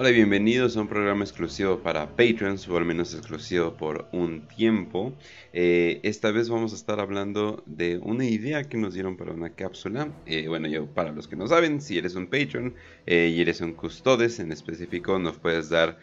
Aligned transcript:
Hola 0.00 0.10
y 0.10 0.14
bienvenidos 0.14 0.76
a 0.76 0.82
un 0.82 0.86
programa 0.86 1.24
exclusivo 1.24 1.80
para 1.80 2.10
Patreons, 2.10 2.68
o 2.68 2.76
al 2.76 2.84
menos 2.84 3.14
exclusivo 3.14 3.76
por 3.76 4.06
un 4.12 4.46
tiempo. 4.46 5.12
Eh, 5.52 5.98
esta 6.04 6.30
vez 6.30 6.48
vamos 6.48 6.72
a 6.72 6.76
estar 6.76 7.00
hablando 7.00 7.64
de 7.66 7.98
una 7.98 8.24
idea 8.24 8.62
que 8.62 8.76
nos 8.76 8.94
dieron 8.94 9.16
para 9.16 9.32
una 9.32 9.50
cápsula. 9.50 10.12
Eh, 10.24 10.46
bueno, 10.46 10.68
yo, 10.68 10.86
para 10.86 11.10
los 11.10 11.26
que 11.26 11.34
no 11.34 11.48
saben, 11.48 11.80
si 11.80 11.98
eres 11.98 12.14
un 12.14 12.28
Patreon 12.28 12.74
eh, 13.06 13.34
y 13.34 13.40
eres 13.40 13.60
un 13.60 13.72
Custodes 13.72 14.38
en 14.38 14.52
específico, 14.52 15.18
nos 15.18 15.36
puedes 15.36 15.68
dar 15.68 15.98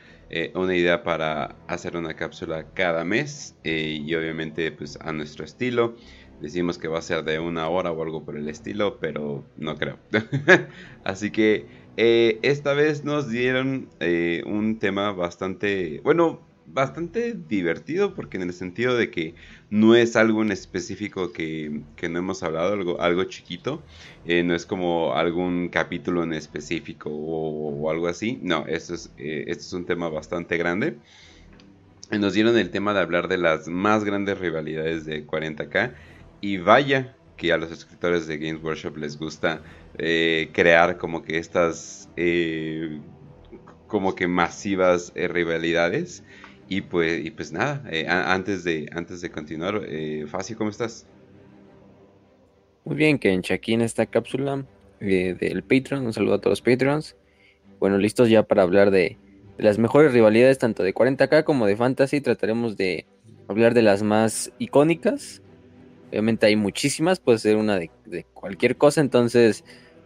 una 0.54 0.76
idea 0.76 1.04
para 1.04 1.56
hacer 1.68 1.96
una 1.96 2.16
cápsula 2.16 2.66
cada 2.74 3.06
mes 3.06 3.56
y 3.64 4.14
obviamente 4.16 4.72
pues 4.72 4.98
a 5.02 5.14
nuestro 5.14 5.46
estilo. 5.46 5.96
Decimos 6.42 6.78
que 6.78 6.88
va 6.88 7.00
a 7.00 7.02
ser 7.02 7.24
de 7.24 7.40
una 7.40 7.70
hora 7.70 7.92
o 7.92 8.04
algo 8.04 8.26
por 8.26 8.36
el 8.36 8.50
estilo, 8.50 9.00
pero 9.00 9.46
no 9.58 9.76
creo. 9.78 9.98
Así 11.04 11.32
que... 11.32 11.86
Eh, 11.98 12.40
esta 12.42 12.74
vez 12.74 13.06
nos 13.06 13.30
dieron 13.30 13.88
eh, 14.02 14.44
un 14.46 14.80
tema 14.80 15.14
bastante, 15.14 16.02
bueno, 16.04 16.45
bastante 16.68 17.34
divertido 17.34 18.14
porque 18.16 18.38
en 18.38 18.44
el 18.44 18.54
sentido 18.54 18.98
de 18.98 19.12
que 19.12 19.36
no 19.70 19.96
es 19.96 20.16
algo 20.16 20.42
en 20.42 20.52
específico 20.52 21.32
que, 21.32 21.82
no 22.10 22.20
hemos 22.20 22.44
hablado, 22.44 22.74
algo, 22.74 23.02
algo 23.02 23.24
chiquito, 23.26 23.82
eh, 24.26 24.44
no 24.44 24.56
es 24.56 24.66
como 24.66 25.14
algún 25.14 25.70
capítulo 25.70 26.24
en 26.24 26.34
específico 26.34 27.10
o, 27.12 27.90
algo 27.90 28.08
así, 28.08 28.40
no, 28.42 28.66
esto 28.68 28.94
es, 28.96 29.12
esto 29.18 29.64
es 29.64 29.74
un 29.74 29.86
tema 29.86 30.10
bastante 30.10 30.58
grande. 30.58 30.98
Nos 32.12 32.34
dieron 32.34 32.58
el 32.58 32.70
tema 32.70 32.94
de 32.94 33.00
hablar 33.00 33.28
de 33.28 33.38
las 33.38 33.68
más 33.68 34.04
grandes 34.04 34.38
rivalidades 34.38 35.06
de 35.06 35.26
40k 35.26 35.94
y 36.40 36.58
vaya 36.58 37.16
que 37.38 37.52
a 37.52 37.58
los 37.58 37.72
escritores 37.72 38.28
de 38.28 38.38
Games 38.38 38.64
Workshop 38.64 38.98
les 38.98 39.18
gusta 39.18 39.62
eh, 39.98 40.50
crear 40.54 40.98
como 40.98 41.24
que 41.24 41.38
estas 41.38 42.10
eh, 42.16 43.00
como 43.88 44.16
que 44.16 44.28
masivas 44.28 45.12
eh, 45.16 45.28
rivalidades 45.28 46.24
y 46.68 46.82
pues 46.82 47.24
y 47.24 47.32
pues 47.32 47.52
nada 47.52 47.84
antes 48.34 48.64
de 48.64 48.90
antes 48.92 49.22
de 49.22 49.30
continuar 49.30 49.82
Facio 50.28 50.58
cómo 50.58 50.70
estás 50.72 51.06
muy 52.86 52.96
bien 52.96 53.20
Kench 53.20 53.52
aquí 53.52 53.74
en 53.74 53.82
esta 53.82 54.06
cápsula 54.06 54.66
del 55.00 55.64
Patreon 55.64 56.06
un 56.06 56.14
saludo 56.14 56.36
a 56.36 56.42
todos 56.42 56.52
los 56.52 56.62
Patreons. 56.62 57.16
Bueno 57.80 57.98
listos 57.98 58.30
ya 58.30 58.44
para 58.44 58.64
hablar 58.64 58.90
de, 58.90 59.18
de 59.58 59.64
las 59.64 59.78
mejores 59.78 60.14
rivalidades 60.14 60.58
tanto 60.58 60.84
de 60.84 60.94
40k 60.94 61.44
como 61.44 61.66
de 61.66 61.76
fantasy. 61.76 62.22
Trataremos 62.22 62.78
de 62.78 63.06
hablar 63.48 63.74
de 63.74 63.82
las 63.82 64.04
más 64.04 64.52
icónicas. 64.60 65.42
Obviamente 66.10 66.46
hay 66.46 66.56
muchísimas, 66.56 67.20
puede 67.20 67.40
ser 67.40 67.58
una 67.58 67.78
de, 67.78 67.90
cualquier 68.34 68.78
cosa, 68.78 69.02
entonces, 69.02 69.64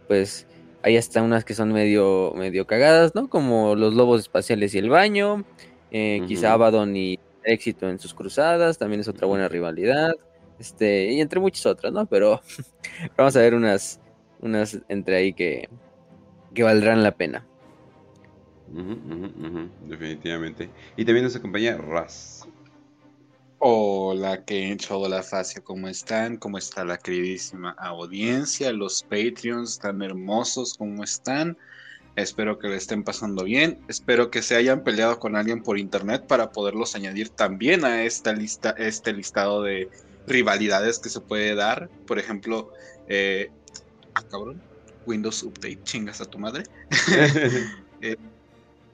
pues 0.08 0.46
hay 0.82 0.96
hasta 0.96 1.22
unas 1.22 1.44
que 1.44 1.54
son 1.54 1.72
medio, 1.72 2.32
medio 2.36 2.66
cagadas, 2.66 3.14
¿no? 3.14 3.28
Como 3.28 3.76
los 3.76 3.94
lobos 3.94 4.20
espaciales 4.20 4.74
y 4.74 4.78
el 4.78 4.88
baño, 4.88 5.44
eh, 5.90 6.22
quizá 6.26 6.52
Abaddon 6.52 6.96
y 6.96 7.18
éxito 7.44 7.88
en 7.88 7.98
sus 7.98 8.14
cruzadas, 8.14 8.78
también 8.78 9.00
es 9.00 9.08
otra 9.08 9.26
buena 9.26 9.48
rivalidad, 9.48 10.14
este, 10.58 11.12
y 11.12 11.20
entre 11.20 11.40
muchas 11.40 11.66
otras, 11.66 11.92
¿no? 11.92 12.06
Pero 12.06 12.40
vamos 13.16 13.36
a 13.36 13.40
ver 13.40 13.54
unas, 13.54 14.00
unas 14.40 14.78
entre 14.88 15.16
ahí 15.16 15.32
que, 15.32 15.68
que 16.54 16.62
valdrán 16.62 17.02
la 17.02 17.12
pena. 17.12 17.46
definitivamente. 19.88 20.70
Y 20.96 21.04
también 21.04 21.24
nos 21.24 21.36
acompaña 21.36 21.76
Raz. 21.76 22.46
Hola 23.62 24.42
Kencho, 24.42 25.00
hola 25.00 25.22
Facio, 25.22 25.62
¿cómo 25.62 25.86
están? 25.88 26.38
¿Cómo 26.38 26.56
está 26.56 26.82
la 26.82 26.96
queridísima 26.96 27.72
audiencia? 27.72 28.72
Los 28.72 29.02
Patreons 29.02 29.78
tan 29.78 30.00
hermosos, 30.00 30.78
¿cómo 30.78 31.04
están? 31.04 31.58
Espero 32.16 32.58
que 32.58 32.68
le 32.68 32.76
estén 32.76 33.02
pasando 33.04 33.44
bien. 33.44 33.78
Espero 33.88 34.30
que 34.30 34.42
se 34.42 34.56
hayan 34.56 34.82
peleado 34.82 35.18
con 35.18 35.36
alguien 35.36 35.62
por 35.62 35.78
internet 35.78 36.26
para 36.26 36.50
poderlos 36.50 36.94
añadir 36.94 37.30
también 37.30 37.84
a 37.84 38.04
esta 38.04 38.32
lista, 38.32 38.74
este 38.76 39.12
listado 39.12 39.62
de 39.62 39.88
rivalidades 40.26 40.98
que 40.98 41.08
se 41.08 41.20
puede 41.20 41.54
dar. 41.54 41.88
Por 42.06 42.18
ejemplo, 42.18 42.72
eh, 43.08 43.50
ah, 44.14 44.22
cabrón, 44.28 44.60
Windows 45.06 45.42
Update, 45.42 45.80
chingas 45.84 46.20
a 46.20 46.24
tu 46.24 46.38
madre. 46.38 46.64
eh, 48.00 48.16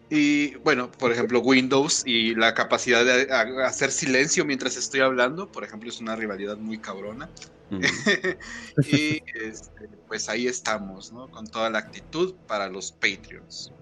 y 0.09 0.55
bueno, 0.56 0.91
por 0.93 1.10
ejemplo, 1.10 1.41
Windows 1.41 2.03
y 2.06 2.34
la 2.34 2.55
capacidad 2.55 3.05
de 3.05 3.32
hacer 3.65 3.91
silencio 3.91 4.44
mientras 4.44 4.76
estoy 4.76 5.00
hablando, 5.00 5.50
por 5.50 5.65
ejemplo, 5.65 5.88
es 5.88 6.00
una 6.00 6.15
rivalidad 6.15 6.56
muy 6.59 6.78
cabrona. 6.78 7.28
y 8.91 9.22
este, 9.34 9.88
pues 10.06 10.28
ahí 10.28 10.47
estamos, 10.47 11.12
¿no? 11.12 11.31
Con 11.31 11.47
toda 11.47 11.71
la 11.71 11.78
actitud 11.78 12.34
para 12.47 12.69
los 12.69 12.93
Patreons. 12.93 13.72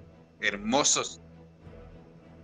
Hermosos. 0.41 1.21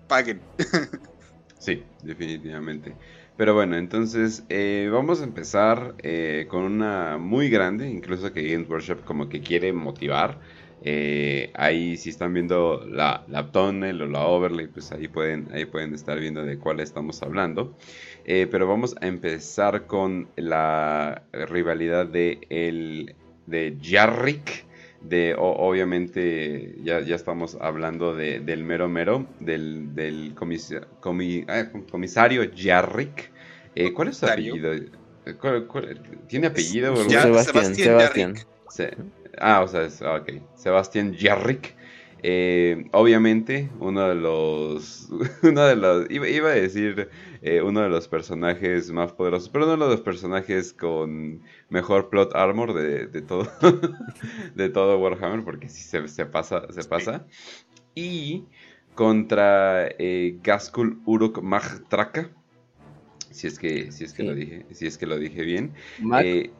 Paguen. 0.08 0.40
sí, 1.58 1.82
definitivamente. 2.02 2.94
Pero 3.36 3.54
bueno, 3.54 3.76
entonces 3.76 4.44
eh, 4.50 4.90
vamos 4.92 5.22
a 5.22 5.24
empezar 5.24 5.94
eh, 6.02 6.46
con 6.50 6.62
una 6.62 7.16
muy 7.16 7.48
grande, 7.48 7.88
incluso 7.88 8.32
que 8.34 8.52
Games 8.52 8.68
Workshop 8.68 9.04
como 9.04 9.30
que 9.30 9.40
quiere 9.40 9.72
motivar. 9.72 10.38
Eh, 10.82 11.50
ahí 11.54 11.96
si 11.96 12.10
están 12.10 12.32
viendo 12.34 12.84
la, 12.86 13.24
la 13.28 13.50
tunnel 13.50 14.02
o 14.02 14.06
la 14.06 14.26
overlay, 14.26 14.66
pues 14.66 14.92
ahí 14.92 15.08
pueden, 15.08 15.48
ahí 15.52 15.64
pueden 15.64 15.94
estar 15.94 16.18
viendo 16.20 16.44
de 16.44 16.58
cuál 16.58 16.80
estamos 16.80 17.22
hablando. 17.22 17.76
Eh, 18.24 18.46
pero 18.50 18.66
vamos 18.66 18.94
a 19.00 19.06
empezar 19.06 19.86
con 19.86 20.28
la 20.36 21.22
rivalidad 21.32 22.06
de, 22.06 22.40
el, 22.50 23.14
de 23.46 23.76
Jarrick. 23.82 24.68
De, 25.00 25.34
obviamente 25.38 26.76
ya, 26.82 27.00
ya 27.00 27.16
estamos 27.16 27.56
hablando 27.58 28.14
de, 28.14 28.40
del 28.40 28.64
mero 28.64 28.86
mero, 28.86 29.26
del, 29.40 29.94
del 29.94 30.34
ah, 31.48 31.70
comisario 31.90 32.50
Jarrick. 32.54 33.30
Eh, 33.74 33.92
¿Cuál 33.94 34.08
es 34.08 34.18
su 34.18 34.26
apellido? 34.26 34.72
tiene 36.28 36.48
apellido? 36.48 36.96
Sebastián. 36.96 37.74
Sebastián. 37.74 38.34
Ah, 39.38 39.62
o 39.62 39.68
sea, 39.68 39.84
es, 39.84 40.02
ah, 40.02 40.16
ok. 40.16 40.32
Sebastián 40.54 41.16
Jarrick. 41.18 41.74
Eh, 42.22 42.84
obviamente, 42.92 43.70
uno 43.78 44.08
de 44.08 44.14
los. 44.14 45.08
Uno 45.42 45.62
de 45.62 45.76
los. 45.76 46.10
Iba, 46.10 46.48
a 46.48 46.52
decir 46.52 47.08
eh, 47.42 47.62
uno 47.62 47.80
de 47.80 47.88
los 47.88 48.08
personajes 48.08 48.90
más 48.90 49.12
poderosos, 49.12 49.48
pero 49.48 49.64
uno 49.64 49.84
de 49.84 49.90
los 49.90 50.00
personajes 50.02 50.72
con 50.72 51.42
mejor 51.68 52.10
plot 52.10 52.34
armor 52.34 52.74
de, 52.74 53.06
de 53.06 53.22
todo. 53.22 53.50
de 54.54 54.68
todo 54.68 54.98
Warhammer, 54.98 55.44
porque 55.44 55.68
sí 55.68 55.82
se, 55.82 56.26
pasa. 56.26 56.70
Se 56.70 56.84
pasa. 56.84 57.26
Y 57.94 58.44
contra 58.94 59.88
eh, 59.98 60.38
Gaskul 60.42 61.00
Uruk 61.06 61.40
Magtraka 61.42 62.30
si 63.30 63.46
es 63.46 63.58
que, 63.58 63.92
si 63.92 64.04
es 64.04 64.12
que 64.12 64.24
lo 64.24 64.34
dije, 64.34 64.66
si 64.72 64.86
es 64.86 64.98
que 64.98 65.06
lo 65.06 65.16
dije 65.16 65.42
bien. 65.42 65.72
Eh, 66.22 66.50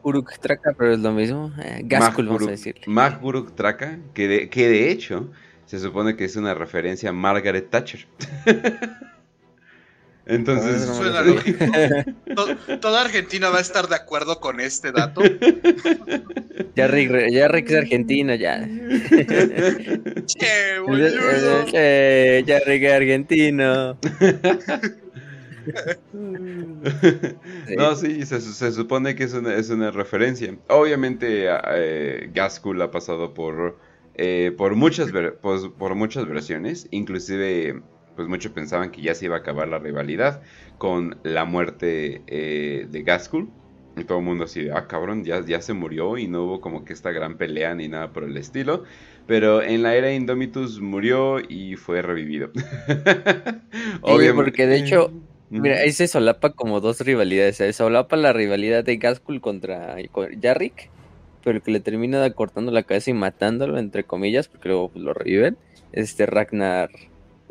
Traka, 0.41 0.73
pero 0.77 0.93
es 0.93 0.99
lo 0.99 1.11
mismo. 1.11 1.51
Eh, 1.61 1.81
Gaskul, 1.83 2.27
vamos 2.27 2.47
a 2.47 2.51
decir. 2.51 2.75
Mac 2.87 3.19
Traka, 3.55 3.99
que 4.13 4.27
de, 4.27 4.49
que 4.49 4.69
de 4.69 4.89
hecho 4.89 5.29
se 5.71 5.79
supone 5.79 6.17
que 6.17 6.25
es 6.25 6.35
una 6.35 6.53
referencia 6.53 7.11
a 7.11 7.13
Margaret 7.13 7.69
Thatcher. 7.69 8.05
Entonces, 10.25 10.83
suena 10.83 11.23
Toda 12.81 13.01
Argentina 13.01 13.49
va 13.49 13.59
a 13.59 13.61
estar 13.61 13.87
de 13.87 13.95
acuerdo 13.95 14.41
con 14.41 14.59
este 14.59 14.91
dato. 14.91 15.21
Ya 16.75 16.87
Rick, 16.87 17.31
ya 17.31 17.47
Rick 17.49 17.69
es 17.69 17.75
argentino, 17.75 18.33
ya. 18.35 18.65
che, 20.25 20.79
boludo. 20.85 21.65
ya 21.65 22.59
Rick 22.65 22.83
es 22.83 22.93
argentino. 22.93 23.97
no, 27.77 27.95
sí, 27.95 28.25
se, 28.25 28.71
supone 28.71 29.15
que 29.15 29.25
es 29.25 29.33
una, 29.33 29.55
es 29.55 29.69
una 29.69 29.91
referencia. 29.91 30.55
Obviamente, 30.69 31.47
eh, 31.49 32.29
Gaskul 32.33 32.81
ha 32.81 32.89
pasado 32.89 33.33
por, 33.33 33.77
eh, 34.15 34.53
por, 34.57 34.75
muchas 34.75 35.11
pues, 35.41 35.63
por, 35.77 35.95
muchas 35.95 36.27
versiones. 36.27 36.87
Inclusive, 36.91 37.81
pues 38.15 38.27
muchos 38.27 38.51
pensaban 38.51 38.91
que 38.91 39.01
ya 39.01 39.15
se 39.15 39.25
iba 39.25 39.37
a 39.37 39.39
acabar 39.39 39.67
la 39.67 39.79
rivalidad 39.79 40.41
con 40.77 41.17
la 41.23 41.45
muerte 41.45 42.21
eh, 42.27 42.87
de 42.89 43.03
Gaskul. 43.03 43.49
Y 43.97 44.05
todo 44.05 44.19
el 44.19 44.23
mundo 44.23 44.45
así, 44.45 44.69
ah, 44.69 44.87
cabrón, 44.87 45.25
ya, 45.25 45.45
ya 45.45 45.61
se 45.61 45.73
murió 45.73 46.17
y 46.17 46.25
no 46.27 46.43
hubo 46.43 46.61
como 46.61 46.85
que 46.85 46.93
esta 46.93 47.11
gran 47.11 47.37
pelea 47.37 47.75
ni 47.75 47.89
nada 47.89 48.13
por 48.13 48.23
el 48.23 48.37
estilo. 48.37 48.85
Pero 49.27 49.61
en 49.61 49.83
la 49.83 49.95
era 49.95 50.13
Indomitus 50.13 50.79
murió 50.79 51.39
y 51.39 51.75
fue 51.75 52.01
revivido. 52.01 52.51
Obviamente. 54.01 54.33
porque 54.33 54.65
de 54.65 54.77
hecho, 54.77 55.11
Mira, 55.51 55.79
ahí 55.79 55.91
se 55.91 56.07
solapa 56.07 56.51
como 56.53 56.79
dos 56.79 57.01
rivalidades. 57.01 57.57
Se 57.57 57.73
solapa 57.73 58.15
la 58.15 58.31
rivalidad 58.31 58.85
de 58.85 58.95
Gaskul 58.95 59.41
contra 59.41 59.97
Jarrick, 60.41 60.89
pero 61.43 61.57
el 61.57 61.63
que 61.63 61.71
le 61.71 61.79
termina 61.79 62.29
cortando 62.31 62.71
la 62.71 62.83
cabeza 62.83 63.11
y 63.11 63.13
matándolo, 63.13 63.77
entre 63.77 64.03
comillas, 64.03 64.47
porque 64.47 64.69
luego 64.69 64.89
pues, 64.89 65.03
lo 65.03 65.13
reviven, 65.13 65.57
es 65.91 66.09
este 66.09 66.25
Ragnar 66.25 66.89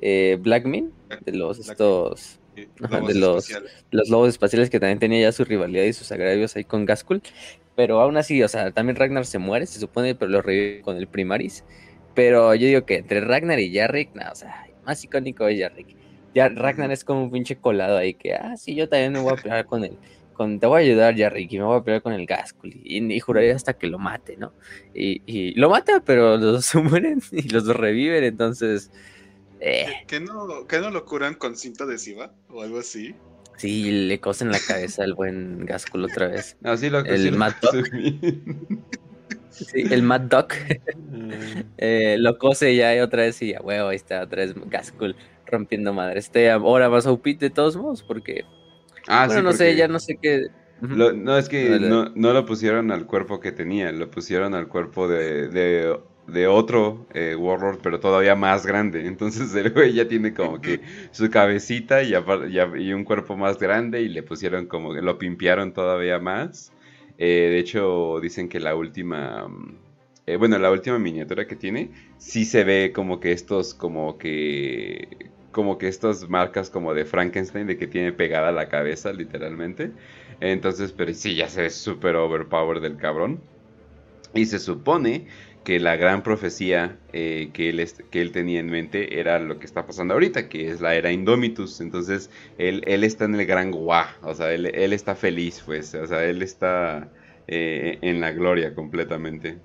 eh, 0.01 0.39
Blackmin, 0.41 0.93
de 1.25 1.33
los 1.33 1.59
estos 1.59 2.41
de 2.55 3.15
los, 3.15 3.49
los 3.91 4.09
lobos 4.09 4.29
espaciales 4.31 4.71
que 4.71 4.81
también 4.81 4.99
tenía 4.99 5.21
ya 5.21 5.33
su 5.33 5.45
rivalidad 5.45 5.85
y 5.85 5.93
sus 5.93 6.11
agravios 6.13 6.57
ahí 6.57 6.65
con 6.65 6.85
Gaskul. 6.85 7.23
Pero 7.77 8.01
aún 8.01 8.17
así, 8.17 8.43
o 8.43 8.49
sea, 8.49 8.73
también 8.73 8.97
Ragnar 8.97 9.25
se 9.25 9.39
muere, 9.39 9.67
se 9.67 9.81
supone, 9.81 10.15
pero 10.15 10.31
lo 10.31 10.43
revive 10.43 10.83
con 10.83 10.97
el 10.97 11.07
Primaris. 11.07 11.65
Pero 12.15 12.55
yo 12.55 12.67
digo 12.67 12.85
que 12.85 12.97
entre 12.97 13.21
Ragnar 13.21 13.61
y 13.61 13.75
Jarrick, 13.75 14.15
no, 14.15 14.31
o 14.31 14.35
sea, 14.35 14.67
más 14.85 15.03
icónico 15.05 15.47
es 15.49 15.61
Jarrick. 15.61 15.97
Ya 16.35 16.49
Ragnar 16.49 16.91
es 16.93 17.05
como 17.05 17.23
un 17.23 17.31
pinche 17.31 17.57
colado 17.57 17.97
ahí 17.97 18.15
que, 18.15 18.35
ah, 18.35 18.57
sí, 18.57 18.75
yo 18.75 18.89
también 18.89 19.13
me 19.13 19.21
voy 19.21 19.33
a 19.33 19.37
pelear 19.37 19.67
con 19.67 19.85
él. 19.85 19.97
Con, 20.41 20.59
te 20.59 20.67
voy 20.67 20.81
a 20.81 20.85
ayudar, 20.87 21.19
Jarrick, 21.19 21.53
y 21.53 21.59
me 21.59 21.65
voy 21.65 21.79
a 21.79 21.83
pelear 21.83 22.01
con 22.01 22.15
el 22.15 22.25
Gaskul. 22.25 22.73
Y, 22.83 23.05
y, 23.13 23.21
juraría 23.21 23.55
hasta 23.55 23.75
que 23.75 23.89
lo 23.89 23.99
mate, 23.99 24.39
¿no? 24.39 24.55
Y, 24.95 25.21
y, 25.27 25.53
lo 25.53 25.69
mata, 25.69 26.03
pero 26.03 26.37
los 26.39 26.73
dos 26.73 26.83
mueren 26.83 27.21
y 27.31 27.47
los 27.51 27.67
dos 27.67 27.77
reviven, 27.77 28.25
entonces. 28.25 28.91
Eh. 29.61 29.85
¿Que, 30.07 30.19
no, 30.19 30.67
¿Que 30.67 30.81
no 30.81 30.91
lo 30.91 31.05
curan 31.05 31.35
con 31.35 31.59
cinta 31.59 31.85
adhesiva 31.85 32.33
o 32.49 32.63
algo 32.63 32.79
así? 32.79 33.15
Sí, 33.59 33.91
le 33.91 34.19
cosen 34.19 34.51
la 34.51 34.59
cabeza 34.67 35.05
al 35.05 35.13
buen 35.13 35.67
Gaskul 35.67 36.07
otra 36.07 36.29
vez. 36.29 36.57
No, 36.63 36.75
sí 36.75 36.89
lo 36.89 37.01
El 37.01 37.33
Mad. 37.33 37.53
Sí, 39.51 39.83
el 39.91 40.03
Mad 40.03 40.23
Dog. 40.23 40.49
eh, 41.77 42.17
lo 42.19 42.39
cose 42.39 42.75
ya 42.75 42.97
y 42.97 43.01
otra 43.01 43.25
vez 43.25 43.43
y 43.43 43.53
ya, 43.53 43.61
huevo, 43.61 43.91
ahí 43.91 43.97
está 43.97 44.23
otra 44.23 44.47
vez 44.47 44.55
Gaskul 44.71 45.17
rompiendo 45.45 45.93
madre. 45.93 46.19
Este 46.19 46.51
ahora 46.51 46.89
vas 46.89 47.07
a 47.07 47.13
upit 47.13 47.39
de 47.41 47.51
todos 47.51 47.77
modos 47.77 48.03
porque... 48.03 48.47
Ah, 49.09 49.27
bueno, 49.27 49.43
no 49.43 49.53
sé, 49.53 49.77
ya 49.77 49.89
no 49.89 49.99
sé 49.99 50.19
qué... 50.21 50.47
no, 50.81 51.37
es 51.37 51.49
que 51.49 51.79
no, 51.81 52.11
no, 52.15 52.33
lo 52.33 52.47
pusieron 52.47 52.91
al 52.91 53.07
cuerpo 53.07 53.41
que 53.41 53.53
tenía, 53.53 53.93
lo 53.93 54.11
pusieron 54.11 54.55
al 54.55 54.69
cuerpo 54.69 55.09
de, 55.09 55.49
de 55.49 55.95
de 56.31 56.47
otro 56.47 57.07
eh, 57.13 57.35
Warlord, 57.37 57.81
pero 57.83 58.01
todavía 58.01 58.35
más 58.35 58.67
grande. 58.67 59.07
Entonces 59.07 59.55
el 59.55 59.71
güey 59.71 59.93
ya 59.93 60.09
tiene 60.09 60.35
como 60.35 60.61
que 60.61 60.81
su 61.11 61.31
cabecita 61.31 62.03
y, 62.03 62.15
y, 62.15 62.93
un 62.93 63.05
cuerpo 63.05 63.37
más 63.37 63.59
grande 63.59 64.03
y 64.03 64.09
le 64.09 64.23
pusieron 64.23 64.67
como 64.67 64.95
que 64.95 65.03
lo 65.03 65.19
pimpearon 65.19 65.73
todavía 65.73 66.19
más. 66.19 66.73
Eh, 67.19 67.49
de 67.51 67.59
hecho, 67.59 68.19
dicen 68.21 68.49
que 68.49 68.61
la 68.61 68.75
última... 68.75 69.47
Eh, 70.27 70.37
bueno, 70.37 70.59
la 70.59 70.71
última 70.71 70.99
miniatura 70.99 71.47
que 71.47 71.57
tiene, 71.57 71.91
sí 72.19 72.45
se 72.45 72.63
ve 72.65 72.93
como 72.95 73.21
que 73.21 73.33
estos, 73.33 73.75
como 73.75 74.17
que... 74.17 75.30
Como 75.53 75.79
que 75.79 75.89
estas 75.89 76.29
marcas 76.29 76.71
como 76.71 76.95
de 76.95 77.05
Frankenstein, 77.05 77.67
de 77.67 77.77
que 77.77 77.87
tiene 77.87 78.13
pegada 78.13 78.53
la 78.53 78.69
cabeza, 78.69 79.13
literalmente. 79.13 79.91
Entonces, 80.41 80.93
pero 80.93 81.13
sí, 81.13 81.35
ya 81.35 81.49
se 81.49 81.63
ve 81.63 81.71
súper 81.71 82.17
overpower 82.17 82.81
del 82.81 82.97
cabrón. 82.97 83.41
Y 84.33 84.47
se 84.47 84.59
supone 84.59 85.27
que 85.65 85.79
la 85.79 85.97
gran 85.97 86.23
profecía 86.23 86.97
eh, 87.13 87.51
que, 87.53 87.69
él 87.69 87.87
que 88.11 88.21
él 88.23 88.33
tenía 88.33 88.61
en 88.61 88.71
mente 88.71 89.21
era 89.21 89.39
lo 89.39 89.59
que 89.59 89.67
está 89.67 89.87
pasando 89.87 90.15
ahorita, 90.15 90.49
que 90.49 90.71
es 90.71 90.81
la 90.81 90.95
era 90.95 91.13
Indomitus. 91.13 91.81
Entonces, 91.81 92.31
él, 92.59 92.83
él 92.87 93.05
está 93.05 93.27
en 93.27 93.35
el 93.35 93.47
gran 93.47 93.71
guá, 93.71 94.17
o 94.23 94.35
sea, 94.35 94.53
él, 94.53 94.67
él, 94.67 94.93
está 94.93 95.15
feliz, 95.15 95.63
pues, 95.65 95.95
o 95.95 96.07
sea, 96.07 96.25
él 96.25 96.43
está 96.43 97.09
eh, 97.47 97.99
en 98.01 98.21
la 98.21 98.33
gloria 98.33 98.75
completamente. 98.75 99.59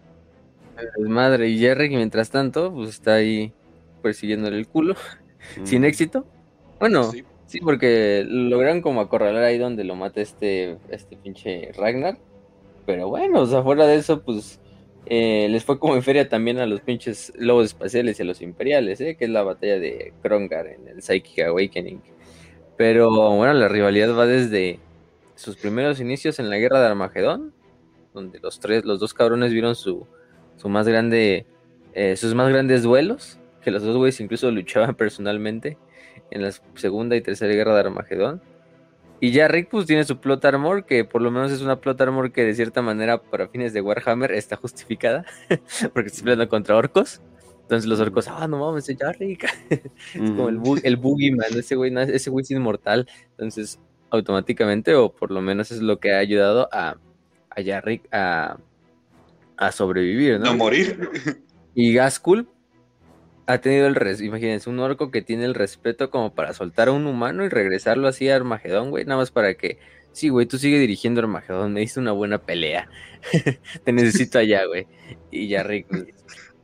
Madre, 1.00 1.48
y 1.48 1.60
Jerry, 1.60 1.90
mientras 1.90 2.30
tanto, 2.30 2.74
pues 2.74 2.90
está 2.90 3.16
ahí 3.16 3.54
persiguiéndole 4.02 4.58
el 4.58 4.68
culo, 4.68 4.96
sin 5.64 5.86
éxito. 5.86 6.26
Bueno, 6.80 7.12
sí. 7.12 7.24
sí. 7.48 7.60
porque 7.60 8.26
lograron 8.28 8.82
como 8.82 9.02
acorralar 9.02 9.44
ahí 9.44 9.58
donde 9.58 9.84
lo 9.84 9.96
mata 9.96 10.22
este, 10.22 10.78
este 10.90 11.16
pinche 11.18 11.72
Ragnar. 11.74 12.18
Pero 12.86 13.10
bueno, 13.10 13.42
o 13.42 13.46
sea, 13.48 13.64
fuera 13.64 13.88
de 13.88 13.96
eso, 13.96 14.22
pues 14.22 14.60
eh, 15.08 15.48
les 15.50 15.64
fue 15.64 15.78
como 15.78 15.96
en 15.96 16.04
feria 16.04 16.30
también 16.30 16.58
a 16.60 16.66
los 16.66 16.82
pinches 16.82 17.32
lobos 17.36 17.66
espaciales 17.66 18.20
y 18.20 18.24
a 18.24 18.26
los 18.26 18.42
imperiales, 18.42 19.00
¿eh? 19.02 19.16
que 19.16 19.26
es 19.26 19.32
la 19.32 19.44
batalla 19.44 19.80
de 19.80 20.14
Krongar 20.22 20.68
en 20.68 20.88
el 20.88 21.02
Psychic 21.02 21.46
Awakening. 21.46 22.02
Pero 22.76 23.10
bueno, 23.36 23.54
la 23.54 23.68
rivalidad 23.68 24.16
va 24.18 24.26
desde 24.26 24.80
sus 25.36 25.58
primeros 25.58 26.00
inicios 26.00 26.40
en 26.40 26.50
la 26.50 26.58
guerra 26.58 26.80
de 26.80 26.88
Armagedón, 26.88 27.54
donde 28.14 28.40
los 28.40 28.60
tres, 28.60 28.84
los 28.84 29.00
dos 29.00 29.14
cabrones 29.14 29.54
vieron 29.54 29.76
su, 29.76 30.08
su 30.58 30.70
más 30.70 30.88
grande, 30.88 31.46
eh, 31.94 32.16
sus 32.18 32.34
más 32.34 32.50
grandes 32.50 32.82
duelos, 32.82 33.38
que 33.66 33.72
los 33.72 33.82
dos 33.82 33.98
güeyes 33.98 34.22
incluso 34.22 34.52
luchaban 34.52 34.94
personalmente 34.96 35.78
en 36.30 36.44
la 36.44 36.52
segunda 36.76 37.16
y 37.16 37.22
tercera 37.22 37.52
guerra 37.54 37.74
de 37.74 37.80
Armagedón. 37.82 38.42
Y 39.20 39.32
ya 39.32 39.48
Rick 39.48 39.70
pues 39.70 39.88
tiene 39.88 40.04
su 40.04 40.20
plot 40.20 40.46
armor, 40.46 40.86
que 40.86 41.04
por 41.04 41.22
lo 41.22 41.32
menos 41.32 41.52
es 41.52 41.62
una 41.62 41.82
plot 41.82 42.00
armor 42.02 42.32
que 42.32 42.44
de 42.44 42.54
cierta 42.54 42.84
manera 42.84 43.22
para 43.22 43.48
fines 43.48 43.74
de 43.74 43.82
Warhammer 43.82 44.32
está 44.34 44.56
justificada, 44.56 45.26
porque 45.94 46.10
está 46.10 46.22
peleando 46.22 46.48
contra 46.48 46.76
orcos. 46.76 47.22
Entonces 47.64 47.90
los 47.90 48.00
orcos, 48.00 48.28
ah, 48.28 48.48
no 48.48 48.60
mames, 48.60 48.88
es 48.88 48.98
Jarrick. 49.00 49.46
es 49.70 50.32
como 50.32 50.50
el, 50.50 50.62
el 50.84 50.98
boogeyman, 50.98 51.58
ese 51.58 51.76
güey, 51.76 51.92
ese 51.98 52.30
güey 52.30 52.44
es 52.44 52.52
inmortal. 52.52 53.08
Entonces, 53.32 53.80
automáticamente, 54.12 54.94
o 54.94 55.12
por 55.12 55.32
lo 55.32 55.42
menos 55.42 55.72
es 55.72 55.82
lo 55.82 56.00
que 56.00 56.14
ha 56.14 56.20
ayudado 56.20 56.70
a, 56.72 56.98
a 57.50 57.64
Jarrick 57.64 58.08
a, 58.14 58.58
a 59.58 59.72
sobrevivir, 59.72 60.40
¿no? 60.40 60.52
No 60.52 60.58
morir. 60.58 61.42
Y 61.74 61.94
Gaskul, 61.94 62.48
ha 63.48 63.60
tenido 63.60 63.88
el 63.88 63.96
res, 63.96 64.22
imagínense, 64.22 64.70
un 64.70 64.80
orco 64.80 65.12
que 65.12 65.22
tiene 65.22 65.46
el 65.46 65.54
respeto 65.54 66.10
como 66.10 66.34
para 66.34 66.54
soltar 66.54 66.88
a 66.88 66.92
un 66.92 67.06
humano 67.06 67.46
y 67.46 67.50
regresarlo 67.50 68.08
así 68.08 68.30
a 68.30 68.36
Armagedón, 68.36 68.90
güey, 68.90 69.06
nada 69.06 69.20
más 69.20 69.32
para 69.32 69.54
que, 69.54 69.78
sí, 70.12 70.30
güey, 70.30 70.46
tú 70.48 70.58
sigue 70.58 70.80
dirigiendo 70.80 71.22
Armagedón, 71.22 71.74
me 71.74 71.82
diste 71.82 72.00
una 72.00 72.12
buena 72.12 72.40
pelea, 72.40 72.90
te 73.84 73.92
necesito 73.92 74.40
allá, 74.40 74.66
güey. 74.66 74.88
Y 75.32 75.48
ya 75.48 75.66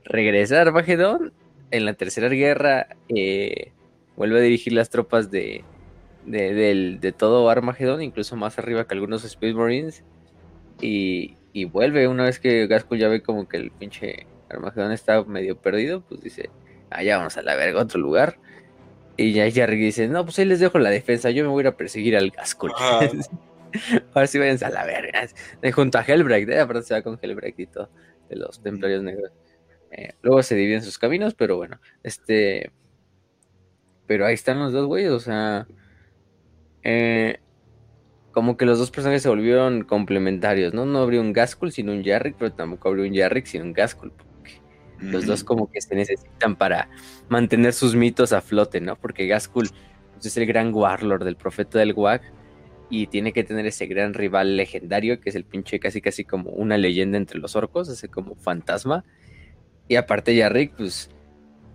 regresa 0.05 0.57
a 0.57 0.61
Armagedón, 0.61 1.33
en 1.69 1.85
la 1.85 1.93
tercera 1.93 2.29
guerra 2.29 2.87
eh, 3.09 3.71
vuelve 4.17 4.39
a 4.39 4.41
dirigir 4.41 4.73
las 4.73 4.89
tropas 4.89 5.31
de, 5.31 5.63
de, 6.25 6.97
de, 6.99 7.11
todo 7.11 7.49
Armagedón, 7.49 8.01
incluso 8.01 8.35
más 8.35 8.57
arriba 8.57 8.87
que 8.87 8.93
algunos 8.95 9.23
Space 9.23 9.53
Marines, 9.53 10.03
y, 10.81 11.37
y 11.53 11.65
vuelve 11.65 12.07
una 12.07 12.23
vez 12.23 12.39
que 12.39 12.65
Gasco 12.65 12.95
ya 12.95 13.07
ve 13.07 13.21
como 13.21 13.47
que 13.47 13.57
el 13.57 13.71
pinche 13.71 14.25
Armagedón 14.49 14.91
está 14.91 15.23
medio 15.23 15.57
perdido, 15.57 16.01
pues 16.01 16.21
dice, 16.21 16.49
allá 16.91 17.17
vamos 17.17 17.37
a 17.37 17.41
la 17.41 17.55
verga, 17.55 17.81
otro 17.81 17.99
lugar. 17.99 18.37
Y 19.17 19.33
ya 19.33 19.49
Jarry 19.51 19.77
dice, 19.77 20.07
no, 20.07 20.23
pues 20.23 20.39
ahí 20.39 20.45
les 20.45 20.59
dejo 20.59 20.79
la 20.79 20.89
defensa, 20.89 21.29
yo 21.31 21.43
me 21.43 21.49
voy 21.49 21.61
a 21.61 21.63
ir 21.63 21.67
a 21.67 21.77
perseguir 21.77 22.17
al 22.17 22.31
Gaskull. 22.31 22.71
Ahora 24.13 24.27
sí 24.27 24.37
váyanse 24.37 24.65
a 24.65 24.69
la 24.69 24.85
verga. 24.85 25.27
Junto 25.73 25.97
a 25.97 26.03
Hellbreak, 26.03 26.49
¿eh? 26.49 26.59
aparte 26.59 26.83
se 26.83 26.93
va 26.93 27.01
con 27.01 27.19
Hellbreak 27.21 27.57
y 27.57 27.67
todo, 27.67 27.89
de 28.29 28.35
los 28.35 28.61
templarios 28.61 29.03
negros. 29.03 29.31
Eh, 29.91 30.13
luego 30.21 30.41
se 30.43 30.55
dividen 30.55 30.81
sus 30.81 30.97
caminos, 30.97 31.33
pero 31.33 31.57
bueno, 31.57 31.79
este... 32.03 32.71
Pero 34.07 34.25
ahí 34.25 34.33
están 34.33 34.59
los 34.59 34.73
dos 34.73 34.87
güeyes, 34.87 35.11
o 35.11 35.19
sea... 35.19 35.67
Eh, 36.83 37.39
como 38.31 38.57
que 38.57 38.65
los 38.65 38.79
dos 38.79 38.91
personajes 38.91 39.21
se 39.21 39.29
volvieron 39.29 39.83
complementarios, 39.83 40.73
¿no? 40.73 40.85
No 40.85 40.99
abrió 40.99 41.21
un 41.21 41.33
Gaskull 41.33 41.71
sin 41.71 41.89
un 41.89 42.03
Jarrick, 42.03 42.37
pero 42.37 42.53
tampoco 42.53 42.89
abrió 42.89 43.05
un 43.05 43.15
Jarrick 43.15 43.45
sin 43.45 43.61
un 43.61 43.73
Gaskull. 43.73 44.13
Los 45.01 45.25
dos 45.25 45.43
como 45.43 45.71
que 45.71 45.81
se 45.81 45.95
necesitan 45.95 46.55
para 46.55 46.89
mantener 47.27 47.73
sus 47.73 47.95
mitos 47.95 48.33
a 48.33 48.41
flote, 48.41 48.81
¿no? 48.81 48.95
Porque 48.95 49.25
Gaskul 49.25 49.69
pues, 50.13 50.25
es 50.25 50.37
el 50.37 50.45
gran 50.45 50.73
warlord 50.73 51.23
del 51.23 51.35
profeta 51.35 51.79
del 51.79 51.93
Wag 51.93 52.21
y 52.89 53.07
tiene 53.07 53.33
que 53.33 53.43
tener 53.43 53.65
ese 53.65 53.87
gran 53.87 54.13
rival 54.13 54.57
legendario 54.57 55.19
que 55.19 55.29
es 55.29 55.35
el 55.35 55.45
pinche 55.45 55.79
casi 55.79 56.01
casi 56.01 56.25
como 56.25 56.51
una 56.51 56.77
leyenda 56.77 57.17
entre 57.17 57.39
los 57.39 57.55
orcos, 57.55 57.89
ese 57.89 58.09
como 58.09 58.35
fantasma. 58.35 59.03
Y 59.87 59.95
aparte 59.95 60.35
Yarrick, 60.35 60.75
pues 60.75 61.09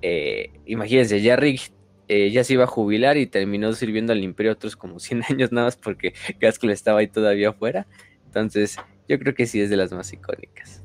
eh, 0.02 0.50
imagínense, 0.66 1.20
Yarrick 1.20 1.72
eh, 2.08 2.30
ya 2.30 2.44
se 2.44 2.52
iba 2.52 2.64
a 2.64 2.68
jubilar 2.68 3.16
y 3.16 3.26
terminó 3.26 3.72
sirviendo 3.72 4.12
al 4.12 4.22
imperio 4.22 4.52
otros 4.52 4.76
como 4.76 5.00
100 5.00 5.24
años 5.30 5.52
nada 5.52 5.66
más 5.66 5.76
porque 5.76 6.14
Gaskul 6.38 6.70
estaba 6.70 7.00
ahí 7.00 7.08
todavía 7.08 7.48
afuera. 7.48 7.86
Entonces 8.26 8.76
yo 9.08 9.18
creo 9.18 9.34
que 9.34 9.46
sí 9.46 9.60
es 9.60 9.70
de 9.70 9.76
las 9.76 9.92
más 9.92 10.12
icónicas. 10.12 10.82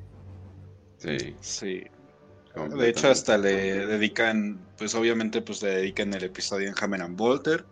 Sí, 0.97 1.35
sí. 1.39 1.83
De 2.55 2.89
hecho, 2.89 3.09
hasta 3.09 3.37
le 3.37 3.85
dedican, 3.85 4.59
pues 4.77 4.93
obviamente, 4.95 5.41
pues 5.41 5.61
le 5.61 5.69
dedican 5.75 6.13
el 6.13 6.23
episodio 6.23 6.67
en 6.67 6.75
Hammer 6.79 7.01
and 7.01 7.17
Bolter. 7.17 7.65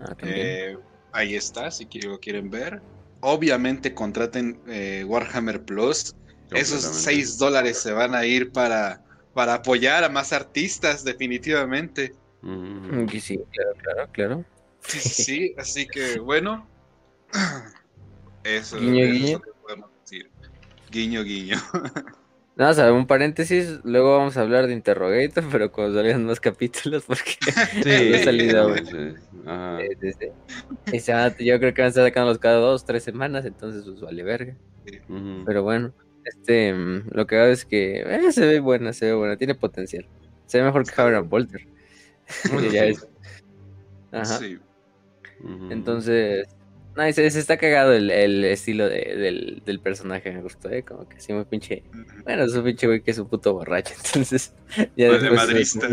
Ah, 0.00 0.14
eh, 0.22 0.78
ahí 1.12 1.34
está, 1.34 1.70
si 1.70 1.86
lo 2.00 2.18
quieren 2.18 2.50
ver. 2.50 2.80
Obviamente 3.20 3.94
contraten 3.94 4.60
eh, 4.66 5.04
Warhammer 5.06 5.64
Plus. 5.64 6.14
Esos 6.50 6.82
6 6.82 7.38
dólares 7.38 7.78
se 7.78 7.92
van 7.92 8.14
a 8.14 8.24
ir 8.24 8.52
para, 8.52 9.02
para 9.34 9.54
apoyar 9.54 10.04
a 10.04 10.08
más 10.08 10.32
artistas, 10.32 11.04
definitivamente. 11.04 12.14
Mm. 12.42 13.08
Sí, 13.20 13.40
claro, 13.50 13.72
claro, 13.82 14.08
claro. 14.12 14.44
Sí, 14.86 15.54
así 15.58 15.86
que 15.86 16.18
bueno. 16.20 16.66
Eso, 18.44 18.78
guiño, 18.78 19.06
guiño. 19.06 19.42
podemos 19.62 19.90
decir. 20.02 20.30
Guiño, 20.90 21.24
guiño. 21.24 21.56
Nada, 22.56 22.92
un 22.92 23.08
paréntesis, 23.08 23.80
luego 23.82 24.16
vamos 24.16 24.36
a 24.36 24.42
hablar 24.42 24.68
de 24.68 24.74
Interrogator, 24.74 25.44
pero 25.50 25.72
cuando 25.72 25.96
salgan 26.00 26.24
más 26.24 26.38
capítulos, 26.38 27.04
porque 27.04 27.32
sí, 27.82 28.14
ha 28.14 28.24
salido. 28.24 28.74
yo 31.40 31.58
creo 31.58 31.74
que 31.74 31.82
van 31.82 31.86
a 31.86 31.88
estar 31.88 32.06
sacándolos 32.06 32.38
cada 32.38 32.58
dos, 32.58 32.84
tres 32.84 33.02
semanas, 33.02 33.44
entonces 33.44 33.84
pues 33.84 34.00
vale 34.00 34.22
verga. 34.22 34.56
Pero 35.44 35.62
bueno, 35.62 35.92
este, 36.24 36.72
lo 37.10 37.26
que 37.26 37.38
hago 37.38 37.50
es 37.50 37.64
que 37.64 38.02
eh, 38.02 38.32
se 38.32 38.46
ve 38.46 38.60
buena, 38.60 38.92
se 38.92 39.06
ve 39.06 39.14
buena, 39.14 39.36
tiene 39.36 39.54
potencial. 39.54 40.06
Se 40.46 40.58
ve 40.58 40.64
mejor 40.64 40.84
que 40.84 40.92
Javier 40.92 41.22
Bolter. 41.22 41.66
ya 42.72 42.84
es. 42.84 43.08
Ajá. 44.12 44.38
Sí. 44.38 44.58
Entonces, 45.70 46.46
no, 46.96 47.12
se, 47.12 47.26
está 47.26 47.56
cagado 47.56 47.92
el, 47.92 48.44
estilo 48.44 48.88
del, 48.88 49.62
del, 49.64 49.80
personaje, 49.80 50.30
me 50.30 50.42
gustó, 50.42 50.70
¿eh? 50.70 50.84
Como 50.84 51.08
que 51.08 51.16
así 51.16 51.32
muy 51.32 51.44
pinche. 51.44 51.82
Bueno, 52.24 52.44
es 52.44 52.54
un 52.54 52.64
pinche 52.64 52.86
güey 52.86 53.02
que 53.02 53.10
es 53.10 53.18
un 53.18 53.28
puto 53.28 53.52
borracho, 53.52 53.94
entonces. 54.04 54.54
Ya 54.96 55.08
pues 55.08 55.22
de 55.22 55.30
madrista. 55.30 55.88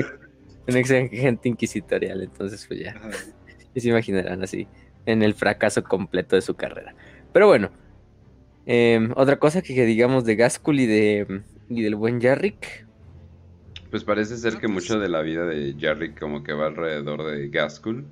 Un 0.68 0.78
exagente 0.78 1.50
inquisitorial, 1.50 2.22
entonces, 2.22 2.66
pues 2.68 2.82
ya. 2.82 2.96
Y 3.74 3.82
se 3.82 3.90
imaginarán 3.90 4.44
así, 4.44 4.68
en 5.06 5.24
el 5.24 5.34
fracaso 5.34 5.84
completo 5.84 6.36
de 6.36 6.42
su 6.44 6.56
carrera. 6.56 6.94
Pero 7.34 7.48
bueno, 7.48 7.72
em, 8.66 9.12
otra 9.16 9.40
cosa 9.40 9.62
que, 9.62 9.86
digamos 9.86 10.24
de 10.24 10.36
Gaskul 10.36 10.80
y, 10.82 10.86
de, 10.86 11.42
y 11.70 11.82
del 11.82 11.96
buen 11.96 12.22
Jarrick. 12.22 12.86
Pues 13.90 14.04
parece 14.04 14.38
ser 14.38 14.58
que 14.58 14.68
mucho 14.68 15.00
de 15.00 15.10
la 15.10 15.22
vida 15.22 15.46
de 15.46 15.76
Jarrick 15.80 16.20
como 16.20 16.44
que 16.44 16.54
va 16.54 16.68
alrededor 16.68 17.26
de 17.26 17.50
Gaskul 17.50 18.06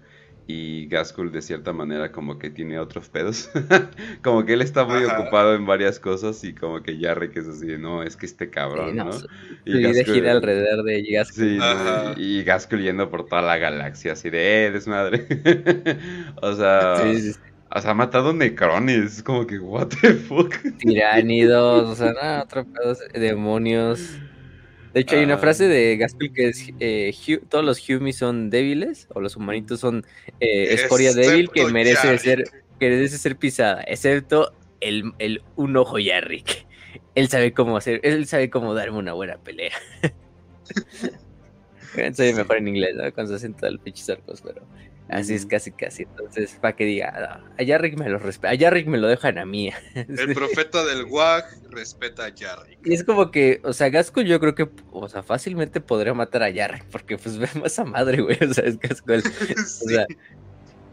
y 0.51 0.87
Gaskul 0.87 1.31
de 1.31 1.43
cierta 1.43 1.73
manera 1.73 2.11
como 2.11 2.39
que 2.39 2.49
tiene 2.49 2.79
otros 2.79 3.07
pedos. 3.07 3.51
como 4.23 4.45
que 4.45 4.53
él 4.53 4.63
está 4.63 4.83
muy 4.83 5.03
ocupado 5.03 5.53
en 5.53 5.67
varias 5.67 5.99
cosas 5.99 6.43
y 6.43 6.55
como 6.55 6.81
que 6.81 6.97
Jarrick 6.99 7.37
es 7.37 7.47
así, 7.47 7.77
no, 7.77 8.01
es 8.01 8.15
que 8.15 8.25
este 8.25 8.49
cabrón, 8.49 8.95
¿no? 8.95 9.11
Y 9.63 9.79
Gaskul, 9.79 10.15
gira 10.15 10.31
alrededor 10.31 10.83
de. 10.83 11.23
Sí, 11.31 11.59
y 12.17 12.43
Gaskul 12.43 12.81
yendo 12.81 13.11
por 13.11 13.27
toda 13.27 13.43
la 13.43 13.59
galaxia 13.59 14.13
así 14.13 14.31
de, 14.31 14.65
eh, 14.65 14.71
desmadre. 14.71 15.27
o 16.41 16.53
sea... 16.55 16.95
O 17.71 17.79
sea, 17.79 17.91
ha 17.91 17.93
matado 17.93 18.33
necrones, 18.33 19.21
como 19.21 19.45
que, 19.45 19.59
what 19.59 19.89
the 20.01 20.15
fuck. 20.15 20.55
Tiránidos, 20.79 21.89
o 21.89 21.93
sea, 21.93 22.13
no, 22.13 22.41
otro 22.41 22.65
pedo, 22.65 22.97
demonios. 23.13 24.17
De 24.93 25.01
hecho, 25.01 25.15
hay 25.15 25.23
una 25.23 25.37
frase 25.37 25.67
de 25.67 25.97
Gaskell 25.97 26.33
que 26.33 26.49
es: 26.49 26.69
eh, 26.79 27.13
todos 27.47 27.63
los 27.63 27.87
Humis 27.87 28.17
son 28.17 28.49
débiles, 28.49 29.07
o 29.13 29.21
los 29.21 29.35
humanitos 29.35 29.79
son 29.79 30.05
eh, 30.39 30.73
escoria 30.73 31.13
débil 31.13 31.49
que 31.49 31.65
merece 31.65 32.17
ser, 32.17 32.43
que 32.79 32.89
merece 32.89 33.17
ser 33.17 33.37
pisada, 33.37 33.83
excepto 33.87 34.53
el, 34.81 35.13
el 35.19 35.43
un 35.55 35.77
ojo 35.77 35.99
Yarrick. 35.99 36.65
Él 37.15 37.27
sabe 37.27 37.53
cómo 37.53 37.77
hacer, 37.77 37.99
él 38.03 38.25
sabe 38.25 38.49
cómo 38.49 38.73
darme 38.73 38.97
una 38.97 39.13
buena 39.13 39.37
pelea. 39.37 39.73
Soy 42.13 42.33
mejor 42.33 42.57
en 42.57 42.67
inglés, 42.67 42.95
¿no? 42.95 43.11
Con 43.13 43.27
su 43.27 43.33
acento 43.33 43.65
del 43.65 43.79
pinche 43.79 44.03
pero. 44.43 44.61
Así 45.09 45.33
es 45.33 45.45
casi 45.45 45.71
casi. 45.71 46.03
Entonces, 46.03 46.57
para 46.61 46.75
que 46.75 46.85
diga, 46.85 47.41
a 47.57 47.65
Jarrick 47.65 47.97
me 47.97 48.09
lo 48.09 48.19
respeta, 48.19 48.53
a 48.53 48.57
Jarrick 48.57 48.87
me 48.87 48.99
lo 48.99 49.07
dejan 49.07 49.39
a 49.39 49.45
mí. 49.45 49.71
El 49.95 50.33
profeta 50.35 50.85
del 50.85 51.05
WAG 51.05 51.45
respeta 51.71 52.25
a 52.25 52.31
Jarrick. 52.35 52.79
Y 52.85 52.93
es 52.93 53.03
como 53.03 53.31
que, 53.31 53.59
o 53.63 53.73
sea, 53.73 53.89
Gasco 53.89 54.21
yo 54.21 54.39
creo 54.39 54.53
que, 54.53 54.69
o 54.91 55.09
sea, 55.09 55.23
fácilmente 55.23 55.81
podría 55.81 56.13
matar 56.13 56.43
a 56.43 56.53
Jarrick, 56.53 56.85
porque 56.85 57.17
pues 57.17 57.37
vemos 57.53 57.77
a 57.79 57.85
madre, 57.85 58.21
güey. 58.21 58.37
O 58.41 58.53
sea, 58.53 58.65
es 58.65 58.79
Gasco. 58.79 59.13
O 59.13 59.65
sea, 59.65 60.05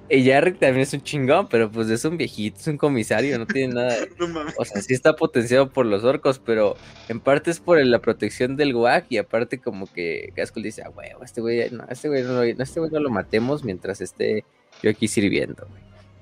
y 0.09 0.29
Jarrick 0.29 0.59
también 0.59 0.83
es 0.83 0.93
un 0.93 1.03
chingón, 1.03 1.49
pero 1.49 1.71
pues 1.71 1.89
es 1.91 2.05
un 2.05 2.17
viejito, 2.17 2.59
es 2.61 2.67
un 2.67 2.77
comisario, 2.77 3.39
no 3.39 3.47
tiene 3.47 3.75
nada. 3.75 3.97
o 4.59 4.65
sea, 4.65 4.81
sí 4.81 4.95
está 4.95 5.17
potenciado 5.17 5.71
por 5.71 5.87
los 5.87 6.05
orcos, 6.05 6.39
pero 6.39 6.77
en 7.09 7.21
parte 7.21 7.51
es 7.51 7.61
por 7.61 7.85
la 7.85 7.99
protección 7.99 8.57
del 8.57 8.73
guac 8.73 9.07
y 9.09 9.19
aparte 9.19 9.59
como 9.59 9.93
que 9.93 10.33
Gaskell 10.37 10.63
dice, 10.63 10.83
ah, 10.85 10.91
huevo, 10.91 11.25
este 11.25 11.41
güey 11.41 11.71
no, 11.71 11.85
este 11.89 12.09
güey 12.09 12.23
no, 12.23 12.43
este 12.43 12.81
güey 12.81 12.91
no 12.93 13.01
lo 13.01 13.11
matemos 13.11 13.65
mientras 13.65 14.01
esté 14.01 14.45
yo 14.83 14.91
aquí 14.91 15.09
sirviendo, 15.09 15.67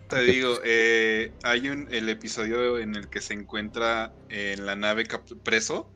Te 0.08 0.22
digo, 0.22 0.58
eh, 0.64 1.32
hay 1.42 1.68
un 1.68 1.88
el 1.90 2.08
episodio 2.08 2.78
en 2.78 2.94
el 2.94 3.08
que 3.08 3.20
se 3.20 3.34
encuentra 3.34 4.12
en 4.28 4.64
la 4.64 4.76
nave 4.76 5.04
preso 5.42 5.90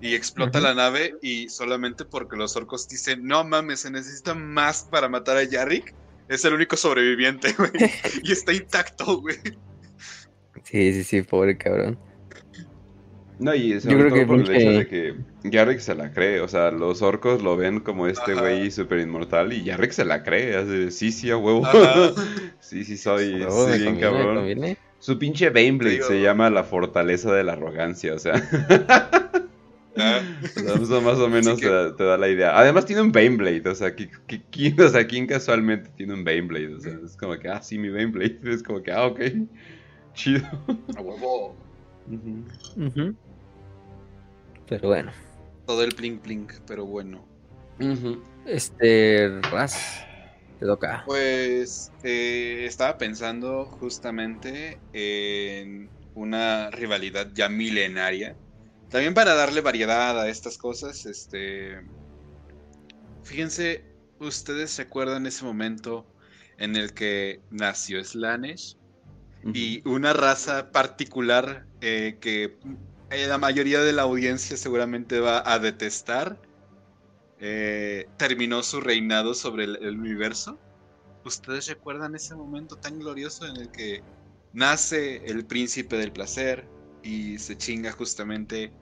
y 0.00 0.14
explota 0.14 0.60
la 0.60 0.74
nave 0.74 1.14
y 1.22 1.48
solamente 1.48 2.04
porque 2.04 2.36
los 2.36 2.54
orcos 2.56 2.86
dicen, 2.88 3.26
no 3.26 3.42
mames, 3.42 3.80
se 3.80 3.90
necesita 3.90 4.34
más 4.34 4.84
para 4.90 5.08
matar 5.08 5.38
a 5.38 5.48
Jarrick 5.50 5.94
es 6.28 6.44
el 6.44 6.54
único 6.54 6.76
sobreviviente, 6.76 7.52
güey. 7.58 7.70
y 8.22 8.32
está 8.32 8.52
intacto, 8.52 9.20
güey. 9.20 9.36
Sí, 10.64 10.92
sí, 10.92 11.04
sí, 11.04 11.22
pobre 11.22 11.56
cabrón. 11.56 11.98
No, 13.38 13.54
y 13.54 13.80
sobre 13.80 13.94
Yo 13.94 14.00
creo 14.00 14.14
que 14.14 14.26
por 14.26 14.40
el 14.40 14.50
hecho 14.54 14.70
de 14.70 14.86
que 14.86 15.14
Yarrick 15.42 15.80
se 15.80 15.94
la 15.94 16.12
cree, 16.12 16.40
o 16.40 16.46
sea, 16.46 16.70
los 16.70 17.02
orcos 17.02 17.42
lo 17.42 17.56
ven 17.56 17.80
como 17.80 18.06
este 18.06 18.34
güey 18.34 18.70
súper 18.70 19.00
inmortal 19.00 19.52
y 19.52 19.64
Yarrick 19.64 19.90
se 19.90 20.04
la 20.04 20.22
cree, 20.22 20.56
hace, 20.56 20.90
sí, 20.92 21.10
sí, 21.10 21.30
a 21.30 21.36
huevo. 21.36 21.66
sí, 22.60 22.84
sí, 22.84 22.96
soy, 22.96 23.44
sí, 23.48 23.78
bien 23.82 23.98
cabrón. 23.98 24.76
Su 25.00 25.18
pinche 25.18 25.50
Baneblade 25.50 26.02
se 26.02 26.22
llama 26.22 26.48
la 26.48 26.64
fortaleza 26.64 27.34
de 27.34 27.44
la 27.44 27.52
arrogancia, 27.52 28.14
o 28.14 28.18
sea. 28.18 28.34
Ah. 29.96 30.20
Eso 30.42 31.00
más 31.00 31.18
o 31.18 31.28
menos 31.28 31.60
te, 31.60 31.68
da, 31.68 32.18
la 32.18 32.28
idea. 32.28 32.58
Además 32.58 32.84
tiene 32.86 33.02
un 33.02 33.12
Baneblade, 33.12 33.68
o 33.68 33.74
sea, 33.74 33.94
¿quién, 33.94 34.80
o 34.80 34.88
sea, 34.88 35.06
¿quién 35.06 35.26
casualmente 35.26 35.90
tiene 35.96 36.14
un 36.14 36.24
Baneblade? 36.24 36.74
O 36.74 36.80
sea, 36.80 36.98
es 37.04 37.16
como 37.16 37.38
que, 37.38 37.48
ah, 37.48 37.62
sí, 37.62 37.78
mi 37.78 37.90
Baneblade. 37.90 38.38
Es 38.44 38.62
como 38.62 38.82
que, 38.82 38.92
ah, 38.92 39.06
ok. 39.06 39.20
Chido. 40.14 40.46
A 40.96 41.00
huevo. 41.00 41.56
Pero 44.68 44.88
bueno. 44.88 45.12
Todo 45.66 45.82
el 45.82 45.94
plink 45.94 46.20
plink, 46.22 46.52
pero 46.66 46.84
bueno. 46.84 47.24
Este, 48.46 49.40
Raz, 49.50 50.04
te 50.60 50.66
toca. 50.66 51.02
Pues 51.06 51.90
eh, 52.04 52.64
estaba 52.66 52.98
pensando 52.98 53.64
justamente 53.64 54.78
en 54.92 55.88
una 56.14 56.70
rivalidad 56.70 57.28
ya 57.34 57.48
milenaria 57.48 58.36
también 58.94 59.12
para 59.12 59.34
darle 59.34 59.60
variedad 59.60 60.20
a 60.20 60.28
estas 60.28 60.56
cosas, 60.56 61.04
este. 61.04 61.82
Fíjense, 63.24 63.84
ustedes 64.20 64.70
se 64.70 64.82
acuerdan 64.82 65.26
ese 65.26 65.44
momento 65.44 66.06
en 66.58 66.76
el 66.76 66.94
que 66.94 67.40
nació 67.50 68.04
Slanesh 68.04 68.76
y 69.52 69.82
una 69.84 70.12
raza 70.12 70.70
particular 70.70 71.66
eh, 71.80 72.18
que 72.20 72.56
eh, 73.10 73.26
la 73.26 73.36
mayoría 73.36 73.80
de 73.80 73.92
la 73.92 74.02
audiencia 74.02 74.56
seguramente 74.56 75.18
va 75.18 75.42
a 75.44 75.58
detestar. 75.58 76.40
Eh, 77.40 78.06
terminó 78.16 78.62
su 78.62 78.80
reinado 78.80 79.34
sobre 79.34 79.64
el, 79.64 79.76
el, 79.82 79.98
universo. 79.98 80.56
¿Ustedes 81.24 81.66
recuerdan 81.66 82.14
ese 82.14 82.36
momento 82.36 82.76
tan 82.76 83.00
glorioso 83.00 83.44
en 83.44 83.56
el 83.56 83.72
que 83.72 84.04
nace 84.52 85.16
el 85.26 85.44
príncipe 85.44 85.96
del 85.96 86.12
placer 86.12 86.68
y 87.02 87.40
se 87.40 87.58
chinga 87.58 87.90
justamente 87.90 88.72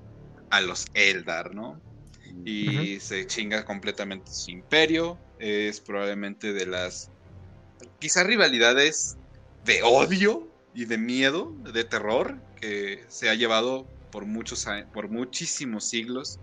a 0.52 0.60
los 0.60 0.86
Eldar, 0.92 1.54
¿no? 1.54 1.80
Y 2.44 3.00
se 3.00 3.26
chinga 3.26 3.64
completamente 3.64 4.30
su 4.30 4.50
imperio. 4.50 5.18
Es 5.38 5.80
probablemente 5.80 6.52
de 6.52 6.66
las 6.66 7.10
quizás 7.98 8.26
rivalidades 8.26 9.16
de 9.64 9.82
odio 9.82 10.46
y 10.74 10.84
de 10.84 10.98
miedo, 10.98 11.54
de 11.72 11.84
terror, 11.84 12.38
que 12.60 13.02
se 13.08 13.30
ha 13.30 13.34
llevado 13.34 13.86
por, 14.10 14.26
muchos, 14.26 14.66
por 14.92 15.08
muchísimos 15.08 15.88
siglos. 15.88 16.38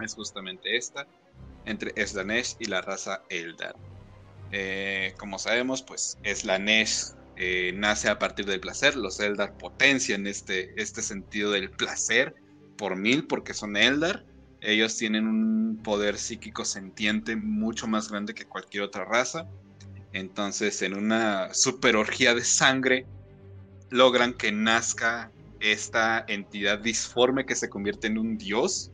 Es 0.00 0.14
justamente 0.14 0.76
esta, 0.76 1.08
entre 1.64 2.06
Slanesh 2.06 2.56
y 2.60 2.66
la 2.66 2.80
raza 2.80 3.22
Eldar. 3.28 3.74
Eh, 4.52 5.14
como 5.18 5.40
sabemos, 5.40 5.82
pues 5.82 6.16
Slanesh 6.24 7.14
eh, 7.36 7.72
nace 7.74 8.08
a 8.08 8.20
partir 8.20 8.46
del 8.46 8.60
placer, 8.60 8.94
los 8.94 9.18
Eldar 9.18 9.58
potencian 9.58 10.28
este, 10.28 10.80
este 10.80 11.02
sentido 11.02 11.50
del 11.50 11.70
placer 11.70 12.45
por 12.76 12.96
mil 12.96 13.26
porque 13.26 13.54
son 13.54 13.76
Eldar. 13.76 14.24
Ellos 14.60 14.96
tienen 14.96 15.26
un 15.26 15.80
poder 15.82 16.18
psíquico 16.18 16.64
sentiente 16.64 17.36
mucho 17.36 17.86
más 17.86 18.10
grande 18.10 18.34
que 18.34 18.46
cualquier 18.46 18.84
otra 18.84 19.04
raza. 19.04 19.46
Entonces, 20.12 20.80
en 20.82 20.94
una 20.94 21.52
super 21.52 21.96
orgía 21.96 22.34
de 22.34 22.42
sangre, 22.42 23.06
logran 23.90 24.34
que 24.34 24.50
nazca 24.52 25.30
esta 25.60 26.24
entidad 26.28 26.78
disforme 26.78 27.46
que 27.46 27.54
se 27.54 27.68
convierte 27.68 28.06
en 28.06 28.18
un 28.18 28.38
dios, 28.38 28.90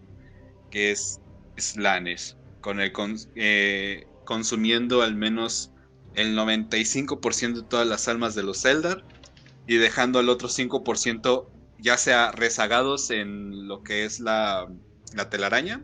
que 0.70 0.90
es 0.90 1.20
Slanesh, 1.58 2.36
con 2.60 2.80
el 2.80 2.92
eh, 3.36 4.06
consumiendo 4.24 5.02
al 5.02 5.14
menos 5.14 5.70
el 6.14 6.36
95% 6.36 7.54
de 7.54 7.62
todas 7.62 7.86
las 7.86 8.08
almas 8.08 8.34
de 8.34 8.42
los 8.42 8.64
Eldar 8.64 9.04
y 9.66 9.76
dejando 9.76 10.18
al 10.18 10.28
otro 10.28 10.48
5% 10.48 11.46
ya 11.82 11.98
sea 11.98 12.30
rezagados 12.30 13.10
en 13.10 13.66
lo 13.66 13.82
que 13.82 14.04
es 14.04 14.20
la, 14.20 14.68
telaraña 15.30 15.82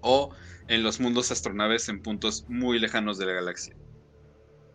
o 0.00 0.30
en 0.68 0.82
los 0.82 1.00
mundos 1.00 1.32
astronaves 1.32 1.88
en 1.88 2.02
puntos 2.02 2.44
muy 2.48 2.78
lejanos 2.78 3.18
de 3.18 3.26
la 3.26 3.32
galaxia. 3.32 3.74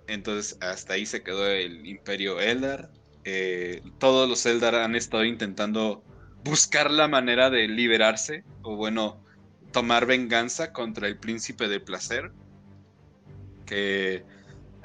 Entonces 0.08 0.58
hasta 0.62 0.94
ahí 0.94 1.06
se 1.06 1.24
quedó 1.24 1.48
el 1.48 1.86
imperio 1.86 2.42
Eldar. 2.42 2.92
Eh, 3.24 3.82
todos 4.00 4.28
los 4.28 4.46
Eldar 4.46 4.76
han 4.76 4.96
estado 4.96 5.24
intentando 5.24 6.04
buscar 6.44 6.92
la 6.92 7.08
manera 7.08 7.50
de 7.50 7.68
liberarse 7.68 8.44
o 8.62 8.76
bueno, 8.76 9.24
tomar 9.72 10.06
venganza 10.06 10.74
contra 10.74 11.08
el 11.08 11.18
príncipe 11.18 11.68
del 11.68 11.82
placer. 11.82 12.32
Que 13.66 14.26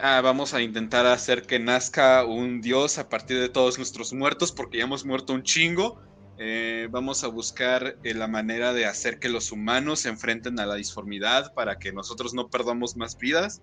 Ah, 0.02 0.20
vamos 0.22 0.54
a 0.54 0.62
intentar 0.62 1.06
hacer 1.06 1.42
que 1.46 1.58
nazca 1.58 2.24
un 2.24 2.60
dios 2.60 2.98
a 2.98 3.08
partir 3.08 3.38
de 3.38 3.48
todos 3.48 3.76
nuestros 3.78 4.12
muertos, 4.12 4.52
porque 4.52 4.78
ya 4.78 4.84
hemos 4.84 5.04
muerto 5.04 5.34
un 5.34 5.42
chingo. 5.42 6.00
Eh, 6.38 6.88
vamos 6.90 7.22
a 7.22 7.28
buscar 7.28 7.98
eh, 8.02 8.14
la 8.14 8.26
manera 8.26 8.72
de 8.72 8.86
hacer 8.86 9.18
que 9.18 9.28
los 9.28 9.52
humanos 9.52 10.00
se 10.00 10.08
enfrenten 10.08 10.58
a 10.58 10.66
la 10.66 10.76
disformidad 10.76 11.52
para 11.54 11.78
que 11.78 11.92
nosotros 11.92 12.32
no 12.34 12.48
perdamos 12.48 12.96
más 12.96 13.16
vidas. 13.18 13.62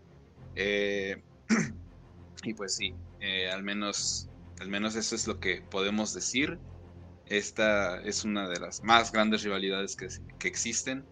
Eh, 0.55 1.23
Y 2.43 2.53
pues 2.53 2.75
sí, 2.75 2.93
eh, 3.19 3.49
al 3.51 3.63
menos 3.63 4.29
al 4.59 4.69
menos 4.69 4.95
eso 4.95 5.15
es 5.15 5.27
lo 5.27 5.39
que 5.39 5.61
podemos 5.69 6.13
decir. 6.13 6.59
Esta 7.25 8.01
es 8.01 8.23
una 8.23 8.47
de 8.47 8.59
las 8.59 8.83
más 8.83 9.11
grandes 9.11 9.43
rivalidades 9.43 9.95
que, 9.95 10.07
que 10.39 10.47
existen. 10.47 11.05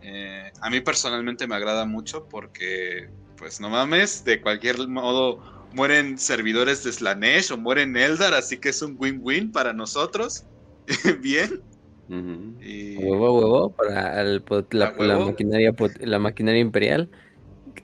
Eh, 0.00 0.52
a 0.60 0.70
mí 0.70 0.80
personalmente 0.80 1.46
me 1.46 1.54
agrada 1.54 1.86
mucho 1.86 2.28
porque, 2.28 3.10
pues 3.44 3.60
no 3.60 3.68
mames, 3.68 4.24
de 4.24 4.40
cualquier 4.40 4.88
modo 4.88 5.38
mueren 5.74 6.16
servidores 6.16 6.82
de 6.82 6.90
Slanesh 6.90 7.52
o 7.52 7.58
mueren 7.58 7.94
Eldar, 7.94 8.32
así 8.32 8.56
que 8.56 8.70
es 8.70 8.80
un 8.80 8.96
win-win 8.98 9.52
para 9.52 9.74
nosotros. 9.74 10.46
Bien. 11.20 11.60
Huevo, 12.08 13.38
huevo, 13.38 13.70
para 13.72 14.24
la, 14.24 15.18
maquinaria, 15.18 15.74
la 16.00 16.18
maquinaria 16.18 16.60
imperial. 16.62 17.10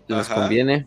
Les 0.09 0.29
conviene. 0.31 0.87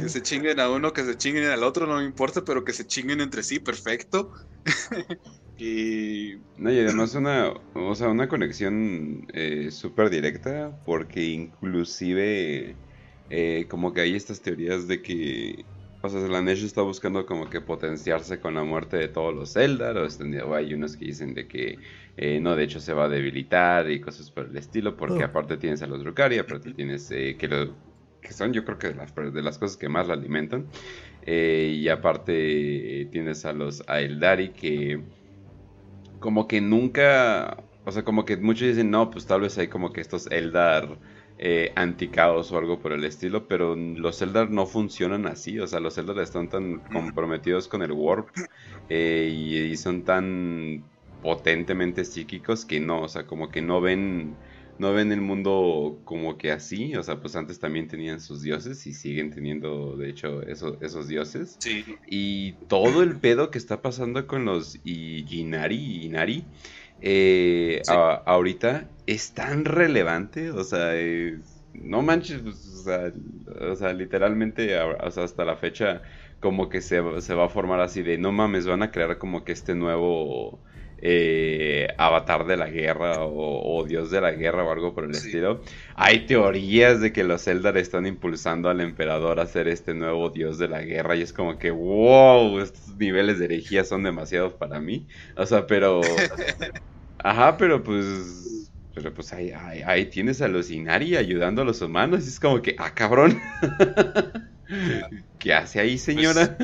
Que 0.00 0.08
se 0.08 0.20
chinguen 0.20 0.58
a 0.58 0.68
uno, 0.68 0.92
que 0.92 1.04
se 1.04 1.16
chinguen 1.16 1.44
al 1.44 1.62
otro, 1.62 1.86
no 1.86 1.98
me 1.98 2.04
importa, 2.04 2.44
pero 2.44 2.64
que 2.64 2.72
se 2.72 2.84
chinguen 2.84 3.20
entre 3.20 3.44
sí, 3.44 3.60
perfecto. 3.60 4.32
y... 5.56 6.34
No, 6.58 6.72
y 6.72 6.80
además 6.80 7.14
una, 7.14 7.52
o 7.74 7.94
sea, 7.94 8.08
una 8.08 8.28
conexión 8.28 9.28
eh, 9.32 9.68
súper 9.70 10.10
directa, 10.10 10.76
porque 10.84 11.22
inclusive 11.22 12.74
eh, 13.30 13.66
como 13.68 13.92
que 13.92 14.02
hay 14.02 14.14
estas 14.14 14.40
teorías 14.40 14.86
de 14.88 15.02
que, 15.02 15.64
o 16.02 16.08
sea, 16.08 16.20
Slanesh 16.20 16.64
está 16.64 16.82
buscando 16.82 17.26
como 17.26 17.48
que 17.50 17.60
potenciarse 17.60 18.40
con 18.40 18.54
la 18.54 18.64
muerte 18.64 18.96
de 18.96 19.08
todos 19.08 19.34
los 19.34 19.56
Eldar, 19.56 19.96
o, 19.96 20.54
hay 20.54 20.74
unos 20.74 20.96
que 20.96 21.06
dicen 21.06 21.34
de 21.34 21.46
que 21.46 21.78
eh, 22.16 22.40
no, 22.40 22.54
de 22.56 22.64
hecho 22.64 22.80
se 22.80 22.92
va 22.92 23.04
a 23.04 23.08
debilitar 23.08 23.90
y 23.90 24.00
cosas 24.00 24.30
por 24.30 24.46
el 24.46 24.56
estilo, 24.56 24.96
porque 24.96 25.22
oh. 25.22 25.26
aparte 25.26 25.56
tienes 25.56 25.82
a 25.82 25.86
los 25.86 26.00
Drukari, 26.00 26.38
aparte 26.38 26.72
tienes 26.72 27.08
que 27.08 27.48
lo 27.48 27.74
que 28.24 28.32
son 28.32 28.52
yo 28.52 28.64
creo 28.64 28.78
que 28.78 28.88
de 28.88 28.94
las, 28.94 29.14
de 29.14 29.42
las 29.42 29.58
cosas 29.58 29.76
que 29.76 29.88
más 29.88 30.08
la 30.08 30.14
alimentan. 30.14 30.66
Eh, 31.26 31.74
y 31.76 31.88
aparte 31.88 33.08
tienes 33.10 33.44
a 33.44 33.52
los 33.52 33.82
Aeldari 33.86 34.50
que 34.50 35.00
como 36.20 36.48
que 36.48 36.60
nunca, 36.60 37.58
o 37.84 37.92
sea, 37.92 38.02
como 38.02 38.24
que 38.24 38.36
muchos 38.36 38.68
dicen, 38.68 38.90
no, 38.90 39.10
pues 39.10 39.26
tal 39.26 39.42
vez 39.42 39.56
hay 39.58 39.68
como 39.68 39.92
que 39.92 40.00
estos 40.00 40.26
Eldar 40.30 40.98
eh, 41.46 41.72
anticaos 41.76 42.50
o 42.52 42.56
algo 42.56 42.78
por 42.78 42.92
el 42.92 43.04
estilo, 43.04 43.46
pero 43.46 43.76
los 43.76 44.22
Eldar 44.22 44.50
no 44.50 44.64
funcionan 44.64 45.26
así, 45.26 45.58
o 45.58 45.66
sea, 45.66 45.78
los 45.78 45.98
Eldar 45.98 46.18
están 46.20 46.48
tan 46.48 46.78
comprometidos 46.78 47.68
con 47.68 47.82
el 47.82 47.92
Warp 47.92 48.28
eh, 48.88 49.30
y, 49.30 49.76
son 49.76 50.04
tan 50.04 50.82
potentemente 51.20 52.06
psíquicos 52.06 52.64
que 52.64 52.80
no, 52.80 53.02
o 53.02 53.08
sea, 53.08 53.26
como 53.26 53.50
que 53.50 53.60
no 53.60 53.82
ven 53.82 54.34
no 54.78 54.94
ven 54.94 55.12
el 55.12 55.20
mundo 55.20 56.00
como 56.06 56.38
que 56.38 56.50
así, 56.50 56.96
o 56.96 57.02
sea, 57.02 57.20
pues 57.20 57.36
antes 57.36 57.58
también 57.58 57.88
tenían 57.88 58.20
sus 58.20 58.40
dioses 58.40 58.86
y 58.86 58.94
siguen 58.94 59.30
teniendo, 59.30 59.98
de 59.98 60.08
hecho, 60.08 60.40
esos 60.42 61.08
dioses. 61.08 61.56
Sí. 61.58 61.84
Y 62.08 62.52
todo 62.68 63.02
el 63.02 63.16
pedo 63.16 63.50
que 63.50 63.58
está 63.58 63.82
pasando 63.82 64.26
con 64.26 64.46
los 64.46 64.80
Inari, 64.84 66.06
Inari, 66.06 66.46
eh, 67.06 67.82
ahorita 67.86 68.88
es 69.06 69.34
tan 69.34 69.66
relevante, 69.66 70.50
o 70.50 70.64
sea, 70.64 70.92
no 71.74 72.00
manches, 72.00 72.40
pues, 72.40 72.86
o, 73.60 73.76
sea, 73.76 73.92
literalmente, 73.92 74.74
hasta 74.78 75.44
la 75.44 75.56
fecha, 75.56 76.00
como 76.40 76.70
que 76.70 76.80
se, 76.80 77.02
se 77.20 77.34
va 77.34 77.44
a 77.44 77.48
formar 77.50 77.80
así 77.80 78.02
de, 78.02 78.16
no 78.16 78.32
mames, 78.32 78.66
van 78.66 78.82
a 78.82 78.90
crear 78.90 79.18
como 79.18 79.44
que 79.44 79.52
este 79.52 79.74
nuevo 79.74 80.58
eh, 81.06 81.88
avatar 81.98 82.46
de 82.46 82.56
la 82.56 82.70
guerra 82.70 83.18
o, 83.20 83.84
dios 83.84 84.10
de 84.10 84.22
la 84.22 84.32
guerra 84.32 84.64
o 84.64 84.72
algo 84.72 84.94
por 84.94 85.04
el 85.04 85.10
estilo. 85.10 85.60
Hay 85.96 86.24
teorías 86.24 87.02
de 87.02 87.12
que 87.12 87.22
los 87.22 87.46
Eldar 87.46 87.76
están 87.76 88.06
impulsando 88.06 88.70
al 88.70 88.80
emperador 88.80 89.40
a 89.40 89.46
ser 89.46 89.68
este 89.68 89.92
nuevo 89.92 90.30
dios 90.30 90.56
de 90.56 90.68
la 90.68 90.80
guerra 90.80 91.16
y 91.16 91.20
es 91.20 91.34
como 91.34 91.58
que, 91.58 91.70
wow, 91.70 92.58
estos 92.60 92.96
niveles 92.96 93.38
de 93.38 93.44
herejía 93.44 93.84
son 93.84 94.04
demasiados 94.04 94.54
para 94.54 94.80
mí. 94.80 95.06
O 95.36 95.44
sea, 95.44 95.66
pero... 95.66 96.00
Ajá, 97.24 97.56
pero 97.56 97.82
pues... 97.82 98.70
Pero 98.94 99.12
pues 99.12 99.32
ahí, 99.32 99.50
ahí, 99.50 100.06
tienes 100.06 100.40
a 100.40 100.46
los 100.46 100.70
Inari 100.70 101.16
ayudando 101.16 101.62
a 101.62 101.64
los 101.64 101.82
humanos 101.82 102.24
y 102.24 102.28
es 102.28 102.38
como 102.38 102.62
que, 102.62 102.76
ah, 102.78 102.94
cabrón. 102.94 103.40
¿Qué 105.40 105.52
hace 105.52 105.80
ahí, 105.80 105.98
señora? 105.98 106.56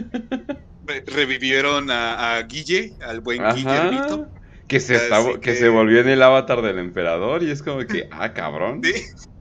Pues, 0.87 1.05
revivieron 1.07 1.91
a, 1.91 2.41
Guille, 2.43 2.95
al 3.01 3.21
buen 3.21 3.43
Guillermito. 3.53 4.29
Que 4.69 4.79
se, 4.79 5.01
que... 5.41 5.57
se 5.57 5.69
volvió 5.69 6.01
en 6.01 6.09
el 6.09 6.23
avatar 6.23 6.63
del 6.63 6.79
emperador 6.79 7.43
y 7.43 7.51
es 7.51 7.65
como 7.65 7.85
que, 7.85 8.09
ah, 8.13 8.33
cabrón. 8.33 8.81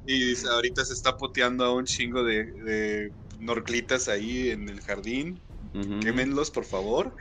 Y 0.07 0.33
ahorita 0.47 0.83
se 0.85 0.93
está 0.93 1.17
poteando 1.17 1.63
a 1.65 1.73
un 1.75 1.85
chingo 1.85 2.23
de, 2.23 3.11
norclitas 3.39 4.07
ahí 4.07 4.49
en 4.49 4.67
el 4.67 4.81
jardín. 4.81 5.39
Quémenlos, 6.01 6.49
por 6.49 6.65
favor. 6.65 7.13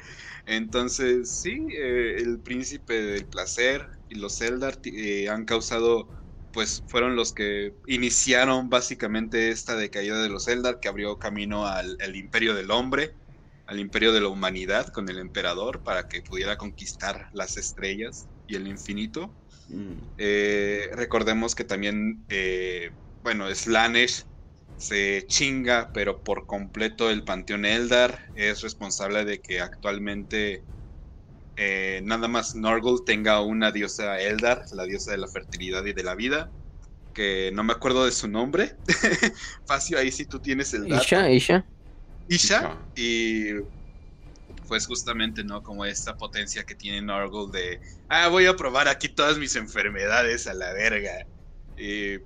Entonces, 0.48 1.40
sí, 1.42 1.66
eh, 1.76 2.16
el 2.16 2.40
príncipe 2.40 3.02
del 3.02 3.26
placer 3.26 3.86
y 4.08 4.14
los 4.14 4.40
Eldar 4.40 4.80
eh, 4.84 5.28
han 5.28 5.44
causado 5.44 6.08
pues 6.50 6.82
fueron 6.86 7.14
los 7.14 7.34
que 7.34 7.74
iniciaron 7.86 8.70
básicamente 8.70 9.50
esta 9.50 9.76
decaída 9.76 10.22
de 10.22 10.30
los 10.30 10.48
Eldar 10.48 10.80
que 10.80 10.88
abrió 10.88 11.18
camino 11.18 11.66
al, 11.66 11.98
imperio 12.16 12.54
del 12.54 12.70
hombre, 12.70 13.14
al 13.66 13.78
imperio 13.78 14.14
de 14.14 14.22
la 14.22 14.28
humanidad 14.28 14.88
con 14.88 15.10
el 15.10 15.18
emperador 15.18 15.82
para 15.82 16.08
que 16.08 16.22
pudiera 16.22 16.56
conquistar 16.56 17.28
las 17.34 17.58
estrellas 17.58 18.30
y 18.46 18.56
el 18.56 18.66
infinito. 18.66 19.36
Mm. 19.68 19.92
Eh, 20.16 20.88
recordemos 20.94 21.54
que 21.54 21.64
también, 21.64 22.24
bueno, 23.22 23.54
Slanesh 23.54 24.24
se 24.78 25.24
chinga, 25.26 25.90
pero 25.92 26.22
por 26.22 26.46
completo 26.46 27.10
el 27.10 27.24
panteón 27.24 27.64
Eldar 27.64 28.30
es 28.36 28.62
responsable 28.62 29.24
de 29.24 29.40
que 29.40 29.60
actualmente 29.60 30.62
eh, 31.56 32.00
nada 32.04 32.28
más 32.28 32.54
Norgul 32.54 33.04
tenga 33.04 33.40
una 33.40 33.72
diosa 33.72 34.20
Eldar, 34.20 34.62
la 34.72 34.84
diosa 34.84 35.10
de 35.10 35.18
la 35.18 35.26
fertilidad 35.26 35.84
y 35.84 35.92
de 35.92 36.04
la 36.04 36.14
vida, 36.14 36.50
que 37.12 37.50
no 37.52 37.64
me 37.64 37.72
acuerdo 37.72 38.04
de 38.04 38.12
su 38.12 38.28
nombre. 38.28 38.76
Facio, 39.66 39.98
ahí 39.98 40.12
sí 40.12 40.24
tú 40.24 40.38
tienes 40.38 40.72
el 40.72 40.88
dato. 40.88 41.02
Isha, 41.02 41.30
Isha. 41.30 41.66
Isha, 42.28 42.78
y 42.94 43.54
pues 44.68 44.86
justamente, 44.86 45.42
¿no? 45.42 45.62
Como 45.62 45.84
esta 45.84 46.16
potencia 46.16 46.62
que 46.62 46.76
tiene 46.76 47.02
Norgul 47.02 47.50
de, 47.50 47.80
ah, 48.08 48.28
voy 48.28 48.46
a 48.46 48.54
probar 48.54 48.86
aquí 48.86 49.08
todas 49.08 49.38
mis 49.38 49.56
enfermedades 49.56 50.46
a 50.46 50.54
la 50.54 50.72
verga. 50.72 51.26
Y 51.76 52.18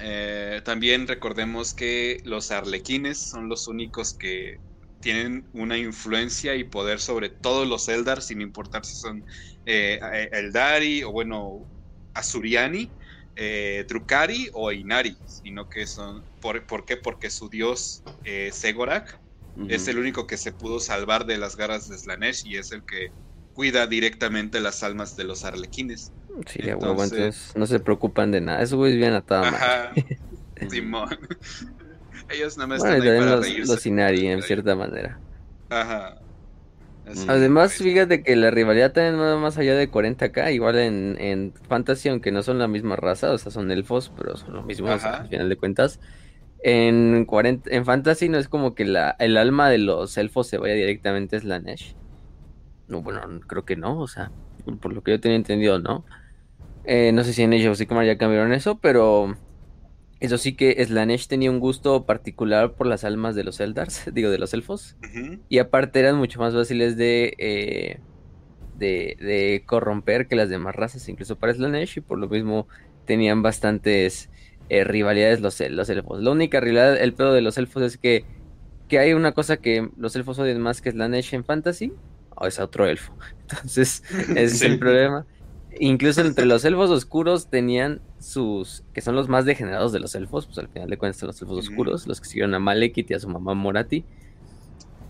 eh, 0.00 0.62
también 0.64 1.06
recordemos 1.06 1.74
que 1.74 2.20
los 2.24 2.50
arlequines 2.50 3.28
son 3.28 3.48
los 3.48 3.68
únicos 3.68 4.14
que 4.14 4.58
tienen 5.00 5.48
una 5.52 5.78
influencia 5.78 6.54
y 6.54 6.64
poder 6.64 7.00
sobre 7.00 7.30
todos 7.30 7.66
los 7.66 7.88
Eldar, 7.88 8.22
sin 8.22 8.40
importar 8.40 8.84
si 8.84 8.96
son 8.96 9.24
eh, 9.64 9.98
Eldari 10.32 11.02
o 11.02 11.10
bueno, 11.10 11.68
Azuriani, 12.14 12.92
eh, 13.36 13.86
Drukari 13.88 14.50
o 14.52 14.70
Inari, 14.72 15.16
sino 15.24 15.68
que 15.68 15.86
son. 15.86 16.26
¿Por, 16.40 16.84
qué? 16.84 16.96
Porque 16.96 17.30
su 17.30 17.48
dios 17.48 18.02
eh, 18.24 18.50
Segorak 18.52 19.18
es 19.68 19.88
el 19.88 19.98
único 19.98 20.26
que 20.26 20.36
se 20.36 20.52
pudo 20.52 20.80
salvar 20.80 21.26
de 21.26 21.36
las 21.36 21.56
garras 21.56 21.88
de 21.88 21.98
Slanesh 21.98 22.42
y 22.44 22.56
es 22.56 22.72
el 22.72 22.84
que 22.84 23.08
cuida 23.52 23.86
directamente 23.86 24.60
las 24.60 24.82
almas 24.82 25.16
de 25.16 25.24
los 25.24 25.44
arlequines. 25.44 26.12
Sí, 26.46 26.60
entonces, 26.62 27.52
no 27.56 27.66
se 27.66 27.80
preocupan 27.80 28.30
de 28.30 28.40
nada. 28.40 28.62
Eso 28.62 28.84
es 28.86 28.96
bien 28.96 29.12
atado. 29.12 29.44
Ajá, 29.44 29.92
Simón. 30.70 31.18
Ellos 32.30 32.56
nada 32.56 32.68
más 32.68 32.78
están 32.78 32.94
ahí 32.94 33.00
para 33.00 33.36
los, 33.36 33.68
Los 33.68 33.86
Inari, 33.86 34.26
en 34.28 34.42
cierta 34.42 34.74
manera. 34.74 35.18
Ajá. 35.68 36.20
Además, 37.28 37.74
fíjate 37.74 38.22
que 38.22 38.36
la 38.36 38.50
rivalidad 38.50 38.92
también 38.92 39.20
va 39.20 39.36
más 39.36 39.58
allá 39.58 39.74
de 39.74 39.90
40k, 39.90 40.52
igual 40.52 40.78
en, 40.78 41.16
en 41.18 41.52
Fantasy, 41.68 42.08
aunque 42.08 42.30
no 42.30 42.42
son 42.42 42.58
la 42.58 42.68
misma 42.68 42.96
raza, 42.96 43.32
o 43.32 43.38
sea, 43.38 43.50
son 43.50 43.70
elfos, 43.70 44.12
pero 44.16 44.36
son 44.36 44.54
los 44.54 44.64
mismos 44.64 45.04
al 45.04 45.28
final 45.28 45.48
de 45.48 45.56
cuentas. 45.56 45.98
En, 46.62 47.24
40, 47.24 47.70
en 47.70 47.84
Fantasy 47.84 48.28
no 48.28 48.38
es 48.38 48.48
como 48.48 48.74
que 48.74 48.84
la, 48.84 49.16
el 49.18 49.36
alma 49.38 49.70
de 49.70 49.78
los 49.78 50.16
elfos 50.18 50.46
se 50.46 50.58
vaya 50.58 50.74
directamente 50.74 51.36
a 51.36 51.40
Slanesh. 51.40 51.96
No, 52.86 53.02
bueno, 53.02 53.22
creo 53.46 53.64
que 53.64 53.76
no, 53.76 53.98
o 53.98 54.06
sea, 54.06 54.30
por 54.80 54.92
lo 54.92 55.02
que 55.02 55.12
yo 55.12 55.20
tenía 55.20 55.36
entendido, 55.36 55.78
¿no? 55.78 56.04
Eh, 56.92 57.12
no 57.12 57.22
sé 57.22 57.32
si 57.32 57.42
en 57.42 57.52
Age 57.52 57.68
of 57.68 57.78
Sigmar 57.78 58.04
ya 58.04 58.18
cambiaron 58.18 58.52
eso, 58.52 58.80
pero 58.80 59.36
eso 60.18 60.38
sí 60.38 60.56
que 60.56 60.84
Slanesh 60.84 61.28
tenía 61.28 61.48
un 61.48 61.60
gusto 61.60 62.04
particular 62.04 62.72
por 62.72 62.88
las 62.88 63.04
almas 63.04 63.36
de 63.36 63.44
los 63.44 63.60
Eldars, 63.60 64.06
digo, 64.12 64.28
de 64.28 64.38
los 64.38 64.52
elfos. 64.54 64.96
Y 65.48 65.58
aparte 65.58 66.00
eran 66.00 66.16
mucho 66.16 66.40
más 66.40 66.52
fáciles 66.52 66.96
de, 66.96 67.34
eh, 67.38 68.00
de, 68.76 69.62
corromper 69.66 70.26
que 70.26 70.34
las 70.34 70.48
demás 70.48 70.74
razas, 70.74 71.08
incluso 71.08 71.36
para 71.36 71.54
Slanesh. 71.54 71.98
Y 71.98 72.00
por 72.00 72.18
lo 72.18 72.28
mismo 72.28 72.66
tenían 73.04 73.40
bastantes 73.40 74.28
eh, 74.68 74.82
rivalidades 74.82 75.40
los, 75.40 75.60
los, 75.60 75.88
elfos. 75.90 76.20
La 76.20 76.32
única 76.32 76.58
rivalidad, 76.58 77.00
el 77.00 77.14
pedo 77.14 77.32
de 77.32 77.42
los 77.42 77.56
elfos 77.56 77.84
es 77.84 77.98
que, 77.98 78.24
que 78.88 78.98
hay 78.98 79.12
una 79.12 79.30
cosa 79.30 79.58
que 79.58 79.88
los 79.96 80.16
elfos 80.16 80.40
odian 80.40 80.60
más 80.60 80.82
que 80.82 80.90
Slanesh 80.90 81.36
en 81.36 81.44
Fantasy. 81.44 81.92
O 82.34 82.48
es 82.48 82.58
otro 82.58 82.88
elfo. 82.88 83.16
Entonces, 83.42 84.02
ese 84.30 84.42
es 84.42 84.62
el 84.62 84.80
problema. 84.80 85.24
Incluso 85.78 86.20
entre 86.22 86.46
los 86.46 86.64
elfos 86.64 86.90
oscuros 86.90 87.48
tenían 87.48 88.00
sus, 88.18 88.82
que 88.92 89.00
son 89.00 89.14
los 89.14 89.28
más 89.28 89.44
degenerados 89.44 89.92
de 89.92 90.00
los 90.00 90.14
elfos, 90.14 90.46
pues 90.46 90.58
al 90.58 90.68
final 90.68 90.90
de 90.90 90.98
cuentas 90.98 91.18
son 91.20 91.28
los 91.28 91.40
elfos 91.40 91.68
oscuros, 91.68 92.06
los 92.06 92.20
que 92.20 92.28
siguieron 92.28 92.54
a 92.54 92.58
Malekith 92.58 93.10
y 93.10 93.14
a 93.14 93.20
su 93.20 93.28
mamá 93.28 93.54
Morati, 93.54 94.04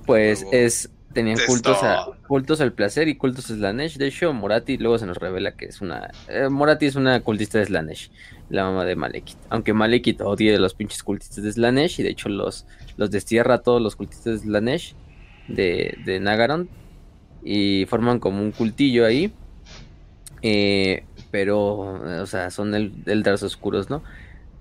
pues 0.06 0.46
es, 0.52 0.90
tenían 1.12 1.38
cultos, 1.46 1.82
a, 1.82 2.06
cultos 2.26 2.60
al 2.60 2.72
placer 2.72 3.08
y 3.08 3.16
cultos 3.16 3.50
a 3.50 3.54
Slanesh, 3.54 3.96
de 3.96 4.06
hecho 4.06 4.32
Morati 4.32 4.76
luego 4.76 4.98
se 4.98 5.06
nos 5.06 5.16
revela 5.16 5.56
que 5.56 5.66
es 5.66 5.80
una, 5.80 6.10
eh, 6.28 6.48
Morati 6.48 6.86
es 6.86 6.96
una 6.96 7.20
cultista 7.20 7.58
de 7.58 7.66
Slanesh, 7.66 8.10
la 8.50 8.64
mamá 8.64 8.84
de 8.84 8.96
Malekith, 8.96 9.38
aunque 9.48 9.72
Malekith 9.72 10.20
odia 10.20 10.56
a 10.56 10.60
los 10.60 10.74
pinches 10.74 11.02
cultistas 11.02 11.42
de 11.42 11.52
Slanesh 11.52 12.00
y 12.00 12.02
de 12.02 12.10
hecho 12.10 12.28
los, 12.28 12.66
los 12.96 13.10
destierra 13.10 13.54
a 13.54 13.58
todos 13.58 13.80
los 13.80 13.96
cultistas 13.96 14.40
de 14.42 14.46
Slanesh 14.46 14.94
de, 15.48 15.96
de 16.04 16.20
Nagaron 16.20 16.68
y 17.42 17.86
forman 17.86 18.20
como 18.20 18.42
un 18.42 18.52
cultillo 18.52 19.06
ahí 19.06 19.32
eh, 20.42 21.04
pero, 21.30 21.78
o 22.22 22.26
sea, 22.26 22.50
son 22.50 22.74
el, 22.74 22.92
Eldars 23.06 23.42
oscuros, 23.42 23.90
¿no? 23.90 24.02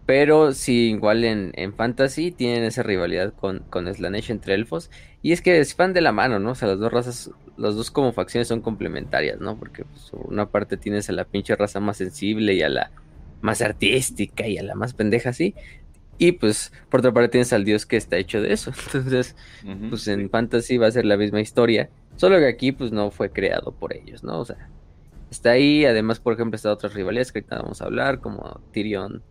Pero 0.06 0.54
sí, 0.54 0.90
igual 0.90 1.24
en, 1.24 1.74
Fantasy 1.76 2.32
tienen 2.32 2.64
esa 2.64 2.82
rivalidad 2.82 3.34
con, 3.34 3.60
con 3.70 3.94
Slanesh 3.94 4.32
entre 4.32 4.56
elfos. 4.56 4.90
Y 5.22 5.34
es 5.34 5.42
que 5.42 5.64
se 5.64 5.76
van 5.76 5.94
de 5.94 6.02
la 6.02 6.12
mano, 6.12 6.40
¿no? 6.40 6.52
O 6.52 6.56
sea, 6.56 6.68
las 6.68 6.80
dos 6.80 6.92
razas, 6.92 7.32
las 7.58 7.76
dos 7.76 7.92
como 7.92 8.12
facciones 8.12 8.48
son 8.48 8.62
complementarias, 8.62 9.40
¿no? 9.40 9.58
Porque 9.58 9.84
pues, 9.84 10.12
una 10.14 10.48
parte 10.48 10.78
tienes 10.78 11.10
a 11.10 11.14
la 11.14 11.26
pinche 11.26 11.56
raza 11.56 11.80
más 11.80 11.98
sensible 11.98 12.56
y 12.56 12.64
a 12.64 12.70
la 12.70 12.92
más 13.42 13.62
artística 13.62 14.48
y 14.48 14.58
a 14.58 14.64
la 14.64 14.74
más 14.74 14.94
pendeja, 14.94 15.32
sí. 15.32 15.54
Y 16.18 16.34
pues, 16.34 16.74
por 16.90 17.02
otra 17.02 17.14
parte, 17.14 17.30
tienes 17.30 17.54
al 17.54 17.64
dios 17.64 17.86
que 17.86 17.96
está 17.96 18.18
hecho 18.18 18.42
de 18.42 18.52
eso. 18.54 18.72
Entonces, 18.86 19.36
pues 19.90 20.08
en 20.08 20.30
Fantasy 20.30 20.78
va 20.78 20.88
a 20.88 20.92
ser 20.92 21.06
la 21.06 21.18
misma 21.18 21.40
historia. 21.40 21.90
Solo 22.18 22.40
que 22.40 22.48
aquí, 22.48 22.72
pues 22.72 22.92
no 22.92 23.12
fue 23.12 23.30
creado 23.30 23.72
por 23.72 23.96
ellos, 23.96 24.24
¿no? 24.24 24.40
O 24.40 24.46
sea, 24.46 24.70
está 25.30 25.52
ahí. 25.52 25.86
Además, 25.86 26.20
por 26.20 26.34
ejemplo, 26.34 26.56
está 26.56 26.72
otras 26.72 26.94
rivalidades 26.94 27.32
que 27.32 27.40
ahorita 27.40 27.62
vamos 27.62 27.82
a 27.82 27.86
hablar, 27.86 28.20
como 28.20 28.62
Tyrion 28.72 29.24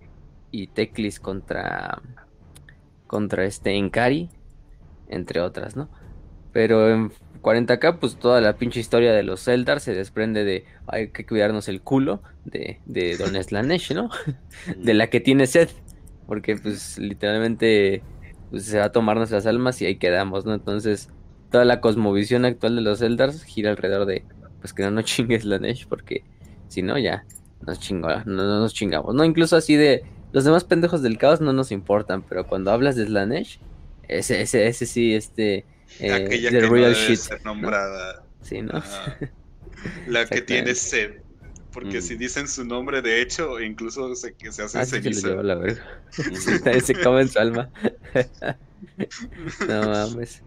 y 0.51 0.69
Teclis 0.69 1.21
contra, 1.21 2.01
contra 3.07 3.45
este 3.45 3.73
Enkari, 3.77 4.31
entre 5.09 5.41
otras, 5.41 5.77
¿no? 5.77 5.89
Pero 6.53 6.91
en 6.91 7.13
40k, 7.43 7.99
pues 7.99 8.17
toda 8.17 8.41
la 8.41 8.57
pinche 8.57 8.81
historia 8.81 9.13
de 9.13 9.23
los 9.23 9.47
Eldar 9.49 9.81
se 9.81 9.95
desprende 9.95 10.45
de 10.45 10.65
hay 10.87 11.11
que 11.11 11.27
cuidarnos 11.27 11.69
el 11.69 11.83
culo 11.83 12.23
de, 12.45 12.81
de 12.87 13.17
Don 13.17 13.35
Slanesh, 13.43 13.95
¿no? 13.95 14.11
de 14.77 14.95
la 14.95 15.09
que 15.09 15.21
tiene 15.21 15.47
sed. 15.47 15.69
Porque, 16.27 16.57
pues, 16.57 16.99
literalmente 16.99 18.03
pues, 18.51 18.65
se 18.67 18.79
va 18.79 18.87
a 18.87 18.93
tomar 18.93 19.17
nuestras 19.17 19.47
almas 19.47 19.81
y 19.81 19.87
ahí 19.87 19.97
quedamos, 19.97 20.45
¿no? 20.45 20.55
Entonces, 20.55 21.09
toda 21.51 21.65
la 21.65 21.81
cosmovisión 21.81 22.45
actual 22.45 22.77
de 22.77 22.83
los 22.83 23.01
Eldars 23.01 23.45
gira 23.45 23.71
alrededor 23.71 24.07
de 24.07 24.25
pues 24.61 24.73
que 24.73 24.83
no 24.83 24.91
nos 24.91 25.05
chingues 25.07 25.45
la 25.45 25.59
Nesh, 25.59 25.87
porque 25.87 26.25
si 26.69 26.83
no, 26.83 26.99
ya 26.99 27.25
nos 27.67 27.81
chingo, 27.81 28.09
no, 28.25 28.61
nos 28.61 28.75
chingamos. 28.75 29.15
No, 29.15 29.25
incluso 29.25 29.57
así 29.57 29.77
de 29.77 30.05
los 30.33 30.45
demás 30.45 30.65
pendejos 30.65 31.03
del 31.03 31.19
caos 31.19 31.41
no 31.41 31.53
nos 31.53 31.73
importan, 31.73 32.23
pero 32.23 32.47
cuando 32.47 32.71
hablas 32.71 32.97
de 32.97 33.07
Slanesh, 33.07 33.61
ese, 34.09 34.41
ese, 34.43 34.67
ese 34.67 34.87
sí, 34.87 35.15
este. 35.15 35.65
Eh, 36.01 36.49
que 36.51 36.61
real 36.61 36.95
shit. 36.95 37.21
nombrada. 37.45 38.23
Sí, 38.43 38.63
¿no? 38.63 38.83
La 40.07 40.27
que 40.27 40.43
tiene 40.43 40.75
sed. 40.75 41.23
Porque 41.73 41.99
mm. 41.99 42.03
si 42.03 42.17
dicen 42.17 42.49
su 42.49 42.65
nombre, 42.65 43.03
de 43.03 43.21
hecho, 43.21 43.61
incluso 43.61 44.15
se, 44.17 44.35
que 44.35 44.51
se 44.53 44.63
hace 44.63 44.79
ah, 44.79 44.87
ceniza. 44.87 45.29
Se, 45.29 45.43
la 45.43 45.55
verga. 45.55 45.83
se 46.85 46.95
come 47.03 47.23
en 47.23 47.29
su 47.29 47.39
alma. 47.39 47.71
no 49.69 49.89
mames. 49.89 50.43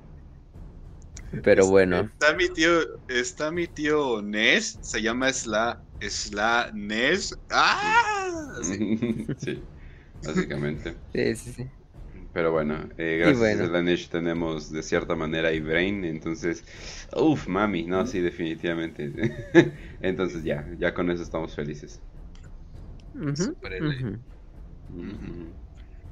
Pero 1.44 1.68
bueno. 1.68 2.12
Está 2.20 2.36
mi 2.36 2.50
tío, 2.50 2.82
está 3.08 3.52
mi 3.52 3.68
tío 3.68 4.22
Nes, 4.22 4.80
se 4.82 5.02
llama 5.02 5.32
Sla, 5.32 5.82
Sla 6.00 6.72
Nes. 6.74 7.34
¡Ah! 7.50 8.60
Sí. 9.38 9.68
básicamente. 10.22 10.98
Sí, 11.14 11.36
sí, 11.36 11.54
sí. 11.54 11.72
Pero 12.34 12.52
bueno, 12.52 12.90
eh, 12.98 13.18
gracias 13.20 13.60
a 13.62 13.72
la 13.72 13.82
Nesh 13.82 14.10
tenemos 14.10 14.72
de 14.72 14.84
cierta 14.84 15.16
manera 15.16 15.50
Brain, 15.62 16.04
entonces, 16.06 16.64
uff, 17.16 17.48
mami, 17.48 17.84
no, 17.84 18.06
sí, 18.06 18.20
definitivamente. 18.20 19.12
entonces 20.02 20.44
ya, 20.44 20.68
ya 20.78 20.94
con 20.94 21.10
eso 21.10 21.24
estamos 21.24 21.56
felices. 21.56 22.02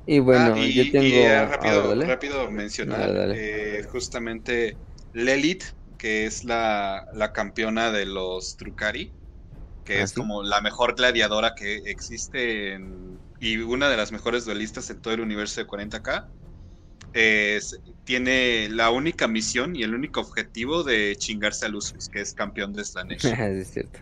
Y 0.06 0.20
bueno, 0.20 0.54
ah, 0.56 0.66
yo 0.68 0.92
tengo... 0.92 1.16
Eh, 1.16 1.46
rápido, 1.46 1.96
rápido 2.02 2.52
mencionar, 2.52 3.34
eh, 3.36 3.84
justamente 3.92 4.80
Lelit, 5.14 5.64
que 5.98 6.26
es 6.26 6.44
la, 6.44 7.32
campeona 7.34 7.92
de 7.92 8.06
los 8.06 8.58
Trukari, 8.58 9.12
que 9.86 10.00
¿Ah, 10.00 10.04
es 10.04 10.14
como 10.14 10.44
la 10.44 10.62
mejor 10.62 10.96
gladiadora 10.96 11.56
que 11.56 11.78
existe 11.86 12.80
y 13.40 13.58
una 13.58 13.90
de 13.90 13.98
las 13.98 14.12
mejores 14.12 14.46
duelistas 14.46 14.90
en 14.90 15.02
todo 15.02 15.14
el 15.14 15.22
universo 15.22 15.62
de 15.62 15.68
40k. 15.68 16.26
tiene 18.04 18.70
la 18.70 18.92
única 18.92 19.28
misión 19.28 19.76
y 19.76 19.84
el 19.84 19.96
único 19.96 20.20
objetivo 20.20 20.84
de 20.84 21.16
chingarse 21.18 21.66
a 21.66 21.70
Lucius, 21.70 22.10
que 22.10 22.22
es 22.22 22.34
campeón 22.34 22.74
de 22.74 22.84
Slanesh. 22.84 23.26
es 23.26 23.72
cierto. 23.72 24.00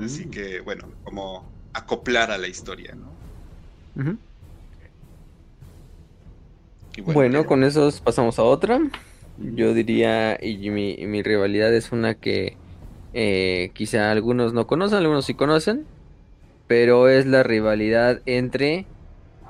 Así 0.00 0.26
mm. 0.26 0.30
que, 0.30 0.60
bueno, 0.60 0.92
como 1.02 1.50
acoplar 1.72 2.30
a 2.30 2.38
la 2.38 2.48
historia, 2.48 2.94
¿no? 2.94 3.18
bueno, 7.04 7.46
con 7.46 7.64
eso 7.64 7.90
pasamos 8.04 8.38
a 8.38 8.44
otra. 8.44 8.80
Yo 9.40 9.72
diría, 9.72 10.38
y 10.40 10.70
mi, 10.70 10.96
mi 11.06 11.22
rivalidad 11.22 11.72
es 11.72 11.92
una 11.92 12.14
que 12.14 12.56
eh, 13.14 13.70
quizá 13.72 14.10
algunos 14.10 14.52
no 14.52 14.66
conocen, 14.66 14.98
algunos 14.98 15.26
sí 15.26 15.34
conocen, 15.34 15.86
pero 16.66 17.08
es 17.08 17.26
la 17.26 17.42
rivalidad 17.42 18.20
entre, 18.26 18.86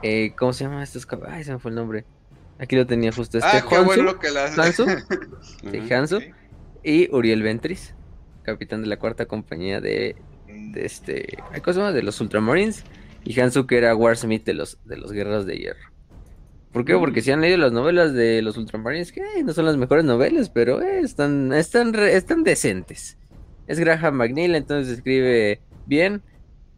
eh, 0.02 0.32
¿cómo 0.36 0.52
se 0.52 0.64
llama 0.64 0.82
estos 0.82 1.06
caballos? 1.06 1.34
Ay, 1.34 1.44
se 1.44 1.52
me 1.52 1.58
fue 1.58 1.70
el 1.70 1.76
nombre. 1.76 2.04
Aquí 2.58 2.76
lo 2.76 2.86
tenía 2.86 3.12
justo 3.12 3.38
este. 3.38 3.50
Ah, 3.50 3.64
qué 3.68 3.78
bueno 3.78 4.18
que 4.18 4.30
la... 4.30 4.46
Hansu, 4.46 4.86
sí, 5.70 5.92
Hansu 5.92 6.20
y 6.82 7.14
Uriel 7.14 7.42
Ventris, 7.42 7.94
capitán 8.42 8.82
de 8.82 8.88
la 8.88 8.98
cuarta 8.98 9.26
compañía 9.26 9.80
de, 9.80 10.16
de 10.46 10.84
este, 10.84 11.38
¿cómo 11.62 11.72
se 11.72 11.80
llama? 11.80 11.92
De 11.92 12.02
los 12.02 12.20
Ultramarines 12.20 12.84
y 13.24 13.38
Hansu 13.40 13.66
que 13.66 13.78
era 13.78 13.94
Warsmith 13.94 14.44
de 14.44 14.54
los 14.54 14.78
de 14.84 14.96
los 14.96 15.12
Guerreros 15.12 15.46
de 15.46 15.56
Hierro. 15.56 15.87
¿Por 16.78 16.84
qué? 16.84 16.94
Porque 16.94 17.22
si 17.22 17.32
han 17.32 17.40
leído 17.40 17.58
las 17.58 17.72
novelas 17.72 18.14
de 18.14 18.40
los 18.40 18.56
Ultramarines, 18.56 19.10
que 19.10 19.20
no 19.44 19.52
son 19.52 19.64
las 19.64 19.76
mejores 19.76 20.04
novelas, 20.04 20.48
pero 20.48 20.80
eh, 20.80 21.00
están, 21.00 21.52
están, 21.52 21.92
están 21.96 22.44
decentes. 22.44 23.18
Es 23.66 23.80
Graham 23.80 24.14
McNeil, 24.14 24.54
entonces 24.54 24.98
escribe 24.98 25.60
bien, 25.86 26.22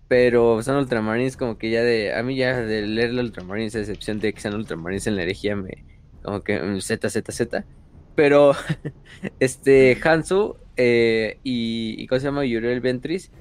pero 0.08 0.62
son 0.62 0.76
Ultramarines 0.76 1.36
como 1.36 1.58
que 1.58 1.68
ya 1.68 1.82
de... 1.82 2.14
A 2.14 2.22
mí 2.22 2.34
ya 2.34 2.62
de 2.62 2.86
leer 2.86 3.12
los 3.12 3.26
Ultramarines, 3.26 3.76
a 3.76 3.80
excepción 3.80 4.20
de 4.20 4.32
que 4.32 4.40
sean 4.40 4.54
Ultramarines 4.54 5.06
en 5.06 5.16
la 5.16 5.22
herejía, 5.24 5.54
me... 5.54 5.84
Como 6.22 6.40
que 6.44 6.80
Z, 6.80 7.10
Z, 7.10 7.30
Z. 7.30 7.66
Pero 8.14 8.54
este 9.38 9.98
Hansu 10.02 10.56
eh, 10.78 11.40
y, 11.44 11.94
y... 11.98 12.06
¿Cómo 12.06 12.20
se 12.20 12.24
llama? 12.24 12.46
Yuriel 12.46 12.80
Ventris 12.80 13.32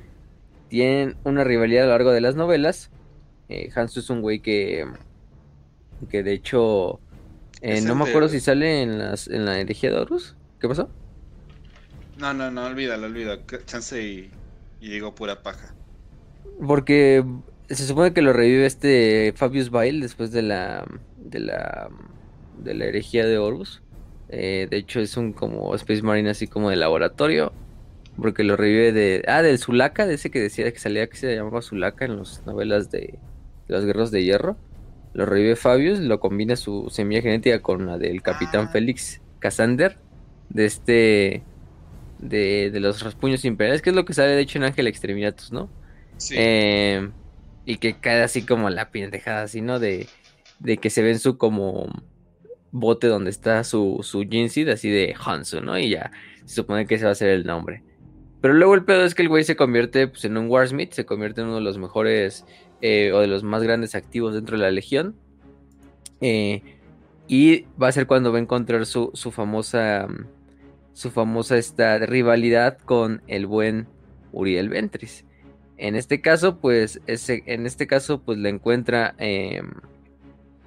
tienen 0.67 1.15
una 1.23 1.45
rivalidad 1.45 1.83
a 1.83 1.85
lo 1.85 1.93
largo 1.93 2.11
de 2.11 2.19
las 2.19 2.35
novelas. 2.35 2.91
Eh, 3.47 3.69
Hansu 3.73 4.01
es 4.01 4.09
un 4.09 4.21
güey 4.21 4.41
que 4.41 4.85
que 6.07 6.23
de 6.23 6.33
hecho, 6.33 6.99
eh, 7.61 7.81
no 7.81 7.95
me 7.95 8.07
acuerdo 8.07 8.29
si 8.29 8.39
sale 8.39 8.81
en, 8.81 8.99
las, 8.99 9.27
en 9.27 9.45
la 9.45 9.59
herejía 9.59 9.91
de 9.91 9.97
Horus. 9.97 10.35
¿Qué 10.59 10.67
pasó? 10.67 10.89
No, 12.17 12.33
no, 12.33 12.51
no, 12.51 12.65
olvídalo, 12.65 13.07
olvídalo. 13.07 13.41
Chance 13.65 14.01
y, 14.01 14.31
y 14.79 14.89
digo 14.89 15.15
pura 15.15 15.41
paja. 15.41 15.73
Porque 16.65 17.25
se 17.69 17.85
supone 17.85 18.13
que 18.13 18.21
lo 18.21 18.33
revive 18.33 18.65
este 18.65 19.33
Fabius 19.35 19.69
Bail 19.69 20.01
después 20.01 20.31
de 20.31 20.41
la 20.41 20.85
de 21.17 21.39
la 21.39 21.89
de 22.57 22.73
la 22.73 22.85
herejía 22.85 23.25
de 23.25 23.37
Horus. 23.37 23.81
Eh, 24.29 24.67
de 24.69 24.77
hecho 24.77 24.99
es 24.99 25.17
un 25.17 25.33
como 25.33 25.73
Space 25.75 26.01
Marine 26.03 26.29
así 26.29 26.47
como 26.47 26.69
de 26.69 26.75
laboratorio. 26.75 27.53
Porque 28.21 28.43
lo 28.43 28.57
revive 28.57 28.91
de... 28.91 29.23
Ah, 29.27 29.41
del 29.41 29.59
Zulaka, 29.59 30.05
de 30.05 30.15
ese 30.15 30.29
que 30.29 30.41
decía 30.41 30.69
que 30.73 30.79
salía 30.79 31.07
que 31.07 31.15
se 31.15 31.33
llamaba 31.33 31.61
Zulaka 31.61 32.03
en 32.03 32.17
las 32.17 32.45
novelas 32.45 32.91
de, 32.91 33.17
de 33.67 33.73
los 33.73 33.85
guerreros 33.85 34.11
de 34.11 34.25
hierro. 34.25 34.57
Lo 35.13 35.25
revive 35.25 35.55
Fabius, 35.55 35.99
lo 35.99 36.19
combina 36.19 36.55
su 36.55 36.87
semilla 36.89 37.21
genética 37.21 37.61
con 37.61 37.85
la 37.85 37.97
del 37.97 38.21
capitán 38.21 38.65
ah. 38.67 38.71
Félix 38.71 39.21
Cassander, 39.39 39.97
de 40.49 40.65
este. 40.65 41.43
De, 42.19 42.69
de 42.69 42.79
los 42.81 43.01
raspuños 43.01 43.45
imperiales, 43.45 43.81
que 43.81 43.91
es 43.91 43.95
lo 43.95 44.03
que 44.03 44.13
sale 44.13 44.31
de 44.31 44.41
hecho 44.41 44.57
en 44.57 44.65
Ángel 44.65 44.87
Exterminatus, 44.87 45.53
¿no? 45.53 45.69
Sí. 46.17 46.35
Eh, 46.37 47.09
y 47.65 47.77
que 47.77 47.97
cae 47.97 48.21
así 48.21 48.45
como 48.45 48.69
la 48.69 48.91
pendejada, 48.91 49.43
así, 49.43 49.61
¿no? 49.61 49.79
De, 49.79 50.07
de 50.59 50.77
que 50.77 50.89
se 50.89 51.01
ve 51.01 51.11
en 51.11 51.19
su 51.19 51.37
como 51.37 51.87
bote 52.71 53.07
donde 53.07 53.29
está 53.29 53.63
su, 53.63 53.99
su 54.03 54.23
Jinsid, 54.23 54.67
así 54.69 54.89
de 54.89 55.15
Hansu, 55.17 55.61
¿no? 55.61 55.77
Y 55.79 55.89
ya 55.91 56.11
se 56.45 56.55
supone 56.55 56.85
que 56.85 56.95
ese 56.95 57.05
va 57.05 57.11
a 57.11 57.15
ser 57.15 57.29
el 57.29 57.45
nombre. 57.45 57.83
Pero 58.41 58.53
luego 58.53 58.73
el 58.73 58.85
pedo 58.85 59.03
es 59.03 59.15
que 59.15 59.21
el 59.21 59.29
güey 59.29 59.43
se 59.43 59.55
convierte 59.55 60.07
pues, 60.07 60.25
en 60.25 60.37
un 60.37 60.49
Warsmith, 60.49 60.93
se 60.93 61.05
convierte 61.05 61.41
en 61.41 61.47
uno 61.47 61.57
de 61.57 61.61
los 61.61 61.77
mejores 61.77 62.45
eh, 62.81 63.11
o 63.13 63.19
de 63.19 63.27
los 63.27 63.43
más 63.43 63.63
grandes 63.63 63.95
activos 63.95 64.33
dentro 64.33 64.57
de 64.57 64.63
la 64.63 64.71
Legión. 64.71 65.15
Eh, 66.21 66.61
y 67.27 67.65
va 67.81 67.87
a 67.87 67.91
ser 67.91 68.07
cuando 68.07 68.31
va 68.31 68.39
a 68.39 68.41
encontrar 68.41 68.85
su, 68.85 69.11
famosa. 69.31 70.07
Su 70.93 71.11
famosa 71.11 71.57
esta 71.57 71.97
rivalidad 71.99 72.77
con 72.79 73.21
el 73.27 73.45
buen 73.45 73.87
Uriel 74.33 74.69
Ventris. 74.69 75.23
En 75.77 75.95
este 75.95 76.19
caso, 76.19 76.57
pues, 76.57 76.99
ese, 77.07 77.43
en 77.45 77.65
este 77.65 77.87
caso, 77.87 78.21
pues 78.21 78.37
la 78.37 78.49
encuentra 78.49 79.15
em, 79.17 79.69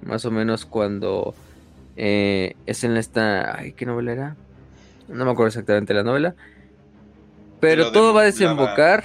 más 0.01 0.25
o 0.25 0.31
menos 0.31 0.65
cuando 0.65 1.35
eh, 1.97 2.55
es 2.65 2.83
en 2.83 2.97
esta. 2.97 3.59
Ay, 3.59 3.73
¿qué 3.73 3.85
novela 3.85 4.11
era? 4.11 4.35
No 5.07 5.25
me 5.25 5.31
acuerdo 5.31 5.49
exactamente 5.49 5.93
la 5.93 6.03
novela. 6.03 6.35
Pero 7.59 7.91
todo 7.91 8.13
va 8.13 8.21
a 8.21 8.25
desembocar. 8.25 9.03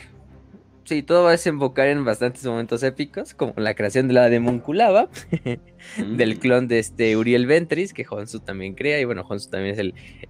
Sí, 0.89 1.03
todo 1.03 1.25
va 1.25 1.29
a 1.29 1.33
desembocar 1.33 1.87
en 1.89 2.03
bastantes 2.07 2.47
momentos 2.47 2.83
épicos, 2.83 3.35
como 3.35 3.53
la 3.59 3.75
creación 3.75 4.09
de 4.09 4.15
la 4.15 4.31
Demonculaba, 4.31 5.11
del 6.17 6.37
mm. 6.37 6.39
clon 6.39 6.67
de 6.67 6.79
este 6.79 7.15
Uriel 7.15 7.47
Ventris, 7.47 7.93
que 7.93 8.07
Honsu 8.09 8.41
también 8.41 8.75
crea, 8.75 8.99
y 8.99 9.05
bueno, 9.05 9.21
Honsu 9.29 9.51
también 9.51 9.75
es 9.75 9.79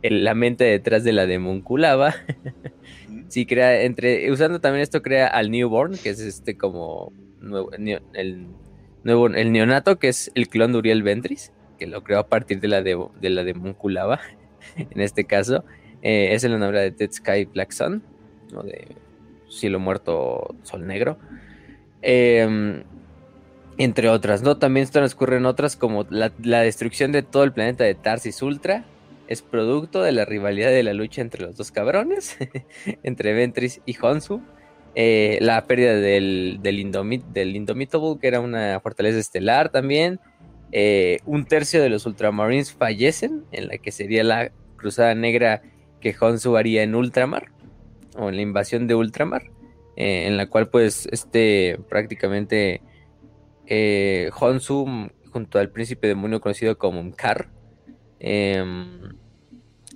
el, 0.03 0.25
la 0.25 0.35
mente 0.35 0.64
detrás 0.64 1.05
de 1.05 1.12
la 1.12 1.27
Demonculaba. 1.27 2.16
sí, 3.29 3.47
crea, 3.47 3.83
entre, 3.83 4.33
usando 4.33 4.61
también 4.61 4.83
esto, 4.83 5.01
crea 5.01 5.29
al 5.29 5.53
Newborn, 5.53 5.97
que 5.97 6.11
es 6.11 6.18
este 6.18 6.57
como 6.57 7.12
nuevo, 7.40 7.71
el, 8.14 8.49
nuevo, 9.05 9.29
el 9.29 9.53
neonato, 9.53 10.01
que 10.01 10.09
es 10.09 10.33
el 10.35 10.49
clon 10.49 10.73
de 10.73 10.79
Uriel 10.79 11.05
Ventris 11.05 11.53
que 11.79 11.87
lo 11.87 12.03
creó 12.03 12.18
a 12.18 12.27
partir 12.27 12.59
de 12.59 12.66
la 12.66 12.83
de, 12.83 13.01
de 13.21 13.31
la 13.31 13.44
de 13.44 13.55
Monculava, 13.55 14.18
en 14.77 15.01
este 15.01 15.23
caso. 15.23 15.64
Eh, 16.03 16.35
es 16.35 16.42
en 16.42 16.51
la 16.51 16.59
novela 16.59 16.81
de 16.81 16.90
Dead 16.90 17.12
Sky 17.12 17.44
Black 17.44 17.71
Sun, 17.71 18.03
o 18.57 18.64
de 18.64 18.88
Cielo 19.48 19.80
Muerto 19.80 20.54
Sol 20.62 20.87
Negro. 20.87 21.18
Em, 22.02 22.84
entre 23.76 24.08
otras, 24.08 24.42
¿no? 24.42 24.58
También 24.58 24.88
transcurren 24.88 25.46
otras 25.46 25.76
como 25.76 26.06
la, 26.11 26.30
destrucción 26.61 27.12
de 27.12 27.22
todo 27.22 27.44
el 27.44 27.52
planeta 27.52 27.84
de 27.84 27.94
Tarsis 27.94 28.42
Ultra. 28.42 28.84
Es 29.28 29.42
producto 29.42 30.02
de 30.02 30.12
la 30.12 30.24
rivalidad 30.24 30.70
de 30.70 30.82
la 30.82 30.94
lucha 30.94 31.20
entre 31.20 31.42
los 31.42 31.56
dos 31.56 31.70
cabrones, 31.70 32.37
entre 33.02 33.34
Ventris 33.34 33.80
y 33.87 33.96
Honsu. 34.00 34.40
Eh, 34.94 35.38
la 35.40 35.64
pérdida 35.66 35.94
del 35.94 36.61
Indomitable, 36.64 38.18
que 38.20 38.26
era 38.26 38.40
una 38.40 38.80
fortaleza 38.80 39.18
estelar 39.18 39.68
también. 39.68 40.18
Eh, 40.72 41.20
un 41.24 41.44
tercio 41.44 41.80
de 41.80 41.88
los 41.88 42.04
Ultramarines 42.04 42.72
fallecen 42.72 43.44
en 43.52 43.68
la 43.68 43.78
que 43.78 43.92
sería 43.92 44.24
la 44.24 44.50
cruzada 44.76 45.14
negra 45.14 45.62
que 46.00 46.14
Honsu 46.18 46.56
haría 46.56 46.82
en 46.82 46.94
Ultramar 46.94 47.50
o 48.18 48.28
en 48.28 48.37
la 48.37 48.42
invasión 48.42 48.87
de 48.87 48.94
Ultramar 48.94 49.44
eh, 49.96 50.26
en 50.26 50.37
la 50.37 50.48
cual 50.48 50.68
pues 50.68 51.09
este 51.11 51.78
prácticamente 51.88 52.83
eh, 53.66 54.31
Honsu 54.38 55.11
junto 55.31 55.59
al 55.59 55.70
príncipe 55.70 56.09
demonio 56.09 56.40
conocido 56.40 56.76
como 56.78 57.02
Mkar 57.02 57.48
em, 58.20 59.14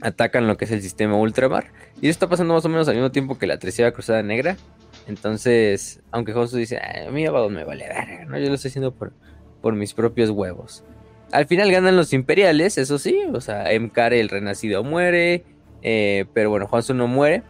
atacan 0.01 0.47
lo 0.47 0.57
que 0.57 0.65
es 0.65 0.71
el 0.71 0.83
sistema 0.83 1.17
Ultramar 1.17 1.73
y 2.01 2.09
esto 2.09 2.25
está 2.25 2.29
pasando 2.29 2.55
más 2.55 2.65
o 2.65 2.69
menos 2.69 2.89
al 2.89 2.95
mismo 2.95 3.11
tiempo 3.11 3.39
que 3.39 3.47
la 3.47 3.59
tercera 3.59 3.93
cruzada 3.93 4.23
negra 4.23 4.57
entonces 5.07 6.01
aunque 6.11 6.33
Honsu 6.33 6.57
dice 6.57 6.79
a 6.79 7.11
mí 7.11 7.23
me 7.23 7.31
vale 7.65 7.89
verga 7.89 8.25
¿no? 8.25 8.39
yo 8.39 8.49
lo 8.49 8.55
estoy 8.55 8.71
haciendo 8.71 8.95
por 8.95 9.13
por 9.63 9.75
mis 9.75 9.95
propios 9.95 10.29
huevos. 10.29 10.85
Al 11.31 11.47
final 11.47 11.71
ganan 11.71 11.97
los 11.97 12.13
imperiales, 12.13 12.77
eso 12.77 12.99
sí, 12.99 13.19
o 13.33 13.41
sea, 13.41 13.65
Mkar 13.81 14.13
el 14.13 14.29
renacido 14.29 14.85
muere, 14.85 15.45
eh, 15.81 16.27
pero 16.35 16.51
bueno, 16.51 16.67
Juanzo 16.67 16.93
no 16.93 17.07
muere. 17.07 17.43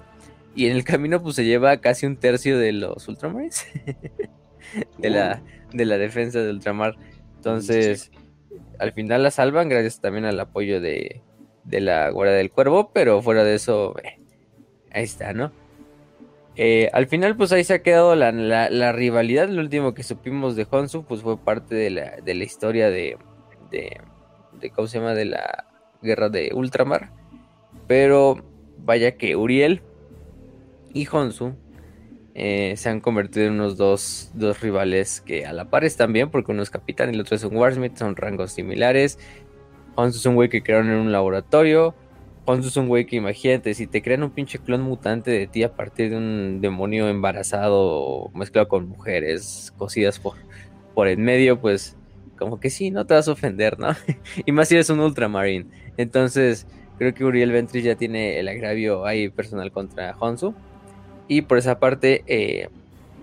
Y 0.55 0.67
en 0.67 0.77
el 0.77 0.85
camino 0.85 1.23
pues 1.23 1.37
se 1.37 1.45
lleva 1.45 1.79
casi 1.79 2.07
un 2.07 2.17
tercio 2.17 2.59
de 2.59 2.73
los 2.73 3.09
ultramarines. 3.09 3.67
de, 4.99 5.11
la, 5.11 5.43
de 5.73 5.85
la 5.85 5.99
defensa 5.99 6.41
de 6.41 6.51
ultramar. 6.51 6.97
Entonces, 7.37 8.11
al 8.79 8.93
final 8.93 9.23
la 9.23 9.31
salvan 9.31 9.69
gracias 9.69 10.01
también 10.01 10.25
al 10.25 10.39
apoyo 10.39 10.81
de, 10.81 11.23
de 11.65 11.81
la 11.81 12.11
Guardia 12.11 12.37
del 12.37 12.51
Cuervo, 12.51 12.91
pero 12.93 13.23
fuera 13.23 13.45
de 13.45 13.55
eso, 13.55 13.97
eh, 13.99 14.19
ahí 14.93 15.05
está, 15.05 15.33
¿no? 15.33 15.53
Eh, 16.55 16.91
al 16.93 17.07
final, 17.07 17.37
pues 17.37 17.51
ahí 17.53 17.65
se 17.65 17.75
ha 17.75 17.83
quedado 17.83 18.15
la, 18.15 18.93
rivalidad. 18.93 19.49
Lo 19.49 19.63
último 19.63 19.95
que 19.95 20.03
supimos 20.03 20.55
de 20.55 20.67
Honsu, 20.71 21.05
pues 21.05 21.23
fue 21.23 21.39
parte 21.39 21.75
de 21.75 21.91
la, 21.91 22.17
de 22.23 22.35
la 22.35 22.45
historia 22.45 22.91
de, 22.91 23.17
de, 23.71 24.71
¿Cómo 24.75 24.87
se 24.87 24.99
llama? 24.99 25.15
De 25.15 25.25
la 25.25 25.67
guerra 26.03 26.29
de 26.29 26.51
Ultramar. 26.55 27.11
Pero 27.87 28.45
vaya 28.79 29.17
que 29.17 29.35
Uriel 29.35 29.83
y 30.95 31.07
Honsu 31.11 31.55
eh, 32.35 32.75
se 32.77 32.89
han 32.89 33.01
convertido 33.01 33.47
en 33.47 33.55
unos 33.55 33.77
dos, 33.77 34.31
dos, 34.35 34.61
rivales 34.61 35.21
que 35.21 35.45
a 35.45 35.53
la 35.53 35.69
par 35.69 35.85
están 35.85 36.13
bien, 36.13 36.31
porque 36.31 36.53
uno 36.53 36.63
es 36.63 36.71
capitán 36.71 37.11
y 37.11 37.15
el 37.15 37.21
otro 37.21 37.37
es 37.37 37.45
un 37.45 37.57
Warsmith, 37.57 37.97
son 37.97 38.17
rangos 38.17 38.53
similares. 38.53 39.19
Honsu 39.97 40.19
es 40.19 40.27
un 40.27 40.35
güey 40.35 40.49
que 40.49 40.63
crearon 40.63 40.89
en 40.89 40.97
un 40.97 41.13
laboratorio. 41.13 41.95
Honsu 42.47 42.69
es 42.69 42.77
un 42.77 42.89
güey 42.89 43.07
que 43.07 43.17
imagínate, 43.17 43.75
si 43.75 43.87
te 43.87 44.03
crean 44.03 44.23
un 44.23 44.31
pinche 44.31 44.59
clon 44.59 44.83
mutante 44.83 45.31
de 45.31 45.47
ti 45.47 45.63
a 45.63 45.75
partir 45.75 46.11
de 46.11 46.17
un 46.17 46.61
demonio 46.61 47.09
embarazado 47.09 48.31
mezclado 48.35 48.67
con 48.69 48.89
mujeres 48.89 49.73
cosidas 49.77 50.19
por, 50.19 50.35
por 50.95 51.09
en 51.09 51.23
medio, 51.23 51.61
pues 51.61 51.97
como 52.39 52.59
que 52.59 52.71
sí, 52.71 52.91
no 52.91 53.07
te 53.07 53.15
vas 53.15 53.29
a 53.29 53.33
ofender, 53.33 53.79
¿no? 53.79 53.91
y 54.47 54.53
más 54.53 54.69
si 54.69 54.75
eres 54.75 54.91
un 54.91 55.01
ultramarine. 55.01 55.67
Entonces, 55.99 56.67
creo 56.99 57.15
que 57.15 57.25
Uriel 57.25 57.53
Ventris 57.53 57.85
ya 57.85 57.95
tiene 57.95 58.41
el 58.41 58.49
agravio 58.49 59.05
ahí 59.05 59.29
personal 59.29 59.71
contra 59.71 60.17
Honsu. 60.19 60.55
Y 61.33 61.41
por 61.41 61.57
esa 61.57 61.79
parte, 61.79 62.25
eh, 62.27 62.69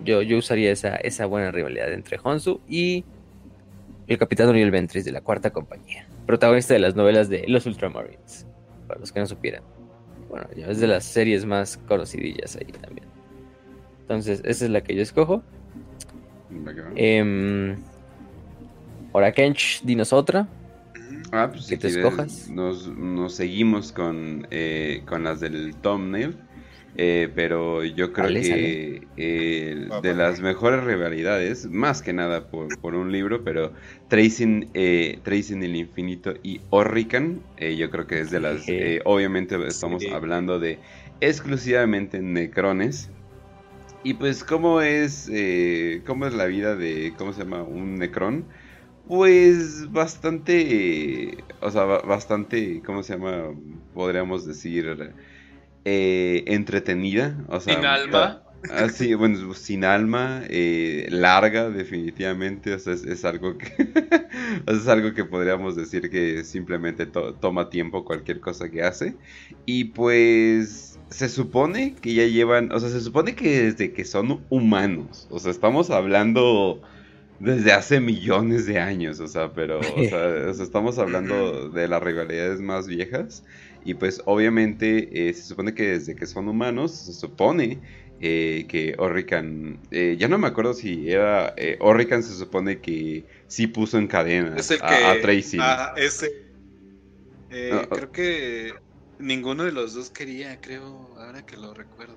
yo, 0.03 0.23
yo 0.23 0.39
usaría 0.39 0.71
esa, 0.71 0.95
esa 0.95 1.27
buena 1.27 1.51
rivalidad 1.51 1.93
entre 1.93 2.17
Honsu 2.23 2.59
y 2.67 3.05
el 4.07 4.17
capitán 4.17 4.49
Uriel 4.49 4.71
Ventris 4.71 5.05
de 5.05 5.11
la 5.11 5.21
cuarta 5.21 5.51
compañía, 5.51 6.07
protagonista 6.25 6.73
de 6.73 6.79
las 6.79 6.95
novelas 6.95 7.29
de 7.29 7.45
Los 7.47 7.67
Ultramarines 7.67 8.47
para 8.87 8.99
los 8.99 9.11
que 9.11 9.19
no 9.19 9.27
supieran. 9.27 9.61
Bueno, 10.27 10.47
ya 10.57 10.65
es 10.65 10.79
de 10.79 10.87
las 10.87 11.05
series 11.05 11.45
más 11.45 11.77
conocidillas 11.87 12.55
ahí 12.55 12.71
también. 12.71 13.07
Entonces, 14.01 14.41
esa 14.43 14.65
es 14.65 14.71
la 14.71 14.81
que 14.81 14.95
yo 14.95 15.03
escojo. 15.03 15.43
Eh, 16.95 17.77
ahora, 19.13 19.31
Kench, 19.31 19.83
dinos 19.83 20.13
otra. 20.13 20.47
Ah, 21.31 21.47
pues 21.51 21.67
que 21.67 21.77
te 21.77 21.89
escojas. 21.89 22.49
Nos, 22.49 22.87
nos, 22.87 23.35
seguimos 23.35 23.91
con, 23.91 24.47
eh, 24.49 25.03
con 25.05 25.25
las 25.25 25.41
del 25.41 25.75
thumbnail. 25.75 26.35
Eh, 27.01 27.31
pero 27.33 27.85
yo 27.85 28.12
creo 28.12 28.27
que 28.27 29.07
eh, 29.15 29.88
de 30.01 30.13
las 30.13 30.41
mejores 30.41 30.83
rivalidades, 30.83 31.65
más 31.65 32.01
que 32.01 32.12
nada 32.12 32.49
por, 32.49 32.93
un 32.93 33.13
libro, 33.13 33.41
pero 33.45 33.71
Tracing, 34.09 34.67
eh, 34.73 35.17
Tracing 35.23 35.63
el 35.63 35.77
Infinito 35.77 36.33
y 36.43 36.59
Orrican, 36.71 37.39
yo 37.57 37.89
creo 37.89 38.05
que 38.05 38.19
es 38.19 38.31
de 38.31 38.41
las, 38.41 38.65
obviamente 39.05 39.55
estamos 39.65 40.03
hablando 40.12 40.59
de 40.59 40.79
exclusivamente 41.21 42.21
Necrones. 42.21 43.09
Y 44.03 44.15
pues, 44.15 44.43
¿cómo 44.43 44.81
es, 44.81 45.31
¿cómo 46.05 46.25
es 46.25 46.33
la 46.33 46.47
vida 46.47 46.75
de, 46.75 47.13
¿cómo 47.17 47.31
se 47.31 47.43
llama? 47.43 47.63
Un 47.63 47.95
Necron? 47.95 48.43
Pues 49.07 49.89
bastante, 49.89 51.38
o 51.62 51.71
sea, 51.71 51.85
bastante, 51.85 52.81
¿cómo 52.85 53.03
se 53.03 53.13
llama? 53.13 53.55
Podríamos 53.93 54.45
decir 54.45 55.13
eh, 55.91 56.43
entretenida. 56.45 57.36
O 57.47 57.60
sea, 57.60 57.75
sin 57.75 57.86
alma. 57.86 58.43
Bueno, 59.17 59.54
sin 59.54 59.86
alma, 59.86 60.43
eh, 60.49 61.08
larga 61.10 61.69
definitivamente, 61.69 62.73
o 62.73 62.80
sea, 62.80 62.93
es, 62.93 63.23
algo 63.23 63.58
que 63.58 63.71
es 64.67 64.86
algo 64.89 65.13
que 65.13 65.23
podríamos 65.23 65.78
decir 65.78 66.10
que 66.10 66.43
simplemente 66.43 67.06
toma 67.06 67.69
tiempo 67.69 68.04
cualquier 68.04 68.41
cosa 68.41 68.69
que 68.69 68.84
hace 68.84 69.15
y 69.65 69.86
pues 69.86 70.99
se 71.10 71.30
supone 71.30 71.95
que 71.95 72.13
ya 72.13 72.25
llevan, 72.25 72.73
o 72.73 72.80
sea, 72.82 72.89
se 72.89 72.99
supone 72.99 73.34
que 73.34 73.62
desde 73.62 73.93
que 73.93 74.04
son 74.04 74.43
humanos, 74.49 75.25
o 75.32 75.39
sea, 75.39 75.52
estamos 75.52 75.89
hablando 75.89 76.82
desde 77.39 77.71
hace 77.71 78.02
millones 78.02 78.65
de 78.65 78.80
años, 78.80 79.21
o 79.21 79.28
sea, 79.30 79.54
pero, 79.54 79.80
o 79.80 80.04
sea, 80.04 80.49
estamos 80.49 80.99
hablando 80.99 81.69
de 81.69 81.88
las 81.88 82.04
rivalidades 82.04 82.60
más 82.60 82.88
viejas 82.88 83.45
y 83.89 83.95
pues 83.95 84.21
obviamente 84.25 85.30
eh, 85.30 85.34
se 85.34 85.41
supone 85.41 85.73
que 85.73 85.93
desde 85.93 86.15
que 86.15 86.28
son 86.28 86.47
humanos, 86.47 86.91
se 86.91 87.13
supone 87.13 87.82
eh, 88.19 88.67
que 88.69 88.93
Orrican, 88.99 89.80
eh, 89.89 90.15
ya 90.19 90.28
no 90.28 90.38
me 90.38 90.45
acuerdo 90.45 90.75
si 90.75 91.10
era, 91.10 91.56
Orrican 91.80 92.21
se 92.21 92.36
supone 92.36 92.82
que 92.82 93.25
sí 93.47 93.65
puso 93.65 93.97
en 93.97 94.06
cadena 94.06 94.58
a, 94.82 95.19
Tracy. 95.21 95.58
Ah, 95.60 95.95
ese. 95.97 96.30
creo 97.49 98.12
que 98.12 98.73
ninguno 99.17 99.63
de 99.63 99.71
los 99.71 99.95
dos 99.95 100.12
quería, 100.12 100.62
creo, 100.62 101.17
ahora 101.17 101.41
que 101.41 101.58
lo 101.58 101.73
recuerdo. 101.73 102.15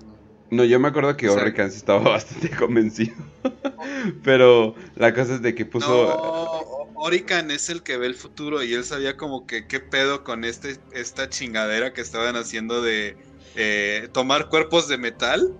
No, 0.51 0.63
yo 0.65 0.79
me 0.79 0.89
acuerdo 0.89 1.17
que 1.17 1.27
Orrican 1.27 1.71
sí 1.71 1.77
estaba 1.77 2.01
bastante 2.11 2.51
convencido. 2.51 3.15
Pero 4.23 4.75
la 4.95 5.11
cosa 5.11 5.33
es 5.33 5.41
de 5.41 5.55
que 5.55 5.65
puso. 5.65 6.82
Orican 7.03 7.51
es 7.51 7.69
el 7.69 7.83
que 7.83 7.97
ve 7.97 8.07
el 8.07 8.15
futuro 8.15 8.63
y 8.63 8.73
él 8.73 8.85
sabía 8.85 9.17
como 9.17 9.45
que 9.45 9.67
qué 9.67 9.81
pedo 9.81 10.23
con 10.23 10.45
este, 10.45 10.77
esta 10.93 11.27
chingadera 11.29 11.91
que 11.91 11.99
estaban 11.99 12.37
haciendo 12.37 12.81
de 12.81 13.17
eh, 13.57 14.07
tomar 14.13 14.47
cuerpos 14.47 14.87
de 14.87 14.97
metal. 14.97 15.53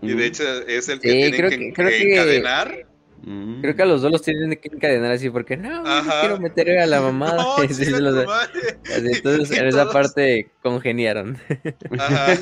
Y 0.00 0.14
de 0.14 0.24
hecho 0.24 0.42
es 0.66 0.88
el 0.88 1.00
que 1.00 1.10
tiene 1.10 1.72
que, 1.74 2.12
encadenar. 2.12 2.86
Mm. 3.22 3.60
Creo 3.60 3.76
que 3.76 3.82
a 3.82 3.86
los 3.86 4.00
dos 4.00 4.10
los 4.10 4.22
tienen 4.22 4.58
que 4.58 4.70
encadenar 4.72 5.12
así 5.12 5.28
porque 5.28 5.58
no, 5.58 5.82
no 5.82 6.20
quiero 6.20 6.40
meter 6.40 6.78
a 6.78 6.86
la 6.86 7.02
mamada. 7.02 7.44
entonces 8.94 9.50
en 9.58 9.66
esa 9.66 9.90
parte 9.90 10.48
congeniaron. 10.62 11.38
Ajá. 11.98 12.38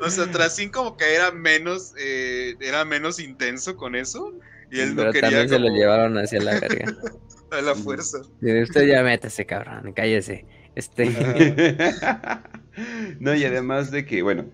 O 0.00 0.08
sea, 0.08 0.30
Tracín 0.30 0.70
como 0.70 0.96
que 0.96 1.14
era 1.14 1.32
menos, 1.32 1.92
eh, 1.98 2.54
era 2.60 2.86
menos 2.86 3.20
intenso 3.20 3.76
con 3.76 3.94
eso. 3.94 4.32
Y 4.70 4.80
él 4.80 4.94
Pero 4.96 4.96
no 4.96 5.12
quería 5.12 5.20
también 5.20 5.48
se 5.48 5.58
lo 5.58 5.68
llevaron 5.68 6.18
hacia 6.18 6.40
la 6.40 6.58
verga. 6.58 6.96
a 7.50 7.60
la 7.60 7.74
fuerza. 7.74 8.18
Y 8.40 8.62
usted 8.62 8.86
ya 8.86 9.02
métase, 9.02 9.46
cabrón, 9.46 9.92
cállese. 9.92 10.46
Este, 10.74 11.06
no, 13.20 13.34
y 13.34 13.44
además 13.44 13.90
de 13.90 14.06
que, 14.06 14.22
bueno, 14.22 14.46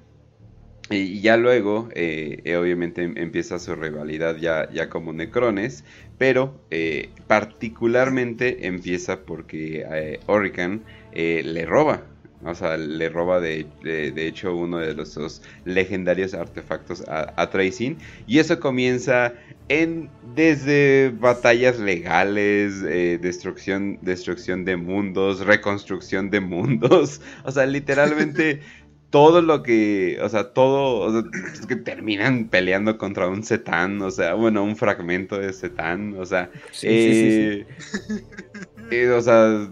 y 0.90 1.20
ya 1.20 1.36
luego, 1.36 1.88
eh, 1.94 2.42
eh, 2.44 2.56
obviamente 2.56 3.02
em- 3.02 3.16
empieza 3.18 3.58
su 3.58 3.74
rivalidad 3.74 4.36
ya, 4.36 4.70
ya 4.72 4.88
como 4.88 5.12
Necrones, 5.12 5.84
pero 6.18 6.60
eh, 6.70 7.10
particularmente 7.26 8.66
empieza 8.66 9.24
porque 9.26 9.84
eh, 9.90 10.20
Orican 10.26 10.84
eh, 11.12 11.42
le 11.44 11.66
roba. 11.66 12.06
O 12.46 12.54
sea, 12.54 12.76
le 12.76 13.08
roba 13.08 13.40
de, 13.40 13.66
de- 13.82 14.12
de 14.12 14.26
hecho 14.26 14.54
uno 14.56 14.78
de 14.78 14.94
los 14.94 15.14
dos 15.14 15.42
legendarios 15.64 16.34
artefactos 16.34 17.02
a, 17.08 17.32
a 17.40 17.50
Tracing. 17.50 17.98
Y 18.26 18.38
eso 18.38 18.60
comienza 18.60 19.34
en 19.68 20.10
desde 20.22 21.10
batallas 21.18 21.78
legales, 21.78 22.82
eh, 22.86 23.18
destrucción, 23.20 23.98
destrucción 24.02 24.64
de 24.64 24.76
mundos, 24.76 25.40
reconstrucción 25.40 26.30
de 26.30 26.40
mundos. 26.40 27.20
O 27.44 27.50
sea, 27.52 27.66
literalmente 27.66 28.60
todo 29.10 29.40
lo 29.42 29.62
que, 29.62 30.18
o 30.22 30.28
sea, 30.28 30.52
todo, 30.52 30.98
o 31.00 31.12
sea, 31.12 31.22
es 31.54 31.66
que 31.66 31.76
terminan 31.76 32.48
peleando 32.48 32.98
contra 32.98 33.28
un 33.28 33.42
Setán, 33.44 34.00
o 34.02 34.10
sea, 34.10 34.34
bueno, 34.34 34.64
un 34.64 34.76
fragmento 34.76 35.38
de 35.38 35.52
Setán, 35.52 36.14
o 36.18 36.26
sea, 36.26 36.50
sí, 36.70 36.98
sí, 36.98 37.14
sí, 37.14 37.30
sí. 37.32 37.40
eh, 37.40 37.66
eh, 38.90 39.08
o 39.10 39.20
sea, 39.22 39.68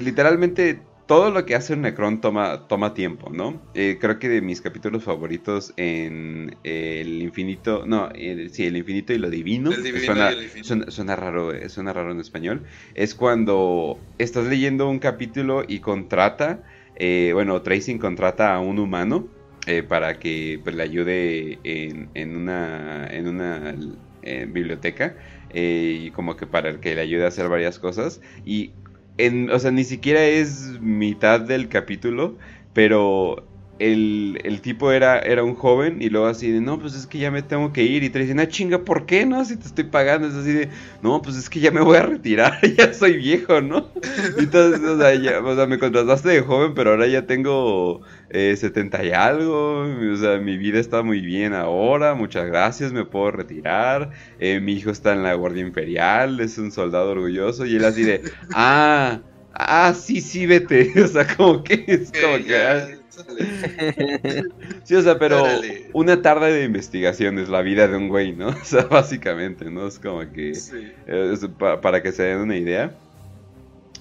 literalmente 0.00 0.91
todo 1.12 1.30
lo 1.30 1.44
que 1.46 1.54
hace 1.54 1.74
un 1.74 1.82
Necron 1.82 2.20
toma, 2.20 2.66
toma 2.68 2.94
tiempo, 2.94 3.30
¿no? 3.30 3.68
Eh, 3.74 3.98
creo 4.00 4.18
que 4.18 4.28
de 4.28 4.40
mis 4.40 4.60
capítulos 4.62 5.04
favoritos 5.04 5.74
en 5.76 6.58
El 6.64 7.22
Infinito, 7.22 7.84
no, 7.86 8.08
el- 8.14 8.50
sí, 8.50 8.66
El 8.66 8.76
Infinito 8.76 9.12
y 9.12 9.18
lo 9.18 9.28
Divino, 9.30 9.76
El 9.76 9.82
divino 9.82 10.00
suena, 10.00 10.30
y 10.30 10.30
el 10.32 10.50
suena, 10.60 10.90
suena 10.90 11.16
raro, 11.16 11.52
eh, 11.52 11.68
suena 11.68 11.92
raro 11.92 12.12
en 12.12 12.20
español, 12.20 12.64
es 12.94 13.14
cuando 13.14 14.08
estás 14.18 14.46
leyendo 14.46 14.88
un 14.88 14.98
capítulo 15.00 15.64
y 15.68 15.80
contrata, 15.80 16.62
eh, 16.94 17.30
bueno, 17.34 17.62
Tracing 17.62 17.98
contrata 17.98 18.54
a 18.54 18.60
un 18.60 18.78
humano 18.78 19.34
eh, 19.66 19.82
para 19.82 20.18
que 20.18 20.60
pues, 20.64 20.74
le 20.76 20.82
ayude 20.82 21.60
en, 21.64 22.10
en 22.14 22.36
una, 22.36 23.06
en 23.10 23.28
una 23.28 23.76
eh, 24.22 24.46
biblioteca 24.48 25.16
eh, 25.48 25.96
y 26.06 26.10
como 26.12 26.36
que 26.36 26.46
para 26.46 26.80
que 26.80 26.94
le 26.94 27.00
ayude 27.02 27.24
a 27.24 27.28
hacer 27.28 27.48
varias 27.48 27.78
cosas 27.78 28.20
y 28.44 28.81
en, 29.18 29.50
o 29.50 29.58
sea, 29.58 29.70
ni 29.70 29.84
siquiera 29.84 30.24
es 30.24 30.80
mitad 30.80 31.40
del 31.40 31.68
capítulo, 31.68 32.38
pero 32.72 33.51
el, 33.82 34.38
el 34.44 34.60
tipo 34.62 34.92
era, 34.92 35.18
era 35.18 35.42
un 35.44 35.54
joven 35.54 36.00
y 36.02 36.08
luego 36.10 36.26
así 36.26 36.50
de, 36.50 36.60
no, 36.60 36.78
pues 36.78 36.94
es 36.94 37.06
que 37.06 37.18
ya 37.18 37.30
me 37.30 37.42
tengo 37.42 37.72
que 37.72 37.82
ir. 37.84 38.02
Y 38.04 38.10
te 38.10 38.18
dicen, 38.20 38.40
ah, 38.40 38.48
chinga, 38.48 38.84
¿por 38.84 39.06
qué 39.06 39.26
no? 39.26 39.44
Si 39.44 39.56
te 39.58 39.66
estoy 39.68 39.84
pagando. 39.84 40.28
Es 40.28 40.34
así 40.34 40.52
de, 40.52 40.70
no, 41.00 41.22
pues 41.22 41.36
es 41.36 41.50
que 41.50 41.60
ya 41.60 41.70
me 41.70 41.80
voy 41.82 41.96
a 41.98 42.02
retirar, 42.02 42.58
ya 42.76 42.92
soy 42.94 43.16
viejo, 43.16 43.60
¿no? 43.60 43.92
Entonces, 44.36 44.80
o 44.82 44.98
sea, 44.98 45.14
ya- 45.14 45.40
o 45.40 45.54
sea, 45.56 45.66
me 45.66 45.78
contrataste 45.78 46.28
de 46.30 46.40
joven, 46.42 46.74
pero 46.74 46.90
ahora 46.90 47.06
ya 47.06 47.26
tengo 47.26 48.02
eh, 48.28 48.56
70 48.56 49.04
y 49.04 49.10
algo. 49.12 49.82
O 50.12 50.16
sea, 50.16 50.38
mi 50.38 50.56
vida 50.58 50.78
está 50.80 51.02
muy 51.02 51.20
bien 51.20 51.52
ahora, 51.54 52.14
muchas 52.14 52.46
gracias, 52.46 52.92
me 52.92 53.04
puedo 53.04 53.30
retirar. 53.30 54.10
eh, 54.38 54.60
mi 54.60 54.74
hijo 54.74 54.90
está 54.90 55.12
en 55.12 55.22
la 55.22 55.34
Guardia 55.34 55.62
Imperial, 55.62 56.40
es 56.40 56.58
un 56.58 56.70
soldado 56.72 57.10
orgulloso. 57.12 57.66
Y 57.66 57.76
él 57.76 57.84
así 57.84 58.04
de, 58.04 58.22
ah, 58.50 59.24
ah, 59.52 59.94
sí, 59.94 60.20
sí, 60.20 60.46
vete. 60.46 60.92
O 61.04 61.08
sea, 61.08 61.26
como 61.26 61.62
que 61.62 61.84
es 61.88 62.12
como 62.12 62.44
que... 62.44 63.01
Sí, 64.84 64.94
o 64.94 65.02
sea, 65.02 65.18
pero 65.18 65.42
Órale. 65.42 65.92
una 65.92 66.22
tarde 66.22 66.52
de 66.52 66.64
investigación 66.64 67.38
es 67.38 67.48
la 67.48 67.62
vida 67.62 67.88
de 67.88 67.96
un 67.96 68.08
güey, 68.08 68.32
¿no? 68.34 68.48
O 68.50 68.64
sea, 68.64 68.84
básicamente, 68.84 69.70
¿no? 69.70 69.86
Es 69.86 69.98
como 69.98 70.20
que... 70.32 70.60
Sí. 70.60 70.92
eh, 71.06 71.30
es 71.34 71.46
pa- 71.58 71.80
para 71.80 72.02
que 72.02 72.12
se 72.12 72.22
den 72.24 72.38
una 72.38 72.56
idea. 72.56 72.98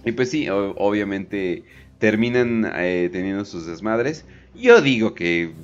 Y 0.04 0.13
pues 0.13 0.32
sí, 0.32 0.47
obviamente 0.50 1.65
terminan 1.97 2.65
eh, 2.76 3.10
teniendo 3.12 3.45
sus 3.45 3.65
desmadres. 3.67 4.28
Yo 4.54 4.82
digo 4.82 5.13
que 5.13 5.56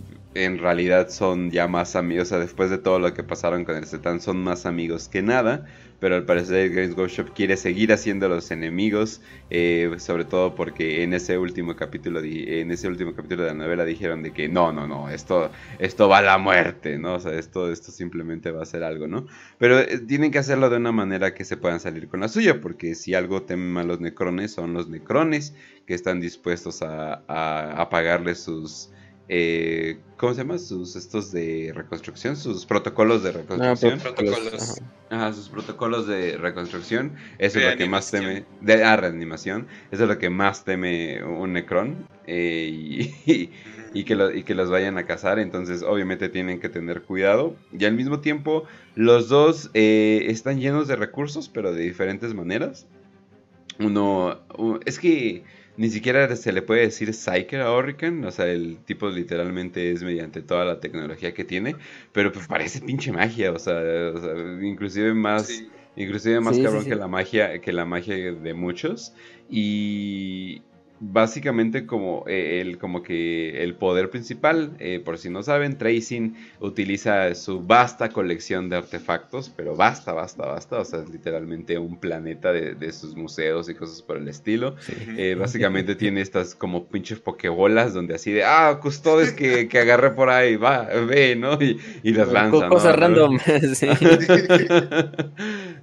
en 0.43 0.59
realidad 0.59 1.09
son 1.09 1.51
ya 1.51 1.67
más 1.67 1.95
amigos, 1.95 2.27
o 2.27 2.29
sea, 2.29 2.39
después 2.39 2.69
de 2.69 2.77
todo 2.77 2.99
lo 2.99 3.13
que 3.13 3.23
pasaron 3.23 3.65
con 3.65 3.75
el 3.75 3.85
Zetan, 3.85 4.21
son 4.21 4.43
más 4.43 4.65
amigos 4.65 5.09
que 5.09 5.21
nada. 5.21 5.65
Pero 5.99 6.15
al 6.15 6.25
parecer 6.25 6.69
Games 6.69 6.95
Workshop 6.95 7.33
quiere 7.33 7.57
seguir 7.57 7.91
haciendo 7.91 8.29
los 8.29 8.51
enemigos, 8.51 9.19
eh, 9.49 9.91
sobre 9.97 10.25
todo 10.25 10.53
porque 10.53 11.01
en 11.01 11.13
ese 11.13 11.39
último 11.39 11.75
capítulo, 11.75 12.21
en 12.21 12.69
ese 12.69 12.87
último 12.87 13.15
capítulo 13.15 13.41
de 13.43 13.49
la 13.49 13.55
novela 13.55 13.83
dijeron 13.83 14.21
de 14.21 14.31
que 14.31 14.47
no, 14.47 14.71
no, 14.71 14.85
no, 14.85 15.09
esto, 15.09 15.49
esto 15.79 16.07
va 16.07 16.19
a 16.19 16.21
la 16.21 16.37
muerte, 16.37 16.99
¿no? 16.99 17.15
O 17.15 17.19
sea, 17.19 17.33
esto, 17.33 17.71
esto 17.71 17.91
simplemente 17.91 18.51
va 18.51 18.61
a 18.61 18.65
ser 18.67 18.83
algo, 18.83 19.07
¿no? 19.07 19.25
Pero 19.57 19.79
eh, 19.79 19.97
tienen 20.07 20.29
que 20.29 20.37
hacerlo 20.37 20.69
de 20.69 20.77
una 20.77 20.91
manera 20.91 21.33
que 21.33 21.43
se 21.45 21.57
puedan 21.57 21.79
salir 21.79 22.07
con 22.07 22.19
la 22.19 22.27
suya, 22.27 22.61
porque 22.61 22.93
si 22.93 23.15
algo 23.15 23.41
temen 23.41 23.75
a 23.77 23.83
los 23.83 23.99
necrones, 23.99 24.51
son 24.51 24.73
los 24.73 24.89
necrones 24.89 25.55
que 25.87 25.95
están 25.95 26.19
dispuestos 26.19 26.83
a, 26.83 27.23
a, 27.27 27.81
a 27.81 27.89
pagarle 27.89 28.35
sus... 28.35 28.91
eh, 29.29 29.99
¿Cómo 30.17 30.33
se 30.33 30.41
llama? 30.41 30.57
Sus 30.57 30.95
estos 30.95 31.31
de 31.31 31.71
reconstrucción, 31.75 32.35
sus 32.35 32.65
protocolos 32.65 33.23
de 33.23 33.31
No, 33.33 33.37
reconstrucción. 33.39 33.99
Protocolos. 33.99 34.53
ajá. 34.53 34.73
Ajá, 35.09 35.33
sus 35.33 35.47
protocolos 35.49 36.07
de 36.07 36.37
reconstrucción. 36.37 37.15
Eso 37.37 37.59
es 37.59 37.65
lo 37.71 37.77
que 37.77 37.87
más 37.87 38.11
teme. 38.11 38.45
De, 38.61 38.83
ah, 38.83 38.97
reanimación. 38.97 39.67
Eso 39.91 40.03
es 40.03 40.09
lo 40.09 40.17
que 40.17 40.29
más 40.29 40.65
teme 40.65 41.23
un 41.23 41.53
Necron. 41.53 42.05
eh, 42.25 42.69
y, 42.71 43.53
y 43.93 44.03
que 44.03 44.15
lo- 44.15 44.33
y 44.35 44.43
que 44.43 44.53
los 44.55 44.69
vayan 44.69 44.97
a 44.97 45.05
cazar. 45.05 45.39
Entonces, 45.39 45.81
obviamente, 45.83 46.27
tienen 46.29 46.59
que 46.59 46.67
tener 46.69 47.03
cuidado. 47.03 47.55
Y 47.71 47.85
al 47.85 47.93
mismo 47.93 48.19
tiempo, 48.19 48.65
los 48.95 49.29
dos 49.29 49.69
eh, 49.75 50.25
están 50.27 50.59
llenos 50.59 50.87
de 50.89 50.95
recursos, 50.97 51.47
pero 51.47 51.71
de 51.73 51.83
diferentes 51.83 52.33
maneras. 52.33 52.85
Uno. 53.79 54.41
es 54.85 54.99
que. 54.99 55.45
Ni 55.77 55.89
siquiera 55.89 56.35
se 56.35 56.51
le 56.51 56.63
puede 56.63 56.81
decir 56.81 57.13
Psyker 57.13 57.61
a 57.61 57.71
Orican, 57.71 58.25
o 58.25 58.31
sea, 58.31 58.47
el 58.47 58.79
tipo 58.83 59.09
literalmente 59.09 59.91
es 59.91 60.01
mediante 60.03 60.41
toda 60.41 60.65
la 60.65 60.79
tecnología 60.79 61.33
que 61.35 61.43
tiene, 61.45 61.75
pero 62.11 62.31
pues 62.31 62.47
parece 62.47 62.81
pinche 62.81 63.11
magia, 63.11 63.51
o 63.51 63.59
sea, 63.59 63.75
o 64.13 64.19
sea, 64.19 64.33
inclusive 64.65 65.13
más, 65.13 65.45
Sí. 65.47 65.69
inclusive 65.95 66.39
más 66.39 66.55
Sí, 66.55 66.61
sí, 66.61 66.65
cabrón 66.65 66.83
sí. 66.83 66.89
que 66.89 66.95
la 66.95 67.07
magia, 67.07 67.61
que 67.61 67.71
la 67.71 67.85
magia 67.85 68.15
de 68.33 68.53
muchos, 68.55 69.13
y 69.51 70.63
básicamente 70.99 71.85
como 71.85 72.23
eh, 72.27 72.61
el, 72.61 72.77
como 72.77 73.03
que 73.03 73.63
el 73.63 73.75
poder 73.75 74.09
principal, 74.09 74.71
eh, 74.79 75.01
por 75.03 75.17
si 75.17 75.29
no 75.29 75.43
saben, 75.43 75.77
Tracing 75.77 76.35
utiliza 76.59 77.33
su 77.35 77.61
vasta 77.61 78.09
colección 78.09 78.69
de 78.69 78.77
artefactos, 78.77 79.49
pero 79.49 79.75
basta, 79.75 80.13
basta, 80.13 80.45
basta, 80.45 80.79
o 80.79 80.85
sea, 80.85 81.01
es 81.01 81.09
literalmente 81.09 81.77
un 81.77 81.99
planeta 81.99 82.51
de, 82.51 82.75
de 82.75 82.91
sus 82.91 83.15
museos 83.15 83.69
y 83.69 83.75
cosas 83.75 84.01
por 84.01 84.17
el 84.17 84.27
estilo. 84.27 84.75
Eh, 85.17 85.35
básicamente 85.39 85.95
tiene 85.95 86.21
estas 86.21 86.55
como 86.55 86.85
pinches 86.85 87.19
pokebolas 87.19 87.93
donde 87.93 88.15
así 88.15 88.31
de, 88.31 88.43
ah, 88.43 88.79
custodes 88.81 89.31
que, 89.31 89.67
que 89.69 89.79
agarré 89.79 90.11
por 90.11 90.29
ahí, 90.29 90.55
va, 90.55 90.83
ve, 90.83 91.35
¿no? 91.35 91.53
Y, 91.61 91.79
y 92.03 92.13
las 92.13 92.31
lanza, 92.31 92.65
¿no? 92.65 92.69
Cosas 92.69 92.95
random. 92.95 93.39
sí. 93.73 93.87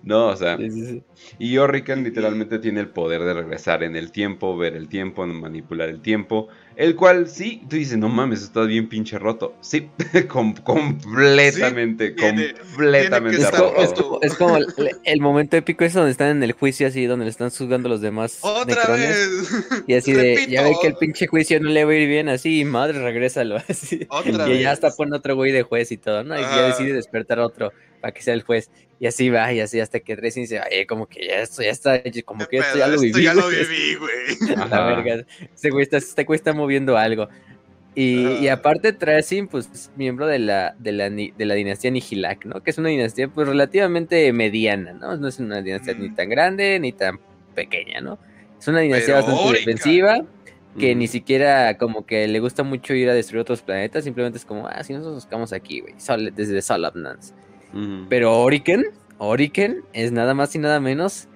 No, 0.05 0.29
o 0.29 0.37
sea, 0.37 0.57
Sí, 0.59 0.71
sí, 0.71 0.87
sí. 0.87 1.03
y 1.39 1.57
Orrican 1.59 2.05
literalmente 2.05 2.59
tiene 2.59 2.81
el 2.81 2.89
poder 2.89 3.23
de 3.23 3.35
regresar 3.35 3.83
en 3.83 3.97
el 3.97 4.13
tiempo, 4.13 4.57
ver 4.57 4.75
el 4.77 4.89
tiempo, 4.89 5.27
manipular 5.27 5.89
el 5.89 6.01
tiempo. 6.01 6.49
El 6.77 6.97
cual, 6.97 7.29
sí, 7.29 7.63
tú 7.71 7.77
dices, 7.77 7.97
no 7.97 8.09
mames, 8.09 8.43
está 8.43 8.63
bien 8.65 8.89
pinche 8.89 9.19
roto. 9.19 9.55
Sí, 9.61 9.89
com- 10.29 10.55
completamente, 10.57 12.09
Sí, 12.09 12.15
tiene- 12.17 12.55
completamente 12.55 13.37
tiene 13.37 13.51
Es, 13.51 13.59
roto. 13.59 13.81
es 13.83 13.93
como, 13.93 14.19
es 14.23 14.35
como 14.35 14.57
el, 14.57 14.67
el 15.05 15.21
momento 15.21 15.57
épico 15.57 15.85
ese 15.85 15.99
donde 15.99 16.11
están 16.13 16.29
en 16.37 16.43
el 16.43 16.53
juicio 16.53 16.87
así, 16.89 17.07
donde 17.07 17.25
le 17.27 17.31
están 17.31 17.51
juzgando 17.51 17.89
los 17.89 18.01
demás 18.01 18.39
Otra 18.43 18.65
necrones. 18.75 19.09
vez. 19.09 19.85
Y 19.87 19.95
así 19.95 20.13
de, 20.13 20.35
Repito, 20.35 20.51
ya 20.51 20.63
ve 20.63 20.73
que 20.81 20.89
el 20.89 20.97
pinche 20.97 21.27
juicio 21.27 21.61
no 21.61 21.71
le 21.71 21.85
va 21.85 21.93
a 21.93 21.95
ir 21.95 22.09
bien, 22.09 22.29
así, 22.29 22.65
madre, 22.65 22.99
regrésalo, 23.01 23.57
así. 23.69 24.07
Otra 24.09 24.49
y 24.49 24.61
ya 24.61 24.73
hasta 24.73 24.91
pone 24.91 25.17
otro 25.17 25.37
güey 25.37 25.53
de 25.53 25.63
juez 25.63 25.93
y 25.93 25.97
todo, 25.97 26.25
¿no? 26.25 26.37
Y 26.39 26.43
ya 26.43 26.67
decide 26.67 26.93
despertar 26.93 27.39
a 27.39 27.47
otro 27.47 27.73
para 28.01 28.13
que 28.13 28.21
sea 28.23 28.35
el 28.35 28.43
juez. 28.43 28.71
Y 29.05 29.07
así 29.07 29.29
va, 29.29 29.53
y 29.53 29.61
así 29.61 29.81
hasta 29.81 30.01
que 30.01 30.17
Tracing 30.17 30.45
dice, 30.45 30.61
ay, 30.61 30.87
como 30.87 31.07
que 31.07 31.27
ya 31.27 31.41
esto 31.41 31.61
ya 31.63 31.69
está, 31.69 32.03
como 32.25 32.47
¿Qué 32.47 32.57
que 32.57 32.57
esto 32.61 32.79
ya 32.79 32.87
lo 32.89 32.95
Esto 32.95 33.03
viví. 33.03 33.23
ya 33.23 33.35
lo 33.35 33.43
güey". 33.43 33.57
viví, 33.67 33.95
güey. 33.97 34.57
A 34.63 34.67
la 34.67 34.87
verga. 34.87 35.27
Este 35.55 35.69
güey 35.69 35.83
está, 35.83 35.99
este 35.99 36.25
güey 36.25 36.39
está 36.39 36.55
moviendo 36.55 36.97
algo. 36.97 37.29
Y, 37.95 38.29
y 38.39 38.49
aparte 38.49 38.95
Tracing, 38.95 39.47
pues 39.49 39.69
es 39.75 39.91
miembro 39.95 40.27
de 40.27 40.39
la, 40.39 40.75
de, 40.79 40.93
la, 40.93 41.11
de 41.11 41.33
la 41.45 41.53
dinastía 41.55 41.91
Nihilak, 41.91 42.47
¿no? 42.47 42.63
Que 42.63 42.71
es 42.71 42.79
una 42.79 42.89
dinastía 42.89 43.29
pues 43.29 43.47
relativamente 43.47 44.33
mediana, 44.33 44.95
¿no? 44.95 45.19
No 45.19 45.29
es 45.29 45.39
una 45.39 45.61
dinastía 45.61 45.93
ni 45.93 46.09
Mm. 46.09 46.15
tan 46.15 46.29
grande 46.31 46.81
ni 46.81 46.93
tan 46.93 47.21
pequeña, 47.55 48.01
¿no? 48.01 48.19
Es 48.59 48.67
una 48.69 48.81
dinastía 48.81 49.17
Pero 49.17 49.27
bastante 49.27 49.43
órica. 49.51 49.59
defensiva, 49.71 50.25
que 50.79 50.93
Ujú. 50.93 50.99
ni 50.99 51.09
siquiera 51.09 51.77
como 51.77 52.07
que 52.07 52.27
le 52.27 52.41
gusta 52.41 52.63
mucho 52.63 52.95
ir 52.95 53.11
a 53.11 53.13
destruir 53.15 53.43
otros 53.43 53.61
planetas, 53.61 54.03
simplemente 54.05 54.39
es 54.39 54.47
como, 54.47 54.67
ah, 54.67 54.83
si 54.83 54.95
nosotros 54.95 55.17
buscamos 55.17 55.53
aquí, 55.53 55.81
güey, 55.81 55.93
Sol- 56.01 56.33
desde 56.35 56.63
Solomnance. 56.63 57.35
Pero 58.09 58.41
Oriken, 58.41 58.85
Oriken 59.19 59.83
es 59.93 60.13
nada 60.13 60.35
más 60.35 60.55
y 60.55 60.59
nada 60.59 60.81
menos 60.81 61.29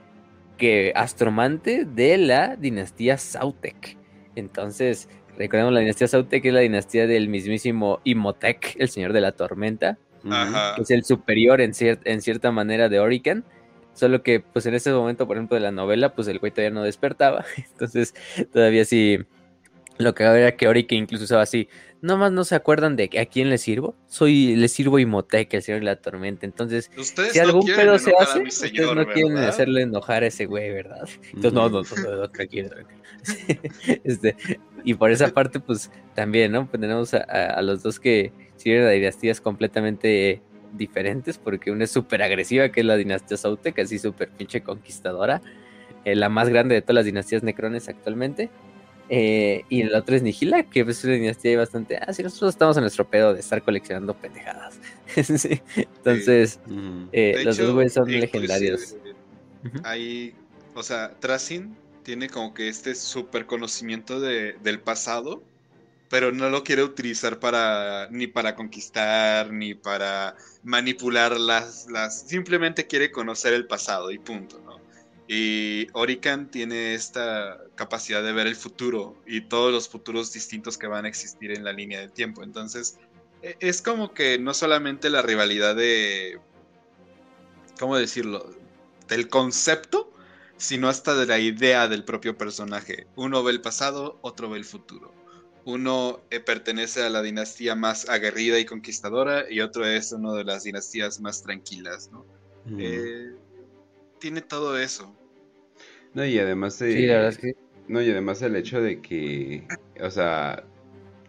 que 0.56 0.92
astromante 0.94 1.84
de 1.84 2.18
la 2.18 2.56
dinastía 2.56 3.16
Sautek. 3.16 3.96
Entonces, 4.34 5.08
recordemos 5.36 5.72
la 5.72 5.80
dinastía 5.80 6.08
Saute, 6.08 6.40
que 6.40 6.48
es 6.48 6.54
la 6.54 6.60
dinastía 6.60 7.06
del 7.06 7.28
mismísimo 7.28 8.00
Imhotep, 8.04 8.58
el 8.76 8.88
señor 8.88 9.12
de 9.12 9.20
la 9.20 9.32
tormenta, 9.32 9.98
que 10.76 10.82
es 10.82 10.90
el 10.90 11.04
superior 11.04 11.60
en, 11.60 11.72
en 11.80 12.22
cierta 12.22 12.50
manera 12.50 12.88
de 12.88 13.00
Orican. 13.00 13.44
Solo 13.94 14.22
que, 14.22 14.38
pues 14.38 14.64
en 14.66 14.74
ese 14.74 14.92
momento, 14.92 15.26
por 15.26 15.36
ejemplo, 15.36 15.56
de 15.56 15.60
la 15.60 15.72
novela, 15.72 16.14
pues 16.14 16.28
el 16.28 16.38
güey 16.38 16.52
todavía 16.52 16.74
no 16.74 16.84
despertaba. 16.84 17.44
Entonces, 17.72 18.14
todavía 18.52 18.84
sí. 18.84 19.18
Lo 19.96 20.14
que 20.14 20.22
era 20.22 20.56
que 20.56 20.68
Orican 20.68 20.98
incluso 20.98 21.24
usaba 21.24 21.42
así 21.42 21.68
nomás 22.00 22.32
no 22.32 22.44
se 22.44 22.54
acuerdan 22.54 22.96
de 22.96 23.10
a 23.20 23.26
quién 23.26 23.50
le 23.50 23.58
sirvo. 23.58 23.96
Soy, 24.06 24.56
le 24.56 24.68
sirvo 24.68 24.98
Imhotep, 24.98 25.52
el 25.52 25.62
señor 25.62 25.80
de 25.80 25.86
la 25.86 25.96
tormenta. 25.96 26.46
Entonces, 26.46 26.90
si 27.32 27.38
algún 27.38 27.66
pedo 27.66 27.98
se 27.98 28.12
hace, 28.18 28.42
ustedes 28.42 28.94
no 28.94 29.06
quieren 29.06 29.36
hacerle 29.38 29.82
enojar 29.82 30.22
a 30.22 30.26
ese 30.26 30.46
güey, 30.46 30.70
¿verdad? 30.70 31.08
Entonces, 31.26 31.52
no, 31.52 31.68
no, 31.68 31.82
no, 31.82 32.16
no, 32.16 32.30
tranquilo, 32.30 32.70
este, 34.04 34.36
y 34.84 34.94
por 34.94 35.10
esa 35.10 35.28
parte, 35.28 35.60
pues 35.60 35.90
también, 36.14 36.52
¿no? 36.52 36.66
Pues 36.68 36.80
tenemos 36.80 37.14
a, 37.14 37.60
los 37.62 37.82
dos 37.82 37.98
que 37.98 38.32
sirven 38.56 38.84
a 38.84 38.90
dinastías 38.90 39.40
completamente 39.40 40.40
diferentes, 40.72 41.38
porque 41.38 41.70
una 41.70 41.84
es 41.84 41.90
súper 41.90 42.22
agresiva, 42.22 42.68
que 42.70 42.80
es 42.80 42.86
la 42.86 42.96
dinastía 42.96 43.36
Saute, 43.36 43.72
que 43.72 43.82
así 43.82 43.98
súper 43.98 44.30
pinche 44.30 44.62
conquistadora, 44.62 45.42
eh, 46.04 46.14
la 46.14 46.28
más 46.28 46.48
grande 46.48 46.74
de 46.74 46.82
todas 46.82 46.96
las 46.96 47.04
dinastías 47.06 47.42
necrones 47.42 47.88
actualmente 47.88 48.50
eh, 49.08 49.64
y 49.68 49.82
el 49.82 49.94
otro 49.94 50.16
es 50.16 50.22
Nihila, 50.22 50.64
que 50.64 50.80
es 50.80 51.04
una 51.04 51.14
dinastía 51.14 51.56
bastante. 51.56 51.96
Ah, 51.96 52.12
sí, 52.12 52.22
nosotros 52.22 52.50
estamos 52.50 52.76
en 52.76 52.82
nuestro 52.82 53.08
pedo 53.08 53.32
de 53.32 53.40
estar 53.40 53.62
coleccionando 53.62 54.14
pendejadas. 54.14 54.78
Entonces, 55.16 56.60
eh, 57.12 57.42
los 57.44 57.56
dos 57.56 57.72
güeyes 57.72 57.94
son 57.94 58.10
legendarios. 58.10 58.96
Hay, 59.82 60.34
o 60.74 60.82
sea, 60.82 61.14
Tracing 61.20 61.74
tiene 62.02 62.28
como 62.28 62.52
que 62.52 62.68
este 62.68 62.94
super 62.94 63.46
conocimiento 63.46 64.20
de, 64.20 64.54
del 64.62 64.80
pasado, 64.80 65.42
pero 66.10 66.32
no 66.32 66.50
lo 66.50 66.62
quiere 66.62 66.82
utilizar 66.82 67.38
para 67.38 68.08
ni 68.10 68.26
para 68.26 68.54
conquistar 68.54 69.52
ni 69.52 69.74
para 69.74 70.36
manipular 70.62 71.38
las, 71.38 71.86
las 71.90 72.22
simplemente 72.22 72.86
quiere 72.86 73.10
conocer 73.10 73.52
el 73.54 73.66
pasado 73.66 74.10
y 74.10 74.18
punto, 74.18 74.60
¿no? 74.64 74.78
Y 75.26 75.86
Orican 75.92 76.50
tiene 76.50 76.94
esta 76.94 77.58
capacidad 77.78 78.24
de 78.24 78.32
ver 78.32 78.48
el 78.48 78.56
futuro 78.56 79.16
y 79.24 79.42
todos 79.42 79.72
los 79.72 79.88
futuros 79.88 80.32
distintos 80.32 80.76
que 80.76 80.88
van 80.88 81.04
a 81.04 81.08
existir 81.08 81.52
en 81.52 81.62
la 81.62 81.72
línea 81.72 82.00
del 82.00 82.10
tiempo. 82.10 82.42
Entonces, 82.42 82.98
e, 83.40 83.56
es 83.60 83.80
como 83.80 84.12
que 84.12 84.38
no 84.38 84.52
solamente 84.52 85.08
la 85.08 85.22
rivalidad 85.22 85.76
de, 85.76 86.40
¿cómo 87.78 87.96
decirlo? 87.96 88.50
Del 89.06 89.28
concepto, 89.28 90.12
sino 90.56 90.88
hasta 90.88 91.14
de 91.14 91.26
la 91.26 91.38
idea 91.38 91.86
del 91.86 92.04
propio 92.04 92.36
personaje. 92.36 93.06
Uno 93.14 93.44
ve 93.44 93.52
el 93.52 93.60
pasado, 93.60 94.18
otro 94.22 94.50
ve 94.50 94.58
el 94.58 94.64
futuro. 94.64 95.14
Uno 95.64 96.20
eh, 96.30 96.40
pertenece 96.40 97.04
a 97.04 97.10
la 97.10 97.22
dinastía 97.22 97.76
más 97.76 98.08
aguerrida 98.08 98.58
y 98.58 98.64
conquistadora 98.64 99.44
y 99.48 99.60
otro 99.60 99.86
es 99.86 100.10
uno 100.10 100.34
de 100.34 100.42
las 100.42 100.64
dinastías 100.64 101.20
más 101.20 101.42
tranquilas, 101.42 102.10
¿no? 102.10 102.26
Eh, 102.76 103.34
tiene 104.18 104.42
todo 104.42 104.76
eso. 104.76 105.14
No, 106.14 106.24
y 106.24 106.38
además 106.38 106.82
No, 107.88 108.02
y 108.02 108.10
además 108.10 108.42
el 108.42 108.54
hecho 108.56 108.80
de 108.80 109.00
que, 109.00 109.66
o 110.00 110.10
sea, 110.10 110.64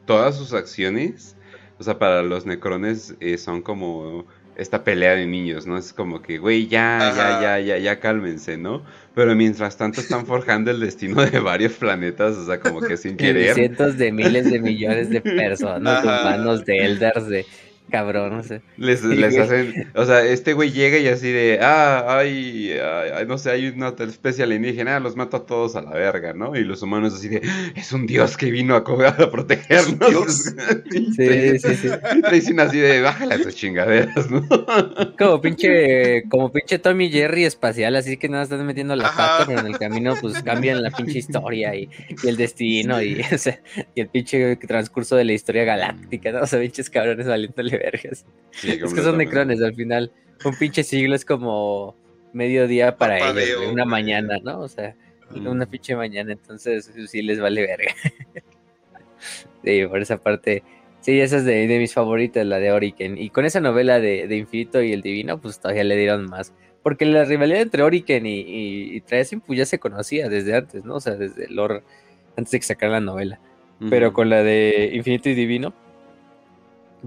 todas 0.06 0.38
sus 0.38 0.54
acciones, 0.54 1.36
o 1.80 1.84
sea, 1.84 1.98
para 1.98 2.22
los 2.22 2.46
necrones 2.46 3.16
eh, 3.20 3.38
son 3.38 3.62
como 3.62 4.26
esta 4.60 4.84
pelea 4.84 5.16
de 5.16 5.26
niños, 5.26 5.66
¿no? 5.66 5.78
Es 5.78 5.94
como 5.94 6.22
que, 6.22 6.38
güey, 6.38 6.68
ya, 6.68 7.14
ya, 7.16 7.42
ya, 7.42 7.60
ya, 7.60 7.78
ya 7.78 8.00
cálmense, 8.02 8.58
¿no? 8.58 8.84
Pero 9.16 9.34
mientras 9.34 9.78
tanto 9.78 10.02
están 10.02 10.26
forjando 10.26 10.70
el 10.70 10.82
destino 10.82 11.26
de 11.26 11.40
varios 11.40 11.74
planetas, 11.74 12.36
o 12.36 12.46
sea, 12.46 12.60
como 12.60 12.82
que 12.82 12.98
sin 12.98 13.16
querer. 13.18 13.56
Cientos 13.56 13.98
de 13.98 14.12
miles 14.12 14.52
de 14.52 14.60
millones 14.60 15.10
de 15.10 15.22
personas, 15.22 16.04
humanos, 16.04 16.66
de 16.66 16.78
elders, 16.78 17.30
de 17.30 17.46
cabrón, 17.90 18.38
no 18.38 18.44
sé. 18.44 18.62
Les, 18.78 19.04
les 19.04 19.38
hacen, 19.38 19.92
o 19.96 20.06
sea, 20.06 20.24
este 20.24 20.54
güey 20.54 20.72
llega 20.72 20.98
y 20.98 21.08
así 21.08 21.32
de, 21.32 21.60
ah, 21.62 22.18
hay, 22.18 22.74
no 23.28 23.38
sé, 23.38 23.52
hay 23.52 23.68
una 23.68 23.94
especie 24.00 24.44
alienígena, 24.44 25.00
los 25.00 25.16
mato 25.16 25.38
a 25.38 25.46
todos 25.46 25.76
a 25.76 25.82
la 25.82 25.92
verga, 25.92 26.34
¿no? 26.34 26.56
Y 26.56 26.64
los 26.64 26.82
humanos 26.82 27.14
así 27.16 27.28
de, 27.28 27.42
es 27.76 27.92
un 27.92 28.06
dios 28.06 28.38
que 28.38 28.52
vino 28.52 28.76
a, 28.76 28.80
a 28.80 29.32
protegernos. 29.32 30.34
sí, 30.92 31.60
sí, 31.60 31.76
sí. 31.76 31.90
Y 32.16 32.32
dicen 32.34 32.60
así 32.60 32.80
de, 32.80 33.02
bájale 33.02 33.36
a 33.36 33.42
tus 33.42 33.56
chingaderas, 33.56 34.30
¿no? 34.30 34.48
Como 35.18 35.42
pinche, 35.42 36.24
como 36.30 36.52
pinche 36.52 36.80
Tommy 36.80 37.10
Jerry 37.10 37.46
espacial, 37.46 37.96
así 37.96 38.18
que 38.18 38.30
nada, 38.30 38.44
estás 38.44 38.62
metiendo 38.64 38.96
la 38.96 39.10
pata, 39.10 39.44
pero 39.48 39.60
en 39.60 39.68
el 39.68 39.78
camino 39.78 40.16
pues 40.20 40.42
cambian 40.44 40.82
la 40.82 40.92
pinche 40.92 41.20
historia 41.20 41.76
y, 41.76 41.90
el 42.24 42.38
destino 42.38 43.02
y, 43.02 43.22
y 43.96 44.02
el 44.02 44.08
pinche 44.08 44.56
transcurso 44.58 45.16
de 45.16 45.26
la 45.26 45.34
historia 45.34 45.64
galáctica, 45.64 46.32
¿no? 46.32 46.42
O 46.42 46.48
sea, 46.48 46.60
pinches 46.60 46.90
cabrones 46.90 47.28
valiéndole 47.28 47.79
vergas. 47.80 48.26
es 48.64 48.94
que 48.94 49.02
son 49.02 49.18
necrones 49.18 49.62
al 49.62 49.74
final. 49.74 50.12
Un 50.44 50.56
pinche 50.56 50.84
siglo 50.84 51.16
es 51.16 51.26
como 51.26 51.96
mediodía 52.34 52.96
para 52.96 53.18
ellos, 53.18 53.72
una 53.72 53.86
mañana, 53.86 54.38
¿no? 54.44 54.60
O 54.60 54.68
sea, 54.68 54.96
una 55.34 55.66
pinche 55.66 55.96
mañana, 55.96 56.32
entonces 56.32 56.92
sí 57.08 57.22
les 57.22 57.40
vale 57.40 57.62
verga. 57.66 57.94
sí, 59.64 59.86
por 59.88 60.02
esa 60.02 60.18
parte. 60.18 60.64
Sí, 61.02 61.20
esa 61.20 61.38
es 61.38 61.46
de, 61.46 61.68
mis 61.80 61.94
favoritas, 61.94 62.46
la 62.46 62.60
de 62.60 62.72
Oriken. 62.72 63.18
Y 63.18 63.30
con 63.30 63.46
esa 63.46 63.62
novela 63.62 64.00
de, 64.00 64.36
Infinito 64.36 64.82
y 64.82 64.92
el 64.92 65.02
Divino, 65.02 65.40
pues 65.40 65.60
todavía 65.60 65.84
le 65.84 65.96
dieron 65.96 66.26
más. 66.26 66.54
Porque 66.84 67.06
la 67.06 67.26
rivalidad 67.26 67.62
entre 67.62 67.84
Oriken 67.84 68.26
y, 68.26 68.40
y, 68.40 69.02
pues 69.02 69.58
ya 69.58 69.66
se 69.66 69.80
conocía 69.80 70.30
desde 70.30 70.56
antes, 70.56 70.84
¿no? 70.84 70.96
O 70.96 71.00
sea, 71.00 71.16
desde 71.16 71.46
el 71.46 71.56
lore, 71.56 71.84
antes 72.36 72.52
de 72.52 72.60
que 72.60 72.66
sacara 72.66 72.94
la 72.94 73.02
novela. 73.02 73.40
Pero 73.90 74.12
con 74.12 74.30
la 74.30 74.44
de 74.44 74.92
Infinito 74.94 75.30
y 75.30 75.36
Divino, 75.36 75.74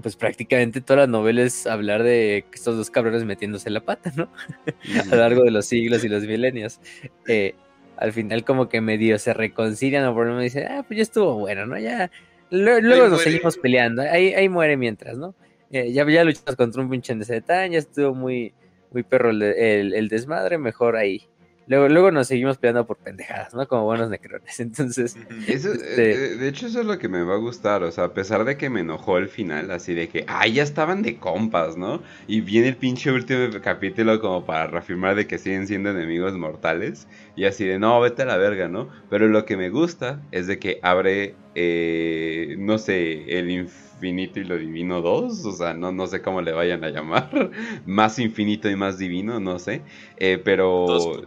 pues 0.01 0.15
prácticamente 0.15 0.81
toda 0.81 1.01
la 1.01 1.07
novela 1.07 1.43
es 1.43 1.67
hablar 1.67 2.03
de 2.03 2.45
estos 2.53 2.77
dos 2.77 2.89
cabrones 2.89 3.25
metiéndose 3.25 3.69
la 3.69 3.81
pata, 3.81 4.11
¿no? 4.15 4.29
a 5.01 5.05
lo 5.05 5.17
largo 5.17 5.43
de 5.43 5.51
los 5.51 5.65
siglos 5.65 6.03
y 6.03 6.09
los 6.09 6.23
milenios. 6.23 6.79
Eh, 7.27 7.55
al 7.97 8.11
final 8.11 8.43
como 8.43 8.69
que 8.69 8.81
medio 8.81 9.19
se 9.19 9.33
reconcilian 9.33 10.05
o 10.05 10.13
por 10.13 10.25
lo 10.25 10.31
menos 10.31 10.43
dicen, 10.43 10.67
ah, 10.69 10.83
pues 10.87 10.97
ya 10.97 11.03
estuvo 11.03 11.35
bueno, 11.39 11.65
¿no? 11.65 11.77
Ya, 11.77 12.09
luego, 12.49 13.07
nos 13.07 13.21
seguimos 13.21 13.57
peleando, 13.57 14.01
ahí, 14.01 14.33
ahí 14.33 14.49
muere 14.49 14.77
mientras, 14.77 15.17
¿no? 15.17 15.35
Eh, 15.71 15.91
ya, 15.91 16.07
ya 16.09 16.23
luchamos 16.23 16.55
contra 16.55 16.81
un 16.81 16.89
pinche 16.89 17.15
de 17.15 17.43
ya 17.47 17.79
estuvo 17.79 18.13
muy, 18.13 18.53
muy 18.91 19.03
perro 19.03 19.31
el 19.31 20.07
desmadre, 20.09 20.57
mejor 20.57 20.95
ahí, 20.95 21.27
Luego, 21.67 21.87
luego 21.87 22.11
nos 22.11 22.27
seguimos 22.27 22.57
peleando 22.57 22.85
por 22.85 22.97
pendejadas, 22.97 23.53
¿no? 23.53 23.67
Como 23.67 23.85
buenos 23.85 24.09
necrones. 24.09 24.59
Entonces. 24.59 25.15
Eso, 25.47 25.73
este 25.73 26.11
eh, 26.11 26.35
de, 26.35 26.47
hecho, 26.47 26.67
eso 26.67 26.81
es 26.81 26.85
lo 26.85 26.97
que 26.97 27.07
me 27.07 27.23
va 27.23 27.35
a 27.35 27.37
gustar. 27.37 27.83
O 27.83 27.91
sea, 27.91 28.05
a 28.05 28.13
pesar 28.13 28.43
de 28.45 28.57
que 28.57 28.69
me 28.69 28.81
enojó 28.81 29.17
el 29.17 29.29
final, 29.29 29.71
así 29.71 29.93
de 29.93 30.09
que, 30.09 30.25
ah, 30.27 30.47
ya 30.47 30.63
estaban 30.63 31.01
de 31.01 31.17
compas, 31.17 31.77
¿no? 31.77 32.01
Y 32.27 32.41
viene 32.41 32.69
el 32.69 32.75
pinche 32.75 33.11
último 33.11 33.47
capítulo 33.61 34.19
como 34.19 34.45
para 34.45 34.67
reafirmar 34.67 35.15
de 35.15 35.27
que 35.27 35.37
siguen 35.37 35.67
siendo 35.67 35.89
enemigos 35.91 36.33
mortales. 36.33 37.07
Y 37.35 37.45
así 37.45 37.65
de, 37.65 37.79
no, 37.79 37.99
vete 38.01 38.23
a 38.23 38.25
la 38.25 38.37
verga, 38.37 38.67
¿no? 38.67 38.89
Pero 39.09 39.27
lo 39.27 39.45
que 39.45 39.57
me 39.57 39.69
gusta 39.69 40.21
es 40.31 40.47
de 40.47 40.59
que 40.59 40.79
abre, 40.81 41.35
eh, 41.55 42.55
no 42.59 42.77
sé, 42.77 43.39
el 43.39 43.49
infierno 43.49 43.92
infinito 44.03 44.39
y 44.39 44.43
lo 44.43 44.57
divino 44.57 45.01
2, 45.01 45.45
o 45.45 45.51
sea, 45.53 45.73
no, 45.73 45.91
no 45.91 46.07
sé 46.07 46.21
cómo 46.21 46.41
le 46.41 46.51
vayan 46.51 46.83
a 46.83 46.89
llamar, 46.89 47.51
más 47.85 48.19
infinito 48.19 48.69
y 48.69 48.75
más 48.75 48.97
divino, 48.97 49.39
no 49.39 49.59
sé, 49.59 49.81
eh, 50.17 50.39
pero... 50.43 51.21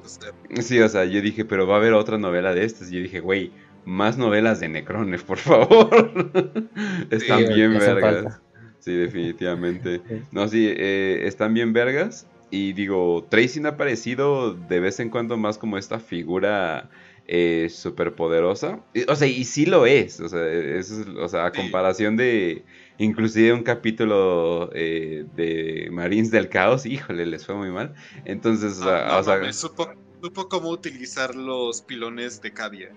Sí, 0.61 0.81
o 0.81 0.89
sea, 0.89 1.05
yo 1.05 1.21
dije, 1.21 1.45
pero 1.45 1.67
va 1.67 1.75
a 1.75 1.79
haber 1.79 1.95
otra 1.95 2.19
novela 2.19 2.55
de 2.55 2.65
estas, 2.65 2.91
y 2.91 2.97
yo 2.97 3.03
dije, 3.03 3.21
güey, 3.21 3.51
más 3.87 4.19
novelas 4.19 4.61
de 4.61 4.69
Necrones, 4.69 5.23
por 5.23 5.39
favor. 5.39 5.89
están 7.11 7.47
bien 7.55 7.79
vergas. 7.79 8.41
Sí, 8.81 8.93
definitivamente. 8.93 10.03
No, 10.33 10.47
sí, 10.49 10.67
eh, 10.69 11.23
están 11.25 11.55
bien 11.55 11.73
vergas. 11.73 12.27
Y 12.51 12.73
digo, 12.75 13.27
Tracy 13.29 13.61
ha 13.65 13.71
aparecido 13.71 14.55
de 14.55 14.79
vez 14.81 15.01
en 15.01 15.11
cuando 15.11 15.37
más 15.37 15.59
como 15.59 15.79
esta 15.79 15.99
figura 15.99 16.91
eh, 17.29 17.69
súper 17.71 18.15
poderosa. 18.15 18.85
O 19.09 19.17
sea, 19.17 19.27
y 19.27 19.45
sí 19.45 19.67
lo 19.67 19.87
es. 19.87 20.21
O 20.21 20.29
sea, 20.29 20.47
es, 20.47 20.91
o 20.93 21.29
sea 21.29 21.47
a 21.47 21.53
comparación 21.53 22.17
de 22.17 22.65
inclusive 22.99 23.53
un 23.53 23.63
capítulo 23.63 24.71
eh, 24.75 25.25
de 25.35 25.89
Marines 25.91 26.31
del 26.31 26.49
Caos, 26.49 26.87
híjole, 26.87 27.27
les 27.27 27.45
fue 27.45 27.55
muy 27.55 27.71
mal. 27.71 27.95
Entonces, 28.25 28.79
o 28.79 28.85
sea, 29.23 29.53
supo, 29.53 29.89
supo, 30.23 30.49
cómo 30.49 30.71
utilizar 30.71 31.35
los 31.35 31.83
pilones 31.83 32.41
de 32.41 32.53
Cadia. 32.53 32.93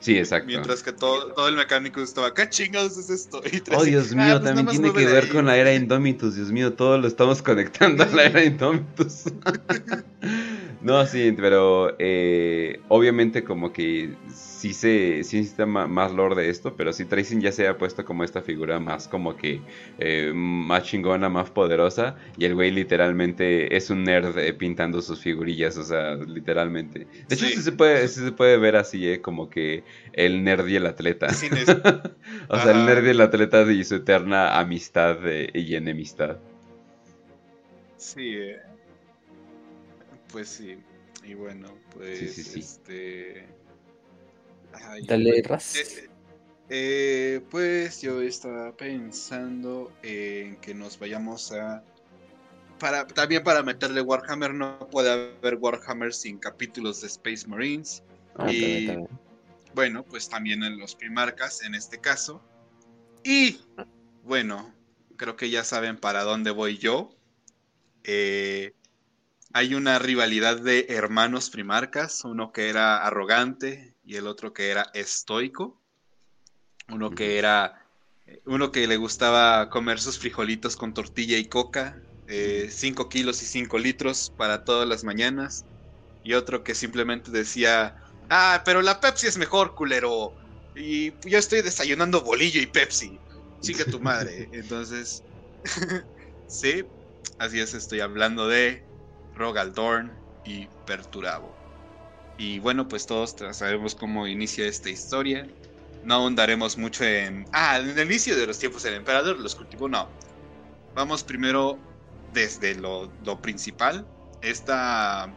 Sí, 0.00 0.16
exacto. 0.16 0.46
Mientras 0.46 0.82
que 0.82 0.92
todo, 0.92 1.32
todo 1.34 1.48
el 1.48 1.56
mecánico 1.56 2.00
estaba, 2.00 2.32
¿qué 2.32 2.48
chingados 2.48 2.96
es 2.96 3.10
esto? 3.10 3.42
oh, 3.76 3.84
Dios 3.84 4.14
mío, 4.14 4.36
ah, 4.36 4.40
pues 4.40 4.54
también 4.54 4.66
tiene 4.66 4.92
que 4.92 5.06
ver 5.06 5.28
con 5.28 5.44
la 5.44 5.56
era 5.58 5.74
Indomitus. 5.74 6.36
Dios 6.36 6.50
mío, 6.50 6.72
todo 6.72 6.96
lo 6.96 7.06
estamos 7.06 7.42
conectando 7.42 8.04
a 8.04 8.06
la 8.06 8.24
era 8.24 8.42
Indomitus. 8.42 9.24
no, 10.80 11.06
sí, 11.06 11.32
pero 11.36 11.94
eh, 11.98 12.80
obviamente 12.88 13.44
como 13.44 13.72
que 13.72 14.14
sí 14.60 14.74
se 14.74 15.24
sí 15.24 15.38
necesita 15.38 15.64
más 15.64 16.12
lore 16.12 16.42
de 16.42 16.50
esto, 16.50 16.76
pero 16.76 16.92
si 16.92 17.06
Tracing 17.06 17.40
ya 17.40 17.50
se 17.50 17.66
ha 17.66 17.78
puesto 17.78 18.04
como 18.04 18.24
esta 18.24 18.42
figura 18.42 18.78
más 18.78 19.08
como 19.08 19.34
que 19.34 19.62
eh, 19.98 20.32
más 20.34 20.82
chingona, 20.82 21.30
más 21.30 21.50
poderosa, 21.50 22.16
y 22.36 22.44
el 22.44 22.54
güey 22.54 22.70
literalmente 22.70 23.74
es 23.74 23.88
un 23.88 24.04
nerd 24.04 24.36
eh, 24.38 24.52
pintando 24.52 25.00
sus 25.00 25.20
figurillas, 25.20 25.78
o 25.78 25.84
sea, 25.84 26.14
literalmente. 26.16 27.06
De 27.28 27.34
hecho, 27.34 27.46
sí, 27.46 27.62
se, 27.62 27.72
puede, 27.72 28.06
se 28.08 28.32
puede 28.32 28.58
ver 28.58 28.76
así, 28.76 29.08
eh, 29.08 29.22
como 29.22 29.48
que 29.48 29.82
el 30.12 30.44
nerd 30.44 30.66
y 30.66 30.76
el 30.76 30.84
atleta. 30.86 31.28
o 32.48 32.58
sea, 32.58 32.72
el 32.72 32.84
nerd 32.84 33.06
y 33.06 33.10
el 33.10 33.20
atleta 33.22 33.62
y 33.72 33.82
su 33.84 33.94
eterna 33.96 34.58
amistad 34.58 35.16
y 35.54 35.74
enemistad. 35.74 36.36
Sí, 37.96 38.36
pues 40.30 40.48
sí. 40.48 40.76
Y 41.24 41.34
bueno, 41.34 41.68
pues 41.94 42.38
este 42.56 43.46
Dale, 45.06 45.42
Ras. 45.42 45.76
Eh, 45.76 46.10
eh, 46.68 47.40
pues 47.50 48.00
yo 48.00 48.22
estaba 48.22 48.76
pensando 48.76 49.92
en 50.02 50.56
que 50.56 50.74
nos 50.74 50.98
vayamos 50.98 51.52
a. 51.52 51.82
Para, 52.78 53.06
también 53.06 53.42
para 53.42 53.62
meterle 53.62 54.00
Warhammer, 54.00 54.54
no 54.54 54.78
puede 54.90 55.10
haber 55.10 55.56
Warhammer 55.56 56.14
sin 56.14 56.38
capítulos 56.38 57.00
de 57.02 57.08
Space 57.08 57.46
Marines. 57.46 58.02
Ah, 58.36 58.50
y 58.50 58.96
bueno, 59.74 60.04
pues 60.04 60.28
también 60.28 60.62
en 60.62 60.78
los 60.78 60.94
primarcas 60.94 61.62
en 61.62 61.74
este 61.74 62.00
caso. 62.00 62.42
Y 63.22 63.60
bueno, 64.24 64.72
creo 65.16 65.36
que 65.36 65.50
ya 65.50 65.64
saben 65.64 65.98
para 65.98 66.22
dónde 66.22 66.50
voy 66.50 66.78
yo. 66.78 67.10
Eh, 68.04 68.72
hay 69.52 69.74
una 69.74 69.98
rivalidad 69.98 70.60
de 70.60 70.86
hermanos 70.88 71.50
primarcas, 71.50 72.24
uno 72.24 72.52
que 72.52 72.68
era 72.68 73.04
arrogante 73.04 73.94
y 74.10 74.16
el 74.16 74.26
otro 74.26 74.52
que 74.52 74.70
era 74.70 74.90
estoico, 74.92 75.80
uno 76.88 77.10
que 77.12 77.38
era, 77.38 77.86
uno 78.44 78.72
que 78.72 78.88
le 78.88 78.96
gustaba 78.96 79.70
comer 79.70 80.00
sus 80.00 80.18
frijolitos 80.18 80.74
con 80.74 80.92
tortilla 80.92 81.38
y 81.38 81.44
coca, 81.44 82.02
5 82.26 83.02
eh, 83.04 83.08
kilos 83.08 83.40
y 83.42 83.46
5 83.46 83.78
litros 83.78 84.32
para 84.36 84.64
todas 84.64 84.88
las 84.88 85.04
mañanas, 85.04 85.64
y 86.24 86.32
otro 86.32 86.64
que 86.64 86.74
simplemente 86.74 87.30
decía, 87.30 87.94
ah, 88.28 88.62
pero 88.64 88.82
la 88.82 88.98
Pepsi 88.98 89.28
es 89.28 89.38
mejor, 89.38 89.76
culero, 89.76 90.34
y 90.74 91.12
yo 91.28 91.38
estoy 91.38 91.62
desayunando 91.62 92.22
bolillo 92.22 92.60
y 92.60 92.66
Pepsi, 92.66 93.20
sigue 93.60 93.84
tu 93.84 94.00
madre, 94.00 94.48
entonces, 94.52 95.22
sí, 96.48 96.84
así 97.38 97.60
es, 97.60 97.74
estoy 97.74 98.00
hablando 98.00 98.48
de 98.48 98.84
Rogaldorn 99.36 100.20
y 100.42 100.66
Perturabo. 100.84 101.59
Y 102.40 102.58
bueno, 102.58 102.88
pues 102.88 103.04
todos 103.04 103.36
sabemos 103.52 103.94
cómo 103.94 104.26
inicia 104.26 104.66
esta 104.66 104.88
historia. 104.88 105.46
No 106.04 106.14
ahondaremos 106.14 106.78
mucho 106.78 107.04
en. 107.04 107.44
Ah, 107.52 107.78
en 107.78 107.90
el 107.90 108.06
inicio 108.06 108.34
de 108.34 108.46
los 108.46 108.58
tiempos 108.58 108.82
del 108.82 108.94
emperador 108.94 109.38
los 109.38 109.54
cultivó, 109.54 109.90
no. 109.90 110.08
Vamos 110.94 111.22
primero 111.22 111.78
desde 112.32 112.76
lo, 112.76 113.10
principal. 113.42 114.06
Esta. 114.40 115.28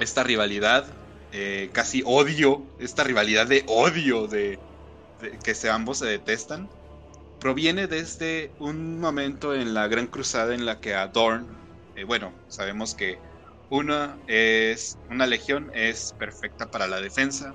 Esta 0.00 0.24
rivalidad. 0.24 0.86
Eh, 1.30 1.70
casi 1.72 2.02
odio. 2.04 2.66
Esta 2.80 3.04
rivalidad 3.04 3.46
de 3.46 3.64
odio 3.68 4.26
de, 4.26 4.58
que 5.44 5.54
se, 5.54 5.70
ambos 5.70 5.98
se 5.98 6.06
detestan. 6.06 6.68
Proviene 7.38 7.86
desde 7.86 8.50
un 8.58 8.98
momento 8.98 9.54
en 9.54 9.72
la 9.72 9.86
Gran 9.86 10.08
Cruzada 10.08 10.52
en 10.52 10.66
la 10.66 10.80
que 10.80 10.96
Adorn. 10.96 11.46
Eh, 11.94 12.02
bueno, 12.02 12.32
sabemos 12.48 12.92
que 12.96 13.20
una 13.72 14.18
es 14.26 14.98
una 15.08 15.26
legión 15.26 15.70
es 15.72 16.12
perfecta 16.18 16.70
para 16.70 16.86
la 16.86 17.00
defensa, 17.00 17.54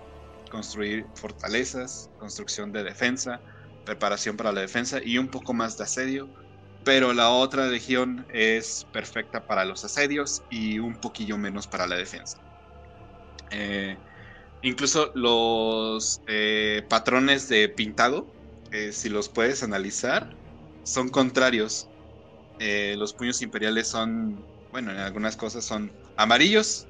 construir 0.50 1.06
fortalezas, 1.14 2.10
construcción 2.18 2.72
de 2.72 2.84
defensa, 2.84 3.40
preparación 3.86 4.36
para 4.36 4.52
la 4.52 4.62
defensa 4.62 5.00
y 5.04 5.20
un 5.20 5.30
poco 5.30 5.54
más 5.54 5.78
de 5.78 5.84
asedio. 5.84 6.28
Pero 6.84 7.14
la 7.14 7.30
otra 7.30 7.68
legión 7.68 8.26
es 8.30 8.86
perfecta 8.92 9.46
para 9.46 9.64
los 9.64 9.84
asedios 9.86 10.42
y 10.50 10.80
un 10.80 11.00
poquillo 11.00 11.38
menos 11.38 11.68
para 11.68 11.86
la 11.86 11.98
defensa. 11.98 12.40
Eh, 13.52 13.96
incluso 14.64 15.12
los 15.14 16.22
eh, 16.28 16.84
patrones 16.90 17.48
de 17.48 17.70
pintado, 17.70 18.28
eh, 18.72 18.92
si 18.92 19.10
los 19.10 19.30
puedes 19.30 19.62
analizar, 19.62 20.36
son 20.84 21.10
contrarios. 21.10 21.92
los 22.60 23.14
puños 23.14 23.42
imperiales 23.44 23.90
son, 23.90 24.44
bueno, 24.72 24.92
en 24.92 24.98
algunas 24.98 25.36
cosas 25.36 25.64
son 25.64 25.92
amarillos 26.18 26.88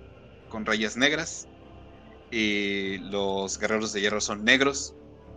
con 0.48 0.66
rayas 0.66 0.98
negras 0.98 1.48
y 2.32 2.98
los 3.10 3.60
guerreros 3.60 3.94
de 3.94 4.02
hierro 4.02 4.22
son 4.22 4.44
negros 4.44 4.96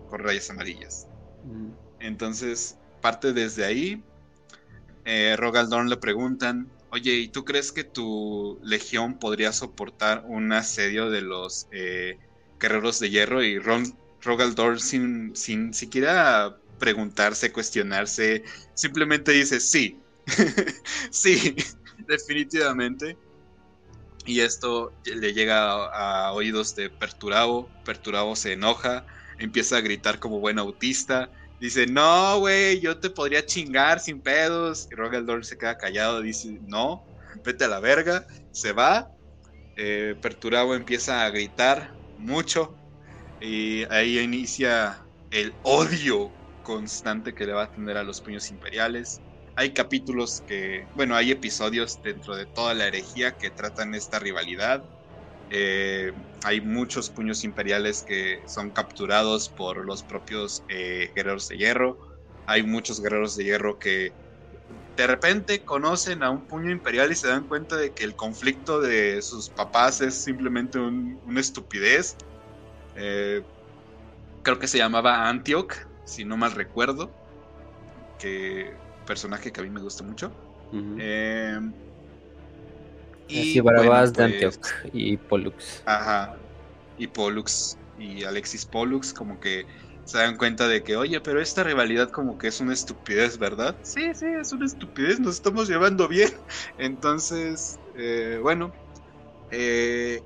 con 0.09 0.21
rayas 0.21 0.51
amarillas. 0.51 1.07
Mm. 1.45 1.71
Entonces, 2.01 2.79
parte 3.01 3.33
desde 3.33 3.65
ahí. 3.65 4.03
Eh, 5.05 5.35
Rogaldorn 5.37 5.89
le 5.89 5.97
preguntan, 5.97 6.71
oye, 6.91 7.15
¿y 7.15 7.29
tú 7.29 7.45
crees 7.45 7.73
que 7.73 7.85
tu 7.85 8.59
legión 8.63 9.19
podría 9.19 9.53
soportar 9.53 10.25
un 10.27 10.53
asedio 10.53 11.11
de 11.11 11.23
los 11.23 11.67
eh, 11.71 12.19
guerreros 12.59 13.01
de 13.01 13.11
hierro? 13.11 13.43
Y 13.43 13.59
Ron, 13.59 13.85
Rogaldorn, 14.21 14.79
sin, 14.79 15.35
sin 15.35 15.73
siquiera 15.75 16.57
preguntarse, 16.79 17.53
cuestionarse, 17.53 18.45
simplemente 18.75 19.33
dice, 19.33 19.61
sí, 19.61 20.01
sí, 21.11 21.55
definitivamente. 22.09 23.17
Y 24.27 24.41
esto 24.41 24.93
le 25.05 25.33
llega 25.33 25.87
a, 25.87 26.33
oídos 26.33 26.75
de 26.77 26.91
Perturabo. 26.91 27.69
Perturabo 27.85 28.37
se 28.37 28.53
enoja, 28.53 29.07
empieza 29.39 29.79
a 29.79 29.81
gritar 29.81 30.19
como 30.19 30.41
buen 30.41 30.59
autista. 30.59 31.31
Dice, 31.59 31.87
no, 31.87 32.39
güey, 32.39 32.81
yo 32.81 32.99
te 32.99 33.11
podría 33.11 33.45
chingar 33.45 34.01
sin 34.01 34.21
pedos. 34.21 34.89
Y 34.91 34.95
Rogaldor 34.95 35.45
se 35.45 35.59
queda 35.59 35.79
callado, 35.79 36.21
dice, 36.21 36.59
no, 36.67 37.05
vete 37.45 37.65
a 37.65 37.69
la 37.69 37.81
verga. 37.81 38.27
Se 38.53 38.73
va. 38.73 39.11
Eh, 39.77 40.15
Perturabo 40.21 40.75
empieza 40.75 41.25
a 41.25 41.31
gritar 41.31 41.93
mucho. 42.19 42.77
Y 43.41 43.85
ahí 43.91 44.19
inicia 44.19 45.03
el 45.31 45.55
odio 45.63 46.31
constante 46.63 47.35
que 47.35 47.47
le 47.47 47.53
va 47.53 47.65
a 47.65 47.71
tener 47.73 47.97
a 47.97 48.03
los 48.03 48.21
puños 48.21 48.51
imperiales. 48.51 49.21
Hay 49.61 49.73
capítulos 49.73 50.43
que, 50.47 50.87
bueno, 50.95 51.15
hay 51.15 51.33
episodios 51.33 52.01
dentro 52.03 52.35
de 52.35 52.47
toda 52.47 52.73
la 52.73 52.87
herejía 52.87 53.37
que 53.37 53.51
tratan 53.51 53.95
esta 53.95 54.19
rivalidad. 54.19 54.83
Eh, 55.51 56.15
hay 56.45 56.63
muchos 56.63 57.11
puños 57.11 57.45
imperiales 57.45 58.03
que 58.03 58.43
son 58.47 58.71
capturados 58.71 59.51
por 59.51 59.85
los 59.85 60.03
propios 60.03 60.63
eh, 60.71 61.13
guerreros 61.15 61.47
de 61.49 61.59
hierro. 61.59 61.99
Hay 62.47 62.63
muchos 62.63 63.03
guerreros 63.03 63.37
de 63.37 63.45
hierro 63.45 63.79
que 63.79 64.15
de 64.97 65.07
repente 65.07 65.63
conocen 65.63 66.23
a 66.23 66.31
un 66.31 66.47
puño 66.47 66.71
imperial 66.71 67.13
y 67.13 67.15
se 67.15 67.29
dan 67.29 67.47
cuenta 67.47 67.77
de 67.77 67.93
que 67.93 68.05
el 68.05 68.17
conflicto 68.17 68.81
de 68.81 69.21
sus 69.21 69.51
papás 69.51 70.01
es 70.01 70.15
simplemente 70.15 70.79
una 70.79 71.39
estupidez. 71.39 72.17
Eh, 72.97 73.43
creo 74.43 74.59
que 74.59 74.69
se 74.69 74.79
llamaba 74.79 75.29
Antioch, 75.29 75.75
si 76.07 76.25
no 76.25 76.39
mal 76.39 76.53
recuerdo. 76.53 77.11
Que 78.19 78.73
personaje 79.11 79.51
que 79.51 79.61
a 79.61 79.65
mí 79.65 79.71
me 79.71 79.81
gusta 79.81 80.05
mucho. 80.05 80.31
Eh, 80.73 81.59
y 83.27 83.59
Barabás, 83.59 84.13
pues, 84.15 84.61
y 84.93 85.17
Pollux. 85.17 85.83
Ajá. 85.85 86.39
Y 86.97 87.09
Pollux 87.09 87.77
y 87.99 88.23
Alexis 88.23 88.65
Pollux 88.67 89.13
como 89.13 89.41
que 89.41 89.67
se 90.05 90.19
dan 90.19 90.37
cuenta 90.37 90.69
de 90.69 90.85
que, 90.85 90.97
oye, 90.97 91.21
pero 91.21 91.41
esta 91.41 91.65
rivalidad 91.65 92.11
como 92.11 92.39
que 92.39 92.47
es 92.47 92.61
una 92.61 92.73
estupidez, 92.73 93.37
¿verdad? 93.37 93.77
Sí, 93.83 94.15
sí, 94.15 94.27
es 94.41 94.53
una 94.53 94.67
estupidez, 94.67 95.19
nos 95.19 95.35
estamos 95.35 95.69
llevando 95.69 96.07
bien. 96.07 96.31
Entonces, 96.79 97.81
eh, 97.97 98.39
bueno, 98.41 98.73
eh, 99.51 100.23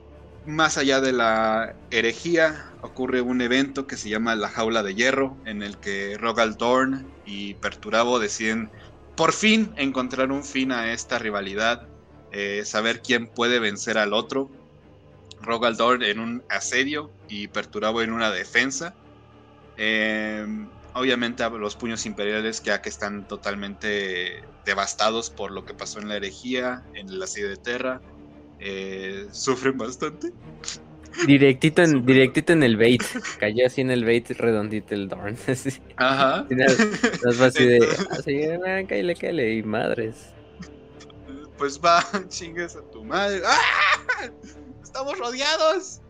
más 0.47 0.77
allá 0.79 1.01
de 1.01 1.13
la 1.13 1.75
herejía, 1.91 2.71
ocurre 2.83 3.21
un 3.21 3.41
evento 3.41 3.87
que 3.87 3.97
se 3.97 4.09
llama 4.09 4.37
La 4.37 4.49
Jaula 4.49 4.83
de 4.83 4.95
Hierro, 4.95 5.37
en 5.47 5.63
el 5.63 5.79
que 5.79 6.19
Rogal 6.19 6.57
Dorn 6.57 7.07
y 7.25 7.55
Perturabo 7.55 8.19
deciden 8.19 8.71
por 9.17 9.33
fin 9.33 9.73
encontrar 9.77 10.33
un 10.33 10.45
fin 10.45 10.73
a 10.73 10.93
esta 10.93 11.19
rivalidad, 11.19 11.87
eh, 12.33 12.63
saber 12.65 13.01
quién 13.01 13.27
puede 13.27 13.59
vencer 13.59 13.97
al 13.97 14.13
otro. 14.13 14.51
Rogal 15.41 15.77
Dorn 15.77 16.03
en 16.03 16.19
un 16.19 16.43
asedio 16.49 17.11
y 17.29 17.49
Perturabo 17.49 18.03
en 18.03 18.13
una 18.13 18.31
defensa. 18.31 18.95
Em, 19.77 20.69
obviamente 20.95 21.49
los 21.51 21.77
puños 21.77 22.07
imperiales 22.07 22.63
ya 22.63 22.83
que 22.83 22.89
están 22.89 23.27
totalmente 23.27 24.43
devastados 24.65 25.31
por 25.31 25.51
lo 25.51 25.65
que 25.65 25.75
pasó 25.75 26.01
en 26.01 26.09
la 26.09 26.17
herejía, 26.17 26.85
en 26.95 27.09
el 27.09 27.23
asedio 27.23 27.49
de 27.49 27.57
Terra 27.57 28.01
eh, 28.65 29.27
sufren 29.31 29.77
bastante. 29.77 30.33
Directito 31.27 31.83
en, 31.83 32.05
directito 32.05 32.53
en 32.53 32.63
el 32.63 32.77
bait. 32.77 33.03
Cayó 33.39 33.67
así 33.67 33.83
en 33.83 33.91
el 33.91 34.05
bait 34.05 34.29
redondito 34.31 34.95
el 34.95 35.09
Dorn. 35.09 35.37
Ajá. 35.97 36.47
así 37.41 37.65
de. 37.67 37.89
Así, 38.11 38.45
ah, 38.45 38.83
cállale, 38.89 39.15
cállale. 39.15 39.55
Y 39.55 39.63
madres. 39.63 40.17
Pues 41.59 41.81
va, 41.81 42.05
chingues 42.29 42.77
a 42.77 42.83
tu 42.91 43.05
madre. 43.05 43.43
¡Ah! 43.47 44.31
¡Estamos 44.83 45.19
rodeados! 45.19 46.01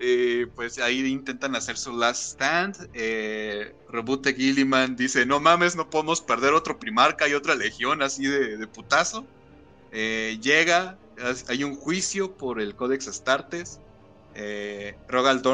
Eh, 0.00 0.48
pues 0.56 0.78
ahí 0.78 1.06
intentan 1.06 1.54
hacer 1.54 1.76
su 1.76 1.96
last 1.96 2.32
stand. 2.32 2.90
Eh, 2.94 3.72
Gilliman 4.36 4.96
dice: 4.96 5.24
No 5.24 5.38
mames, 5.38 5.76
no 5.76 5.88
podemos 5.88 6.20
perder 6.20 6.52
otro 6.52 6.80
Primarca 6.80 7.28
y 7.28 7.34
otra 7.34 7.54
legión 7.54 8.02
así 8.02 8.26
de, 8.26 8.66
putazo. 8.66 9.24
Eh, 9.92 10.38
llega, 10.42 10.98
hay 11.48 11.64
un 11.64 11.76
juicio 11.76 12.36
por 12.36 12.60
el 12.60 12.74
Codex 12.76 13.08
Astartes. 13.08 13.80
Eh, 14.34 14.96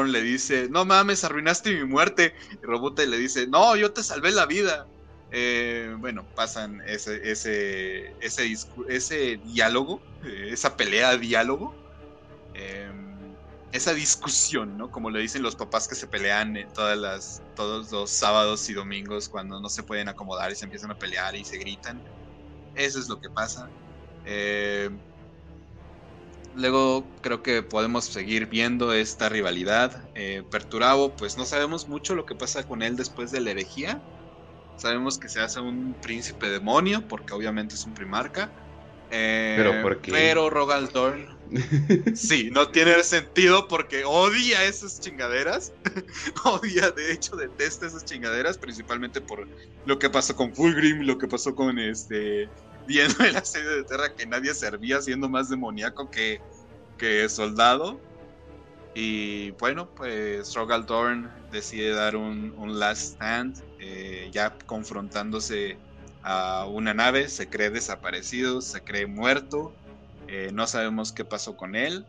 le 0.07 0.21
dice: 0.21 0.67
No 0.69 0.85
mames, 0.85 1.23
arruinaste 1.23 1.73
mi 1.73 1.85
muerte. 1.85 2.33
Y 2.51 2.65
Robute 2.65 3.07
le 3.07 3.17
dice: 3.17 3.47
No, 3.47 3.75
yo 3.75 3.91
te 3.91 4.03
salvé 4.03 4.31
la 4.31 4.45
vida. 4.45 4.87
Eh, 5.31 5.95
bueno, 5.99 6.25
pasan 6.35 6.81
ese, 6.87 7.29
ese, 7.29 8.15
ese, 8.19 8.55
ese 8.87 9.37
diálogo, 9.45 10.01
esa 10.23 10.75
pelea 10.75 11.17
diálogo 11.17 11.75
esa 13.71 13.93
discusión, 13.93 14.77
¿no? 14.77 14.89
Como 14.89 15.09
le 15.09 15.19
dicen 15.19 15.43
los 15.43 15.55
papás 15.55 15.87
que 15.87 15.95
se 15.95 16.07
pelean 16.07 16.55
todas 16.73 16.97
las, 16.97 17.41
todos 17.55 17.91
los 17.91 18.09
sábados 18.09 18.67
y 18.69 18.73
domingos 18.73 19.29
cuando 19.29 19.59
no 19.59 19.69
se 19.69 19.83
pueden 19.83 20.09
acomodar 20.09 20.51
y 20.51 20.55
se 20.55 20.65
empiezan 20.65 20.91
a 20.91 20.97
pelear 20.97 21.35
y 21.35 21.45
se 21.45 21.57
gritan. 21.57 22.01
Eso 22.75 22.99
es 22.99 23.07
lo 23.07 23.19
que 23.19 23.29
pasa. 23.29 23.69
Eh, 24.25 24.89
luego 26.53 27.05
creo 27.21 27.41
que 27.43 27.61
podemos 27.63 28.05
seguir 28.05 28.47
viendo 28.47 28.93
esta 28.93 29.29
rivalidad. 29.29 30.09
Eh, 30.15 30.43
Perturabo, 30.49 31.15
pues 31.15 31.37
no 31.37 31.45
sabemos 31.45 31.87
mucho 31.87 32.15
lo 32.15 32.25
que 32.25 32.35
pasa 32.35 32.63
con 32.63 32.81
él 32.81 32.95
después 32.95 33.31
de 33.31 33.41
la 33.41 33.51
herejía. 33.51 34.01
Sabemos 34.77 35.17
que 35.17 35.29
se 35.29 35.41
hace 35.41 35.59
un 35.59 35.95
príncipe 36.01 36.49
demonio, 36.49 37.07
porque 37.07 37.33
obviamente 37.33 37.75
es 37.75 37.85
un 37.85 37.93
primarca. 37.93 38.51
Eh, 39.11 39.55
pero 39.57 39.81
porque 39.81 40.11
Pero 40.11 40.49
Rogaldorn 40.51 41.39
Sí, 42.15 42.49
no 42.51 42.69
tiene 42.69 43.03
sentido 43.03 43.67
porque 43.67 44.03
odia 44.05 44.63
esas 44.65 44.99
chingaderas. 44.99 45.73
odia, 46.45 46.91
de 46.91 47.11
hecho, 47.11 47.35
detesta 47.35 47.87
esas 47.87 48.05
chingaderas, 48.05 48.57
principalmente 48.57 49.21
por 49.21 49.47
lo 49.85 49.99
que 49.99 50.09
pasó 50.09 50.35
con 50.35 50.53
Fulgrim, 50.53 51.01
lo 51.01 51.17
que 51.17 51.27
pasó 51.27 51.55
con 51.55 51.79
este. 51.79 52.49
Viendo 52.89 53.23
el 53.23 53.37
asedio 53.37 53.69
de 53.69 53.83
Terra 53.83 54.13
que 54.15 54.25
nadie 54.25 54.53
servía 54.53 55.01
siendo 55.01 55.29
más 55.29 55.49
demoníaco 55.49 56.09
que, 56.11 56.41
que 56.97 57.29
soldado. 57.29 57.99
Y 58.95 59.51
bueno, 59.51 59.87
pues 59.95 60.53
Rogal 60.55 60.85
decide 61.51 61.91
dar 61.91 62.15
un, 62.15 62.79
last 62.79 63.13
stand, 63.13 63.55
eh, 63.79 64.29
ya 64.33 64.57
confrontándose 64.65 65.77
a 66.23 66.65
una 66.65 66.93
nave, 66.93 67.29
se 67.29 67.47
cree 67.47 67.69
desaparecido, 67.69 68.59
se 68.59 68.81
cree 68.81 69.05
muerto 69.05 69.71
eh, 70.31 70.51
no 70.53 70.67
sabemos 70.67 71.11
qué 71.11 71.25
pasó 71.25 71.57
con 71.57 71.75
él, 71.75 72.05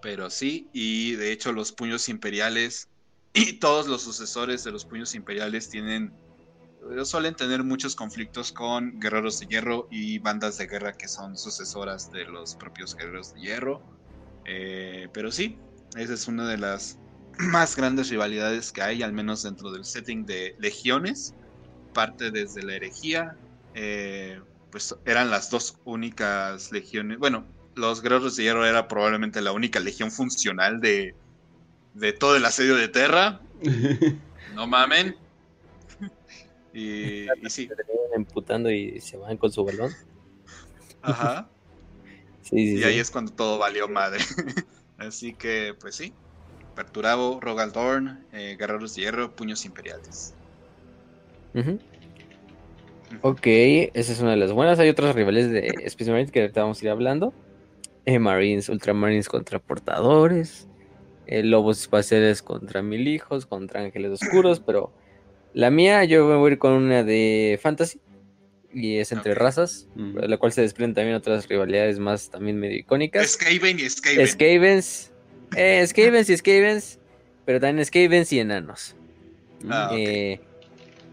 pero 0.00 0.30
sí, 0.30 0.68
y 0.72 1.16
de 1.16 1.32
hecho 1.32 1.52
los 1.52 1.72
puños 1.72 2.08
imperiales 2.08 2.86
y 3.34 3.54
todos 3.54 3.88
los 3.88 4.02
sucesores 4.02 4.62
de 4.62 4.70
los 4.70 4.84
puños 4.84 5.16
imperiales 5.16 5.68
tienen, 5.68 6.12
suelen 7.04 7.34
tener 7.34 7.64
muchos 7.64 7.94
conflictos 7.94 8.52
con 8.52 8.98
guerreros 8.98 9.40
de 9.40 9.46
hierro 9.46 9.88
y 9.90 10.18
bandas 10.18 10.58
de 10.58 10.66
guerra 10.66 10.92
que 10.92 11.08
son 11.08 11.36
sucesoras 11.36 12.10
de 12.12 12.24
los 12.24 12.54
propios 12.54 12.94
guerreros 12.96 13.34
de 13.34 13.40
hierro. 13.40 13.82
Eh, 14.44 15.08
pero 15.12 15.30
sí, 15.30 15.58
esa 15.96 16.14
es 16.14 16.28
una 16.28 16.48
de 16.48 16.58
las 16.58 16.98
más 17.38 17.76
grandes 17.76 18.08
rivalidades 18.10 18.72
que 18.72 18.82
hay, 18.82 19.02
al 19.02 19.12
menos 19.12 19.42
dentro 19.42 19.70
del 19.70 19.84
setting 19.84 20.26
de 20.26 20.56
legiones. 20.58 21.34
Parte 21.94 22.30
desde 22.30 22.62
la 22.62 22.74
herejía, 22.74 23.36
pues 24.70 24.94
eran 25.04 25.30
las 25.30 25.50
dos 25.50 25.78
únicas 25.84 26.70
legiones. 26.70 27.18
Bueno, 27.18 27.46
los 27.74 28.02
guerreros 28.02 28.36
de 28.36 28.44
hierro 28.44 28.66
era 28.66 28.88
probablemente 28.88 29.40
la 29.40 29.52
única 29.52 29.80
legión 29.80 30.10
funcional 30.10 30.80
de, 30.80 31.14
de 31.94 32.12
todo 32.12 32.36
el 32.36 32.44
asedio 32.44 32.76
de 32.76 32.88
Terra. 32.88 33.40
no 34.54 34.66
mamen. 34.66 35.16
Y, 36.72 37.26
y 37.26 37.50
sí. 37.50 37.68
Se 37.68 37.74
emputando 38.14 38.70
y 38.70 39.00
se 39.00 39.16
van 39.16 39.36
con 39.36 39.52
su 39.52 39.64
balón. 39.64 39.92
Ajá. 41.02 41.48
y 42.52 42.82
ahí 42.82 42.98
es 42.98 43.10
cuando 43.10 43.32
todo 43.32 43.58
valió 43.58 43.88
madre. 43.88 44.20
Así 44.98 45.34
que, 45.34 45.74
pues 45.80 45.94
sí. 45.94 46.12
Perturabo, 46.74 47.40
Rogaldorn, 47.40 48.24
eh, 48.32 48.56
Guerreros 48.58 48.94
de 48.94 49.02
Hierro, 49.02 49.34
Puños 49.34 49.64
Imperiales. 49.64 50.34
Ok, 53.22 53.46
esa 53.46 54.12
es 54.12 54.20
una 54.20 54.32
de 54.32 54.36
las 54.36 54.52
buenas. 54.52 54.78
Hay 54.78 54.88
otros 54.88 55.14
rivales 55.14 55.50
de 55.50 55.66
Space 55.84 56.10
Marines 56.10 56.30
que 56.30 56.40
ahorita 56.40 56.62
vamos 56.62 56.80
a 56.80 56.84
ir 56.84 56.90
hablando. 56.90 57.32
Eh, 58.04 58.18
Marines, 58.18 58.68
Ultramarines 58.68 59.28
contra 59.28 59.58
portadores. 59.58 60.68
Eh, 61.26 61.42
lobos 61.42 61.80
espaciales 61.80 62.42
contra 62.42 62.80
mil 62.80 63.06
hijos, 63.08 63.46
contra 63.46 63.82
ángeles 63.82 64.22
oscuros. 64.22 64.60
pero 64.66 64.92
la 65.54 65.70
mía, 65.70 66.04
yo 66.04 66.26
me 66.26 66.36
voy 66.36 66.50
a 66.50 66.52
ir 66.52 66.58
con 66.58 66.72
una 66.72 67.02
de 67.02 67.58
Fantasy. 67.62 68.00
Y 68.72 68.98
es 68.98 69.12
entre 69.12 69.34
razas, 69.34 69.88
de 69.94 70.28
la 70.28 70.36
cual 70.36 70.52
se 70.52 70.60
desprenden 70.60 70.94
también 70.94 71.16
otras 71.16 71.48
rivalidades 71.48 71.98
más 71.98 72.30
también 72.30 72.58
medio 72.58 72.76
icónicas. 72.76 73.30
Skaven 73.30 73.78
y 73.80 73.88
Skaven. 73.88 74.26
Skavens. 74.26 75.12
Eh, 75.56 75.84
Skavens 75.86 76.28
y 76.28 76.36
Skavens. 76.36 76.98
Pero 77.46 77.60
también 77.60 77.84
Skavens 77.86 78.30
y 78.32 78.40
enanos. 78.40 78.94
Ah, 79.68 79.90
eh, 79.96 80.38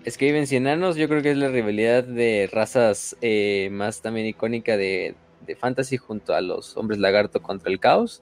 Skavens 0.09 0.51
y 0.51 0.57
enanos, 0.57 0.97
yo 0.97 1.07
creo 1.07 1.21
que 1.21 1.31
es 1.31 1.37
la 1.37 1.47
rivalidad 1.47 2.03
de 2.03 2.49
razas 2.51 3.15
eh, 3.21 3.69
más 3.71 4.01
también 4.01 4.27
icónica 4.27 4.77
de, 4.77 5.15
Fantasy 5.59 5.97
junto 5.97 6.33
a 6.33 6.41
los 6.41 6.75
hombres 6.75 6.99
lagarto 6.99 7.41
contra 7.41 7.71
el 7.71 7.79
caos. 7.79 8.21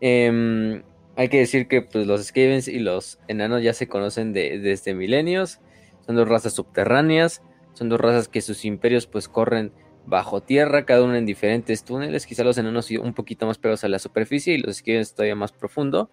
Em, 0.00 0.82
hay 1.16 1.28
que 1.28 1.38
decir 1.38 1.68
que 1.68 1.82
pues, 1.82 2.06
los 2.06 2.24
Skavens 2.24 2.68
y 2.68 2.78
los 2.78 3.18
enanos 3.28 3.62
ya 3.62 3.72
se 3.72 3.88
conocen 3.88 4.32
desde 4.32 4.94
milenios. 4.94 5.60
Son 6.06 6.16
dos 6.16 6.28
razas 6.28 6.54
subterráneas. 6.54 7.42
Son 7.74 7.88
dos 7.88 8.00
razas 8.00 8.28
que 8.28 8.40
sus 8.40 8.64
imperios 8.64 9.06
pues 9.06 9.28
corren 9.28 9.72
bajo 10.06 10.40
tierra, 10.40 10.86
cada 10.86 11.02
uno 11.02 11.14
en 11.14 11.26
diferentes 11.26 11.84
túneles. 11.84 12.26
Quizá 12.26 12.42
los 12.42 12.58
enanos 12.58 12.90
un 12.90 13.14
poquito 13.14 13.46
más 13.46 13.58
pegados 13.58 13.84
a 13.84 13.88
la 13.88 13.98
superficie 13.98 14.54
y 14.54 14.58
los 14.58 14.76
Skavens 14.78 15.14
todavía 15.14 15.36
más 15.36 15.52
profundo. 15.52 16.10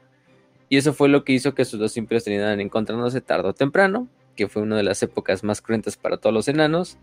Y 0.70 0.78
eso 0.78 0.94
fue 0.94 1.10
lo 1.10 1.24
que 1.24 1.34
hizo 1.34 1.56
que 1.56 1.66
sus 1.66 1.80
dos 1.80 1.98
imperios 1.98 2.26
terminaran 2.26 2.60
encontrándose 2.60 3.22
tarde 3.22 3.50
o 3.50 3.54
temprano 3.54 4.08
que 4.38 4.48
fue 4.48 4.62
una 4.62 4.78
de 4.78 4.84
las 4.84 5.04
épocas 5.04 5.44
más 5.44 5.62
cruentas 5.62 5.98
para 5.98 6.16
todos 6.16 6.34
los 6.34 6.48
enanos. 6.48 6.98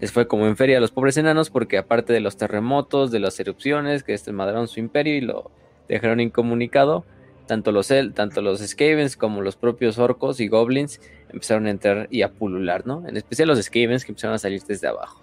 Les 0.00 0.12
fue 0.12 0.28
como 0.28 0.46
en 0.46 0.56
feria 0.56 0.78
a 0.78 0.80
los 0.80 0.92
pobres 0.92 1.18
enanos 1.18 1.50
porque 1.50 1.76
aparte 1.76 2.14
de 2.14 2.20
los 2.20 2.38
terremotos, 2.38 3.10
de 3.10 3.18
las 3.18 3.38
erupciones 3.40 4.04
que 4.04 4.12
desmadraron 4.12 4.68
su 4.68 4.80
imperio 4.80 5.16
y 5.16 5.20
lo 5.20 5.50
dejaron 5.88 6.20
incomunicado, 6.20 7.04
tanto 7.48 7.72
los, 7.72 7.92
tanto 8.14 8.42
los 8.42 8.60
Skavens 8.60 9.16
como 9.16 9.42
los 9.42 9.56
propios 9.56 9.98
orcos 9.98 10.38
y 10.38 10.46
goblins 10.46 11.00
empezaron 11.30 11.66
a 11.66 11.70
entrar 11.70 12.06
y 12.12 12.22
a 12.22 12.30
pulular, 12.30 12.86
¿no? 12.86 13.08
En 13.08 13.16
especial 13.16 13.48
los 13.48 13.60
Skavens 13.60 14.04
que 14.04 14.12
empezaron 14.12 14.36
a 14.36 14.38
salir 14.38 14.62
desde 14.62 14.86
abajo. 14.86 15.20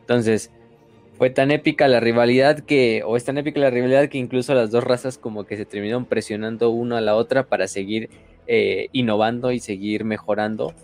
Entonces, 0.00 0.50
fue 1.16 1.30
tan 1.30 1.50
épica 1.50 1.88
la 1.88 2.00
rivalidad 2.00 2.60
que, 2.60 3.02
o 3.06 3.16
es 3.16 3.24
tan 3.24 3.38
épica 3.38 3.60
la 3.60 3.70
rivalidad 3.70 4.08
que 4.08 4.18
incluso 4.18 4.52
las 4.54 4.70
dos 4.70 4.84
razas 4.84 5.16
como 5.16 5.44
que 5.44 5.56
se 5.56 5.64
terminaron 5.64 6.04
presionando 6.04 6.70
una 6.70 6.98
a 6.98 7.00
la 7.00 7.14
otra 7.14 7.46
para 7.46 7.68
seguir 7.68 8.10
eh, 8.46 8.88
innovando 8.92 9.52
y 9.52 9.60
seguir 9.60 10.04
mejorando 10.04 10.74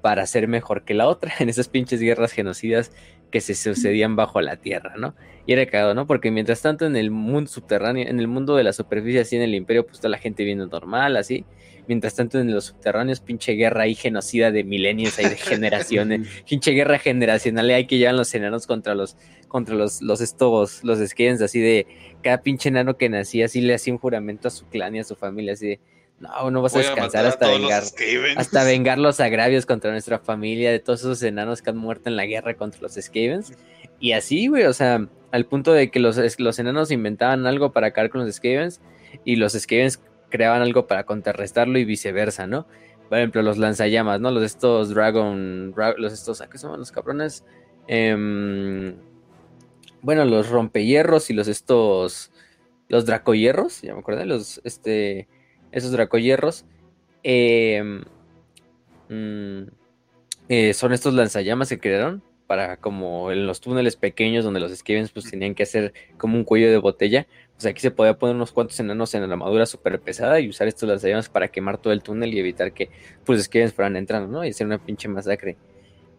para 0.00 0.26
ser 0.26 0.48
mejor 0.48 0.84
que 0.84 0.94
la 0.94 1.06
otra 1.06 1.32
en 1.38 1.48
esas 1.48 1.68
pinches 1.68 2.00
guerras 2.00 2.32
genocidas 2.32 2.92
que 3.30 3.40
se 3.40 3.54
sucedían 3.54 4.16
bajo 4.16 4.40
la 4.40 4.56
tierra, 4.56 4.94
¿no? 4.96 5.14
Y 5.46 5.52
era 5.52 5.66
cagado, 5.66 5.94
¿no? 5.94 6.06
Porque 6.06 6.30
mientras 6.30 6.62
tanto 6.62 6.86
en 6.86 6.96
el 6.96 7.10
mundo 7.10 7.50
subterráneo, 7.50 8.06
en 8.06 8.20
el 8.20 8.28
mundo 8.28 8.56
de 8.56 8.64
la 8.64 8.72
superficie, 8.72 9.20
así 9.20 9.36
en 9.36 9.42
el 9.42 9.54
imperio, 9.54 9.86
pues 9.86 9.98
toda 9.98 10.10
la 10.10 10.18
gente 10.18 10.44
viendo 10.44 10.66
normal, 10.66 11.16
así. 11.16 11.44
Mientras 11.88 12.14
tanto 12.14 12.38
en 12.38 12.52
los 12.52 12.66
subterráneos, 12.66 13.20
pinche 13.20 13.52
guerra 13.52 13.82
ahí 13.82 13.94
genocida 13.94 14.52
de 14.52 14.62
milenios, 14.64 15.18
hay 15.18 15.28
de 15.28 15.36
generaciones, 15.36 16.28
pinche 16.48 16.72
guerra 16.72 16.98
generacional, 16.98 17.70
hay 17.70 17.86
que 17.86 17.98
llevan 17.98 18.16
los 18.16 18.32
enanos 18.34 18.66
contra 18.66 18.94
los, 18.94 19.16
contra 19.48 19.74
los, 19.74 20.02
los 20.02 20.20
estos, 20.20 20.84
los 20.84 20.98
skins, 21.08 21.40
así 21.42 21.60
de 21.60 21.86
cada 22.22 22.42
pinche 22.42 22.68
enano 22.68 22.96
que 22.96 23.08
nacía, 23.08 23.46
así 23.46 23.60
le 23.60 23.74
hacía 23.74 23.92
un 23.92 23.98
juramento 23.98 24.48
a 24.48 24.50
su 24.50 24.66
clan 24.66 24.94
y 24.94 25.00
a 25.00 25.04
su 25.04 25.16
familia, 25.16 25.54
así 25.54 25.66
de 25.66 25.80
no, 26.20 26.50
no 26.50 26.60
vas 26.60 26.76
a 26.76 26.80
descansar 26.80 27.24
hasta 27.24 27.48
vengar, 27.48 27.82
hasta 28.36 28.64
vengar 28.64 28.98
los 28.98 29.20
agravios 29.20 29.64
contra 29.64 29.90
nuestra 29.90 30.18
familia, 30.18 30.70
de 30.70 30.78
todos 30.78 31.00
esos 31.00 31.22
enanos 31.22 31.62
que 31.62 31.70
han 31.70 31.78
muerto 31.78 32.10
en 32.10 32.16
la 32.16 32.26
guerra 32.26 32.54
contra 32.54 32.82
los 32.82 32.92
Skavens. 32.92 33.54
Y 33.98 34.12
así, 34.12 34.46
güey, 34.46 34.64
o 34.64 34.72
sea, 34.74 35.08
al 35.32 35.46
punto 35.46 35.72
de 35.72 35.90
que 35.90 35.98
los, 35.98 36.20
los 36.38 36.58
enanos 36.58 36.90
inventaban 36.90 37.46
algo 37.46 37.72
para 37.72 37.88
acabar 37.88 38.10
con 38.10 38.20
los 38.20 38.34
Skavens 38.34 38.82
y 39.24 39.36
los 39.36 39.54
Skavens 39.54 40.02
creaban 40.28 40.60
algo 40.60 40.86
para 40.86 41.04
contrarrestarlo 41.04 41.78
y 41.78 41.86
viceversa, 41.86 42.46
¿no? 42.46 42.66
Por 43.08 43.18
ejemplo, 43.18 43.42
los 43.42 43.56
lanzallamas, 43.56 44.20
¿no? 44.20 44.30
Los 44.30 44.44
estos 44.44 44.90
Dragon, 44.90 45.74
los 45.96 46.12
estos, 46.12 46.42
¿qué 46.50 46.58
son 46.58 46.78
los 46.78 46.92
cabrones? 46.92 47.44
Em, 47.88 48.94
bueno, 50.02 50.26
los 50.26 50.50
rompehierros 50.50 51.30
y 51.30 51.32
los 51.32 51.48
estos, 51.48 52.30
los 52.88 53.06
dracohierros, 53.06 53.80
ya 53.80 53.94
me 53.94 54.00
acuerdo, 54.00 54.24
los, 54.26 54.60
este 54.64 55.26
esos 55.72 55.92
dracoyerros, 55.92 56.64
em, 57.22 58.02
mm, 59.08 59.62
eh, 60.48 60.74
son 60.74 60.92
estos 60.92 61.14
lanzallamas 61.14 61.68
que 61.68 61.78
crearon 61.78 62.22
para 62.46 62.78
como 62.78 63.30
en 63.30 63.46
los 63.46 63.60
túneles 63.60 63.94
pequeños 63.94 64.44
donde 64.44 64.58
los 64.58 64.76
Skavens 64.76 65.12
pues 65.12 65.30
tenían 65.30 65.54
que 65.54 65.62
hacer 65.62 65.94
como 66.18 66.36
un 66.36 66.42
cuello 66.42 66.68
de 66.68 66.78
botella, 66.78 67.28
pues 67.52 67.66
aquí 67.66 67.80
se 67.80 67.92
podía 67.92 68.18
poner 68.18 68.34
unos 68.34 68.50
cuantos 68.50 68.80
enanos 68.80 69.14
en 69.14 69.20
la 69.20 69.28
armadura 69.28 69.66
súper 69.66 70.00
pesada 70.00 70.40
y 70.40 70.48
usar 70.48 70.66
estos 70.66 70.88
lanzallamas 70.88 71.28
para 71.28 71.46
quemar 71.46 71.78
todo 71.78 71.92
el 71.92 72.02
túnel 72.02 72.34
y 72.34 72.40
evitar 72.40 72.72
que 72.72 72.90
pues 73.24 73.44
Skavens 73.44 73.72
fueran 73.72 73.94
entrando, 73.94 74.26
¿no? 74.26 74.44
Y 74.44 74.48
hacer 74.48 74.66
una 74.66 74.84
pinche 74.84 75.06
masacre. 75.06 75.58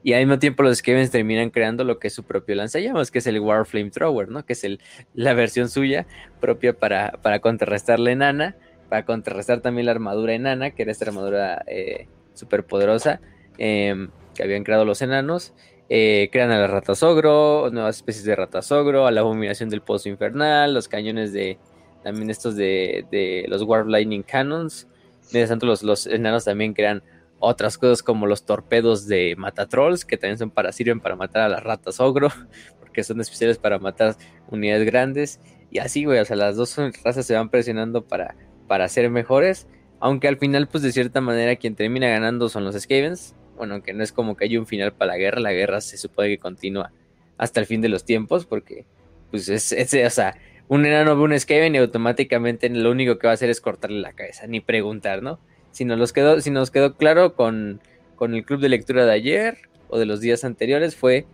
Y 0.03 0.13
al 0.13 0.21
mismo 0.21 0.39
tiempo 0.39 0.63
los 0.63 0.77
Skavens 0.77 1.11
terminan 1.11 1.49
creando 1.49 1.83
lo 1.83 1.99
que 1.99 2.07
es 2.07 2.13
su 2.13 2.23
propio 2.23 2.55
lanzallamas, 2.55 3.11
que 3.11 3.19
es 3.19 3.27
el 3.27 3.39
War 3.39 3.67
Thrower, 3.67 4.29
¿no? 4.29 4.45
Que 4.45 4.53
es 4.53 4.63
el, 4.63 4.79
la 5.13 5.33
versión 5.33 5.69
suya 5.69 6.07
propia 6.39 6.73
para, 6.73 7.19
para 7.21 7.39
contrarrestar 7.39 7.99
la 7.99 8.11
enana, 8.11 8.55
para 8.91 9.05
contrarrestar 9.05 9.61
también 9.61 9.85
la 9.85 9.93
armadura 9.93 10.33
enana, 10.33 10.71
que 10.71 10.81
era 10.81 10.91
esta 10.91 11.05
armadura 11.05 11.63
eh, 11.65 12.09
súper 12.33 12.65
poderosa 12.65 13.21
em, 13.57 14.09
que 14.35 14.43
habían 14.43 14.65
creado 14.65 14.83
los 14.83 15.01
enanos. 15.01 15.53
Eh, 15.87 16.27
crean 16.29 16.51
a 16.51 16.59
la 16.59 16.67
ratasogro, 16.67 17.69
nuevas 17.71 17.95
especies 17.95 18.25
de 18.25 18.35
ratasogro, 18.35 19.07
a 19.07 19.11
la 19.11 19.21
abominación 19.21 19.69
del 19.69 19.79
pozo 19.79 20.09
infernal, 20.09 20.73
los 20.73 20.89
cañones 20.89 21.31
de 21.31 21.57
también 22.03 22.29
estos 22.29 22.57
de, 22.57 23.05
de 23.09 23.45
los 23.47 23.61
Warp 23.61 23.87
Lightning 23.87 24.23
Cannons. 24.23 24.89
Mientras 25.31 25.47
tanto, 25.51 25.67
los, 25.67 25.83
los 25.83 26.05
enanos 26.05 26.43
también 26.43 26.73
crean 26.73 27.01
otras 27.39 27.77
cosas 27.77 28.03
como 28.03 28.27
los 28.27 28.43
torpedos 28.43 29.07
de 29.07 29.35
Matatrolls, 29.37 30.03
que 30.03 30.17
también 30.17 30.37
son 30.37 30.51
para, 30.51 30.73
sirven 30.73 30.99
para 30.99 31.15
matar 31.15 31.43
a 31.43 31.47
las 31.49 31.63
ratas 31.63 32.01
ogro, 32.01 32.27
porque 32.81 33.05
son 33.05 33.21
especiales 33.21 33.57
para 33.57 33.79
matar 33.79 34.17
unidades 34.49 34.85
grandes. 34.85 35.39
Y 35.69 35.79
así, 35.79 36.03
güey, 36.03 36.19
o 36.19 36.25
sea, 36.25 36.35
las 36.35 36.57
dos 36.57 36.75
razas 37.05 37.25
se 37.25 37.35
van 37.35 37.49
presionando 37.49 38.05
para, 38.05 38.35
para 38.71 38.87
ser 38.87 39.09
mejores. 39.09 39.67
Aunque 39.99 40.29
al 40.29 40.37
final, 40.37 40.69
pues 40.69 40.81
de 40.81 40.93
cierta 40.93 41.19
manera, 41.19 41.57
quien 41.57 41.75
termina 41.75 42.07
ganando 42.07 42.47
son 42.47 42.63
los 42.63 42.79
Skavens 42.79 43.35
bueno, 43.61 43.75
aunque 43.75 43.93
no 43.93 44.03
es 44.03 44.11
como 44.11 44.35
que 44.35 44.45
haya 44.45 44.59
un 44.59 44.65
final 44.65 44.91
para 44.91 45.11
la 45.11 45.17
guerra, 45.19 45.39
la 45.39 45.53
guerra 45.53 45.81
se 45.81 45.95
supone 45.95 46.29
que 46.29 46.39
continúa 46.39 46.91
hasta 47.37 47.59
el 47.59 47.67
fin 47.67 47.79
de 47.79 47.89
los 47.89 48.05
tiempos, 48.05 48.47
porque 48.47 48.85
pues 49.29 49.49
es, 49.49 49.71
es 49.71 49.93
o 49.93 50.09
sea, 50.09 50.35
un 50.67 50.83
enano 50.83 51.15
ve 51.15 51.21
un 51.21 51.39
Skaven 51.39 51.75
y 51.75 51.77
automáticamente 51.77 52.67
lo 52.69 52.89
único 52.89 53.19
que 53.19 53.27
va 53.27 53.31
a 53.31 53.33
hacer 53.35 53.51
es 53.51 53.61
cortarle 53.61 53.99
la 53.99 54.13
cabeza, 54.13 54.47
ni 54.47 54.61
preguntar, 54.61 55.21
¿no? 55.21 55.39
Si 55.69 55.85
nos, 55.85 56.11
quedó, 56.11 56.41
si 56.41 56.49
nos 56.49 56.71
quedó 56.71 56.95
claro 56.97 57.35
con, 57.35 57.81
con 58.15 58.33
el 58.33 58.43
club 58.45 58.61
de 58.61 58.69
lectura 58.69 59.05
de 59.05 59.11
ayer 59.11 59.57
o 59.89 59.99
de 59.99 60.07
los 60.07 60.21
días 60.21 60.43
anteriores 60.43 60.95
fue 60.95 61.27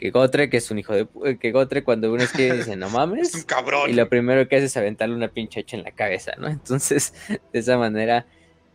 que 0.00 0.10
Gotre, 0.10 0.48
que 0.48 0.56
es 0.56 0.70
un 0.70 0.78
hijo 0.78 0.94
de 0.94 1.38
que 1.38 1.52
Gotre 1.52 1.84
cuando 1.84 2.10
un 2.10 2.20
Skaven 2.20 2.56
dice 2.56 2.74
no 2.74 2.88
mames, 2.88 3.28
es 3.28 3.34
un 3.34 3.42
cabrón. 3.42 3.90
y 3.90 3.92
lo 3.92 4.08
primero 4.08 4.48
que 4.48 4.56
hace 4.56 4.66
es 4.66 4.76
aventarle 4.76 5.14
una 5.14 5.28
pinche 5.28 5.60
hecha 5.60 5.76
en 5.76 5.84
la 5.84 5.92
cabeza, 5.92 6.32
¿no? 6.38 6.48
Entonces, 6.48 7.12
de 7.28 7.58
esa 7.58 7.76
manera 7.76 8.26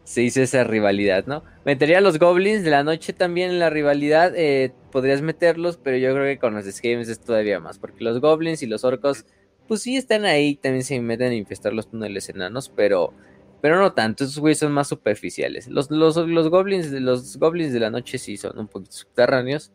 se 0.04 0.22
hizo 0.22 0.40
esa 0.40 0.64
rivalidad, 0.64 1.26
¿no? 1.26 1.44
Metería 1.66 1.98
a 1.98 2.02
los 2.02 2.20
Goblins 2.20 2.64
de 2.64 2.70
la 2.70 2.84
noche 2.84 3.12
también 3.12 3.50
en 3.50 3.60
la 3.60 3.72
rivalidad, 3.72 4.34
eh, 4.36 4.72
podrías 4.92 5.24
meterlos, 5.24 5.78
pero 5.78 5.98
yo 5.98 6.14
creo 6.14 6.26
que 6.26 6.38
con 6.38 6.54
los 6.54 6.66
Skaven 6.66 7.00
es 7.00 7.20
todavía 7.20 7.60
más, 7.60 7.80
porque 7.80 8.04
los 8.04 8.22
Goblins 8.22 8.62
y 8.62 8.68
los 8.68 8.84
Orcos, 8.84 9.26
pues 9.68 9.82
sí 9.82 9.98
están 9.98 10.26
ahí, 10.26 10.56
también 10.56 10.84
se 10.84 11.02
meten 11.02 11.32
a 11.32 11.36
infestar 11.36 11.74
los 11.74 11.90
túneles 11.90 12.30
enanos, 12.30 12.70
pero, 12.70 13.14
pero 13.62 13.80
no 13.80 13.94
tanto, 13.94 14.26
esos 14.26 14.38
güeyes 14.38 14.60
son 14.60 14.72
más 14.74 14.88
superficiales. 14.88 15.68
Los, 15.68 15.90
los, 15.90 16.16
los, 16.18 16.50
Goblins, 16.50 16.92
los 16.92 17.38
Goblins 17.38 17.74
de 17.74 17.80
la 17.80 17.90
noche 17.90 18.20
sí 18.20 18.38
son 18.38 18.60
un 18.60 18.68
poquito 18.68 18.92
subterráneos, 18.92 19.72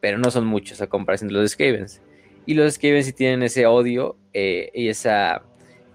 pero 0.00 0.18
no 0.18 0.30
son 0.30 0.46
muchos 0.46 0.80
a 0.80 0.86
comparación 0.86 1.28
de 1.28 1.34
los 1.34 1.50
Skavens. 1.50 2.00
Y 2.46 2.54
los 2.54 2.74
Skavens 2.74 3.06
sí 3.06 3.12
tienen 3.12 3.42
ese 3.42 3.66
odio 3.66 4.16
eh, 4.32 4.70
y 4.74 4.88
esa 4.88 5.42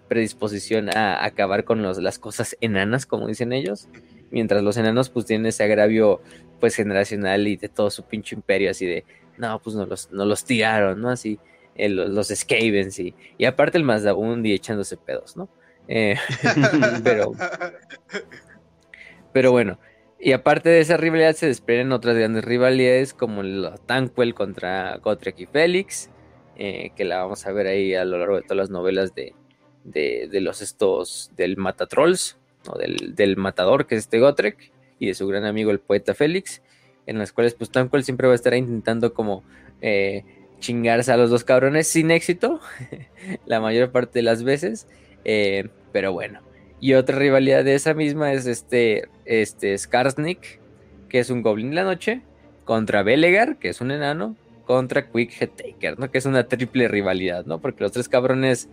predisposición 0.08 0.96
a 0.96 1.26
acabar 1.26 1.64
con 1.64 1.82
las 1.82 2.20
cosas 2.20 2.56
enanas, 2.62 3.06
como 3.06 3.28
dicen 3.28 3.54
ellos, 3.54 3.88
mientras 4.30 4.62
los 4.62 4.78
enanos 4.78 5.10
pues 5.10 5.26
tienen 5.26 5.48
ese 5.48 5.64
agravio 5.64 6.22
pues 6.60 6.76
generacional 6.76 7.48
y 7.48 7.58
de 7.58 7.70
todo 7.70 7.90
su 7.90 8.04
pinche 8.04 8.36
imperio, 8.36 8.72
así 8.72 8.86
de, 8.86 9.06
no, 9.38 9.60
pues 9.60 9.76
no 9.76 9.86
los, 9.86 10.12
no 10.12 10.26
los 10.26 10.46
tiraron, 10.46 11.02
¿no? 11.02 11.10
Así, 11.10 11.40
eh, 11.76 11.90
los, 11.90 12.10
los 12.10 12.28
Skavens 12.28 13.00
y, 13.00 13.16
y 13.38 13.46
aparte 13.46 13.78
el 13.78 13.84
Mazdabundi 13.84 14.54
echándose 14.54 14.98
pedos, 14.98 15.36
¿no? 15.36 15.50
Eh, 15.88 16.16
pero, 17.04 17.34
pero 19.34 19.52
bueno, 19.52 19.80
y 20.24 20.32
aparte 20.32 20.70
de 20.70 20.80
esa 20.80 20.96
rivalidad 20.96 21.36
se 21.36 21.48
desprenden 21.48 21.92
otras 21.92 22.16
grandes 22.16 22.46
rivalidades 22.46 23.14
como 23.14 23.42
el 23.42 23.70
Tanquel 23.86 24.34
contra 24.34 24.96
Gotrek 24.98 25.38
y 25.42 25.46
Félix, 25.48 26.10
eh, 26.56 26.92
que 26.96 27.04
la 27.04 27.22
vamos 27.22 27.46
a 27.46 27.52
ver 27.52 27.68
ahí 27.68 27.94
a 27.94 28.06
lo 28.06 28.18
largo 28.18 28.38
de 28.38 28.44
todas 28.44 28.58
las 28.58 28.70
novelas 28.70 29.14
de, 29.14 29.36
de, 29.84 30.40
los 30.40 30.62
estos 30.62 31.30
del 31.36 31.58
Matatrolls, 31.58 32.38
o 32.68 32.78
del, 32.78 33.16
del, 33.16 33.36
matador 33.36 33.86
que 33.86 33.96
es 33.96 34.04
este 34.04 34.20
Gotrek, 34.20 34.72
y 34.98 35.08
de 35.08 35.14
su 35.14 35.28
gran 35.28 35.44
amigo 35.44 35.72
el 35.72 35.80
poeta 35.80 36.14
Félix, 36.14 36.62
en 37.06 37.18
las 37.18 37.34
cuales 37.34 37.54
pues 37.54 37.70
Tanquil 37.70 38.06
siempre 38.06 38.28
va 38.28 38.32
a 38.32 38.38
estar 38.38 38.54
intentando 38.54 39.14
como 39.14 39.44
eh, 39.82 40.24
chingarse 40.60 41.12
a 41.12 41.18
los 41.18 41.32
dos 41.32 41.44
cabrones 41.44 41.90
sin 41.90 42.12
éxito, 42.12 42.62
la 43.46 43.60
mayor 43.60 43.92
parte 43.92 44.20
de 44.20 44.24
las 44.24 44.44
veces, 44.44 44.88
eh, 45.26 45.68
pero 45.92 46.14
bueno. 46.14 46.53
Y 46.84 46.96
otra 46.96 47.18
rivalidad 47.18 47.64
de 47.64 47.76
esa 47.76 47.94
misma 47.94 48.34
es 48.34 48.46
este, 48.46 49.08
este 49.24 49.78
Skarsnik, 49.78 50.60
que 51.08 51.20
es 51.20 51.30
un 51.30 51.42
goblin 51.42 51.70
de 51.70 51.78
la 51.78 51.86
noche, 51.86 52.24
contra 52.66 53.04
Belegar, 53.04 53.56
que 53.56 53.70
es 53.70 53.80
un 53.80 53.92
enano, 53.92 54.36
contra 54.66 55.10
Quick 55.10 55.32
Headtaker, 55.42 55.98
¿no? 55.98 56.12
Que 56.12 56.18
es 56.18 56.26
una 56.26 56.44
triple 56.50 56.90
rivalidad, 56.90 57.46
¿no? 57.46 57.62
Porque 57.62 57.84
los 57.86 57.94
tres 57.94 58.10
cabrones 58.10 58.68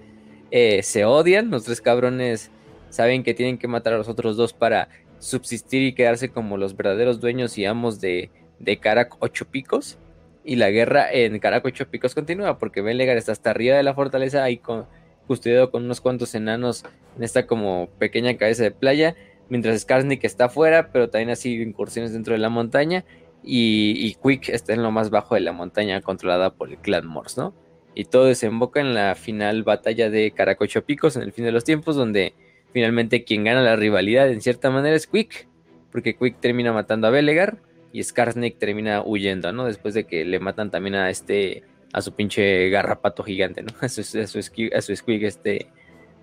eh, 0.51 0.83
se 0.83 1.05
odian, 1.05 1.53
los 1.53 1.63
tres 1.63 1.81
cabrones 1.81 2.51
saben 2.89 3.23
que 3.23 3.33
tienen 3.33 3.59
que 3.59 3.69
matar 3.69 3.93
a 3.93 3.99
los 3.99 4.09
otros 4.09 4.37
dos 4.37 4.55
para 4.55 4.89
subsistir 5.21 5.83
y 5.83 5.93
quedarse 5.93 6.31
como 6.31 6.57
los 6.57 6.77
verdaderos 6.77 7.21
dueños 7.21 7.59
y 7.59 7.65
amos 7.65 8.01
de, 8.01 8.31
de 8.59 8.77
Carac 8.79 9.19
Ocho 9.21 9.45
Picos. 9.45 9.99
Y 10.45 10.57
la 10.57 10.71
guerra 10.71 11.13
en 11.13 11.39
Carac 11.39 11.65
Ocho 11.65 11.89
Picos 11.89 12.17
continúa 12.17 12.59
porque 12.59 12.83
Belegar 12.83 13.17
está 13.17 13.31
hasta 13.31 13.51
arriba 13.51 13.77
de 13.77 13.85
la 13.85 13.95
fortaleza 13.95 14.43
ahí 14.43 14.57
con, 14.57 14.87
custodiado 15.31 15.71
con 15.71 15.85
unos 15.85 16.01
cuantos 16.01 16.35
enanos 16.35 16.85
en 17.17 17.23
esta 17.23 17.47
como 17.47 17.89
pequeña 18.01 18.37
cabeza 18.37 18.65
de 18.65 18.73
playa, 18.73 19.15
mientras 19.49 19.81
Skarsnik 19.81 20.25
está 20.25 20.47
afuera, 20.47 20.91
pero 20.91 21.09
también 21.09 21.31
así 21.31 21.55
incursiones 21.63 22.13
dentro 22.13 22.33
de 22.33 22.41
la 22.41 22.49
montaña. 22.49 23.05
Y, 23.45 24.17
Quick 24.21 24.49
está 24.49 24.73
en 24.73 24.83
lo 24.83 24.91
más 24.91 25.11
bajo 25.11 25.37
de 25.37 25.43
la 25.43 25.53
montaña 25.53 26.01
controlada 26.01 26.51
por 26.51 26.71
el 26.71 26.79
clan 26.79 27.07
Morse, 27.07 27.41
¿no? 27.41 27.55
y 27.95 28.07
todo 28.07 28.25
desemboca 28.25 28.81
en 28.81 28.93
la 28.93 29.15
final 29.15 29.63
batalla 29.63 30.11
de 30.11 30.33
Caracocho 30.33 30.85
Picos 30.85 31.15
en 31.15 31.23
el 31.23 31.33
fin 31.33 31.45
de 31.45 31.53
los 31.53 31.63
tiempos, 31.63 31.95
donde 31.95 32.35
finalmente 32.73 33.23
quien 33.23 33.45
gana 33.45 33.63
la 33.63 33.77
rivalidad 33.77 34.31
en 34.31 34.41
cierta 34.41 34.69
manera 34.69 34.97
es 34.97 35.07
Quick, 35.07 35.47
porque 35.93 36.17
Quick 36.17 36.41
termina 36.41 36.73
matando 36.73 37.07
a 37.07 37.11
Belegar 37.11 37.59
y 37.93 38.03
Skarsnik 38.03 38.59
termina 38.59 39.01
huyendo, 39.05 39.53
¿no? 39.53 39.65
Después 39.65 39.95
de 39.95 40.07
que 40.07 40.25
le 40.25 40.41
matan 40.41 40.73
también 40.73 40.97
a 40.97 41.09
este, 41.09 41.63
a 41.93 42.01
su 42.01 42.13
pinche 42.15 42.69
garrapato 42.71 43.23
gigante, 43.23 43.63
¿no? 43.63 43.73
A 43.81 43.89
su, 43.89 44.01
a 44.01 44.27
su, 44.27 44.39
a 44.39 44.81
su 44.83 44.97
Squig, 44.97 45.25
este, 45.25 45.71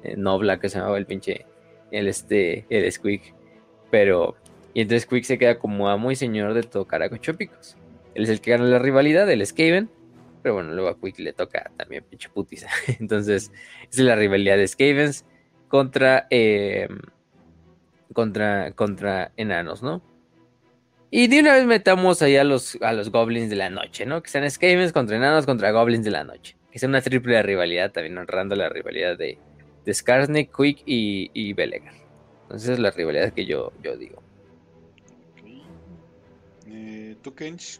eh, 0.03 0.15
Nobla, 0.17 0.59
que 0.59 0.69
se 0.69 0.79
llamaba 0.79 0.97
el 0.97 1.05
pinche, 1.05 1.45
el 1.91 2.07
este, 2.07 2.65
el 2.69 2.91
Squig. 2.91 3.33
Pero, 3.89 4.35
y 4.73 4.81
entonces 4.81 5.05
Quick 5.05 5.23
se 5.23 5.37
queda 5.37 5.59
como 5.59 5.89
amo 5.89 6.11
y 6.11 6.15
señor 6.15 6.53
de 6.53 6.63
todo 6.63 6.85
Caracocho 6.85 7.35
Picos. 7.35 7.77
Él 8.15 8.23
es 8.23 8.29
el 8.29 8.41
que 8.41 8.51
gana 8.51 8.65
la 8.65 8.79
rivalidad, 8.79 9.29
el 9.29 9.45
Skaven, 9.45 9.89
pero 10.41 10.55
bueno, 10.55 10.73
luego 10.73 10.89
a 10.89 10.99
Quick 10.99 11.19
le 11.19 11.33
toca 11.33 11.71
también 11.77 12.03
pinche 12.03 12.29
putiza. 12.29 12.67
Entonces, 12.99 13.51
es 13.91 13.99
la 13.99 14.15
rivalidad 14.15 14.57
de 14.57 14.67
Skavens 14.67 15.25
contra, 15.67 16.27
em, 16.29 16.99
contra, 18.13 18.71
contra 18.71 19.31
enanos, 19.37 19.83
¿no? 19.83 20.01
Y 21.09 21.27
de 21.27 21.39
una 21.39 21.53
vez 21.53 21.65
metamos 21.65 22.21
ahí 22.21 22.35
a 22.35 22.43
los, 22.43 22.77
a 22.81 22.93
los 22.93 23.11
goblins 23.11 23.49
de 23.49 23.55
la 23.55 23.69
noche, 23.69 24.05
¿no? 24.05 24.21
Que 24.21 24.29
sean 24.29 24.49
Skavens 24.49 24.91
contra 24.91 25.15
enanos 25.15 25.45
contra 25.45 25.71
goblins 25.71 26.03
de 26.03 26.11
la 26.11 26.23
noche. 26.23 26.55
Que 26.71 26.79
sea 26.79 26.89
una 26.89 27.01
triple 27.01 27.41
rivalidad, 27.43 27.91
también 27.91 28.17
honrando 28.17 28.55
la 28.55 28.69
rivalidad 28.69 29.17
de, 29.17 29.37
de 29.85 29.93
Skarsnik, 29.93 30.55
Quick 30.55 30.83
y, 30.85 31.31
y 31.33 31.53
Belegar. 31.53 31.93
Entonces 32.43 32.69
es 32.71 32.79
la 32.79 32.91
rivalidad 32.91 33.33
que 33.33 33.45
yo, 33.45 33.71
yo 33.81 33.95
digo. 33.97 34.21
Eh, 36.67 37.15
¿Tú, 37.21 37.33
Kench? 37.33 37.79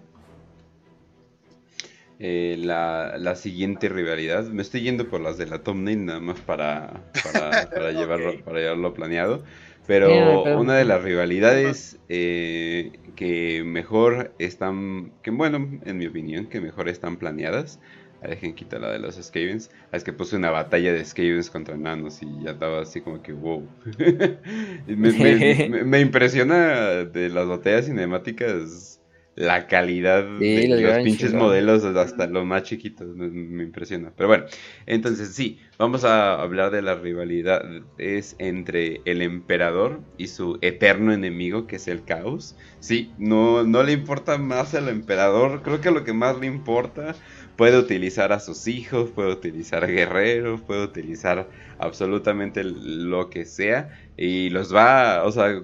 Eh, 2.20 2.56
la, 2.60 3.36
siguiente 3.36 3.90
rivalidad. 3.90 4.46
Me 4.46 4.62
estoy 4.62 4.82
yendo 4.82 5.08
por 5.08 5.22
las 5.22 5.38
de 5.38 5.46
la 5.46 5.60
Tom 5.60 5.84
Name 5.84 5.98
nada 5.98 6.20
más 6.20 6.40
para, 6.40 7.04
para, 7.24 7.92
llevarlo, 7.92 8.44
para 8.44 8.60
llevarlo 8.60 8.94
planeado. 8.94 9.44
Pero 9.88 10.60
una 10.60 10.76
de 10.76 10.86
las 10.86 11.02
rivalidades 11.02 11.98
eh, 12.10 12.92
que 13.16 13.64
mejor 13.66 14.34
están, 14.38 15.12
que 15.24 15.32
bueno, 15.32 15.80
en 15.86 15.98
mi 15.98 16.06
opinión, 16.06 16.48
que 16.48 16.62
mejor 16.62 16.90
están 16.90 17.18
planeadas. 17.18 17.80
Dejen 18.22 18.56
quitar 18.56 18.82
la 18.82 18.92
de 18.92 19.00
los 19.00 19.16
Skavens. 19.16 19.70
Es 19.92 20.04
que 20.04 20.12
puse 20.12 20.36
una 20.36 20.50
batalla 20.50 20.92
de 20.92 21.06
Skavens 21.06 21.50
contra 21.50 21.78
nanos 21.78 22.22
y 22.22 22.44
ya 22.44 22.52
estaba 22.52 22.82
así 22.82 23.00
como 23.00 23.22
que 23.22 23.32
wow. 23.32 23.66
me, 24.88 25.12
me, 25.70 25.84
me, 25.84 26.00
impresiona 26.02 27.06
de 27.06 27.30
las 27.30 27.48
batallas 27.48 27.86
cinemáticas 27.86 28.97
la 29.38 29.68
calidad 29.68 30.24
de 30.40 30.68
los 30.68 31.04
pinches 31.04 31.32
modelos 31.32 31.84
hasta 31.84 32.26
los 32.26 32.44
más 32.44 32.64
chiquitos. 32.64 33.16
Me, 33.16 33.64
impresiona. 33.64 34.12
Pero 34.18 34.30
bueno, 34.30 34.46
entonces 34.88 35.36
sí, 35.36 35.60
vamos 35.78 36.04
a 36.04 36.42
hablar 36.42 36.72
de 36.72 36.82
la 36.82 36.96
rivalidad 36.96 37.62
es 38.00 38.36
entre 38.40 39.02
el 39.06 39.22
emperador 39.22 40.02
y 40.18 40.28
su 40.28 40.58
eterno 40.62 41.14
enemigo, 41.14 41.68
que 41.68 41.76
es 41.76 41.88
el 41.88 42.04
caos. 42.04 42.56
Sí, 42.80 43.12
no, 43.20 43.64
no 43.64 43.84
le 43.84 43.92
importa 43.92 44.40
más 44.40 44.74
al 44.74 44.90
emperador. 44.90 45.62
Creo 45.62 45.82
que 45.82 45.92
lo 45.92 46.04
que 46.04 46.14
más 46.14 46.40
le 46.40 46.48
importa 46.48 47.14
puede 47.56 47.78
utilizar 47.78 48.34
a 48.34 48.40
sus 48.40 48.68
hijos, 48.68 49.12
puede 49.12 49.32
utilizar 49.32 49.86
guerreros, 49.86 50.62
puede 50.62 50.84
utilizar 50.84 51.48
absolutamente 51.78 52.64
lo 52.64 53.30
que 53.30 53.46
sea 53.46 53.90
y 54.18 54.50
los 54.50 54.74
va, 54.74 55.24
o 55.26 55.32
sea, 55.32 55.62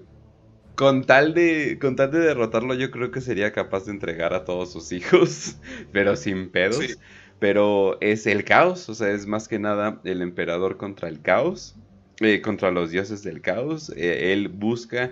con 0.76 1.04
tal 1.04 1.34
de 1.34 1.78
con 1.80 1.96
tal 1.96 2.12
de 2.12 2.20
derrotarlo 2.20 2.74
yo 2.74 2.90
creo 2.92 3.12
que 3.12 3.22
sería 3.22 3.52
capaz 3.52 3.86
de 3.86 3.92
entregar 3.92 4.34
a 4.34 4.46
todos 4.46 4.72
sus 4.72 4.92
hijos, 4.92 5.58
pero 5.92 6.16
sin 6.16 6.50
pedos. 6.50 6.98
Pero 7.40 7.98
es 8.00 8.26
el 8.26 8.46
caos, 8.46 8.88
o 8.88 8.96
sea, 8.96 9.12
es 9.12 9.28
más 9.28 9.48
que 9.48 9.60
nada 9.60 10.00
el 10.06 10.22
emperador 10.22 10.78
contra 10.78 11.10
el 11.10 11.22
caos, 11.22 11.76
eh, 12.22 12.42
contra 12.42 12.72
los 12.72 12.90
dioses 12.90 13.22
del 13.22 13.42
caos. 13.42 13.92
Eh, 13.98 14.32
él 14.32 14.48
busca 14.48 15.12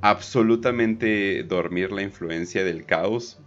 absolutamente 0.00 1.44
dormir 1.44 1.92
la 1.92 2.02
influencia 2.02 2.64
del 2.64 2.84
caos 2.84 3.40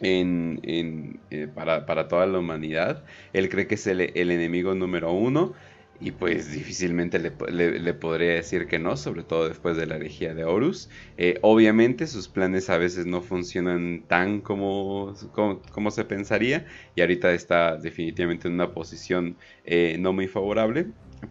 en, 0.00 0.60
en, 0.62 1.20
eh, 1.30 1.48
para, 1.54 1.84
para, 1.84 2.08
toda 2.08 2.26
la 2.26 2.38
humanidad. 2.38 3.04
Él 3.34 3.50
cree 3.50 3.66
que 3.66 3.74
es 3.74 3.86
el, 3.86 4.00
el 4.00 4.30
enemigo 4.30 4.74
número 4.74 5.12
uno 5.12 5.52
y 6.00 6.12
pues 6.12 6.50
difícilmente 6.50 7.18
le, 7.18 7.78
le, 7.78 7.94
podría 7.94 8.32
decir 8.32 8.66
que 8.66 8.78
no, 8.78 8.96
sobre 8.96 9.22
todo 9.22 9.48
después 9.48 9.76
de 9.76 9.86
la 9.86 9.96
herejía 9.96 10.34
de 10.34 10.44
Horus. 10.44 10.88
Eh, 11.18 11.38
obviamente 11.42 12.06
sus 12.06 12.28
planes 12.28 12.70
a 12.70 12.78
veces 12.78 13.04
no 13.04 13.20
funcionan 13.20 14.04
tan 14.08 14.40
como, 14.40 15.14
como, 15.32 15.90
se 15.90 16.04
pensaría 16.06 16.66
y 16.94 17.02
ahorita 17.02 17.32
está 17.32 17.76
definitivamente 17.76 18.48
en 18.48 18.54
una 18.54 18.72
posición 18.72 19.36
eh, 19.64 19.96
no 20.00 20.14
muy 20.14 20.26
favorable, 20.26 20.86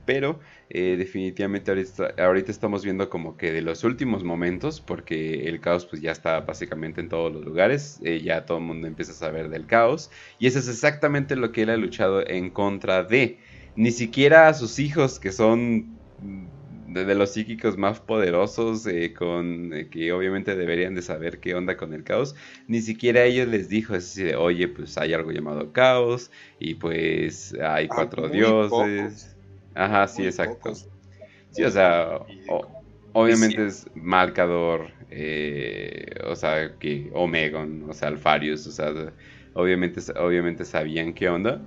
pero 0.05 0.39
eh, 0.69 0.97
definitivamente 0.99 1.71
ahorita, 1.71 2.13
ahorita, 2.19 2.51
estamos 2.51 2.83
viendo 2.83 3.09
como 3.09 3.37
que 3.37 3.51
de 3.51 3.63
los 3.63 3.83
últimos 3.83 4.23
momentos, 4.23 4.81
porque 4.81 5.49
el 5.49 5.59
caos 5.61 5.87
pues 5.87 5.99
ya 5.99 6.11
está 6.11 6.41
básicamente 6.41 7.01
en 7.01 7.09
todos 7.09 7.33
los 7.33 7.43
lugares, 7.43 7.99
ya 8.21 8.45
todo 8.45 8.59
el 8.59 8.65
mundo 8.65 8.85
empieza 8.85 9.13
a 9.13 9.15
saber 9.15 9.49
del 9.49 9.65
caos 9.65 10.11
y 10.37 10.45
eso 10.45 10.59
es 10.59 10.67
exactamente 10.67 11.35
lo 11.35 11.51
que 11.51 11.63
él 11.63 11.71
ha 11.71 11.77
luchado 11.77 12.23
en 12.27 12.51
contra 12.51 13.03
de 13.03 13.39
ni 13.75 13.91
siquiera 13.91 14.47
a 14.47 14.53
sus 14.53 14.79
hijos, 14.79 15.19
que 15.19 15.31
son 15.31 15.99
de, 16.93 17.15
los 17.15 17.33
psíquicos 17.33 17.77
más 17.77 17.99
poderosos, 17.99 18.85
eh, 18.87 19.13
con 19.13 19.73
eh, 19.73 19.89
que 19.89 20.11
obviamente 20.11 20.55
deberían 20.55 20.95
de 20.95 21.01
saber 21.01 21.39
qué 21.39 21.55
onda 21.55 21.77
con 21.77 21.93
el 21.93 22.03
caos, 22.03 22.35
ni 22.67 22.81
siquiera 22.81 23.21
a 23.21 23.25
ellos 23.25 23.47
les 23.47 23.69
dijo 23.69 23.93
así 23.93 24.23
de, 24.23 24.35
oye, 24.35 24.67
pues 24.67 24.97
hay 24.97 25.13
algo 25.13 25.31
llamado 25.31 25.71
caos, 25.71 26.31
y 26.59 26.75
pues 26.75 27.55
hay 27.61 27.87
ah, 27.89 27.95
cuatro 27.95 28.27
dioses. 28.29 29.35
Ajá, 29.75 30.07
sí, 30.07 30.25
exacto. 30.25 30.73
Sí, 31.51 31.63
o 31.63 31.71
sea, 31.71 32.19
obviamente 33.13 33.65
es 33.65 33.85
Malcador, 33.95 34.91
eh, 35.09 36.05
o 36.25 36.35
sea, 36.35 36.77
que 36.77 37.09
Omegon, 37.13 37.89
o 37.89 37.93
sea, 37.93 38.09
Alfarius, 38.09 38.67
o 38.67 38.71
sea, 38.71 39.13
obviamente, 39.53 40.01
obviamente 40.17 40.65
sabían 40.65 41.13
qué 41.13 41.29
onda, 41.29 41.61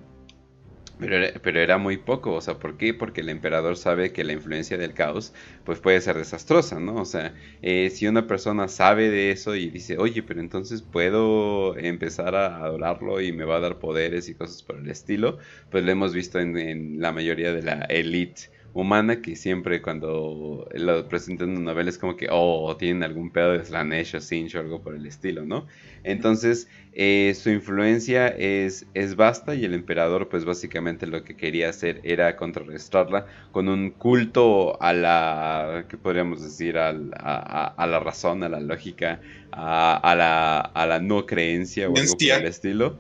pero 1.03 1.17
era, 1.17 1.41
pero 1.43 1.61
era, 1.61 1.79
muy 1.79 1.97
poco, 1.99 2.33
o 2.35 2.41
sea, 2.41 2.59
¿por 2.59 2.77
qué? 2.77 2.95
Porque 2.95 3.21
el 3.21 3.29
emperador 3.29 3.77
sabe 3.77 4.13
que 4.13 4.25
la 4.25 4.33
influencia 4.33 4.79
del 4.79 4.95
caos 4.95 5.35
pues 5.65 5.81
puede 5.81 6.01
ser 6.01 6.17
desastrosa, 6.17 6.81
¿no? 6.81 6.97
O 6.97 7.05
sea, 7.05 7.35
eh, 7.61 7.91
si 7.91 8.07
una 8.07 8.27
persona 8.27 8.69
sabe 8.69 9.11
de 9.11 9.31
eso 9.31 9.55
y 9.57 9.69
dice, 9.69 9.99
oye, 9.99 10.23
pero 10.23 10.41
entonces 10.41 10.83
puedo 10.83 11.77
empezar 11.77 12.35
a 12.35 12.57
adorarlo 12.65 13.21
y 13.21 13.33
me 13.33 13.45
va 13.45 13.57
a 13.57 13.61
dar 13.61 13.79
poderes 13.79 14.29
y 14.29 14.35
cosas 14.35 14.63
por 14.63 14.77
el 14.77 14.89
estilo, 14.89 15.39
pues 15.71 15.85
lo 15.85 15.91
hemos 15.91 16.15
visto 16.15 16.39
en, 16.39 16.57
en 16.57 17.01
la 17.01 17.13
mayoría 17.13 17.53
de 17.53 17.63
la 17.63 17.81
elite 17.89 18.51
humana 18.75 19.21
que 19.21 19.37
siempre 19.37 19.83
cuando 19.83 20.67
lo 20.73 21.09
presentan 21.09 21.51
en 21.51 21.57
una 21.59 21.73
novela 21.73 21.91
es 21.91 21.99
como 21.99 22.17
que, 22.17 22.29
oh, 22.31 22.75
tienen 22.77 23.03
algún 23.03 23.31
pedo 23.31 23.53
de 23.53 23.65
Slanesh 23.65 24.17
o 24.17 24.21
Sinch 24.21 24.55
o 24.55 24.61
algo 24.61 24.83
por 24.83 24.95
el 24.95 25.07
estilo, 25.07 25.45
¿no? 25.45 25.67
Entonces, 26.05 26.69
eh, 26.95 27.35
su 27.35 27.51
influencia 27.51 28.29
es, 28.29 28.87
es 28.95 29.17
vasta 29.17 29.55
y 29.55 29.65
el 29.65 29.75
emperador, 29.75 30.29
pues 30.29 30.45
básicamente 30.45 31.07
lo 31.07 31.23
que 31.23 31.37
quería 31.37 31.69
hacer 31.69 32.01
era 32.03 32.37
contrarrestarla 32.37 33.27
con 33.51 33.69
un 33.69 33.91
culto 33.91 34.81
a 34.83 34.93
la, 34.93 35.85
¿qué 35.89 35.97
podríamos 35.97 36.43
decir? 36.43 36.79
A, 36.79 36.91
a, 36.91 37.87
la 37.87 38.01
razón, 38.01 38.43
a 38.43 38.49
la 38.49 38.61
lógica, 38.61 39.21
a, 39.53 40.15
la, 40.17 40.61
a 40.61 40.87
la 40.87 40.99
no 40.99 41.27
creencia 41.27 41.89
o 41.89 41.97
algo 41.97 42.13
por 42.15 42.41
el 42.41 42.47
estilo. 42.47 42.99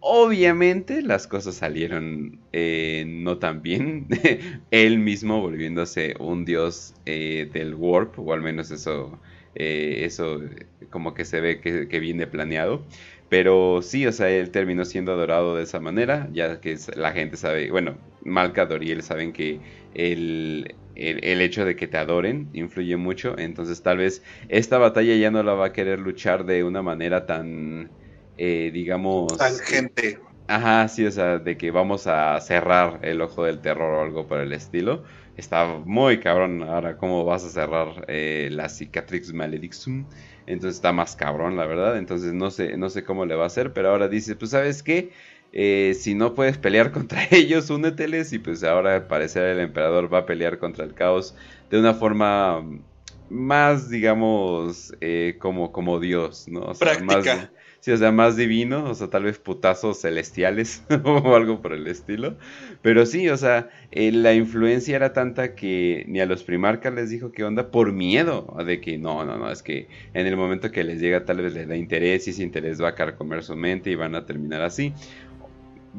Obviamente 0.00 1.02
las 1.02 1.26
cosas 1.26 1.56
salieron 1.56 2.40
eh, 2.52 3.04
no 3.06 3.38
tan 3.38 3.62
bien. 3.62 4.06
Él 4.70 4.98
mismo 4.98 5.40
volviéndose 5.40 6.14
un 6.20 6.44
dios 6.44 6.94
eh, 7.04 7.50
del 7.52 7.74
warp, 7.74 8.18
o 8.18 8.32
al 8.32 8.40
menos 8.40 8.70
eso, 8.70 9.20
eh, 9.54 10.02
eso 10.04 10.40
como 10.90 11.14
que 11.14 11.24
se 11.24 11.40
ve 11.40 11.60
que, 11.60 12.00
viene 12.00 12.26
planeado. 12.26 12.86
Pero 13.28 13.82
sí, 13.82 14.06
o 14.06 14.12
sea, 14.12 14.30
él 14.30 14.50
terminó 14.50 14.84
siendo 14.84 15.12
adorado 15.12 15.56
de 15.56 15.64
esa 15.64 15.80
manera, 15.80 16.28
ya 16.32 16.60
que 16.60 16.76
la 16.96 17.12
gente 17.12 17.36
sabe, 17.36 17.70
bueno, 17.70 17.98
Malcador 18.24 18.82
y 18.84 18.90
él 18.90 19.02
saben 19.02 19.32
que 19.32 19.60
el, 19.92 20.76
el, 20.94 21.40
hecho 21.42 21.64
de 21.66 21.76
que 21.76 21.88
te 21.88 21.98
adoren 21.98 22.48
influye 22.54 22.96
mucho. 22.96 23.38
Entonces 23.38 23.82
tal 23.82 23.98
vez 23.98 24.22
esta 24.48 24.78
batalla 24.78 25.14
ya 25.16 25.30
no 25.30 25.42
la 25.42 25.54
va 25.54 25.66
a 25.66 25.72
querer 25.72 25.98
luchar 25.98 26.44
de 26.46 26.64
una 26.64 26.82
manera 26.82 27.26
tan 27.26 27.90
eh, 28.38 28.70
digamos... 28.72 29.36
Tangente. 29.36 30.20
Ajá, 30.48 30.88
sí, 30.88 31.04
o 31.04 31.10
sea, 31.10 31.38
de 31.38 31.58
que 31.58 31.70
vamos 31.70 32.06
a 32.06 32.40
cerrar 32.40 33.00
el 33.02 33.20
ojo 33.20 33.44
del 33.44 33.60
terror 33.60 33.92
o 33.94 34.02
algo 34.02 34.26
por 34.26 34.40
el 34.40 34.54
estilo. 34.54 35.04
Está 35.36 35.66
muy 35.84 36.20
cabrón 36.20 36.62
ahora 36.62 36.96
cómo 36.96 37.24
vas 37.26 37.44
a 37.44 37.50
cerrar 37.50 38.06
eh, 38.08 38.48
la 38.50 38.70
Cicatrix 38.70 39.34
Maledictum. 39.34 40.06
Entonces 40.46 40.76
está 40.76 40.90
más 40.90 41.16
cabrón, 41.16 41.58
la 41.58 41.66
verdad. 41.66 41.98
Entonces 41.98 42.32
no 42.32 42.50
sé, 42.50 42.78
no 42.78 42.88
sé 42.88 43.04
cómo 43.04 43.26
le 43.26 43.34
va 43.34 43.44
a 43.44 43.48
hacer, 43.48 43.74
pero 43.74 43.90
ahora 43.90 44.08
dice, 44.08 44.36
pues 44.36 44.52
sabes 44.52 44.82
qué, 44.82 45.12
eh, 45.52 45.94
si 45.98 46.14
no 46.14 46.32
puedes 46.32 46.56
pelear 46.56 46.92
contra 46.92 47.28
ellos, 47.30 47.68
úneteles. 47.68 48.32
Y 48.32 48.38
pues 48.38 48.64
ahora 48.64 48.94
al 48.94 49.06
parecer 49.06 49.44
el 49.44 49.60
emperador 49.60 50.12
va 50.12 50.20
a 50.20 50.26
pelear 50.26 50.58
contra 50.58 50.86
el 50.86 50.94
caos 50.94 51.36
de 51.68 51.78
una 51.78 51.92
forma 51.92 52.64
más, 53.28 53.90
digamos, 53.90 54.94
como, 55.38 55.72
como 55.72 56.00
Dios, 56.00 56.48
¿no? 56.48 56.62
O 56.62 56.74
sea, 56.74 56.96
Práctica. 56.96 57.52
Sí, 57.80 57.92
o 57.92 57.96
sea, 57.96 58.10
más 58.10 58.36
divino, 58.36 58.90
o 58.90 58.94
sea, 58.94 59.08
tal 59.08 59.22
vez 59.22 59.38
putazos 59.38 60.00
celestiales 60.00 60.82
o 61.04 61.36
algo 61.36 61.62
por 61.62 61.72
el 61.72 61.86
estilo. 61.86 62.36
Pero 62.82 63.06
sí, 63.06 63.28
o 63.28 63.36
sea, 63.36 63.70
eh, 63.92 64.10
la 64.10 64.34
influencia 64.34 64.96
era 64.96 65.12
tanta 65.12 65.54
que 65.54 66.04
ni 66.08 66.20
a 66.20 66.26
los 66.26 66.42
primarcas 66.42 66.92
les 66.92 67.10
dijo 67.10 67.30
que 67.30 67.44
onda 67.44 67.70
por 67.70 67.92
miedo 67.92 68.52
de 68.66 68.80
que 68.80 68.98
no, 68.98 69.24
no, 69.24 69.38
no, 69.38 69.50
es 69.50 69.62
que 69.62 69.88
en 70.12 70.26
el 70.26 70.36
momento 70.36 70.72
que 70.72 70.82
les 70.82 71.00
llega 71.00 71.24
tal 71.24 71.40
vez 71.40 71.54
les 71.54 71.68
da 71.68 71.76
interés 71.76 72.26
y 72.26 72.30
ese 72.30 72.42
interés 72.42 72.82
va 72.82 72.88
a 72.88 72.94
carcomer 72.96 73.44
su 73.44 73.54
mente 73.54 73.90
y 73.90 73.94
van 73.94 74.16
a 74.16 74.26
terminar 74.26 74.62
así. 74.62 74.92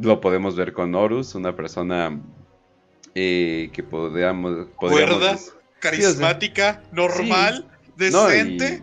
Lo 0.02 0.20
podemos 0.20 0.58
ver 0.58 0.74
con 0.74 0.94
Horus, 0.96 1.34
una 1.36 1.56
persona 1.56 2.20
eh, 3.16 3.70
que 3.72 3.84
podríamos... 3.84 4.68
podríamos 4.78 5.54
carismática, 5.80 6.84
normal 6.92 7.69
decente. 8.00 8.82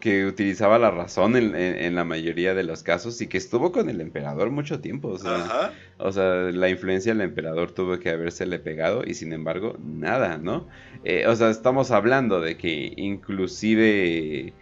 que 0.00 0.26
utilizaba 0.26 0.78
la 0.78 0.90
razón 0.90 1.36
en, 1.36 1.94
la 1.94 2.04
mayoría 2.04 2.54
de 2.54 2.62
los 2.62 2.82
casos 2.82 3.20
y 3.20 3.26
que 3.26 3.38
estuvo 3.38 3.72
con 3.72 3.88
el 3.90 4.00
emperador 4.00 4.50
mucho 4.50 4.80
tiempo. 4.80 5.08
O 5.08 5.18
sea, 5.18 5.72
o 5.98 6.12
sea 6.12 6.34
la 6.52 6.68
influencia 6.68 7.12
del 7.12 7.22
emperador 7.22 7.72
tuvo 7.72 7.98
que 7.98 8.10
habérsele 8.10 8.58
pegado 8.58 9.02
y 9.04 9.14
sin 9.14 9.32
embargo, 9.32 9.76
nada, 9.82 10.38
¿no? 10.38 10.68
Eh, 11.04 11.26
o 11.26 11.34
sea, 11.34 11.50
estamos 11.50 11.90
hablando 11.90 12.40
de 12.40 12.56
que 12.56 12.92
inclusive... 12.96 14.52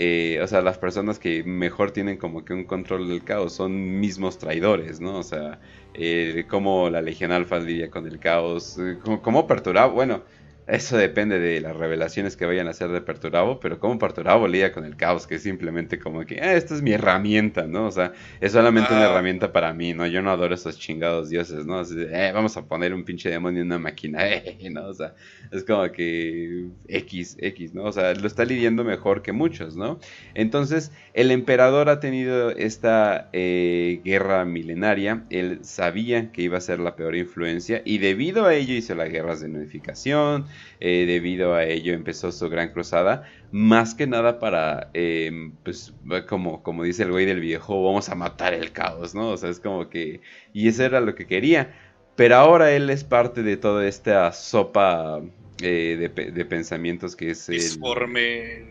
Eh, 0.00 0.38
o 0.42 0.46
sea, 0.46 0.60
las 0.60 0.78
personas 0.78 1.18
que 1.18 1.42
mejor 1.42 1.90
tienen 1.90 2.18
como 2.18 2.44
que 2.44 2.52
un 2.52 2.64
control 2.64 3.08
del 3.08 3.24
caos 3.24 3.54
son 3.54 3.98
mismos 3.98 4.38
traidores, 4.38 5.00
¿no? 5.00 5.18
O 5.18 5.22
sea, 5.24 5.58
eh, 5.94 6.44
cómo 6.46 6.88
la 6.88 7.02
Legión 7.02 7.32
Alfa 7.32 7.58
lidia 7.58 7.90
con 7.90 8.06
el 8.06 8.20
caos, 8.20 8.78
cómo, 9.02 9.22
cómo 9.22 9.46
perturaba, 9.48 9.92
bueno, 9.92 10.22
eso 10.68 10.98
depende 10.98 11.38
de 11.38 11.60
las 11.60 11.74
revelaciones 11.74 12.36
que 12.36 12.44
vayan 12.44 12.66
a 12.66 12.70
hacer 12.70 12.90
de 12.90 13.00
Perturabo, 13.00 13.58
pero 13.58 13.80
como 13.80 13.98
Perturabo 13.98 14.46
lía 14.46 14.72
con 14.72 14.84
el 14.84 14.96
caos, 14.96 15.26
que 15.26 15.36
es 15.36 15.42
simplemente 15.42 15.98
como 15.98 16.26
que, 16.26 16.40
ah, 16.42 16.52
esta 16.52 16.74
es 16.74 16.82
mi 16.82 16.92
herramienta, 16.92 17.66
¿no? 17.66 17.86
O 17.86 17.90
sea, 17.90 18.12
es 18.40 18.52
solamente 18.52 18.92
una 18.92 19.06
ah. 19.06 19.10
herramienta 19.10 19.50
para 19.50 19.72
mí, 19.72 19.94
¿no? 19.94 20.06
Yo 20.06 20.20
no 20.20 20.30
adoro 20.30 20.54
esos 20.54 20.78
chingados 20.78 21.30
dioses, 21.30 21.64
¿no? 21.64 21.78
Así 21.78 21.94
de, 21.94 22.08
eh, 22.12 22.32
vamos 22.32 22.56
a 22.58 22.66
poner 22.66 22.92
un 22.92 23.04
pinche 23.04 23.30
demonio 23.30 23.62
en 23.62 23.68
una 23.68 23.78
máquina, 23.78 24.18
eh, 24.28 24.68
¿no? 24.70 24.88
O 24.88 24.94
sea, 24.94 25.14
es 25.50 25.64
como 25.64 25.90
que 25.90 26.66
X, 26.86 27.38
X, 27.40 27.74
¿no? 27.74 27.84
O 27.84 27.92
sea, 27.92 28.12
lo 28.14 28.26
está 28.26 28.44
lidiando 28.44 28.84
mejor 28.84 29.22
que 29.22 29.32
muchos, 29.32 29.74
¿no? 29.74 29.98
Entonces, 30.34 30.92
el 31.14 31.30
emperador 31.30 31.88
ha 31.88 31.98
tenido 31.98 32.50
esta 32.50 33.30
eh, 33.32 34.00
guerra 34.04 34.44
milenaria, 34.44 35.24
él 35.30 35.60
sabía 35.62 36.30
que 36.30 36.42
iba 36.42 36.58
a 36.58 36.60
ser 36.60 36.78
la 36.78 36.94
peor 36.94 37.16
influencia 37.16 37.80
y 37.86 37.98
debido 37.98 38.44
a 38.44 38.54
ello 38.54 38.74
hizo 38.74 38.94
las 38.94 39.08
guerras 39.10 39.40
de 39.40 39.46
unificación, 39.46 40.46
eh, 40.80 41.04
debido 41.06 41.54
a 41.54 41.64
ello 41.64 41.92
empezó 41.92 42.32
su 42.32 42.48
gran 42.48 42.72
cruzada, 42.72 43.24
más 43.52 43.94
que 43.94 44.06
nada 44.06 44.38
para, 44.38 44.90
em, 44.94 45.52
pues, 45.64 45.94
como, 46.28 46.62
como 46.62 46.84
dice 46.84 47.02
el 47.04 47.10
güey 47.10 47.26
del 47.26 47.40
viejo, 47.40 47.82
vamos 47.84 48.08
a 48.08 48.14
matar 48.14 48.54
el 48.54 48.72
caos, 48.72 49.14
¿no? 49.14 49.30
O 49.30 49.36
sea, 49.36 49.50
es 49.50 49.60
como 49.60 49.88
que, 49.88 50.20
y 50.52 50.68
eso 50.68 50.84
era 50.84 51.00
lo 51.00 51.14
que 51.14 51.26
quería, 51.26 51.74
pero 52.16 52.36
ahora 52.36 52.72
él 52.72 52.90
es 52.90 53.04
parte 53.04 53.42
de 53.42 53.56
toda 53.56 53.86
esta 53.86 54.32
sopa 54.32 55.22
eh, 55.62 56.10
de, 56.14 56.44
pensamientos 56.44 57.16
que 57.16 57.30
es... 57.30 57.48
El... 57.48 57.60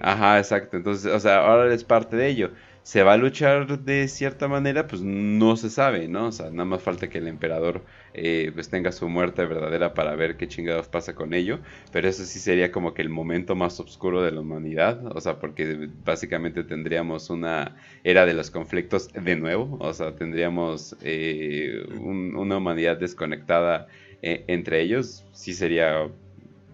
Ajá, 0.01 0.37
exacto, 0.37 0.77
entonces, 0.77 1.11
o 1.11 1.19
sea, 1.19 1.45
ahora 1.45 1.65
él 1.65 1.71
es 1.71 1.83
parte 1.83 2.15
de 2.15 2.27
ello. 2.27 2.51
Se 2.83 3.03
va 3.03 3.13
a 3.13 3.17
luchar 3.17 3.79
de 3.79 4.07
cierta 4.07 4.47
manera, 4.47 4.87
pues 4.87 5.01
no 5.01 5.57
se 5.57 5.69
sabe, 5.69 6.07
¿no? 6.07 6.27
O 6.27 6.31
sea, 6.31 6.49
nada 6.49 6.65
más 6.65 6.81
falta 6.81 7.09
que 7.09 7.17
el 7.17 7.27
emperador 7.27 7.83
eh, 8.13 8.51
pues 8.53 8.69
tenga 8.69 8.91
su 8.91 9.07
muerte 9.09 9.45
verdadera 9.45 9.93
para 9.93 10.15
ver 10.15 10.37
qué 10.37 10.47
chingados 10.47 10.87
pasa 10.87 11.15
con 11.15 11.33
ello, 11.33 11.59
pero 11.91 12.07
eso 12.07 12.25
sí 12.25 12.39
sería 12.39 12.71
como 12.71 12.93
que 12.93 13.01
el 13.01 13.09
momento 13.09 13.55
más 13.55 13.79
oscuro 13.79 14.21
de 14.23 14.31
la 14.31 14.41
humanidad, 14.41 15.05
o 15.15 15.21
sea, 15.21 15.39
porque 15.39 15.89
básicamente 16.03 16.63
tendríamos 16.63 17.29
una 17.29 17.75
era 18.03 18.25
de 18.25 18.33
los 18.33 18.51
conflictos 18.51 19.09
de 19.13 19.35
nuevo, 19.35 19.77
o 19.79 19.93
sea, 19.93 20.15
tendríamos 20.15 20.95
eh, 21.01 21.83
una 21.99 22.57
humanidad 22.57 22.97
desconectada 22.97 23.87
eh, 24.21 24.45
entre 24.47 24.81
ellos, 24.81 25.25
sí 25.31 25.53
sería 25.53 26.09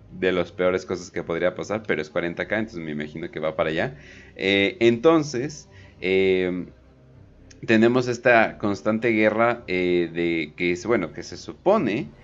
de 0.10 0.32
las 0.32 0.52
peores 0.52 0.86
cosas 0.86 1.12
que 1.12 1.24
podría 1.24 1.56
pasar, 1.56 1.84
pero 1.88 2.02
es 2.02 2.12
40k, 2.14 2.60
entonces 2.60 2.80
me 2.80 2.92
imagino 2.92 3.30
que 3.32 3.40
va 3.40 3.56
para 3.56 3.70
allá. 3.70 3.98
entonces, 4.36 5.70
eh, 6.00 6.68
tenemos 7.66 8.08
esta 8.08 8.58
constante 8.58 9.10
guerra 9.10 9.64
eh, 9.68 10.10
de 10.14 10.54
que 10.58 10.72
es 10.72 10.86
bueno 10.86 11.14
que 11.14 11.24
se 11.24 11.38
supone 11.38 12.16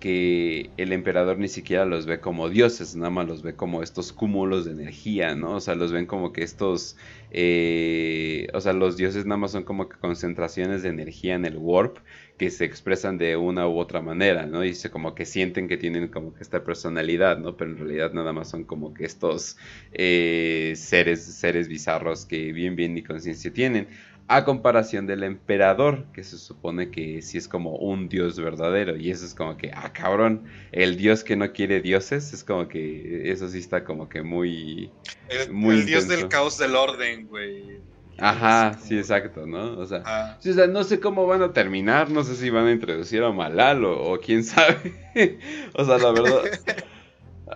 que 0.00 0.72
el 0.78 0.92
emperador 0.92 1.38
ni 1.38 1.48
siquiera 1.48 1.84
los 1.84 2.06
ve 2.06 2.20
como 2.20 2.48
dioses, 2.48 2.96
nada 2.96 3.10
más 3.10 3.28
los 3.28 3.42
ve 3.42 3.54
como 3.54 3.82
estos 3.82 4.12
cúmulos 4.14 4.64
de 4.64 4.72
energía, 4.72 5.34
¿no? 5.34 5.56
O 5.56 5.60
sea, 5.60 5.74
los 5.74 5.92
ven 5.92 6.06
como 6.06 6.32
que 6.32 6.42
estos, 6.42 6.96
eh, 7.30 8.48
o 8.54 8.60
sea, 8.62 8.72
los 8.72 8.96
dioses 8.96 9.26
nada 9.26 9.36
más 9.36 9.52
son 9.52 9.64
como 9.64 9.90
que 9.90 9.98
concentraciones 9.98 10.82
de 10.82 10.88
energía 10.88 11.34
en 11.34 11.44
el 11.44 11.58
warp 11.58 11.98
que 12.38 12.50
se 12.50 12.64
expresan 12.64 13.18
de 13.18 13.36
una 13.36 13.68
u 13.68 13.78
otra 13.78 14.00
manera, 14.00 14.46
¿no? 14.46 14.64
Y 14.64 14.74
se 14.74 14.90
como 14.90 15.14
que 15.14 15.26
sienten 15.26 15.68
que 15.68 15.76
tienen 15.76 16.08
como 16.08 16.32
que 16.32 16.42
esta 16.42 16.64
personalidad, 16.64 17.38
¿no? 17.38 17.56
Pero 17.58 17.72
en 17.72 17.78
realidad 17.78 18.12
nada 18.14 18.32
más 18.32 18.48
son 18.48 18.64
como 18.64 18.94
que 18.94 19.04
estos 19.04 19.58
eh, 19.92 20.72
seres, 20.76 21.22
seres 21.24 21.68
bizarros 21.68 22.24
que 22.24 22.52
bien, 22.52 22.74
bien 22.74 22.94
ni 22.94 23.02
conciencia 23.02 23.52
tienen 23.52 23.88
a 24.30 24.44
comparación 24.44 25.08
del 25.08 25.24
emperador, 25.24 26.04
que 26.12 26.22
se 26.22 26.38
supone 26.38 26.92
que 26.92 27.20
sí 27.20 27.36
es 27.36 27.48
como 27.48 27.74
un 27.74 28.08
dios 28.08 28.38
verdadero, 28.38 28.96
y 28.96 29.10
eso 29.10 29.26
es 29.26 29.34
como 29.34 29.56
que, 29.56 29.72
ah, 29.74 29.92
cabrón, 29.92 30.44
el 30.70 30.96
dios 30.96 31.24
que 31.24 31.34
no 31.34 31.52
quiere 31.52 31.80
dioses, 31.80 32.32
es 32.32 32.44
como 32.44 32.68
que 32.68 33.28
eso 33.32 33.48
sí 33.48 33.58
está 33.58 33.82
como 33.82 34.08
que 34.08 34.22
muy... 34.22 34.92
El, 35.28 35.52
muy 35.52 35.82
dios 35.82 36.06
del 36.06 36.28
caos 36.28 36.58
del 36.58 36.76
orden, 36.76 37.26
güey. 37.26 37.80
Ajá, 38.18 38.78
sí, 38.80 38.96
exacto, 38.96 39.46
¿no? 39.48 39.76
O 39.76 39.86
sea, 39.86 40.38
o 40.38 40.40
sea, 40.40 40.68
no 40.68 40.84
sé 40.84 41.00
cómo 41.00 41.26
van 41.26 41.42
a 41.42 41.52
terminar, 41.52 42.08
no 42.08 42.22
sé 42.22 42.36
si 42.36 42.50
van 42.50 42.68
a 42.68 42.72
introducir 42.72 43.24
a 43.24 43.32
Malal 43.32 43.84
o, 43.84 44.12
o 44.12 44.20
quién 44.20 44.44
sabe. 44.44 44.94
o 45.74 45.84
sea, 45.84 45.98
la 45.98 46.12
verdad... 46.12 46.42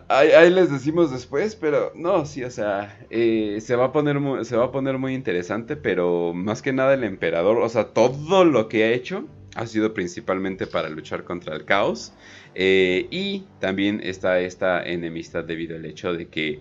Ahí, 0.09 0.51
les 0.51 0.71
decimos 0.71 1.11
después, 1.11 1.57
pero 1.57 1.93
no, 1.95 2.25
sí, 2.27 2.43
o 2.43 2.51
sea, 2.51 2.99
eh, 3.11 3.59
se, 3.61 3.77
va 3.77 3.87
a 3.87 3.93
poner 3.93 4.21
muy, 4.21 4.45
se 4.45 4.57
va 4.57 4.67
a 4.67 4.73
poner 4.73 4.99
muy 4.99 5.15
interesante, 5.15 5.77
pero 5.77 6.33
más 6.35 6.63
que 6.63 6.73
nada 6.73 6.95
el 6.95 7.05
emperador, 7.05 7.59
o 7.59 7.69
sea, 7.69 7.93
todo 7.93 8.45
lo 8.45 8.69
que 8.69 8.85
ha 8.85 8.93
hecho 8.93 9.27
ha 9.55 9.67
sido 9.67 9.95
principalmente 9.95 10.67
para 10.67 10.89
luchar 10.89 11.25
contra 11.25 11.55
el 11.55 11.65
caos. 11.65 12.13
Eh, 12.55 13.09
y 13.11 13.47
también 13.61 14.01
está 14.03 14.41
esta 14.41 14.83
enemistad 14.83 15.45
debido 15.45 15.77
al 15.77 15.85
hecho 15.85 16.13
de 16.13 16.29
que, 16.29 16.61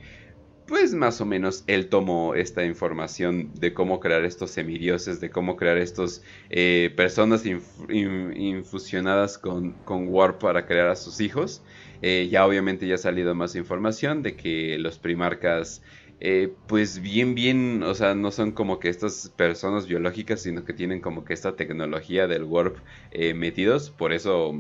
pues 0.67 0.93
más 0.93 1.19
o 1.21 1.25
menos, 1.25 1.63
él 1.67 1.89
tomó 1.89 2.36
esta 2.36 2.63
información 2.65 3.51
de 3.55 3.73
cómo 3.73 3.99
crear 3.99 4.23
estos 4.25 4.51
semidioses, 4.51 5.19
de 5.19 5.29
cómo 5.29 5.55
crear 5.55 5.77
estos 5.77 6.23
eh, 6.49 6.93
personas 6.95 7.43
infusionadas 7.45 9.38
con, 9.38 9.73
con 9.86 10.07
War 10.07 10.38
para 10.38 10.65
crear 10.65 10.89
a 10.89 10.95
sus 10.95 11.19
hijos. 11.19 11.63
Eh, 12.05 12.27
ya 12.29 12.45
obviamente 12.45 12.85
ya 12.85 12.95
ha 12.95 12.97
salido 12.97 13.33
más 13.33 13.55
información 13.55 14.23
de 14.23 14.35
que 14.35 14.77
los 14.77 14.99
primarcas, 14.99 15.81
eh, 16.19 16.53
pues 16.67 16.99
bien, 17.01 17.33
bien, 17.33 17.81
o 17.81 17.95
sea, 17.95 18.13
no 18.13 18.29
son 18.31 18.51
como 18.51 18.77
que 18.77 18.89
estas 18.89 19.29
personas 19.37 19.87
biológicas, 19.87 20.41
sino 20.41 20.65
que 20.65 20.73
tienen 20.73 20.99
como 20.99 21.23
que 21.23 21.33
esta 21.33 21.55
tecnología 21.55 22.27
del 22.27 22.43
warp 22.43 22.77
eh, 23.11 23.33
metidos, 23.33 23.89
por 23.89 24.11
eso 24.11 24.53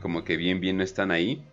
como 0.00 0.24
que 0.24 0.38
bien, 0.38 0.60
bien 0.60 0.78
no 0.78 0.82
están 0.84 1.10
ahí. 1.10 1.44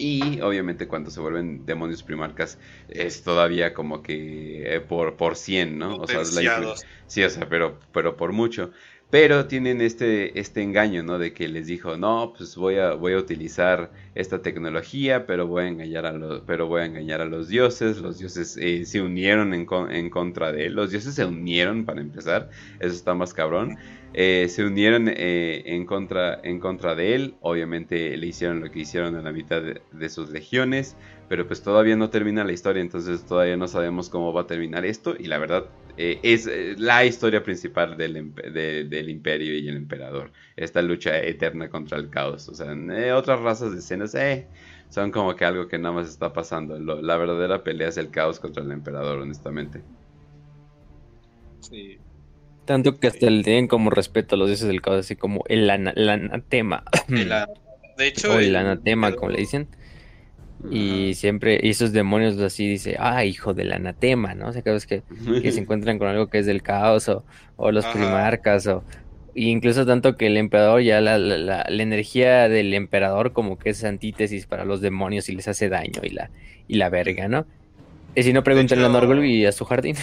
Y 0.00 0.40
obviamente 0.40 0.86
cuando 0.88 1.10
se 1.10 1.20
vuelven 1.20 1.66
demonios 1.66 2.02
primarcas 2.02 2.58
es 2.88 3.22
todavía 3.22 3.74
como 3.74 4.02
que 4.02 4.82
por, 4.88 5.16
por 5.16 5.36
100, 5.36 5.76
¿no? 5.76 5.96
O 5.96 6.06
sea, 6.06 6.24
sí, 6.24 7.22
o 7.24 7.28
sea, 7.30 7.48
pero, 7.48 7.78
pero 7.92 8.16
por 8.16 8.32
mucho. 8.32 8.70
Pero 9.10 9.46
tienen 9.46 9.80
este, 9.80 10.38
este 10.38 10.60
engaño, 10.62 11.02
¿no? 11.02 11.18
De 11.18 11.32
que 11.32 11.48
les 11.48 11.66
dijo, 11.66 11.96
no, 11.96 12.34
pues 12.36 12.56
voy 12.56 12.76
a, 12.76 12.92
voy 12.92 13.14
a 13.14 13.16
utilizar 13.16 13.90
esta 14.14 14.42
tecnología, 14.42 15.24
pero 15.24 15.46
voy 15.46 15.64
a 15.64 15.68
engañar 15.68 16.04
a 16.04 16.12
los, 16.12 16.42
pero 16.42 16.66
voy 16.66 16.82
a 16.82 16.84
engañar 16.84 17.22
a 17.22 17.24
los 17.24 17.48
dioses. 17.48 17.98
Los 18.02 18.18
dioses 18.18 18.58
eh, 18.60 18.84
se 18.84 19.00
unieron 19.00 19.54
en, 19.54 19.66
en, 19.90 20.10
contra 20.10 20.52
de 20.52 20.66
él. 20.66 20.74
Los 20.74 20.90
dioses 20.90 21.14
se 21.14 21.24
unieron 21.24 21.86
para 21.86 22.02
empezar. 22.02 22.50
Eso 22.80 22.94
está 22.94 23.14
más 23.14 23.32
cabrón. 23.32 23.78
Eh, 24.12 24.46
se 24.50 24.64
unieron 24.64 25.08
eh, 25.08 25.62
en, 25.64 25.86
contra, 25.86 26.40
en 26.42 26.60
contra 26.60 26.94
de 26.94 27.14
él. 27.14 27.34
Obviamente 27.40 28.14
le 28.14 28.26
hicieron 28.26 28.60
lo 28.60 28.70
que 28.70 28.80
hicieron 28.80 29.16
en 29.16 29.24
la 29.24 29.32
mitad 29.32 29.62
de 29.62 30.08
sus 30.10 30.28
legiones. 30.28 30.96
Pero 31.28 31.46
pues 31.46 31.62
todavía 31.62 31.96
no 31.96 32.10
termina 32.10 32.44
la 32.44 32.52
historia. 32.52 32.80
Entonces 32.80 33.24
todavía 33.24 33.56
no 33.56 33.68
sabemos 33.68 34.08
cómo 34.08 34.32
va 34.32 34.42
a 34.42 34.46
terminar 34.46 34.84
esto. 34.84 35.14
Y 35.18 35.24
la 35.24 35.38
verdad 35.38 35.66
eh, 35.96 36.20
es 36.22 36.46
eh, 36.46 36.74
la 36.78 37.04
historia 37.04 37.42
principal 37.42 37.96
del, 37.96 38.32
del, 38.34 39.08
imperio 39.10 39.58
y 39.58 39.68
el 39.68 39.76
emperador. 39.76 40.32
Esta 40.56 40.80
lucha 40.80 41.18
eterna 41.20 41.68
contra 41.68 41.98
el 41.98 42.08
caos. 42.08 42.48
O 42.48 42.54
sea, 42.54 42.72
eh, 42.72 43.12
otras 43.12 43.40
razas 43.40 43.72
de 43.72 43.78
escenas 43.78 44.16
son 44.88 45.10
como 45.10 45.36
que 45.36 45.44
algo 45.44 45.68
que 45.68 45.78
nada 45.78 45.94
más 45.94 46.08
está 46.08 46.32
pasando. 46.32 46.78
la 46.78 47.16
verdadera 47.16 47.62
pelea 47.62 47.88
es 47.88 47.96
el 47.96 48.10
caos 48.10 48.40
contra 48.40 48.62
el 48.62 48.72
emperador, 48.72 49.18
honestamente. 49.18 49.82
Sí. 51.60 51.98
Tanto 52.64 53.00
que 53.00 53.06
hasta 53.06 53.30
le 53.30 53.42
tienen 53.42 53.66
como 53.66 53.88
respeto 53.90 54.34
a 54.34 54.38
los 54.38 54.48
dioses 54.48 54.68
del 54.68 54.82
caos, 54.82 54.98
así 54.98 55.16
como 55.16 55.42
el, 55.48 55.70
anatema. 55.70 56.84
de 57.08 58.06
hecho, 58.06 58.34
o 58.34 58.38
el, 58.38 58.54
anatema, 58.54 59.12
como 59.12 59.30
le 59.30 59.38
dicen. 59.38 59.68
Y 60.70 61.14
siempre, 61.14 61.60
y 61.62 61.70
esos 61.70 61.92
demonios 61.92 62.38
así 62.38 62.68
dice, 62.68 62.96
ah, 62.98 63.24
hijo 63.24 63.54
del 63.54 63.72
anatema, 63.72 64.34
¿no? 64.34 64.48
O 64.48 64.52
sea, 64.52 64.62
cada 64.62 64.74
vez 64.74 64.86
que, 64.86 65.02
se 65.50 65.60
encuentran 65.60 65.98
con 65.98 66.08
algo 66.08 66.28
que 66.28 66.38
es 66.38 66.46
del 66.46 66.62
caos 66.62 67.08
o, 67.08 67.24
los 67.70 67.86
primarcas 67.86 68.66
o 68.66 68.82
incluso 69.34 69.86
tanto 69.86 70.16
que 70.16 70.26
el 70.26 70.36
emperador 70.36 70.82
ya 70.82 71.00
la, 71.00 71.16
la, 71.16 71.64
la, 71.68 71.82
energía 71.82 72.48
del 72.48 72.74
emperador 72.74 73.32
como 73.32 73.56
que 73.56 73.70
es 73.70 73.84
antítesis 73.84 74.46
para 74.46 74.64
los 74.64 74.80
demonios 74.80 75.28
y 75.28 75.36
les 75.36 75.46
hace 75.46 75.68
daño 75.68 76.00
y 76.02 76.10
la, 76.10 76.30
y 76.66 76.76
la 76.76 76.88
verga, 76.88 77.28
¿no? 77.28 77.46
Y 78.14 78.22
si 78.24 78.32
no, 78.32 78.42
pregúntenle 78.42 78.86
a 78.86 78.88
Norgol 78.88 79.24
y 79.24 79.46
a 79.46 79.52
su 79.52 79.64
jardín. 79.64 79.96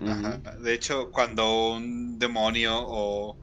De 0.62 0.74
hecho, 0.74 1.10
cuando 1.10 1.72
un 1.72 2.18
demonio 2.18 2.74
o 2.78 3.36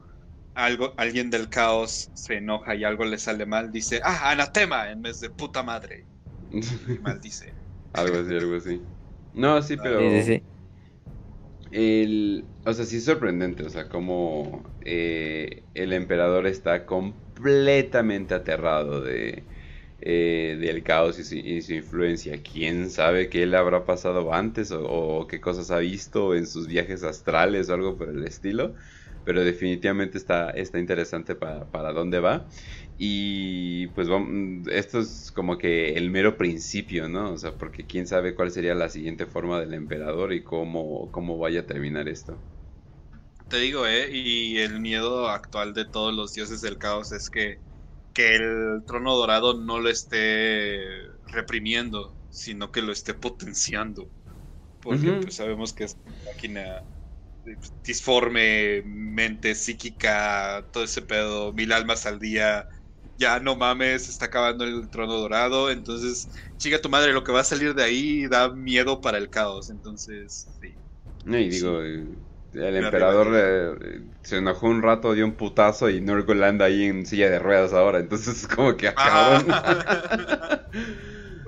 algo, 0.54 0.94
alguien 0.96 1.28
del 1.28 1.48
caos 1.48 2.10
se 2.14 2.36
enoja 2.36 2.74
y 2.74 2.84
algo 2.84 3.04
le 3.04 3.18
sale 3.18 3.46
mal, 3.46 3.72
dice, 3.72 4.00
ah, 4.04 4.30
anatema 4.30 4.90
en 4.90 5.02
vez 5.02 5.20
de 5.20 5.30
puta 5.30 5.62
madre. 5.62 6.04
Maldice. 7.02 7.52
algo 7.92 8.18
así, 8.18 8.34
algo 8.34 8.56
así. 8.56 8.82
No, 9.34 9.62
sí, 9.62 9.76
pero. 9.76 10.00
El, 11.70 12.44
o 12.64 12.72
sea, 12.72 12.84
sí 12.84 12.96
es 12.98 13.04
sorprendente, 13.04 13.64
o 13.64 13.70
sea, 13.70 13.88
como 13.88 14.62
eh, 14.82 15.64
el 15.74 15.92
emperador 15.92 16.46
está 16.46 16.86
completamente 16.86 18.34
aterrado 18.34 19.02
de, 19.02 19.42
eh, 20.00 20.56
del 20.60 20.82
caos 20.82 21.18
y 21.18 21.62
su, 21.62 21.74
influencia. 21.74 22.40
¿Quién 22.42 22.90
sabe 22.90 23.28
qué 23.28 23.46
le 23.46 23.56
habrá 23.56 23.84
pasado 23.84 24.32
antes 24.32 24.72
o, 24.72 25.26
qué 25.28 25.40
cosas 25.40 25.70
ha 25.70 25.78
visto 25.78 26.34
en 26.34 26.46
sus 26.46 26.66
viajes 26.68 27.02
astrales 27.02 27.68
o 27.68 27.74
algo 27.74 27.96
por 27.96 28.08
el 28.10 28.24
estilo? 28.24 28.74
Pero 29.24 29.42
definitivamente 29.44 30.18
está, 30.18 30.50
está 30.50 30.78
interesante 30.78 31.34
para, 31.34 31.70
para 31.70 31.92
dónde 31.92 32.20
va. 32.20 32.46
Y 32.98 33.88
pues 33.88 34.08
esto 34.70 35.00
es 35.00 35.30
como 35.30 35.58
que 35.58 35.94
el 35.94 36.10
mero 36.10 36.36
principio, 36.36 37.08
¿no? 37.08 37.32
O 37.32 37.36
sea, 37.38 37.52
porque 37.52 37.86
quién 37.86 38.06
sabe 38.06 38.34
cuál 38.34 38.50
sería 38.50 38.74
la 38.74 38.88
siguiente 38.88 39.26
forma 39.26 39.60
del 39.60 39.74
emperador 39.74 40.32
y 40.32 40.42
cómo, 40.42 41.10
cómo 41.12 41.38
vaya 41.38 41.60
a 41.60 41.66
terminar 41.66 42.08
esto. 42.08 42.38
Te 43.48 43.58
digo, 43.58 43.86
¿eh? 43.86 44.08
Y 44.10 44.58
el 44.58 44.80
miedo 44.80 45.28
actual 45.28 45.72
de 45.72 45.84
todos 45.84 46.14
los 46.14 46.32
dioses 46.32 46.60
del 46.62 46.78
caos 46.78 47.12
es 47.12 47.30
que, 47.30 47.60
que 48.12 48.34
el 48.36 48.82
trono 48.86 49.14
dorado 49.14 49.54
no 49.60 49.78
lo 49.78 49.88
esté 49.88 50.80
reprimiendo, 51.26 52.16
sino 52.28 52.72
que 52.72 52.82
lo 52.82 52.92
esté 52.92 53.14
potenciando. 53.14 54.10
Porque 54.80 55.12
pues 55.14 55.36
sabemos 55.36 55.72
que 55.74 55.84
es 55.84 55.96
una 56.04 56.16
máquina 56.32 56.82
disforme, 57.84 58.82
mente 58.84 59.54
psíquica, 59.54 60.68
todo 60.72 60.84
ese 60.84 61.02
pedo, 61.02 61.52
mil 61.52 61.72
almas 61.72 62.06
al 62.06 62.18
día 62.18 62.66
ya 63.16 63.40
no 63.40 63.56
mames, 63.56 64.08
está 64.08 64.26
acabando 64.26 64.64
el 64.64 64.88
trono 64.90 65.14
dorado, 65.14 65.70
entonces, 65.70 66.30
chica 66.58 66.80
tu 66.80 66.88
madre, 66.88 67.12
lo 67.12 67.24
que 67.24 67.32
va 67.32 67.40
a 67.40 67.44
salir 67.44 67.74
de 67.74 67.82
ahí 67.84 68.26
da 68.28 68.50
miedo 68.50 69.00
para 69.00 69.18
el 69.18 69.30
caos, 69.30 69.70
entonces, 69.70 70.48
sí. 70.60 70.78
y 71.24 71.48
digo, 71.48 71.80
el 71.80 72.76
emperador 72.76 73.28
eh, 73.34 74.00
se 74.22 74.38
enojó 74.38 74.68
un 74.68 74.82
rato, 74.82 75.12
dio 75.14 75.24
un 75.24 75.36
putazo 75.36 75.90
y 75.90 76.00
Norgoland 76.00 76.62
ahí 76.62 76.84
en 76.84 77.06
silla 77.06 77.30
de 77.30 77.38
ruedas 77.38 77.72
ahora, 77.72 77.98
entonces 77.98 78.42
es 78.42 78.48
como 78.48 78.76
que 78.76 78.88
acabaron. 78.88 79.46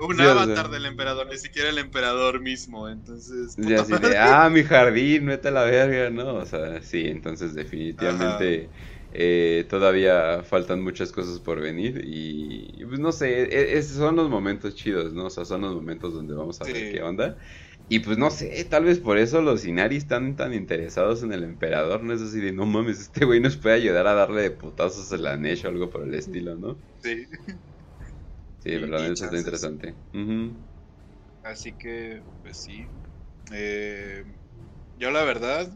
Un 0.01 0.21
avatar 0.21 0.69
del 0.69 0.85
emperador, 0.85 1.27
ni 1.27 1.37
siquiera 1.37 1.69
el 1.69 1.77
emperador 1.77 2.39
mismo, 2.39 2.87
entonces... 2.87 3.57
así 3.77 3.91
de, 3.97 4.17
ah, 4.17 4.49
mi 4.49 4.63
jardín, 4.63 5.25
mete 5.25 5.51
la 5.51 5.63
verga, 5.63 6.09
¿no? 6.09 6.35
O 6.35 6.45
sea, 6.45 6.81
sí, 6.81 7.05
entonces 7.07 7.53
definitivamente... 7.53 8.69
Eh, 9.11 9.65
todavía 9.69 10.43
faltan 10.43 10.81
muchas 10.83 11.11
cosas 11.11 11.39
por 11.39 11.59
venir 11.61 12.01
y 12.05 12.85
pues 12.85 12.99
no 12.99 13.11
sé, 13.11 13.43
e, 13.43 13.77
esos 13.77 13.97
son 13.97 14.15
los 14.15 14.29
momentos 14.29 14.75
chidos, 14.75 15.13
¿no? 15.13 15.25
O 15.25 15.29
sea, 15.31 15.45
son 15.45 15.61
los 15.61 15.73
momentos 15.73 16.13
donde 16.13 16.35
vamos 16.35 16.61
a 16.61 16.65
ver 16.65 16.87
qué 16.87 17.01
onda. 17.01 17.37
Y 17.87 17.99
pues 18.01 18.19
no 18.19 18.29
sé, 18.29 18.63
tal 18.65 18.83
vez 18.85 18.99
por 18.99 19.17
eso 19.17 19.41
los 19.41 19.65
Inari 19.65 19.95
están 19.95 20.35
tan 20.35 20.53
interesados 20.53 21.23
en 21.23 21.33
el 21.33 21.43
emperador, 21.43 22.03
no 22.03 22.13
es 22.13 22.21
así 22.21 22.39
de 22.39 22.51
no 22.51 22.67
mames, 22.67 22.99
este 22.99 23.25
güey 23.25 23.39
nos 23.39 23.57
puede 23.57 23.75
ayudar 23.75 24.05
a 24.05 24.13
darle 24.13 24.43
de 24.43 24.51
putazos 24.51 25.11
a 25.11 25.17
la 25.17 25.37
Nesh 25.37 25.65
o 25.65 25.69
algo 25.69 25.89
por 25.89 26.03
el 26.03 26.13
estilo, 26.13 26.55
¿no? 26.55 26.79
Sí. 27.01 27.25
Sí, 28.59 28.71
verdad, 28.77 29.05
eso 29.11 29.25
está 29.25 29.37
interesante. 29.37 29.95
Así 31.41 31.73
que, 31.77 32.23
pues 32.41 32.57
sí. 32.57 32.91
Eh, 33.51 34.23
yo 34.95 35.11
la 35.11 35.23
verdad, 35.23 35.71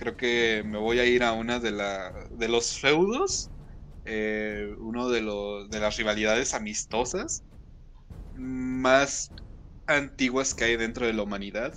creo 0.00 0.16
que 0.16 0.62
me 0.64 0.78
voy 0.78 0.98
a 0.98 1.04
ir 1.04 1.22
a 1.22 1.34
una 1.34 1.60
de, 1.60 1.72
la, 1.72 2.10
de 2.30 2.48
los 2.48 2.78
feudos, 2.78 3.50
eh, 4.06 4.74
uno 4.78 5.10
de, 5.10 5.20
los, 5.20 5.68
de 5.68 5.78
las 5.78 5.98
rivalidades 5.98 6.54
amistosas 6.54 7.44
más 8.32 9.30
antiguas 9.86 10.54
que 10.54 10.64
hay 10.64 10.76
dentro 10.78 11.06
de 11.06 11.12
la 11.12 11.22
humanidad. 11.24 11.74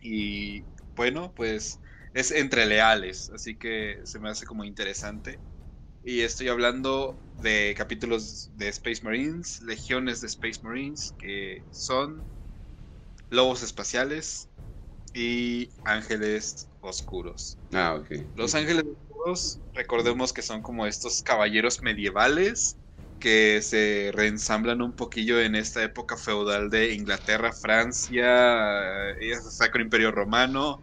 Y 0.00 0.62
bueno, 0.96 1.34
pues 1.34 1.80
es 2.14 2.30
entre 2.30 2.64
leales, 2.64 3.30
así 3.34 3.58
que 3.58 4.00
se 4.04 4.18
me 4.20 4.30
hace 4.30 4.46
como 4.46 4.64
interesante. 4.64 5.38
Y 6.02 6.22
estoy 6.22 6.48
hablando 6.48 7.20
de 7.34 7.74
capítulos 7.76 8.56
de 8.56 8.68
Space 8.68 9.02
Marines, 9.02 9.60
legiones 9.60 10.22
de 10.22 10.28
Space 10.28 10.60
Marines, 10.62 11.14
que 11.18 11.62
son 11.72 12.24
lobos 13.30 13.62
espaciales 13.62 14.48
y 15.14 15.68
ángeles 15.84 16.67
oscuros. 16.80 17.58
Ah, 17.72 17.94
ok. 18.00 18.10
Los 18.34 18.54
ángeles 18.54 18.84
oscuros, 18.84 19.60
recordemos 19.74 20.32
que 20.32 20.42
son 20.42 20.62
como 20.62 20.86
estos 20.86 21.22
caballeros 21.22 21.82
medievales 21.82 22.76
que 23.18 23.60
se 23.62 24.10
reensamblan 24.14 24.80
un 24.80 24.94
poquillo 24.94 25.40
en 25.40 25.54
esta 25.54 25.82
época 25.82 26.16
feudal 26.16 26.70
de 26.70 26.94
Inglaterra, 26.94 27.52
Francia, 27.52 29.10
el 29.10 29.32
eh, 29.32 29.36
Sacro 29.50 29.82
Imperio 29.82 30.12
Romano, 30.12 30.80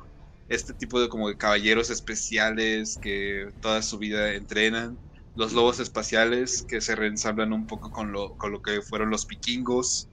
este 0.47 0.73
tipo 0.73 0.99
de 0.99 1.09
como 1.09 1.29
de 1.29 1.37
caballeros 1.37 1.89
especiales 1.89 2.97
que 3.01 3.49
toda 3.61 3.81
su 3.81 3.97
vida 3.97 4.33
entrenan, 4.33 4.99
los 5.33 5.53
lobos 5.53 5.79
espaciales 5.79 6.65
que 6.67 6.81
se 6.81 6.95
reensamblan 6.95 7.53
un 7.53 7.67
poco 7.67 7.91
con 7.91 8.11
lo, 8.11 8.35
con 8.35 8.51
lo 8.51 8.61
que 8.61 8.81
fueron 8.81 9.09
los 9.09 9.27
vikingos. 9.27 10.09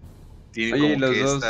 Oye, 0.54 0.96
los, 0.96 1.18
dos, 1.18 1.44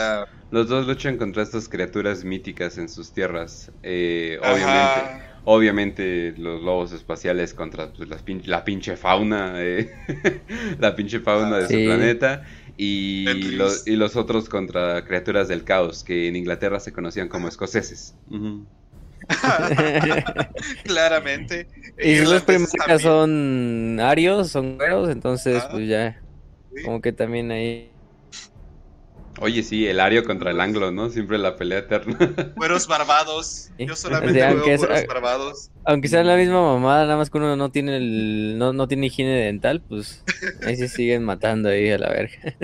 los 0.52 0.68
dos 0.68 0.86
luchan 0.86 1.16
contra 1.16 1.42
estas 1.42 1.68
criaturas 1.68 2.24
míticas 2.24 2.78
en 2.78 2.88
sus 2.88 3.12
tierras. 3.12 3.72
Eh, 3.82 4.38
obviamente, 4.42 5.22
obviamente 5.44 6.34
los 6.36 6.62
lobos 6.62 6.92
espaciales 6.92 7.54
contra 7.54 7.92
pues, 7.92 8.08
la 8.46 8.64
pinche 8.64 8.96
fauna, 8.96 9.54
eh, 9.56 9.90
la 10.78 10.94
pinche 10.94 11.18
fauna 11.20 11.58
de 11.58 11.66
su 11.66 11.84
planeta. 11.84 12.44
Y 12.76 13.26
los, 13.56 13.86
y 13.86 13.96
los 13.96 14.16
otros 14.16 14.48
contra 14.48 15.04
criaturas 15.04 15.48
del 15.48 15.64
caos, 15.64 16.04
que 16.04 16.28
en 16.28 16.36
Inglaterra 16.36 16.80
se 16.80 16.92
conocían 16.92 17.28
como 17.28 17.48
escoceses. 17.48 18.14
Claramente. 20.84 21.68
Y 21.98 22.20
los 22.20 22.42
primarcas 22.42 23.02
son 23.02 23.98
arios, 24.00 24.50
son 24.50 24.76
güeros, 24.76 25.10
entonces 25.10 25.62
pues 25.70 25.88
ya. 25.88 26.20
Como 26.84 27.00
que 27.00 27.12
también 27.12 27.50
ahí. 27.50 27.91
Oye, 29.40 29.62
sí, 29.62 29.86
el 29.86 29.98
ario 29.98 30.24
contra 30.24 30.50
el 30.50 30.60
anglo, 30.60 30.92
¿no? 30.92 31.10
Siempre 31.10 31.38
la 31.38 31.56
pelea 31.56 31.80
eterna. 31.80 32.16
Güeros 32.56 32.86
barbados. 32.86 33.70
Yo 33.78 33.96
solamente 33.96 34.38
veo 34.38 34.62
güeros 34.62 35.06
barbados. 35.06 35.70
Aunque 35.84 36.08
sea 36.08 36.22
la 36.22 36.36
misma 36.36 36.62
mamada, 36.62 37.04
nada 37.04 37.16
más 37.16 37.30
que 37.30 37.38
uno 37.38 37.56
no 37.56 37.70
tiene 37.70 37.96
el, 37.96 38.58
no, 38.58 38.72
no 38.72 38.86
tiene 38.88 39.06
higiene 39.06 39.32
dental, 39.32 39.82
pues 39.88 40.22
ahí 40.64 40.76
se 40.76 40.88
siguen 40.88 41.24
matando 41.24 41.70
ahí 41.70 41.90
a 41.90 41.98
la 41.98 42.10
verga. 42.10 42.54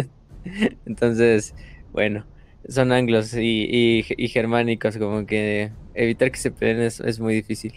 Entonces, 0.87 1.55
bueno, 1.93 2.27
son 2.69 2.93
anglos 2.93 3.35
y, 3.35 4.05
y 4.17 4.29
germánicos, 4.29 4.99
como 4.99 5.27
que 5.27 5.73
evitar 5.99 6.31
que 6.31 6.39
se 6.39 6.51
peleen 6.51 6.81
es, 6.83 7.21
muy 7.21 7.35
difícil. 7.35 7.75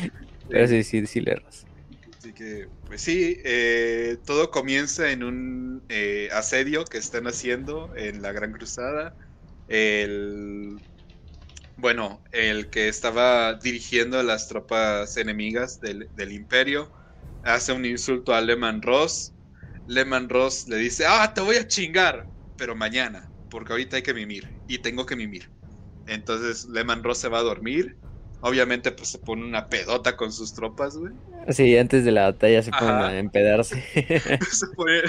Pero 0.48 0.66
sí, 0.66 0.82
sí, 0.82 1.06
sí 1.06 1.20
le 1.20 1.36
Así 2.20 2.34
que, 2.34 2.68
pues 2.84 3.00
sí, 3.02 3.40
eh, 3.44 4.18
todo 4.26 4.50
comienza 4.50 5.10
en 5.10 5.22
un 5.24 5.86
eh, 5.88 6.28
asedio 6.32 6.84
que 6.84 6.98
están 6.98 7.26
haciendo 7.26 7.94
en 7.96 8.20
la 8.20 8.32
Gran 8.32 8.52
Cruzada. 8.52 9.16
El, 9.66 10.82
bueno, 11.76 12.22
el 12.32 12.70
que 12.70 12.88
estaba 12.88 13.54
dirigiendo 13.54 14.18
a 14.18 14.22
las 14.24 14.48
tropas 14.48 15.16
enemigas 15.16 15.80
del, 15.80 16.10
del 16.14 16.32
Imperio 16.32 16.92
hace 17.42 17.72
un 17.72 17.86
insulto 17.86 18.34
a 18.34 18.40
Lehman 18.42 18.82
Ross. 18.82 19.34
Lehman 19.86 20.28
Ross 20.28 20.68
le 20.68 20.76
dice, 20.76 21.06
ah, 21.08 21.32
te 21.34 21.40
voy 21.42 21.56
a 21.56 21.68
chingar, 21.68 22.30
pero 22.56 22.76
mañana, 22.76 23.32
porque 23.48 23.72
ahorita 23.72 23.96
hay 23.96 24.02
que 24.02 24.14
mimir 24.14 24.48
y 24.66 24.78
tengo 24.80 25.06
que 25.06 25.16
mimir. 25.16 25.50
Entonces 26.06 26.64
Lehman 26.66 27.04
Ross 27.04 27.18
se 27.18 27.28
va 27.28 27.38
a 27.38 27.42
dormir. 27.42 27.98
Obviamente, 28.42 28.90
pues 28.92 29.08
se 29.08 29.18
pone 29.18 29.44
una 29.44 29.68
pedota 29.68 30.16
con 30.16 30.32
sus 30.32 30.54
tropas, 30.54 30.96
güey. 30.96 31.12
Sí, 31.50 31.76
antes 31.76 32.04
de 32.04 32.12
la 32.12 32.30
batalla 32.30 32.62
se 32.62 32.70
pone 32.70 32.90
a 32.90 33.18
empedarse. 33.18 33.84
se 34.50 34.66
pone 34.74 35.02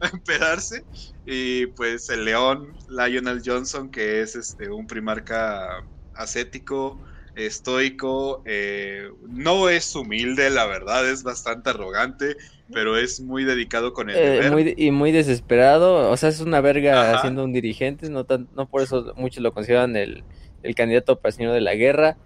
a 0.00 0.08
empedarse. 0.12 0.84
Y 1.24 1.66
pues 1.66 2.08
el 2.10 2.24
león, 2.24 2.74
Lionel 2.88 3.42
Johnson, 3.44 3.90
que 3.90 4.22
es 4.22 4.36
este 4.36 4.70
un 4.70 4.86
primarca 4.86 5.84
ascético, 6.14 7.00
estoico, 7.36 8.42
eh, 8.46 9.10
no 9.28 9.68
es 9.68 9.94
humilde, 9.94 10.48
la 10.50 10.66
verdad, 10.66 11.08
es 11.08 11.22
bastante 11.22 11.70
arrogante, 11.70 12.36
pero 12.72 12.96
es 12.96 13.20
muy 13.20 13.44
dedicado 13.44 13.92
con 13.92 14.08
el 14.08 14.16
eh, 14.16 14.74
y 14.76 14.90
muy 14.90 15.12
desesperado, 15.12 16.10
o 16.10 16.16
sea, 16.16 16.30
es 16.30 16.40
una 16.40 16.60
verga 16.62 17.20
siendo 17.20 17.44
un 17.44 17.52
dirigente, 17.52 18.08
no, 18.08 18.24
tan, 18.24 18.48
no 18.56 18.66
por 18.66 18.82
eso 18.82 19.12
muchos 19.16 19.42
lo 19.42 19.52
consideran 19.52 19.96
el, 19.96 20.24
el 20.62 20.74
candidato 20.74 21.18
para 21.18 21.32
señor 21.32 21.52
de 21.52 21.60
la 21.60 21.74
guerra, 21.74 22.16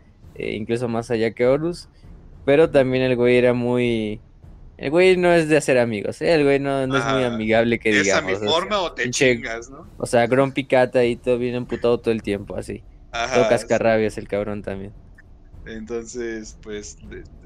eh, 0.41 0.57
incluso 0.57 0.89
más 0.89 1.11
allá 1.11 1.33
que 1.33 1.47
Horus. 1.47 1.89
Pero 2.45 2.71
también 2.71 3.05
el 3.05 3.17
güey 3.17 3.37
era 3.37 3.53
muy. 3.53 4.21
El 4.79 4.91
güey 4.91 5.17
no 5.17 5.31
es 5.31 5.49
de 5.49 5.59
hacer 5.59 5.79
amigos, 5.79 6.23
¿eh? 6.23 6.33
el 6.33 6.43
güey 6.43 6.59
no, 6.59 6.83
es 6.83 6.89
muy 6.89 7.23
amigable 7.23 7.79
que 7.79 7.93
digamos. 7.93 8.33
¿Es 8.33 8.41
mi 8.41 8.49
forma 8.49 8.81
o 8.81 8.93
te 8.93 9.11
chingas, 9.11 9.69
no? 9.69 9.87
O 9.99 10.07
sea, 10.07 10.27
Grumpy 10.27 10.65
Cat 10.65 10.97
ahí 10.97 11.17
todo 11.17 11.37
bien 11.37 11.55
emputado 11.55 12.01
todo 12.01 12.13
el 12.13 12.23
tiempo, 12.23 12.57
así. 12.57 12.83
Ajá, 13.13 13.35
todo 13.35 13.49
cascarrabias 13.51 14.17
el 14.17 14.27
cabrón 14.27 14.63
también. 14.63 14.93
Entonces, 15.67 16.57
pues, 16.63 16.97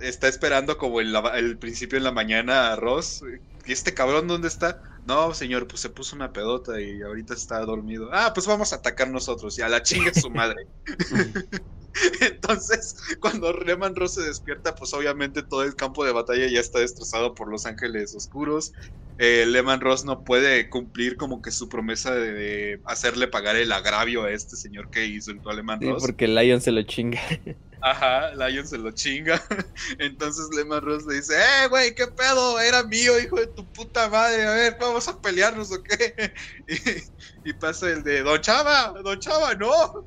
está 0.00 0.28
esperando 0.28 0.78
como 0.78 1.00
el, 1.00 1.12
el 1.34 1.58
principio 1.58 1.98
en 1.98 2.04
la 2.04 2.12
mañana 2.12 2.72
a 2.72 2.76
Ross. 2.76 3.24
¿Y 3.66 3.72
este 3.72 3.94
cabrón 3.94 4.28
dónde 4.28 4.46
está? 4.46 4.80
No, 5.06 5.34
señor, 5.34 5.66
pues 5.66 5.80
se 5.80 5.90
puso 5.90 6.16
una 6.16 6.32
pedota 6.32 6.80
y 6.80 7.02
ahorita 7.02 7.34
está 7.34 7.60
dormido. 7.60 8.08
Ah, 8.12 8.32
pues 8.34 8.46
vamos 8.46 8.72
a 8.72 8.76
atacar 8.76 9.10
nosotros 9.10 9.58
y 9.58 9.62
a 9.62 9.68
la 9.68 9.82
chinga 9.82 10.14
su 10.14 10.30
madre. 10.30 10.66
Entonces, 12.20 12.96
cuando 13.20 13.52
Lehman 13.52 13.94
Ross 13.94 14.14
se 14.14 14.22
despierta, 14.22 14.74
pues 14.74 14.92
obviamente 14.94 15.42
todo 15.42 15.62
el 15.62 15.76
campo 15.76 16.04
de 16.04 16.12
batalla 16.12 16.46
ya 16.48 16.58
está 16.58 16.80
destrozado 16.80 17.34
por 17.34 17.48
los 17.48 17.66
ángeles 17.66 18.14
oscuros. 18.14 18.72
Eh, 19.18 19.44
Lehman 19.46 19.80
Ross 19.80 20.04
no 20.04 20.24
puede 20.24 20.68
cumplir 20.70 21.16
como 21.16 21.40
que 21.40 21.52
su 21.52 21.68
promesa 21.68 22.12
de, 22.14 22.80
hacerle 22.84 23.28
pagar 23.28 23.56
el 23.56 23.70
agravio 23.70 24.24
a 24.24 24.32
este 24.32 24.56
señor 24.56 24.90
que 24.90 25.06
hizo 25.06 25.32
a 25.46 25.54
Lehman 25.54 25.78
sí, 25.80 25.88
porque 26.00 26.26
Lion 26.26 26.60
se 26.60 26.72
lo 26.72 26.82
chinga. 26.82 27.20
Ajá, 27.84 28.30
Lion 28.34 28.66
se 28.66 28.78
lo 28.78 28.90
chinga. 28.92 29.42
Entonces 29.98 30.48
Lehman 30.56 30.80
Ross 30.80 31.04
le 31.04 31.16
dice, 31.16 31.34
¡eh, 31.34 31.68
güey, 31.68 31.94
qué 31.94 32.06
pedo! 32.06 32.58
Era 32.58 32.82
mío, 32.82 33.20
hijo 33.20 33.36
de 33.36 33.46
tu 33.48 33.62
puta 33.72 34.08
madre. 34.08 34.46
A 34.46 34.54
ver, 34.54 34.78
vamos 34.80 35.06
a 35.06 35.20
pelearnos 35.20 35.70
o 35.70 35.82
qué. 35.82 36.32
Y, 37.44 37.52
pasa 37.52 37.90
el 37.90 38.02
de, 38.02 38.22
Don 38.22 38.40
Chava, 38.40 38.94
Don 39.02 39.20
Chava, 39.20 39.54
no. 39.54 39.70
No, 39.70 40.02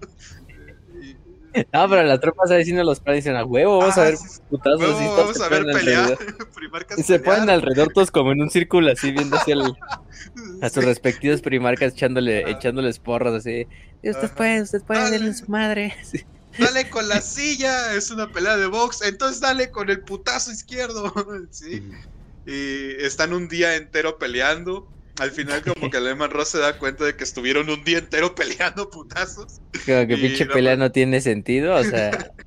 pero 1.89 2.01
la 2.01 2.19
tropa 2.19 2.45
está 2.45 2.55
diciendo 2.55 2.83
los 2.83 2.99
planes 2.99 3.23
dicen 3.23 3.37
a 3.37 3.45
huevo, 3.45 3.77
vamos 3.77 3.95
a 3.99 4.05
ver 4.05 4.15
putazos. 4.49 4.79
vamos 4.81 5.39
a 5.39 5.49
ver 5.49 5.65
pelear. 5.65 6.17
y 6.97 7.03
se 7.03 7.19
ponen 7.19 7.47
alrededor 7.47 7.93
todos 7.93 8.09
como 8.09 8.31
en 8.31 8.41
un 8.41 8.49
círculo 8.49 8.91
así 8.91 9.11
viendo 9.11 9.37
hacia 9.37 9.55
a 10.63 10.69
sus 10.69 10.83
respectivos 10.83 11.41
primarcas 11.41 11.93
echándole, 11.93 12.49
echándoles 12.49 12.97
porras 12.97 13.35
así. 13.35 13.67
Y 14.01 14.09
usted 14.09 14.31
puede, 14.31 14.63
usted 14.63 14.81
puede 14.81 15.11
denle 15.11 15.35
su 15.35 15.45
madre. 15.51 15.93
Dale 16.57 16.89
con 16.89 17.07
la 17.07 17.21
silla, 17.21 17.93
es 17.93 18.11
una 18.11 18.31
pelea 18.31 18.57
de 18.57 18.67
box, 18.67 19.01
entonces 19.01 19.39
dale 19.39 19.69
con 19.71 19.89
el 19.89 20.01
putazo 20.01 20.51
izquierdo. 20.51 21.13
¿sí? 21.51 21.83
y 22.47 23.03
están 23.03 23.33
un 23.33 23.47
día 23.47 23.75
entero 23.75 24.17
peleando. 24.17 24.87
Al 25.19 25.31
final 25.31 25.63
como 25.63 25.89
que 25.89 25.99
Lehman 25.99 26.29
Ross 26.29 26.49
se 26.49 26.59
da 26.59 26.77
cuenta 26.77 27.03
de 27.03 27.15
que 27.15 27.23
estuvieron 27.23 27.69
un 27.69 27.83
día 27.83 27.97
entero 27.97 28.35
peleando 28.35 28.89
putazos. 28.89 29.59
Como 29.85 30.07
que 30.07 30.17
pinche 30.17 30.45
pelea 30.45 30.75
no 30.77 30.91
tiene 30.91 31.21
sentido, 31.21 31.75
o 31.75 31.83
sea... 31.83 32.31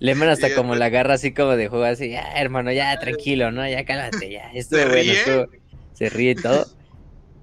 Lehman 0.00 0.28
hasta 0.28 0.54
como 0.54 0.74
la 0.74 0.86
agarra 0.86 1.14
así 1.14 1.32
como 1.32 1.56
de 1.56 1.68
juego 1.68 1.84
así, 1.84 2.10
ya 2.10 2.32
hermano, 2.36 2.70
ya 2.72 2.98
tranquilo, 2.98 3.50
¿no? 3.50 3.66
Ya 3.66 3.86
cálmate, 3.86 4.30
ya. 4.30 4.50
Estuvo 4.54 4.80
bueno, 4.80 4.94
ríe? 4.94 5.46
se 5.94 6.08
ríe 6.10 6.34
todo. 6.34 6.66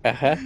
Ajá. 0.04 0.38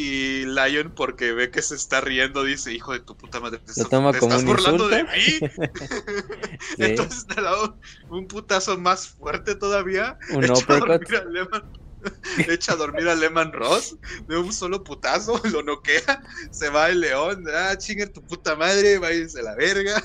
Y 0.00 0.44
Lion, 0.44 0.92
porque 0.94 1.32
ve 1.32 1.50
que 1.50 1.60
se 1.60 1.74
está 1.74 2.00
riendo, 2.00 2.44
dice, 2.44 2.72
hijo 2.72 2.92
de 2.92 3.00
tu 3.00 3.16
puta 3.16 3.40
madre, 3.40 3.58
te, 3.58 3.82
Lo 3.82 3.88
toma 3.88 4.16
como 4.16 4.32
estás 4.32 4.42
un 4.42 4.46
burlando 4.46 4.88
de 4.88 5.02
mí. 5.02 5.10
Entonces 6.78 7.26
te 7.26 7.42
dado 7.42 7.80
un 8.08 8.28
putazo 8.28 8.78
más 8.78 9.08
fuerte 9.08 9.56
todavía. 9.56 10.16
Un 10.30 10.44
Echa 10.44 10.52
a 10.72 10.78
dormir 10.78 11.16
a 11.16 11.24
Lehman- 11.24 11.64
Echa 12.48 12.72
a 12.74 12.76
dormir 12.76 13.08
a 13.08 13.16
Lehman 13.16 13.52
Ross 13.52 13.96
de 14.28 14.36
un 14.36 14.52
solo 14.52 14.84
putazo, 14.84 15.40
lo 15.50 15.64
noquea, 15.64 16.22
se 16.52 16.68
va 16.68 16.90
el 16.90 17.00
león, 17.00 17.44
ah, 17.52 17.76
chingue 17.76 18.06
tu 18.06 18.24
puta 18.24 18.54
madre, 18.54 18.98
váyanse 18.98 19.40
a 19.40 19.42
la 19.42 19.56
verga, 19.56 20.00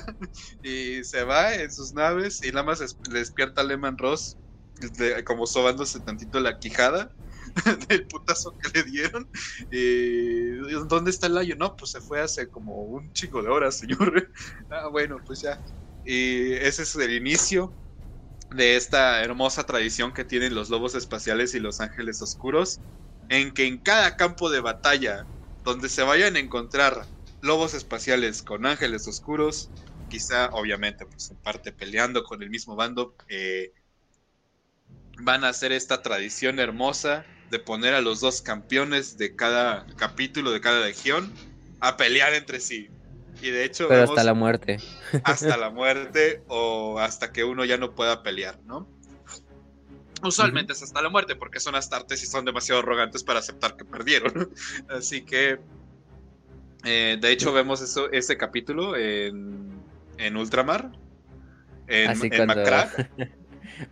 y 0.60 1.04
se 1.04 1.22
va 1.22 1.54
en 1.54 1.70
sus 1.70 1.92
naves 1.92 2.42
y 2.42 2.50
nada 2.50 2.64
más 2.64 2.80
despierta 3.08 3.60
a 3.60 3.64
Lehman 3.64 3.96
Ross, 3.96 4.38
de- 4.74 5.22
como 5.22 5.46
sobándose 5.46 6.00
tantito 6.00 6.40
la 6.40 6.58
quijada 6.58 7.14
del 7.88 8.06
putazo 8.06 8.56
que 8.58 8.78
le 8.78 8.84
dieron. 8.84 9.28
Y, 9.70 10.56
¿Dónde 10.88 11.10
está 11.10 11.26
el 11.26 11.34
Lion? 11.34 11.58
No, 11.58 11.76
pues 11.76 11.92
se 11.92 12.00
fue 12.00 12.20
hace 12.20 12.48
como 12.48 12.84
un 12.84 13.12
chico 13.12 13.42
de 13.42 13.48
horas, 13.48 13.78
señor. 13.78 14.30
ah, 14.70 14.88
bueno, 14.88 15.18
pues 15.26 15.40
ya. 15.42 15.60
Y 16.04 16.52
ese 16.54 16.82
es 16.82 16.94
el 16.96 17.12
inicio 17.12 17.74
de 18.50 18.76
esta 18.76 19.22
hermosa 19.22 19.64
tradición 19.64 20.12
que 20.12 20.24
tienen 20.24 20.54
los 20.54 20.70
lobos 20.70 20.94
espaciales 20.94 21.54
y 21.54 21.60
los 21.60 21.80
ángeles 21.80 22.20
oscuros, 22.22 22.80
en 23.28 23.52
que 23.52 23.66
en 23.66 23.78
cada 23.78 24.16
campo 24.16 24.50
de 24.50 24.60
batalla 24.60 25.26
donde 25.64 25.88
se 25.88 26.02
vayan 26.02 26.36
a 26.36 26.40
encontrar 26.40 27.06
lobos 27.40 27.74
espaciales 27.74 28.42
con 28.42 28.66
ángeles 28.66 29.08
oscuros, 29.08 29.72
quizá 30.08 30.50
obviamente 30.52 31.06
pues 31.06 31.30
en 31.30 31.38
parte 31.38 31.72
peleando 31.72 32.22
con 32.22 32.42
el 32.42 32.50
mismo 32.50 32.76
bando, 32.76 33.16
eh, 33.28 33.72
van 35.18 35.44
a 35.44 35.48
hacer 35.48 35.72
esta 35.72 36.02
tradición 36.02 36.58
hermosa 36.58 37.26
de 37.54 37.60
poner 37.60 37.94
a 37.94 38.00
los 38.00 38.18
dos 38.18 38.42
campeones 38.42 39.16
de 39.16 39.36
cada 39.36 39.86
capítulo, 39.94 40.50
de 40.50 40.60
cada 40.60 40.84
legión, 40.84 41.32
a 41.78 41.96
pelear 41.96 42.34
entre 42.34 42.58
sí. 42.58 42.90
Y 43.40 43.50
de 43.50 43.64
hecho, 43.64 43.86
Pero 43.86 44.02
hasta 44.02 44.24
la 44.24 44.34
muerte. 44.34 44.80
hasta 45.22 45.56
la 45.56 45.70
muerte 45.70 46.42
o 46.48 46.98
hasta 46.98 47.30
que 47.30 47.44
uno 47.44 47.64
ya 47.64 47.78
no 47.78 47.94
pueda 47.94 48.24
pelear, 48.24 48.58
¿no? 48.64 48.88
Usualmente 50.20 50.72
es 50.72 50.82
hasta 50.82 51.00
la 51.00 51.10
muerte 51.10 51.36
porque 51.36 51.60
son 51.60 51.76
astartes 51.76 52.24
y 52.24 52.26
son 52.26 52.44
demasiado 52.44 52.80
arrogantes 52.80 53.22
para 53.22 53.38
aceptar 53.38 53.76
que 53.76 53.84
perdieron. 53.84 54.50
Así 54.88 55.22
que, 55.22 55.60
eh, 56.82 57.18
de 57.20 57.30
hecho, 57.30 57.52
vemos 57.52 57.80
eso, 57.82 58.10
ese 58.10 58.36
capítulo 58.36 58.96
en, 58.96 59.80
en 60.18 60.36
Ultramar, 60.36 60.90
en, 61.86 62.32
en 62.32 62.46
Macra. 62.48 62.90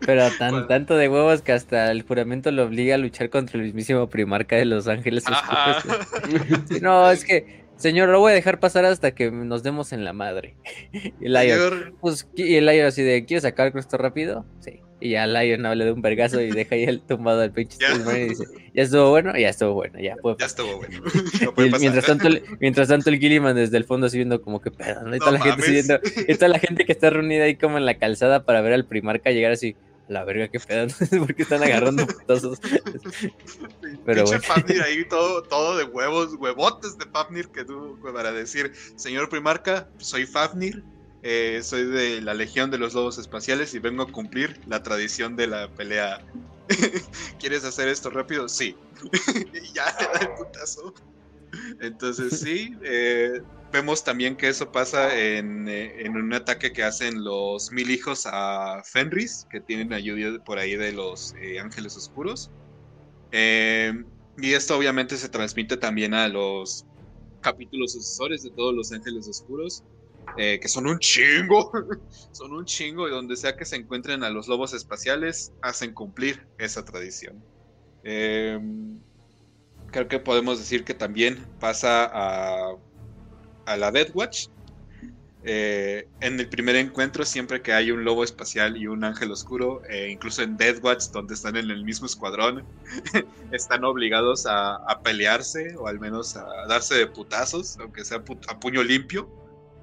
Pero 0.04 0.28
tan, 0.38 0.68
tanto 0.68 0.96
de 0.96 1.08
huevos 1.08 1.42
que 1.42 1.52
hasta 1.52 1.90
el 1.90 2.02
juramento 2.02 2.50
lo 2.50 2.64
obliga 2.64 2.94
a 2.94 2.98
luchar 2.98 3.30
contra 3.30 3.58
el 3.58 3.64
mismísimo 3.64 4.08
primarca 4.08 4.56
de 4.56 4.64
los 4.64 4.88
ángeles 4.88 5.24
No, 6.82 7.10
es 7.10 7.24
que, 7.24 7.64
señor, 7.76 8.08
lo 8.08 8.20
voy 8.20 8.32
a 8.32 8.34
dejar 8.34 8.60
pasar 8.60 8.84
hasta 8.84 9.14
que 9.14 9.30
nos 9.30 9.62
demos 9.62 9.92
en 9.92 10.04
la 10.04 10.12
madre. 10.12 10.56
Y 11.20 11.28
Lion, 11.28 11.42
Señor, 11.42 11.94
pues, 12.00 12.28
y 12.34 12.56
el 12.56 12.66
Lion 12.66 12.86
así 12.86 13.02
de, 13.02 13.24
¿quieres 13.24 13.52
con 13.54 13.78
esto 13.78 13.96
rápido? 13.96 14.44
Sí. 14.60 14.80
Y 15.04 15.10
ya 15.10 15.26
Lion 15.26 15.66
habla 15.66 15.84
de 15.84 15.92
un 15.92 16.00
vergazo 16.00 16.40
y 16.40 16.50
deja 16.50 16.74
ahí 16.76 16.84
el 16.84 17.00
tumbado 17.00 17.40
del 17.40 17.50
pinche 17.50 17.76
Ya. 17.80 17.92
Y 18.16 18.28
dice, 18.28 18.44
¿ya 18.72 18.82
estuvo 18.84 19.10
bueno? 19.10 19.36
Ya 19.36 19.48
estuvo 19.48 19.74
bueno, 19.74 19.98
ya 20.00 20.14
puede 20.16 20.36
ya 20.38 20.46
pasar. 20.46 20.66
estuvo 20.66 20.76
bueno. 20.78 21.00
No 21.42 21.50
Y 21.50 21.54
puede 21.54 21.66
el- 21.66 21.72
pasar. 21.72 21.80
mientras 21.80 22.06
tanto, 22.06 22.26
el, 22.28 22.42
mientras 22.60 22.88
tanto 22.88 23.10
el 23.10 23.18
Gilliman 23.18 23.56
desde 23.56 23.76
el 23.78 23.84
fondo 23.84 24.06
así 24.06 24.16
viendo 24.18 24.40
como 24.42 24.60
que 24.60 24.70
pedo, 24.70 25.02
¿no? 25.02 25.16
Y 25.16 25.18
toda 25.18 25.32
No 25.32 25.38
la 25.38 25.44
gente 25.44 25.70
viendo, 25.70 26.00
y 26.28 26.34
toda 26.34 26.48
la 26.48 26.58
gente 26.60 26.84
que 26.84 26.92
está 26.92 27.10
reunida 27.10 27.44
ahí 27.44 27.56
como 27.56 27.78
en 27.78 27.84
la 27.86 27.98
calzada 27.98 28.44
para 28.44 28.60
ver 28.60 28.72
al 28.74 28.86
primarca 28.86 29.30
llegar 29.32 29.50
así, 29.52 29.74
la 30.08 30.24
verga, 30.24 30.48
qué 30.48 30.60
pedo, 30.60 30.86
no 30.86 30.90
sé 30.90 31.18
por 31.18 31.34
qué 31.34 31.42
están 31.42 31.62
agarrando 31.62 32.06
putazos. 32.06 32.60
Pero 34.04 34.24
Pinche 34.24 34.38
bueno. 34.46 34.84
Ahí 34.84 35.04
todo, 35.08 35.42
todo 35.42 35.76
de 35.76 35.84
huevos, 35.84 36.34
huevotes 36.38 36.98
de 36.98 37.06
Fafnir 37.06 37.48
que 37.48 37.64
tú 37.64 37.98
para 38.02 38.32
decir, 38.32 38.72
señor 38.96 39.28
Primarca, 39.28 39.88
soy 39.98 40.26
Fafnir, 40.26 40.82
eh, 41.22 41.60
soy 41.62 41.84
de 41.86 42.20
la 42.20 42.34
Legión 42.34 42.70
de 42.70 42.78
los 42.78 42.94
Lobos 42.94 43.18
Espaciales 43.18 43.74
y 43.74 43.78
vengo 43.78 44.02
a 44.02 44.10
cumplir 44.10 44.60
la 44.66 44.82
tradición 44.82 45.36
de 45.36 45.46
la 45.46 45.72
pelea. 45.72 46.24
¿Quieres 47.38 47.64
hacer 47.64 47.88
esto 47.88 48.10
rápido? 48.10 48.48
Sí. 48.48 48.76
ya 49.74 49.86
le 50.00 50.06
da 50.14 50.20
el 50.20 50.34
putazo. 50.34 50.92
Entonces 51.80 52.40
sí, 52.40 52.74
eh, 52.82 53.40
vemos 53.70 54.02
también 54.02 54.36
que 54.36 54.48
eso 54.48 54.72
pasa 54.72 55.16
en, 55.16 55.68
eh, 55.68 56.02
en 56.04 56.16
un 56.16 56.32
ataque 56.32 56.72
que 56.72 56.82
hacen 56.82 57.22
los 57.22 57.70
mil 57.70 57.90
hijos 57.90 58.22
a 58.26 58.82
Fenris, 58.84 59.46
que 59.50 59.60
tienen 59.60 59.92
ayuda 59.92 60.42
por 60.44 60.58
ahí 60.58 60.76
de 60.76 60.92
los 60.92 61.34
ángeles 61.60 61.96
oscuros. 61.96 62.50
Y 63.30 64.54
esto 64.54 64.76
obviamente 64.76 65.16
se 65.16 65.28
transmite 65.28 65.76
también 65.76 66.14
a 66.14 66.26
los 66.26 66.86
capítulos 67.42 67.92
sucesores 67.92 68.42
de 68.42 68.50
todos 68.50 68.74
los 68.74 68.90
ángeles 68.92 69.28
oscuros, 69.28 69.84
eh, 70.36 70.58
que 70.60 70.68
son 70.68 70.86
un 70.86 70.98
chingo, 70.98 71.70
son 72.32 72.52
un 72.52 72.64
chingo, 72.64 73.08
y 73.08 73.10
donde 73.10 73.36
sea 73.36 73.56
que 73.56 73.64
se 73.64 73.76
encuentren 73.76 74.24
a 74.24 74.30
los 74.30 74.48
lobos 74.48 74.72
espaciales, 74.74 75.52
hacen 75.62 75.92
cumplir 75.92 76.46
esa 76.58 76.84
tradición. 76.84 77.42
Eh, 78.04 78.58
creo 79.92 80.08
que 80.08 80.18
podemos 80.18 80.58
decir 80.58 80.84
que 80.84 80.94
también 80.94 81.46
pasa 81.60 82.10
a, 82.12 83.76
la 83.76 83.90
Death 83.92 84.10
Watch. 84.14 84.48
Eh, 85.44 86.08
en 86.20 86.38
el 86.38 86.48
primer 86.48 86.76
encuentro, 86.76 87.24
siempre 87.24 87.62
que 87.62 87.72
hay 87.72 87.90
un 87.90 88.04
lobo 88.04 88.22
espacial 88.22 88.76
y 88.76 88.86
un 88.86 89.02
ángel 89.02 89.30
oscuro, 89.32 89.82
eh, 89.88 90.08
incluso 90.10 90.42
en 90.42 90.56
Death 90.56 90.82
Watch, 90.84 91.06
donde 91.10 91.34
están 91.34 91.56
en 91.56 91.70
el 91.70 91.84
mismo 91.84 92.06
escuadrón, 92.06 92.64
están 93.52 93.84
obligados 93.84 94.46
a, 94.48 95.00
pelearse 95.02 95.74
o 95.76 95.88
al 95.88 95.98
menos 95.98 96.36
a 96.36 96.46
darse 96.68 96.94
de 96.94 97.06
putazos, 97.08 97.76
aunque 97.80 98.04
sea 98.04 98.22
a 98.48 98.60
puño 98.60 98.84
limpio, 98.84 99.28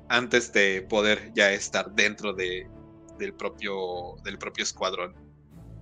antes 0.09 0.51
de 0.53 0.81
poder 0.81 1.31
ya 1.33 1.51
estar 1.53 1.91
dentro 1.91 2.33
de, 2.33 2.67
del, 3.17 3.33
propio, 3.33 4.15
del 4.23 4.37
propio 4.37 4.63
escuadrón. 4.63 5.13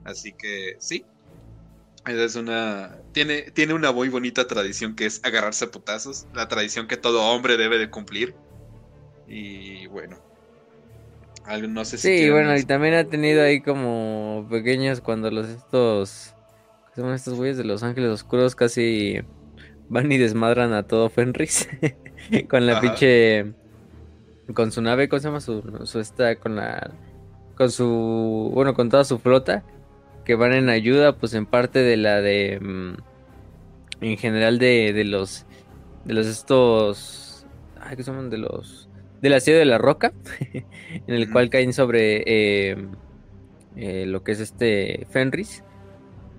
Así 0.03 0.33
que 0.33 0.75
sí. 0.79 1.05
Esa 2.05 2.23
es 2.23 2.35
una. 2.35 2.97
Tiene, 3.11 3.51
tiene 3.51 3.73
una 3.73 3.91
muy 3.91 4.07
bonita 4.09 4.47
tradición 4.47 4.95
que 4.95 5.05
es 5.05 5.19
agarrarse 5.25 5.65
a 5.65 5.71
putazos. 5.71 6.25
La 6.33 6.47
tradición 6.47 6.87
que 6.87 6.95
todo 6.95 7.21
hombre 7.23 7.57
debe 7.57 7.77
de 7.77 7.89
cumplir. 7.89 8.33
Y 9.27 9.87
bueno. 9.87 10.17
algo- 11.45 11.67
No 11.67 11.83
sé 11.83 11.97
si. 11.97 12.17
Sí, 12.19 12.29
bueno, 12.29 12.55
y 12.57 12.63
también 12.63 12.93
ha 12.93 13.03
tenido 13.09 13.43
ahí 13.43 13.61
como 13.61 14.47
pequeños 14.49 15.01
cuando 15.01 15.29
los 15.31 15.47
estos, 15.49 16.33
¿qué 16.89 16.95
se 16.95 17.01
llaman 17.01 17.15
estos 17.15 17.33
güeyes 17.33 17.57
de 17.57 17.65
los 17.65 17.83
ángeles 17.83 18.09
oscuros 18.11 18.55
casi 18.55 19.19
van 19.89 20.09
y 20.11 20.17
desmadran 20.17 20.71
a 20.73 20.83
todo 20.83 21.09
Fenris 21.09 21.67
con 22.49 22.65
la 22.65 22.73
Ajá. 22.73 22.81
pinche, 22.81 23.53
con 24.53 24.71
su 24.71 24.81
nave, 24.81 25.09
¿cómo 25.09 25.19
se 25.19 25.27
llama 25.27 25.41
su, 25.41 25.81
su 25.85 25.99
esta, 25.99 26.35
con 26.35 26.55
la, 26.55 26.91
con 27.55 27.71
su, 27.71 28.51
bueno, 28.53 28.73
con 28.73 28.89
toda 28.89 29.03
su 29.03 29.19
flota 29.19 29.63
que 30.25 30.35
van 30.35 30.53
en 30.53 30.69
ayuda, 30.69 31.17
pues 31.17 31.33
en 31.33 31.45
parte 31.45 31.79
de 31.79 31.97
la 31.97 32.21
de, 32.21 32.59
mm, 32.61 32.93
en 34.01 34.17
general 34.17 34.59
de, 34.59 34.93
de 34.93 35.03
los, 35.05 35.45
de 36.05 36.13
los 36.13 36.27
estos, 36.27 37.45
ay, 37.79 37.95
¿qué 37.95 38.03
se 38.03 38.11
llaman? 38.11 38.29
De 38.29 38.37
los, 38.37 38.89
del 39.21 39.33
asedio 39.33 39.59
de 39.59 39.65
la 39.65 39.77
roca, 39.77 40.13
en 41.07 41.15
el 41.15 41.31
cual 41.31 41.49
caen 41.49 41.73
sobre 41.73 42.23
eh, 42.25 42.87
eh, 43.75 44.05
lo 44.05 44.23
que 44.23 44.33
es 44.33 44.39
este 44.39 45.07
Fenris. 45.11 45.63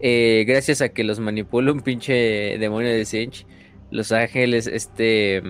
Eh, 0.01 0.45
gracias 0.47 0.81
a 0.81 0.91
que 0.91 1.03
los 1.03 1.19
manipula 1.19 1.73
un 1.73 1.81
pinche 1.81 2.59
demonio 2.59 2.91
de 2.91 3.05
Sinch, 3.05 3.47
los 3.91 4.13
ángeles 4.13 4.67
este 4.67 5.43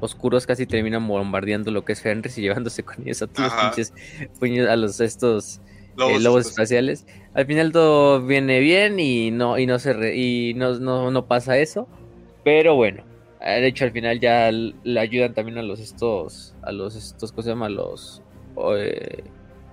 oscuros 0.00 0.46
casi 0.46 0.66
terminan 0.66 1.06
bombardeando 1.06 1.70
lo 1.70 1.84
que 1.84 1.92
es 1.92 2.02
Fenris 2.02 2.38
y 2.38 2.42
llevándose 2.42 2.82
con 2.84 3.02
ellos 3.02 3.22
a 3.22 3.26
todos 3.26 3.52
los 3.52 3.62
pinches 3.62 3.92
puños, 4.38 4.68
a 4.68 4.76
los 4.76 5.00
estos 5.00 5.60
Lobos 5.96 6.20
eh, 6.20 6.20
lobos 6.20 6.46
espaciales. 6.46 7.06
Al 7.34 7.46
final 7.46 7.72
todo 7.72 8.24
viene 8.24 8.60
bien 8.60 9.00
y 9.00 9.30
no 9.32 9.58
y 9.58 9.66
no 9.66 9.78
se 9.80 9.92
re- 9.92 10.16
y 10.16 10.54
no, 10.54 10.78
no, 10.78 11.10
no 11.10 11.26
pasa 11.26 11.58
eso, 11.58 11.88
pero 12.44 12.76
bueno, 12.76 13.04
de 13.40 13.66
hecho 13.66 13.84
al 13.84 13.90
final 13.90 14.20
ya 14.20 14.50
le 14.52 15.00
ayudan 15.00 15.34
también 15.34 15.58
a 15.58 15.62
los 15.62 15.80
estos 15.80 16.54
a 16.62 16.70
los 16.72 16.94
estos 16.94 17.32
¿cómo 17.32 17.42
se 17.42 17.48
llama? 17.50 17.68
los 17.68 18.22
eh, 18.76 19.24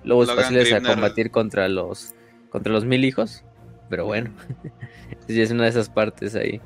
lobos 0.02 0.28
Logan 0.28 0.44
espaciales 0.56 0.72
a 0.72 0.80
combatir 0.94 1.30
contra 1.30 1.68
los 1.68 2.14
contra 2.50 2.72
los 2.72 2.84
mil 2.84 3.04
hijos, 3.04 3.44
pero 3.88 4.04
bueno, 4.04 4.32
es 5.28 5.50
una 5.52 5.64
de 5.64 5.70
esas 5.70 5.88
partes 5.90 6.34
ahí. 6.34 6.60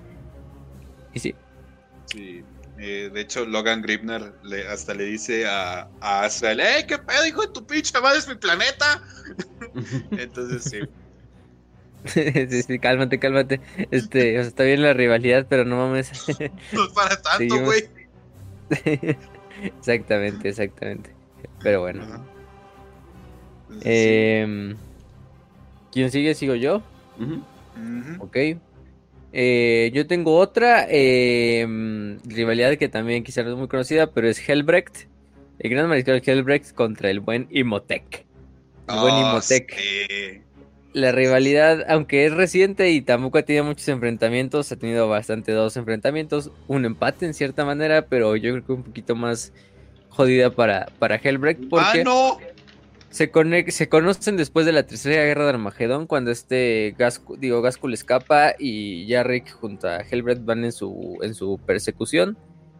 Y 1.13 1.19
sí, 1.19 1.35
Sí. 2.07 2.43
Eh, 2.83 3.11
de 3.13 3.21
hecho, 3.21 3.45
Logan 3.45 3.83
Gribner 3.83 4.33
le, 4.43 4.67
hasta 4.67 4.95
le 4.95 5.05
dice 5.05 5.47
a, 5.47 5.87
a 6.01 6.25
Azrael: 6.25 6.61
¡Ey, 6.61 6.87
qué 6.87 6.97
pedo, 6.97 7.27
hijo 7.27 7.43
de 7.43 7.49
tu 7.49 7.67
pinche 7.67 8.01
madre! 8.01 8.19
¡Es 8.19 8.27
mi 8.27 8.37
planeta! 8.37 9.03
Entonces, 10.13 10.65
sí. 10.65 10.81
sí, 12.49 12.63
sí, 12.63 12.79
cálmate, 12.79 13.19
cálmate. 13.19 13.61
Este, 13.91 14.39
o 14.39 14.43
sea, 14.43 14.49
está 14.49 14.65
bien 14.65 14.81
la 14.81 14.95
rivalidad, 14.95 15.47
pero 15.47 15.67
no 15.67 15.77
mames. 15.77 16.11
no 16.73 16.85
es 16.85 16.93
para 16.95 17.21
tanto, 17.21 17.61
güey. 17.61 17.85
exactamente, 19.79 20.49
exactamente. 20.49 21.15
Pero 21.63 21.81
bueno. 21.81 22.25
Eh, 23.83 24.75
¿Quién 25.93 26.11
sigue? 26.11 26.35
¿Sigo 26.35 26.55
yo? 26.55 26.83
Ok. 28.21 28.37
Eh, 29.33 29.91
yo 29.95 30.07
tengo 30.07 30.37
otra 30.37 30.87
eh, 30.89 31.67
rivalidad 32.25 32.77
que 32.77 32.89
también 32.89 33.23
quizás 33.23 33.45
no 33.45 33.53
es 33.53 33.57
muy 33.57 33.69
conocida, 33.69 34.11
pero 34.11 34.29
es 34.29 34.49
Helbrecht. 34.49 35.09
El 35.59 35.71
gran 35.71 35.89
mariscal 35.89 36.23
Helbrecht 36.25 36.73
contra 36.75 37.11
el 37.11 37.21
buen 37.21 37.47
Imotec. 37.51 38.25
El 38.89 38.99
buen 38.99 39.15
ah, 39.15 39.31
Imotec. 39.31 39.77
La 40.93 41.13
rivalidad, 41.13 41.85
aunque 41.89 42.27
es 42.27 42.33
reciente 42.33 42.91
y 42.91 43.03
tampoco 43.03 43.39
ha 43.39 43.43
tenido 43.43 43.65
muchos 43.65 43.87
enfrentamientos, 43.89 44.73
ha 44.73 44.77
tenido 44.77 45.09
bastante 45.09 45.53
dos 45.53 45.77
enfrentamientos, 45.77 46.51
un 46.67 46.85
empate 46.85 47.27
en 47.27 47.35
cierta 47.35 47.65
manera, 47.65 48.07
pero 48.07 48.35
yo 48.35 48.51
creo 48.53 48.67
que 48.67 48.73
un 48.73 48.83
poquito 48.83 49.15
más 49.15 49.53
jodida 50.09 50.51
para, 50.51 50.87
para 50.99 51.17
Helbrecht. 51.17 51.69
Porque... 51.69 52.01
¡Ah, 52.01 52.05
no! 52.05 52.39
Se, 53.11 53.33
se 53.73 53.89
conocen 53.89 54.37
después 54.37 54.65
de 54.67 54.73
la 54.73 54.85
tercera 54.85 55.25
guerra 55.25 55.43
de 55.45 55.51
Armagedón, 55.51 56.07
cuando 56.07 56.31
este 56.31 56.95
Gasku, 56.97 57.37
digo, 57.37 57.61
escapa 57.67 58.55
y 58.57 59.05
Yarrick 59.07 59.51
junto 59.51 59.89
a 59.89 59.99
Helbrecht 59.99 60.45
van 60.45 60.65
en 60.65 60.71
su, 60.71 61.19
en 61.21 61.35
su 61.35 61.59
persecución. 61.67 62.39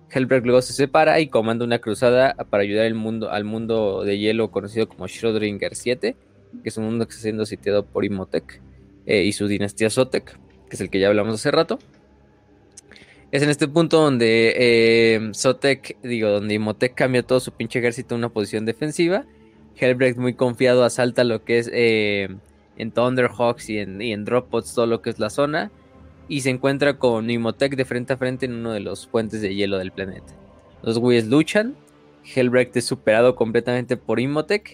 Helbrecht 0.09 0.47
luego 0.47 0.63
se 0.63 0.73
separa 0.73 1.19
y 1.19 1.27
comanda 1.27 1.65
una 1.65 1.81
cruzada 1.81 2.35
para 2.49 2.63
ayudar 2.63 2.87
el 2.87 2.95
mundo, 2.95 3.31
al 3.31 3.45
mundo 3.45 4.05
de 4.05 4.19
hielo 4.19 4.53
conocido 4.53 4.89
como 4.89 5.07
Schrödinger 5.07 5.75
7, 5.75 6.17
que 6.63 6.69
es 6.69 6.77
un 6.77 6.85
mundo 6.85 7.07
que 7.07 7.11
está 7.11 7.23
siendo 7.23 7.45
sitiado 7.45 7.85
por 7.85 8.05
Imhotep 8.05 8.45
eh, 9.07 9.25
y 9.25 9.33
su 9.33 9.49
dinastía 9.49 9.91
Sotek, 9.91 10.39
que 10.69 10.77
es 10.77 10.81
el 10.81 10.91
que 10.91 11.01
ya 11.01 11.09
hablamos 11.09 11.35
hace 11.35 11.51
rato. 11.51 11.81
Es 13.33 13.43
en 13.43 13.51
este 13.51 13.67
punto 13.67 14.01
donde 14.01 14.55
eh, 14.57 15.31
Sotek, 15.33 16.01
digo, 16.03 16.29
donde 16.29 16.55
Imhotep 16.55 16.95
cambia 16.95 17.25
todo 17.25 17.41
su 17.41 17.51
pinche 17.51 17.81
ejército 17.81 18.15
a 18.15 18.19
una 18.19 18.29
posición 18.29 18.65
defensiva 18.65 19.25
Hellbrecht 19.81 20.19
muy 20.19 20.35
confiado 20.35 20.85
asalta 20.85 21.25
lo 21.25 21.45
que 21.45 21.59
es 21.59 21.71
eh, 21.73 22.29
en 22.77 22.93
Thunderhawks 22.93 23.71
y 23.71 23.79
en, 23.79 24.03
y 24.03 24.13
en 24.13 24.25
Dropbots 24.25 24.75
todo 24.75 24.87
lo 24.87 25.03
que 25.03 25.11
es 25.11 25.19
la 25.19 25.31
zona 25.31 25.71
y 26.29 26.43
se 26.43 26.51
encuentra 26.51 26.99
con 26.99 27.29
Imhotep 27.29 27.75
de 27.75 27.85
frente 27.85 28.13
a 28.13 28.17
frente 28.17 28.47
en 28.47 28.55
uno 28.55 28.73
de 28.73 28.81
los 28.81 29.07
puentes 29.07 29.43
de 29.43 29.55
hielo 29.55 29.79
del 29.79 29.91
planeta. 29.91 30.33
Los 30.83 30.99
güeyes 30.99 31.27
luchan, 31.27 31.77
Hellbrecht 32.35 32.77
es 32.77 32.85
superado 32.85 33.35
completamente 33.35 33.97
por 33.97 34.21
Imhotep 34.21 34.65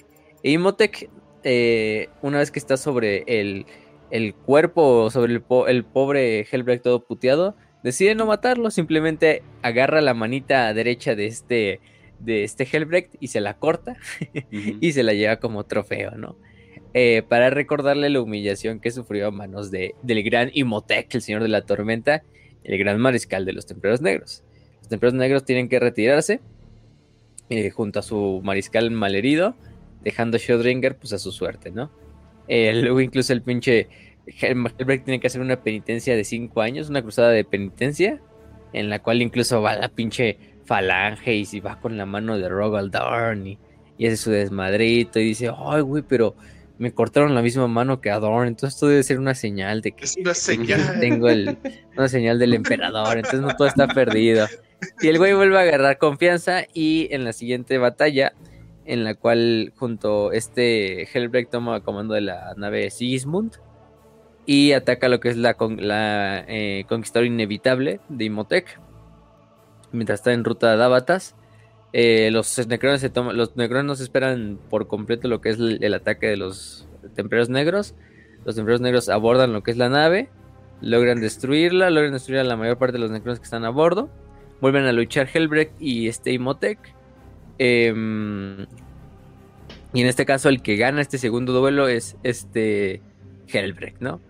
e 0.43 0.51
Imhotep 0.51 1.09
eh, 1.45 2.09
una 2.23 2.39
vez 2.39 2.51
que 2.51 2.59
está 2.59 2.77
sobre 2.77 3.25
el, 3.27 3.67
el 4.11 4.35
cuerpo, 4.35 5.11
sobre 5.11 5.33
el, 5.35 5.45
el 5.69 5.85
pobre 5.85 6.47
Hellbrecht 6.51 6.83
todo 6.83 7.05
puteado, 7.05 7.57
decide 7.83 8.15
no 8.15 8.27
matarlo, 8.27 8.71
simplemente 8.71 9.43
agarra 9.63 10.01
la 10.01 10.13
manita 10.13 10.73
derecha 10.75 11.15
de 11.15 11.27
este 11.27 11.81
de 12.19 12.45
este 12.45 12.67
Helbrecht 12.71 13.15
y 13.21 13.29
se 13.29 13.41
la 13.41 13.59
corta 13.59 13.97
y 14.51 14.93
se 14.93 15.03
la 15.03 15.13
lleva 15.13 15.37
como 15.37 15.65
trofeo, 15.65 16.13
¿no? 16.13 16.37
Eh, 16.95 17.23
para 17.29 17.51
recordarle 17.51 18.09
la 18.09 18.23
humillación 18.23 18.81
que 18.81 18.91
sufrió 18.91 19.29
a 19.29 19.31
manos 19.31 19.71
de, 19.71 19.95
del 20.03 20.23
gran 20.23 20.51
Imhotep, 20.55 21.15
el 21.15 21.21
señor 21.21 21.43
de 21.43 21.49
la 21.49 21.63
tormenta, 21.63 22.23
el 22.65 22.79
gran 22.79 22.99
mariscal 22.99 23.45
de 23.45 23.53
los 23.53 23.67
Templeros 23.67 24.01
Negros. 24.01 24.43
Los 24.79 24.89
Templeros 24.89 25.15
Negros 25.15 25.45
tienen 25.45 25.69
que 25.69 25.79
retirarse 25.79 26.41
eh, 27.51 27.71
junto 27.71 27.99
a 27.99 28.03
su 28.03 28.41
mariscal 28.43 28.91
malherido, 28.91 29.55
dejando 30.03 30.39
a 30.39 30.41
Schrödinger 30.41 30.97
pues 30.97 31.13
a 31.13 31.19
su 31.19 31.33
suerte, 31.33 31.71
¿no? 31.71 31.91
Eh, 32.49 32.73
luego 32.75 33.01
incluso 33.03 33.33
el 33.33 33.43
pinche 33.43 33.89
Helbrecht 34.27 35.05
tiene 35.05 35.21
que 35.21 35.27
hacer 35.27 35.41
una 35.41 35.63
penitencia 35.63 36.17
de 36.17 36.25
5 36.25 36.61
años, 36.63 36.89
una 36.89 37.03
cruzada 37.03 37.31
de 37.31 37.45
penitencia, 37.45 38.21
en 38.73 38.89
la 38.89 39.03
cual 39.03 39.23
incluso 39.23 39.61
va 39.61 39.77
la 39.77 39.89
pinche 39.89 40.39
falange 40.67 41.35
y 41.35 41.45
si 41.45 41.61
va 41.61 41.81
con 41.81 41.97
la 41.97 42.07
mano 42.07 42.37
de 42.39 42.49
Rogal 42.49 42.91
y, 43.45 43.59
y 43.97 44.07
hace 44.07 44.17
su 44.17 44.31
desmadrito 44.31 45.19
y 45.19 45.25
dice, 45.25 45.51
ay, 45.57 45.81
güey, 45.81 46.03
pero 46.03 46.35
me 46.79 46.93
cortaron 46.93 47.35
la 47.35 47.43
misma 47.43 47.67
mano 47.69 48.01
que 48.01 48.11
a 48.11 48.19
Dorn, 48.19 48.49
entonces 48.49 48.75
esto 48.75 48.89
debe 48.89 49.03
ser 49.03 49.19
una 49.19 49.35
señal 49.35 49.81
de 49.81 49.93
que 49.93 50.05
es 50.05 50.17
una 50.19 50.35
señal. 50.35 51.01
tengo 51.01 51.29
el, 51.29 51.57
una 51.97 52.09
señal 52.09 52.39
del 52.39 52.55
emperador, 52.55 53.17
entonces 53.17 53.41
no 53.41 53.57
todo 53.57 53.69
está 53.69 53.87
perdido. 53.89 54.47
Y 55.01 55.09
el 55.09 55.17
güey 55.17 55.33
vuelve 55.33 55.57
a 55.57 55.63
agarrar 55.63 55.97
confianza 55.97 56.65
y 56.75 57.09
en 57.11 57.25
la 57.25 57.33
siguiente 57.33 57.79
batalla, 57.79 58.35
en 58.85 59.05
la 59.05 59.15
cual 59.15 59.73
junto 59.77 60.33
este 60.33 61.09
Hellbreak 61.11 61.49
toma 61.51 61.81
comando 61.81 62.15
de 62.15 62.21
la 62.21 62.55
nave 62.57 62.91
Sigismund 62.91 63.53
y 64.45 64.73
ataca 64.73 65.09
lo 65.09 65.19
que 65.19 65.31
es 65.31 65.37
la, 65.37 65.57
la 65.79 66.45
eh, 66.47 66.85
conquistador 66.89 67.27
inevitable 67.27 68.01
de 68.09 68.25
Imhotep 68.27 68.67
mientras 69.97 70.21
está 70.21 70.33
en 70.33 70.45
ruta 70.45 70.77
de 70.77 70.83
Avatas. 70.83 71.35
Eh, 71.93 72.31
los 72.31 72.67
necrones 72.69 73.01
se 73.01 73.11
toman, 73.11 73.37
los 73.37 73.57
necrones 73.57 74.01
esperan 74.01 74.59
por 74.69 74.87
completo 74.87 75.29
lo 75.29 75.41
que 75.41 75.51
es 75.51 75.59
el, 75.59 75.95
ataque 75.95 76.27
de 76.27 76.37
los 76.37 76.87
templarios 77.15 77.49
negros. 77.49 77.95
Los 78.45 78.55
templarios 78.55 78.81
negros 78.81 79.09
abordan 79.09 79.53
lo 79.53 79.63
que 79.63 79.71
es 79.71 79.77
la 79.77 79.89
nave, 79.89 80.29
logran 80.81 81.21
destruirla, 81.21 81.91
logran 81.91 82.13
destruir 82.13 82.41
a 82.41 82.45
la 82.45 82.57
mayor 82.57 82.79
parte 82.79 82.95
de 82.95 82.99
los 82.99 83.11
necrones 83.11 83.39
que 83.39 83.45
están 83.45 83.65
a 83.65 83.71
bordo. 83.71 84.11
Vuelven 84.61 84.85
a 84.85 84.93
luchar 84.93 85.29
Hellbrecht 85.33 85.81
y 85.81 86.09
este 86.09 86.33
Imhotep. 86.33 86.79
Em, 87.59 88.67
y 89.93 90.01
en 90.03 90.07
este 90.07 90.27
caso 90.27 90.49
el 90.49 90.63
que 90.63 90.77
gana 90.77 91.01
este 91.01 91.19
segundo 91.19 91.53
duelo 91.53 91.89
es 91.89 92.17
este 92.23 93.01
Hellbrecht, 93.49 94.01
¿no? 94.01 94.21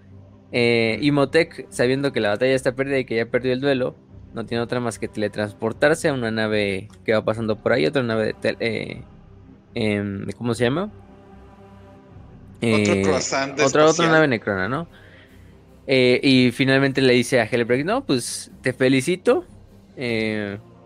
Eh, 0.52 0.98
Imhotep, 1.02 1.66
sabiendo 1.70 2.12
que 2.12 2.20
la 2.20 2.30
batalla 2.30 2.54
está 2.54 2.74
perdida 2.74 2.98
y 2.98 3.04
que 3.04 3.16
ya 3.16 3.26
perdió 3.26 3.52
el 3.52 3.60
duelo, 3.60 3.96
no 4.36 4.44
tiene 4.44 4.62
otra 4.62 4.80
más 4.80 4.98
que 4.98 5.08
teletransportarse 5.08 6.10
a 6.10 6.12
una 6.12 6.30
nave 6.30 6.88
que 7.06 7.14
va 7.14 7.24
pasando 7.24 7.56
por 7.56 7.72
ahí, 7.72 7.86
otra 7.86 8.02
nave 8.02 8.34
de 8.42 8.56
eh, 8.60 9.02
em, 9.74 10.26
¿cómo 10.36 10.54
se 10.54 10.64
llama? 10.64 10.92
Eh, 12.60 13.02
otra, 13.64 13.86
otra 13.86 14.08
nave 14.08 14.28
necrona, 14.28 14.68
¿no? 14.68 14.88
Eh, 15.86 16.20
y 16.22 16.50
finalmente 16.52 17.00
le 17.00 17.14
dice 17.14 17.40
a 17.40 17.44
Hellbrecht, 17.44 17.86
no, 17.86 18.04
pues 18.04 18.50
te 18.60 18.74
felicito, 18.74 19.46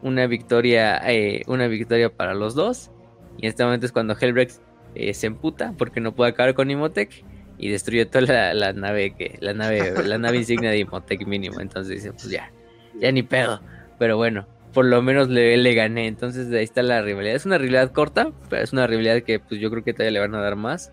una 0.03 0.27
victoria, 0.29 1.03
una 1.49 1.67
victoria 1.67 2.09
para 2.09 2.35
los 2.35 2.55
dos. 2.55 2.93
Y 3.37 3.47
en 3.47 3.51
este 3.51 3.65
momento 3.65 3.85
es 3.85 3.91
cuando 3.91 4.17
Hellbrecht 4.17 4.61
se 5.13 5.27
emputa 5.27 5.75
porque 5.77 6.01
no 6.01 6.15
puede 6.15 6.31
acabar 6.31 6.55
con 6.55 6.71
Imhotep 6.71 7.11
y 7.59 7.69
destruye 7.69 8.07
toda 8.07 8.55
la, 8.55 8.73
nave 8.73 9.13
que, 9.17 9.39
la 9.41 9.55
nave, 9.55 9.93
la 10.05 10.19
nave 10.19 10.37
insignia 10.37 10.71
de 10.71 10.79
Imhotep 10.79 11.27
mínimo. 11.27 11.61
Entonces 11.61 11.97
dice, 11.97 12.13
pues 12.13 12.31
ya, 12.31 12.53
ya 13.01 13.11
ni 13.13 13.23
pedo. 13.23 13.61
Pero 13.99 14.17
bueno, 14.17 14.47
por 14.73 14.85
lo 14.85 15.03
menos 15.03 15.29
le, 15.29 15.57
le 15.57 15.75
gané. 15.75 16.07
Entonces 16.07 16.53
ahí 16.53 16.65
está 16.65 16.83
la 16.83 17.03
rivalidad. 17.03 17.35
Es 17.35 17.47
una 17.47 17.59
rivalidad 17.59 17.93
corta, 17.93 18.31
pero 18.49 18.63
es 18.63 18.73
una 18.73 18.87
rivalidad 18.87 19.23
que 19.23 19.41
pues 19.41 19.61
yo 19.61 19.71
creo 19.71 19.83
que 19.83 19.93
todavía 19.93 20.13
le 20.13 20.21
van 20.21 20.35
a 20.35 20.41
dar 20.41 20.57
más. 20.57 20.93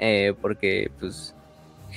Eh, 0.00 0.34
porque 0.40 0.90
pues 1.00 1.34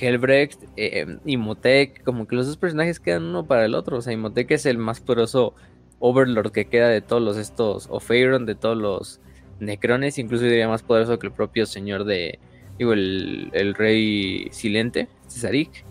Helbrecht 0.00 0.62
eh, 0.76 1.18
y 1.24 1.36
Motek, 1.36 2.02
como 2.04 2.26
que 2.26 2.36
los 2.36 2.46
dos 2.46 2.56
personajes 2.56 3.00
quedan 3.00 3.24
uno 3.24 3.46
para 3.46 3.64
el 3.64 3.74
otro. 3.74 3.98
O 3.98 4.02
sea, 4.02 4.16
Motek 4.16 4.50
es 4.52 4.66
el 4.66 4.78
más 4.78 5.00
poderoso 5.00 5.54
Overlord 6.00 6.52
que 6.52 6.66
queda 6.66 6.88
de 6.88 7.00
todos 7.00 7.22
los 7.22 7.36
estos, 7.36 7.88
o 7.90 8.00
Pharaon, 8.00 8.46
de 8.46 8.54
todos 8.54 8.76
los 8.76 9.20
Necrones, 9.60 10.18
incluso 10.18 10.44
diría 10.44 10.68
más 10.68 10.82
poderoso 10.82 11.18
que 11.18 11.26
el 11.26 11.32
propio 11.32 11.66
señor 11.66 12.04
de, 12.04 12.38
digo, 12.78 12.92
el, 12.92 13.50
el 13.52 13.74
rey 13.74 14.48
silente, 14.52 15.08
Cesarik. 15.28 15.84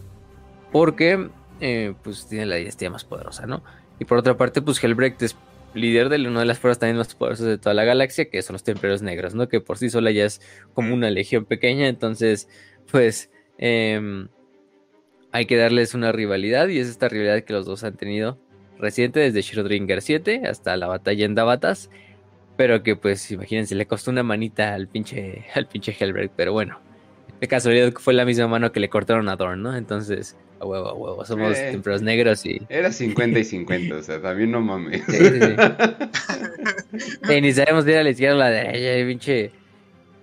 Porque 0.72 1.30
eh, 1.60 1.94
pues 2.04 2.28
tiene 2.28 2.46
la 2.46 2.56
dinastía 2.56 2.90
más 2.90 3.04
poderosa, 3.04 3.46
¿no? 3.46 3.64
Y 4.00 4.06
por 4.06 4.18
otra 4.18 4.38
parte, 4.38 4.62
pues 4.62 4.84
Helbrecht 4.84 5.22
es 5.24 5.36
líder 5.74 6.10
de 6.10 6.28
una 6.28 6.42
de 6.42 6.46
las 6.46 6.60
fuerzas 6.60 6.80
también 6.80 6.98
más 6.98 7.14
poderosas 7.16 7.48
de 7.48 7.58
toda 7.58 7.74
la 7.74 7.84
galaxia, 7.84 8.30
que 8.30 8.42
son 8.42 8.54
los 8.54 8.64
Templarios 8.64 9.02
Negros, 9.02 9.36
¿no? 9.36 9.48
Que 9.48 9.62
por 9.62 9.78
sí 9.78 9.90
sola 9.90 10.12
ya 10.12 10.26
es 10.26 10.42
como 10.74 10.94
una 10.94 11.10
legión 11.10 11.46
pequeña, 11.46 11.88
entonces, 11.88 12.48
pues, 12.92 13.30
em, 13.58 14.28
hay 15.32 15.46
que 15.46 15.58
darles 15.58 15.94
una 15.94 16.12
rivalidad, 16.12 16.68
y 16.68 16.80
es 16.80 16.88
esta 16.88 17.10
rivalidad 17.10 17.44
que 17.44 17.54
los 17.54 17.66
dos 17.66 17.84
han 17.84 17.98
tenido 17.98 18.40
reciente, 18.80 19.20
desde 19.20 19.40
Schrödinger 19.42 20.02
7 20.02 20.44
hasta 20.46 20.78
la 20.78 20.88
batalla 20.88 21.26
en 21.26 21.36
Davatas, 21.36 21.90
pero 22.58 22.84
que, 22.84 22.96
pues, 22.96 23.32
imagínense, 23.32 23.76
le 23.76 23.86
costó 23.86 24.12
una 24.12 24.24
manita 24.24 24.74
al 24.74 24.88
pinche, 24.88 25.46
al 25.56 25.68
pinche 25.68 25.96
Helbrecht, 26.00 26.34
pero 26.36 26.54
bueno, 26.54 26.80
de 27.40 27.48
casualidad 27.48 27.94
fue 27.94 28.14
la 28.14 28.26
misma 28.26 28.48
mano 28.48 28.72
que 28.72 28.80
le 28.80 28.90
cortaron 28.90 29.30
a 29.30 29.36
Dorn, 29.36 29.62
¿no? 29.62 29.76
Entonces, 29.76 30.36
a 30.60 30.66
huevo, 30.66 30.90
a 30.90 30.94
huevo. 30.94 31.26
Somos 31.26 31.58
eh, 31.58 31.80
negros 32.02 32.46
y. 32.46 32.62
Era 32.70 32.92
50 32.92 33.40
y 33.40 33.44
50, 33.44 33.96
o 33.96 34.04
sea, 34.04 34.22
también 34.22 34.52
no 34.52 34.62
mames. 34.62 35.04
Sí, 35.08 35.18
sí, 37.28 37.42
ni 37.42 37.54
sabemos 37.54 37.86
si 37.86 37.92
era 37.92 38.04
la 38.04 38.10
izquierda 38.10 38.36
o 38.36 38.40
la 38.40 38.50
derecha, 38.50 39.08
pinche. 39.08 39.52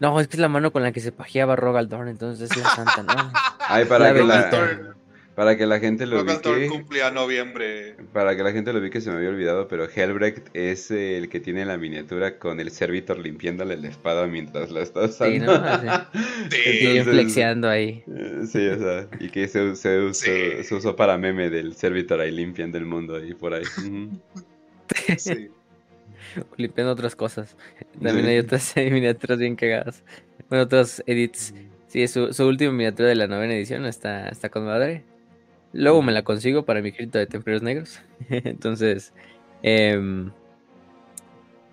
No, 0.00 0.18
es 0.20 0.28
que 0.28 0.36
es 0.36 0.40
la 0.40 0.48
mano 0.48 0.72
con 0.72 0.82
la 0.82 0.92
que 0.92 1.00
se 1.00 1.12
pajeaba 1.12 1.56
Rogaldorn, 1.56 2.08
entonces 2.08 2.50
es 2.50 2.56
la 2.56 2.68
santa, 2.70 3.02
¿no? 3.02 3.32
Ay, 3.60 3.84
para 3.84 4.12
que 4.12 4.24
la. 4.24 4.93
Para 5.34 5.56
que 5.56 5.66
la 5.66 5.80
gente 5.80 6.06
lo 6.06 6.22
ubique. 6.22 6.68
cumplía 6.68 7.10
noviembre. 7.10 7.96
Para 8.12 8.36
que 8.36 8.44
la 8.44 8.52
gente 8.52 8.72
lo 8.72 8.78
ubique, 8.78 9.00
se 9.00 9.10
me 9.10 9.16
había 9.16 9.30
olvidado, 9.30 9.66
pero 9.66 9.88
Helbrecht 9.88 10.48
es 10.54 10.92
el 10.92 11.28
que 11.28 11.40
tiene 11.40 11.64
la 11.64 11.76
miniatura 11.76 12.38
con 12.38 12.60
el 12.60 12.70
servitor 12.70 13.18
limpiándole 13.18 13.76
la 13.76 13.88
espada 13.88 14.28
mientras 14.28 14.70
la 14.70 14.82
está 14.82 15.06
usando. 15.06 15.54
Sí, 16.50 16.98
¿no? 16.98 17.04
flexiando 17.04 17.68
ahí. 17.68 18.04
Eh, 18.06 18.42
sí, 18.46 18.64
o 18.68 18.78
sea, 18.78 19.08
y 19.18 19.28
que 19.28 19.48
se, 19.48 19.74
se, 19.74 20.14
se, 20.14 20.74
usó 20.74 20.94
para 20.94 21.18
meme 21.18 21.50
del 21.50 21.74
servitor 21.74 22.20
ahí 22.20 22.30
limpiando 22.30 22.78
el 22.78 22.86
mundo 22.86 23.16
ahí 23.16 23.34
por 23.34 23.54
ahí. 23.54 23.64
sí. 25.18 25.50
Limpiando 26.56 26.92
otras 26.92 27.16
cosas. 27.16 27.56
También 28.00 28.26
hay 28.26 28.38
otras 28.38 28.72
miniaturas 28.76 29.38
bien 29.38 29.56
cagadas. 29.56 30.04
Bueno, 30.48 30.64
otros 30.64 31.02
edits. 31.06 31.52
Sí, 31.88 32.06
su, 32.06 32.32
su 32.32 32.46
última 32.46 32.72
miniatura 32.72 33.08
de 33.08 33.14
la 33.16 33.26
novena 33.26 33.54
edición 33.54 33.84
está, 33.84 34.28
está 34.28 34.48
con 34.48 34.64
madre. 34.64 35.04
Luego 35.74 36.02
me 36.02 36.12
la 36.12 36.22
consigo 36.22 36.64
para 36.64 36.80
mi 36.80 36.92
grito 36.92 37.18
de 37.18 37.26
Templarios 37.26 37.62
Negros. 37.62 38.00
Entonces, 38.30 39.12
em, 39.62 40.30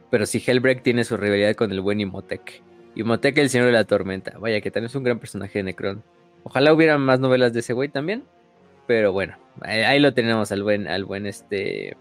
pero 0.09 0.25
sí, 0.25 0.43
Hellbreak 0.45 0.81
tiene 0.81 1.03
su 1.03 1.17
rivalidad 1.17 1.55
con 1.55 1.71
el 1.71 1.81
buen 1.81 2.01
Imhotep. 2.01 2.41
Imhotep, 2.95 3.37
el 3.37 3.49
señor 3.49 3.67
de 3.67 3.73
la 3.73 3.85
tormenta. 3.85 4.37
Vaya, 4.39 4.59
que 4.59 4.71
también 4.71 4.89
es 4.89 4.95
un 4.95 5.03
gran 5.03 5.19
personaje 5.19 5.59
de 5.59 5.63
Necron. 5.63 6.03
Ojalá 6.43 6.73
hubiera 6.73 6.97
más 6.97 7.19
novelas 7.19 7.53
de 7.53 7.59
ese 7.59 7.73
güey 7.73 7.89
también. 7.89 8.23
Pero 8.87 9.13
bueno, 9.13 9.37
ahí, 9.61 9.99
lo 9.99 10.13
tenemos 10.15 10.51
al 10.51 10.63
buen, 10.63 10.87
al 10.87 11.05
buen 11.05 11.27
este. 11.27 11.95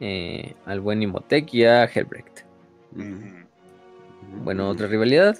Eh, 0.00 0.54
al 0.64 0.80
buen 0.80 1.02
Imhotep 1.02 1.46
y 1.52 1.64
a 1.64 1.84
Hellbreak. 1.84 2.46
Bueno, 4.42 4.68
otra 4.70 4.88
rivalidad. 4.88 5.36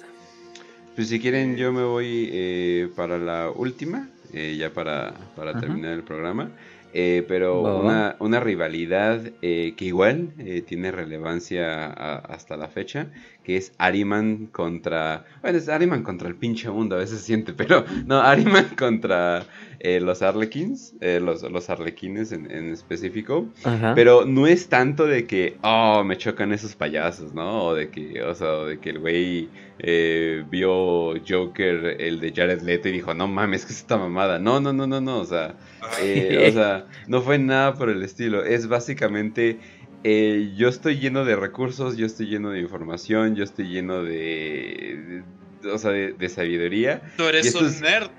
Pues 0.95 1.09
si 1.09 1.19
quieren, 1.19 1.57
yo 1.57 1.73
me 1.73 1.83
voy 1.83 2.29
eh, 2.31 2.89
para 2.95 3.17
la 3.17 3.49
última. 3.49 4.09
Eh, 4.37 4.57
ya 4.57 4.69
para, 4.69 5.13
para 5.33 5.57
terminar 5.57 5.93
el 5.93 6.03
programa. 6.03 6.51
Eh, 6.97 7.25
pero 7.27 7.81
una, 7.81 8.15
una, 8.19 8.39
rivalidad 8.39 9.19
eh, 9.41 9.73
que 9.75 9.83
igual 9.83 10.29
tiene 10.65 10.91
relevancia 10.91 11.87
hasta 11.87 12.55
la 12.55 12.69
fecha, 12.69 13.07
que 13.43 13.57
es 13.57 13.73
Ariman 13.77 14.45
contra... 14.45 15.25
Bueno, 15.41 15.57
es 15.57 15.67
Ariman 15.67 16.03
contra 16.03 16.29
el 16.29 16.35
pinche 16.35 16.69
mundo, 16.69 16.95
a 16.95 16.99
veces 16.99 17.19
se 17.19 17.25
siente, 17.25 17.51
pero 17.51 17.83
no, 18.05 18.21
Ariman 18.21 18.75
contra 18.77 19.45
los 19.83 20.21
Arlequins, 20.21 20.95
los, 21.01 21.43
los 21.43 21.69
Arlequines 21.69 22.31
en, 22.31 22.71
específico, 22.71 23.49
pero 23.93 24.25
no 24.25 24.47
es 24.47 24.69
tanto 24.69 25.05
de 25.05 25.27
que, 25.27 25.57
oh, 25.63 26.01
me 26.05 26.17
chocan 26.17 26.53
esos 26.53 26.75
payasos, 26.75 27.33
¿no? 27.33 27.65
O 27.65 27.75
de 27.75 27.89
que, 27.89 28.23
o 28.23 28.33
sea, 28.33 28.63
de 28.63 28.79
que 28.79 28.91
el 28.91 28.99
güey 28.99 29.49
eh, 29.77 30.43
vio 30.49 31.13
Joker, 31.27 31.97
el 31.99 32.19
de 32.19 32.31
Jared 32.33 32.61
Leto, 32.61 32.87
y 32.87 32.93
dijo, 32.93 33.13
no 33.13 33.27
mames, 33.27 33.65
que 33.65 33.73
es 33.73 33.79
esta 33.79 33.97
mamada. 33.97 34.39
No, 34.39 34.59
no, 34.59 34.71
no, 34.71 34.87
no, 34.87 35.01
no, 35.01 35.19
o 35.19 35.25
sea, 35.25 35.55
eh, 36.01 36.47
o 36.49 36.53
sea, 36.53 36.84
no 37.07 37.21
fue 37.21 37.37
nada 37.37 37.73
por 37.75 37.89
el 37.89 38.03
estilo. 38.03 38.43
Es 38.43 38.67
básicamente, 38.67 39.59
eh, 40.03 40.53
yo 40.55 40.67
estoy 40.67 40.99
lleno 40.99 41.25
de 41.25 41.35
recursos, 41.35 41.97
yo 41.97 42.05
estoy 42.05 42.27
lleno 42.27 42.51
de 42.51 42.59
información, 42.59 43.35
yo 43.35 43.43
estoy 43.43 43.67
lleno 43.67 44.03
de, 44.03 45.23
o 45.71 45.77
sea, 45.77 45.91
de, 45.91 46.29
sabiduría. 46.29 47.01
Tú 47.17 47.23
eres 47.23 47.53
un 47.55 47.81
nerd. 47.81 48.09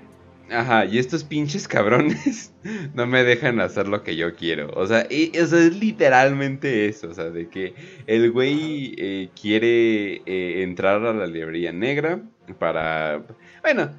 Ajá, 0.49 0.85
y 0.85 0.97
estos 0.97 1.25
pinches 1.25 1.67
cabrones 1.67 2.53
no 2.93 3.05
me 3.05 3.23
dejan 3.23 3.59
hacer 3.59 3.87
lo 3.87 4.03
que 4.03 4.15
yo 4.15 4.35
quiero. 4.35 4.71
O 4.75 4.87
sea, 4.87 5.01
eso 5.09 5.57
es 5.57 5.75
literalmente 5.77 6.87
eso. 6.87 7.09
O 7.09 7.13
sea, 7.13 7.29
de 7.29 7.49
que 7.49 7.73
el 8.05 8.31
güey 8.31 8.95
eh, 8.97 9.29
quiere 9.39 10.21
eh, 10.25 10.63
entrar 10.63 11.05
a 11.05 11.13
la 11.13 11.27
librería 11.27 11.73
negra 11.73 12.21
para... 12.59 13.23
Bueno, 13.61 13.91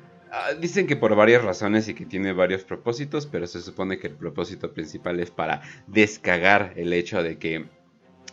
dicen 0.60 0.86
que 0.86 0.96
por 0.96 1.14
varias 1.14 1.42
razones 1.42 1.88
y 1.88 1.94
que 1.94 2.06
tiene 2.06 2.32
varios 2.32 2.64
propósitos, 2.64 3.26
pero 3.26 3.46
se 3.46 3.60
supone 3.60 3.98
que 3.98 4.08
el 4.08 4.14
propósito 4.14 4.72
principal 4.72 5.20
es 5.20 5.30
para 5.30 5.62
descagar 5.86 6.72
el 6.76 6.92
hecho 6.92 7.22
de 7.22 7.38
que 7.38 7.66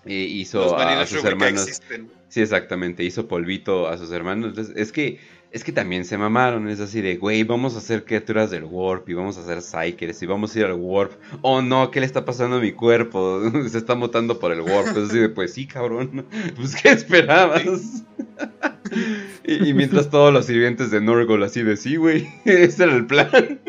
eh, 0.05 0.13
hizo 0.13 0.77
a, 0.77 1.05
sus 1.05 1.23
hermanos... 1.23 1.81
Sí, 2.27 2.41
exactamente, 2.41 3.03
hizo 3.03 3.27
polvito 3.27 3.87
a 3.87 3.97
sus 3.97 4.11
hermanos. 4.11 4.49
Entonces, 4.49 4.75
es 4.75 4.91
que 4.91 5.19
es 5.51 5.63
que 5.63 5.71
también 5.71 6.03
se 6.03 6.17
mamaron, 6.17 6.67
es 6.67 6.79
así 6.79 7.01
de, 7.01 7.15
güey, 7.15 7.43
vamos 7.43 7.75
a 7.75 7.77
hacer 7.77 8.03
criaturas 8.03 8.51
del 8.51 8.65
Warp 8.65 9.07
y 9.09 9.13
vamos 9.13 9.37
a 9.37 9.41
hacer 9.41 9.61
Psychers 9.61 10.21
y 10.21 10.25
vamos 10.25 10.53
a 10.53 10.59
ir 10.59 10.65
al 10.65 10.73
Warp. 10.73 11.13
Oh 11.41 11.61
no, 11.61 11.91
¿qué 11.91 12.01
le 12.01 12.05
está 12.05 12.25
pasando 12.25 12.57
a 12.57 12.59
mi 12.59 12.73
cuerpo? 12.73 13.41
se 13.69 13.77
está 13.77 13.95
mutando 13.95 14.37
por 14.37 14.51
el 14.51 14.61
Warp. 14.61 14.87
Es 14.89 15.09
así 15.09 15.19
de, 15.19 15.29
pues 15.29 15.53
sí, 15.53 15.65
cabrón. 15.65 16.25
Pues 16.55 16.75
¿qué 16.75 16.89
esperabas? 16.89 17.63
y, 19.45 19.73
mientras 19.73 20.09
todos 20.09 20.33
los 20.33 20.45
sirvientes 20.45 20.91
de 20.91 21.01
Norgol 21.01 21.43
así 21.43 21.63
de, 21.63 21.77
sí, 21.77 21.95
güey, 21.95 22.27
ese 22.45 22.83
era 22.83 22.95
el 22.95 23.05
plan. 23.05 23.59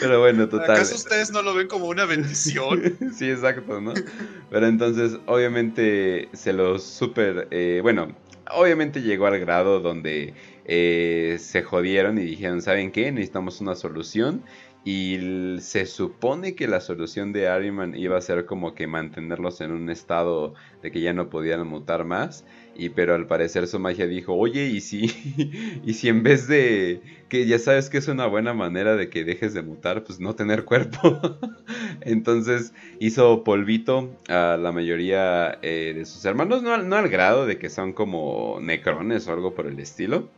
Pero 0.00 0.20
bueno, 0.20 0.48
total. 0.48 0.76
¿Acaso 0.76 0.94
ustedes 0.94 1.30
no 1.30 1.42
lo 1.42 1.54
ven 1.54 1.68
como 1.68 1.86
una 1.86 2.04
bendición? 2.04 2.96
sí, 3.14 3.30
exacto, 3.30 3.80
¿no? 3.80 3.92
Pero 4.50 4.66
entonces, 4.66 5.18
obviamente, 5.26 6.28
se 6.32 6.52
los 6.52 6.84
super. 6.84 7.48
Eh, 7.50 7.80
bueno, 7.82 8.14
obviamente 8.52 9.02
llegó 9.02 9.26
al 9.26 9.38
grado 9.38 9.80
donde 9.80 10.34
eh, 10.64 11.36
se 11.40 11.62
jodieron 11.62 12.18
y 12.18 12.22
dijeron, 12.22 12.62
¿saben 12.62 12.90
qué? 12.92 13.10
Necesitamos 13.12 13.60
una 13.60 13.74
solución. 13.74 14.44
Y 14.84 15.58
se 15.60 15.84
supone 15.84 16.54
que 16.54 16.68
la 16.68 16.80
solución 16.80 17.32
de 17.32 17.48
Ariman 17.48 17.96
iba 17.96 18.16
a 18.16 18.20
ser 18.20 18.46
como 18.46 18.74
que 18.74 18.86
mantenerlos 18.86 19.60
en 19.60 19.72
un 19.72 19.90
estado 19.90 20.54
de 20.80 20.92
que 20.92 21.00
ya 21.00 21.12
no 21.12 21.28
podían 21.28 21.66
mutar 21.66 22.04
más. 22.04 22.44
Y 22.78 22.90
pero 22.90 23.14
al 23.14 23.26
parecer 23.26 23.66
su 23.66 23.78
magia 23.78 24.06
dijo, 24.06 24.34
oye, 24.34 24.66
¿y 24.66 24.80
si, 24.80 25.06
y 25.84 25.94
si 25.94 26.08
en 26.08 26.22
vez 26.22 26.46
de 26.46 27.00
que 27.28 27.46
ya 27.46 27.58
sabes 27.58 27.88
que 27.90 27.98
es 27.98 28.08
una 28.08 28.26
buena 28.26 28.54
manera 28.54 28.96
de 28.96 29.08
que 29.08 29.24
dejes 29.24 29.54
de 29.54 29.62
mutar, 29.62 30.04
pues 30.04 30.20
no 30.20 30.34
tener 30.36 30.64
cuerpo? 30.64 31.20
Entonces 32.02 32.72
hizo 32.98 33.44
polvito 33.44 34.10
a 34.28 34.56
la 34.60 34.72
mayoría 34.72 35.58
eh, 35.62 35.92
de 35.96 36.04
sus 36.04 36.24
hermanos, 36.24 36.62
no, 36.62 36.76
no 36.82 36.96
al 36.96 37.08
grado 37.08 37.46
de 37.46 37.58
que 37.58 37.70
son 37.70 37.92
como 37.92 38.58
necrones 38.60 39.26
o 39.28 39.32
algo 39.32 39.54
por 39.54 39.66
el 39.66 39.78
estilo 39.80 40.30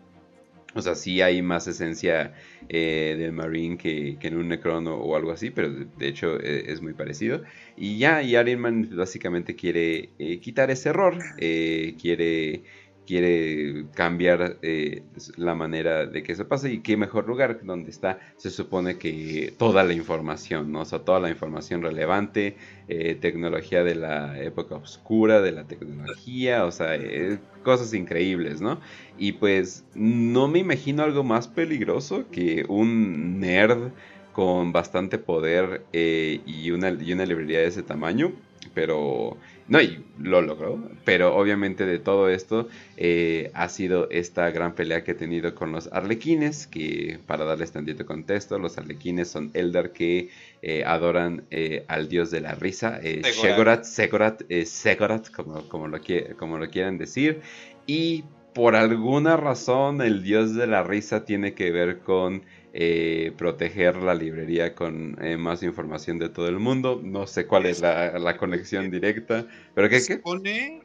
o 0.75 0.83
sea, 0.83 0.95
sí 0.95 1.23
hay 1.23 1.41
más 1.41 1.67
esencia 1.67 2.35
eh, 2.69 3.17
del 3.19 3.33
Marine 3.33 3.79
que, 3.79 4.19
en 4.21 4.37
un 4.37 4.49
Necron 4.49 4.87
o, 4.87 5.17
algo 5.17 5.33
así, 5.33 5.51
pero 5.51 5.71
de, 5.71 6.09
hecho 6.09 6.39
eh, 6.41 6.65
es 6.69 6.83
muy 6.83 6.93
parecido. 6.93 7.43
Y 7.77 7.99
ya, 7.99 8.23
y 8.23 8.37
Iron 8.37 8.61
Man 8.61 8.91
básicamente 8.95 9.57
quiere 9.57 10.11
eh, 10.19 10.41
quitar 10.41 10.71
ese 10.71 10.91
error, 10.91 11.17
quiere 11.39 12.63
quiere 13.09 13.87
cambiar 13.95 14.59
eh, 14.61 15.03
la 15.39 15.55
manera 15.55 16.05
de 16.05 16.23
que 16.23 16.33
eso 16.33 16.47
pase 16.47 16.71
y 16.71 16.83
qué 16.83 16.99
mejor 16.99 17.27
lugar 17.27 17.61
donde 17.65 17.89
está 17.91 18.19
se 18.37 18.51
supone 18.51 18.99
que 18.99 19.55
toda 19.57 19.83
la 19.83 19.95
información 19.95 20.71
¿no? 20.71 20.83
o 20.83 20.85
sea 20.85 20.99
toda 20.99 21.19
la 21.19 21.31
información 21.31 21.81
relevante 21.81 22.59
eh, 22.87 23.15
tecnología 23.15 23.83
de 23.83 23.95
la 23.95 24.39
época 24.43 24.75
oscura 24.75 25.41
de 25.41 25.53
la 25.53 25.67
tecnología 25.67 26.67
o 26.67 26.71
sea 26.71 26.97
eh, 26.97 27.39
cosas 27.63 27.95
increíbles 27.95 28.61
no 28.61 28.79
y 29.17 29.33
pues 29.33 29.87
no 29.95 30.47
me 30.47 30.59
imagino 30.59 31.03
algo 31.03 31.25
más 31.25 31.49
peligroso 31.49 32.27
que 32.31 32.67
un 32.69 33.41
nerd 33.41 33.93
con 34.35 34.71
bastante 34.73 35.17
poder 35.17 35.87
y 35.95 36.71
una 36.73 36.91
y 36.91 37.15
una 37.15 37.25
librería 37.25 37.61
de 37.61 37.69
ese 37.69 37.83
tamaño 37.83 38.35
pero 38.75 39.39
no, 39.69 39.83
y 39.83 40.03
lo 40.19 40.41
logró, 40.41 40.83
pero 41.05 41.37
obviamente 41.37 41.85
de 41.85 41.99
todo 41.99 42.31
esto 42.31 42.69
eh, 42.97 43.51
ha 43.53 43.69
sido 43.69 44.09
esta 44.11 44.51
gran 44.51 44.75
pelea 44.75 45.05
que 45.05 45.11
he 45.11 45.15
tenido 45.15 45.55
con 45.55 45.73
los 45.73 45.93
arlequines, 45.93 46.67
que 46.67 47.19
para 47.27 47.45
darles 47.45 47.73
tantito 47.73 48.07
contexto, 48.07 48.59
los 48.59 48.79
arlequines 48.79 49.29
son 49.29 49.51
Eldar 49.53 49.93
que 49.93 50.31
eh, 50.63 50.85
adoran 50.85 51.45
eh, 51.51 51.85
al 51.89 52.09
dios 52.09 52.31
de 52.31 52.41
la 52.41 52.55
risa, 52.55 52.99
Shegorat, 53.03 53.85
Segorat, 53.85 54.43
Segorat, 54.65 55.31
como, 55.31 55.69
como, 55.69 55.87
lo, 55.87 55.99
como 56.39 56.57
lo 56.57 56.71
quieran 56.71 56.97
decir, 56.97 57.43
y 57.87 58.25
por 58.55 58.75
alguna 58.75 59.37
razón 59.37 60.01
el 60.01 60.23
dios 60.23 60.55
de 60.55 60.67
la 60.67 60.83
risa 60.83 61.25
tiene 61.25 61.55
que 61.55 61.71
ver 61.71 62.01
con 62.01 62.43
eh, 62.81 63.33
proteger 63.37 63.97
la 63.97 64.15
librería 64.15 64.77
con 64.77 65.19
eh, 65.21 65.37
más 65.37 65.65
información 65.65 66.21
de 66.21 66.29
todo 66.29 66.47
el 66.47 66.61
mundo. 66.61 67.01
No 67.03 67.27
sé 67.27 67.45
cuál 67.45 67.67
es 67.67 67.81
la, 67.81 68.37
conexión 68.37 68.89
directa, 68.89 69.49
pero 69.75 69.89
¿qué? 69.89 69.99
Se 69.99 70.15
supone, 70.15 70.83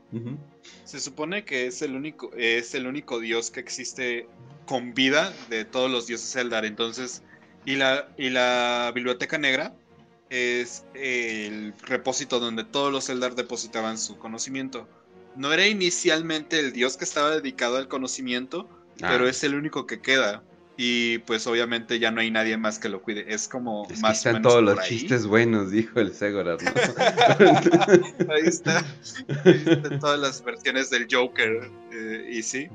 se 0.85 0.99
supone 0.99 1.45
que 1.45 1.67
es 1.67 1.83
el 1.83 1.95
único, 1.95 2.31
es 2.35 2.73
el 2.73 2.87
único 2.87 3.19
dios 3.19 3.51
que 3.51 3.59
existe 3.59 4.27
con 4.65 4.95
vida 4.95 5.31
de 5.51 5.65
todos 5.65 5.91
los 5.91 6.07
dioses 6.07 6.35
Eldar. 6.35 6.65
Entonces, 6.65 7.21
y 7.63 7.75
la, 7.75 8.09
y 8.17 8.31
la 8.31 8.91
biblioteca 8.95 9.37
negra 9.37 9.75
es 10.31 10.85
el 10.95 11.75
repósito 11.85 12.39
donde 12.39 12.63
todos 12.63 12.91
los 12.91 13.07
Eldar 13.09 13.35
depositaban 13.35 13.99
su 13.99 14.17
conocimiento. 14.17 14.89
No 15.35 15.53
era 15.53 15.67
inicialmente 15.67 16.57
el 16.57 16.73
dios 16.73 16.97
que 16.97 17.03
estaba 17.03 17.35
dedicado 17.35 17.77
al 17.77 17.87
conocimiento, 17.87 18.67
pero 18.97 19.25
ah. 19.25 19.29
es 19.29 19.43
el 19.43 19.53
único 19.53 19.85
que 19.85 20.01
queda. 20.01 20.41
Y 20.75 21.19
pues 21.19 21.45
obviamente 21.45 21.99
ya 21.99 22.09
no 22.09 22.21
hay 22.21 22.31
nadie 22.31 22.57
más 22.57 22.79
que 22.79 22.89
lo 22.89 23.01
cuide. 23.01 23.25
Es 23.31 23.47
como 23.47 23.87
más 24.01 24.17
están 24.17 24.41
todos 24.41 24.63
los 24.63 24.81
chistes 24.83 25.27
buenos, 25.27 25.69
dijo 25.69 25.99
el 25.99 26.13
Segorat. 26.13 26.61
ahí 28.29 28.47
está. 28.47 28.79
Ahí 29.45 29.63
están 29.67 29.99
todas 29.99 30.19
las 30.19 30.43
versiones 30.43 30.89
del 30.89 31.07
Joker. 31.11 31.69
Eh, 31.91 32.29
y 32.31 32.41
sí. 32.41 32.69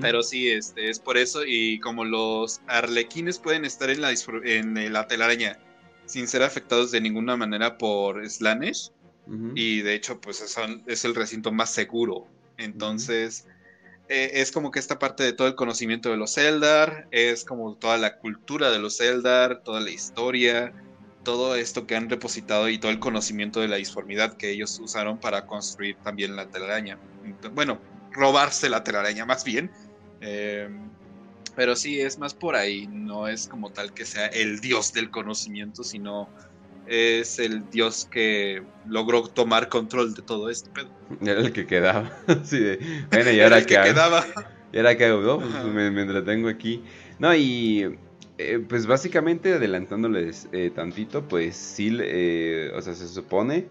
Pero 0.00 0.22
sí, 0.22 0.48
este, 0.48 0.88
es 0.90 0.98
por 0.98 1.16
eso. 1.16 1.42
Y 1.46 1.78
como 1.80 2.04
los 2.04 2.60
arlequines 2.66 3.38
pueden 3.38 3.64
estar 3.64 3.90
en 3.90 4.00
la, 4.00 4.12
en 4.44 4.92
la 4.92 5.06
telaraña 5.06 5.58
sin 6.06 6.26
ser 6.26 6.42
afectados 6.42 6.92
de 6.92 7.00
ninguna 7.00 7.36
manera 7.36 7.78
por 7.78 8.28
Slanesh. 8.28 8.90
Y 9.56 9.80
de 9.80 9.94
hecho, 9.94 10.20
pues 10.20 10.40
es 10.86 11.04
el 11.04 11.14
recinto 11.14 11.50
más 11.50 11.70
seguro. 11.70 12.28
Entonces, 12.58 13.46
eh, 14.08 14.30
es 14.34 14.52
como 14.52 14.70
que 14.70 14.78
esta 14.78 14.98
parte 14.98 15.22
de 15.22 15.32
todo 15.32 15.48
el 15.48 15.54
conocimiento 15.54 16.10
de 16.10 16.16
los 16.16 16.38
Eldar, 16.38 17.08
es 17.10 17.44
como 17.44 17.74
toda 17.74 17.96
la 17.98 18.18
cultura 18.18 18.70
de 18.70 18.78
los 18.78 19.00
Eldar, 19.00 19.62
toda 19.62 19.80
la 19.80 19.90
historia, 19.90 20.72
todo 21.24 21.56
esto 21.56 21.86
que 21.86 21.96
han 21.96 22.08
repositado 22.08 22.68
y 22.68 22.78
todo 22.78 22.92
el 22.92 23.00
conocimiento 23.00 23.60
de 23.60 23.68
la 23.68 23.76
disformidad 23.76 24.36
que 24.36 24.50
ellos 24.50 24.78
usaron 24.78 25.18
para 25.18 25.46
construir 25.46 25.96
también 25.96 26.36
la 26.36 26.46
telaraña. 26.48 26.98
Bueno, 27.52 27.80
robarse 28.12 28.68
la 28.68 28.84
telaraña 28.84 29.26
más 29.26 29.42
bien. 29.42 29.70
Eh, 30.20 30.68
pero 31.56 31.74
sí, 31.74 32.00
es 32.00 32.18
más 32.18 32.34
por 32.34 32.54
ahí, 32.54 32.86
no 32.86 33.26
es 33.26 33.48
como 33.48 33.70
tal 33.70 33.92
que 33.92 34.04
sea 34.04 34.26
el 34.26 34.60
dios 34.60 34.92
del 34.92 35.10
conocimiento, 35.10 35.82
sino 35.82 36.28
es 36.86 37.38
el 37.38 37.68
dios 37.70 38.08
que 38.10 38.62
logró 38.86 39.22
tomar 39.22 39.68
control 39.68 40.14
de 40.14 40.22
todo 40.22 40.50
esto. 40.50 40.70
Era 41.20 41.40
el 41.40 41.52
que 41.52 41.66
quedaba. 41.66 42.10
bueno, 43.10 43.30
y 43.30 43.40
ahora 43.40 43.60
que, 43.60 43.74
quedaba. 43.74 44.24
Y 44.72 44.78
ahora 44.78 44.96
que 44.96 45.04
hago, 45.06 45.40
pues, 45.40 45.64
me, 45.64 45.86
entretengo 45.86 46.48
aquí. 46.48 46.82
No, 47.18 47.34
y 47.34 47.96
eh, 48.36 48.58
pues 48.68 48.86
básicamente 48.86 49.54
adelantándoles 49.54 50.48
eh, 50.52 50.70
tantito, 50.74 51.26
pues 51.26 51.56
sí, 51.56 51.96
eh, 51.98 52.72
o 52.74 52.82
sea, 52.82 52.94
se 52.94 53.08
supone 53.08 53.68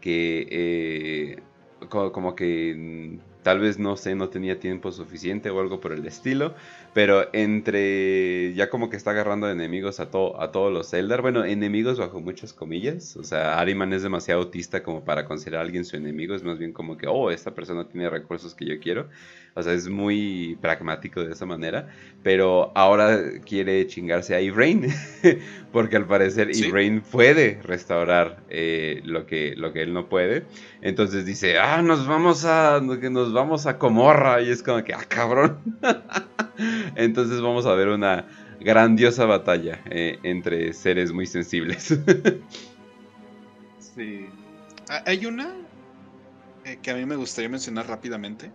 que 0.00 1.42
como 1.88 2.36
que 2.36 3.18
tal 3.44 3.60
vez 3.60 3.78
no 3.78 3.96
sé, 3.96 4.14
no 4.16 4.30
tenía 4.30 4.58
tiempo 4.58 4.90
suficiente 4.90 5.50
o 5.50 5.60
algo 5.60 5.78
por 5.78 5.92
el 5.92 6.04
estilo, 6.06 6.54
pero 6.94 7.28
entre 7.34 8.54
ya 8.54 8.70
como 8.70 8.88
que 8.88 8.96
está 8.96 9.10
agarrando 9.10 9.48
enemigos 9.48 10.00
a, 10.00 10.04
a 10.04 10.06
todos 10.06 10.72
los 10.72 10.92
Eldar, 10.94 11.20
bueno, 11.20 11.44
enemigos 11.44 11.98
bajo 11.98 12.20
muchas 12.20 12.54
comillas, 12.54 13.16
o 13.16 13.22
sea, 13.22 13.60
Ariman 13.60 13.92
es 13.92 14.02
demasiado 14.02 14.40
autista 14.40 14.82
como 14.82 15.04
para 15.04 15.26
considerar 15.26 15.60
a 15.60 15.64
alguien 15.64 15.84
su 15.84 15.96
enemigo, 15.96 16.34
es 16.34 16.42
más 16.42 16.58
bien 16.58 16.72
como 16.72 16.96
que, 16.96 17.06
oh, 17.06 17.30
esta 17.30 17.54
persona 17.54 17.86
tiene 17.86 18.08
recursos 18.08 18.54
que 18.54 18.64
yo 18.64 18.80
quiero, 18.80 19.08
o 19.56 19.62
sea, 19.62 19.72
es 19.72 19.88
muy 19.88 20.58
pragmático 20.60 21.22
de 21.22 21.32
esa 21.32 21.46
manera, 21.46 21.88
pero 22.24 22.72
ahora 22.74 23.20
quiere 23.44 23.86
chingarse 23.86 24.34
a 24.34 24.40
Ivrain, 24.40 24.88
porque 25.72 25.96
al 25.96 26.06
parecer 26.06 26.52
¿Sí? 26.54 26.72
puede 27.12 27.60
restaurar 27.62 28.42
eh, 28.48 29.00
lo, 29.04 29.26
que, 29.26 29.54
lo 29.56 29.72
que 29.72 29.82
él 29.82 29.92
no 29.92 30.08
puede. 30.08 30.44
Entonces 30.82 31.24
dice, 31.24 31.58
ah, 31.58 31.82
nos 31.82 32.06
vamos 32.06 32.44
a, 32.44 32.80
nos 32.80 33.32
vamos 33.32 33.66
a 33.66 33.78
Comorra, 33.78 34.42
y 34.42 34.50
es 34.50 34.62
como 34.62 34.82
que, 34.82 34.92
ah, 34.92 35.04
cabrón. 35.06 35.58
Entonces 36.96 37.40
vamos 37.40 37.66
a 37.66 37.74
ver 37.74 37.88
una 37.88 38.26
grandiosa 38.60 39.24
batalla 39.24 39.82
eh, 39.88 40.18
entre 40.24 40.72
seres 40.72 41.12
muy 41.12 41.26
sensibles. 41.26 41.96
sí. 43.78 44.26
Ah, 44.88 45.02
hay 45.06 45.26
una 45.26 45.54
eh, 46.64 46.78
que 46.82 46.90
a 46.90 46.94
mí 46.94 47.06
me 47.06 47.14
gustaría 47.16 47.48
mencionar 47.48 47.86
rápidamente. 47.86 48.50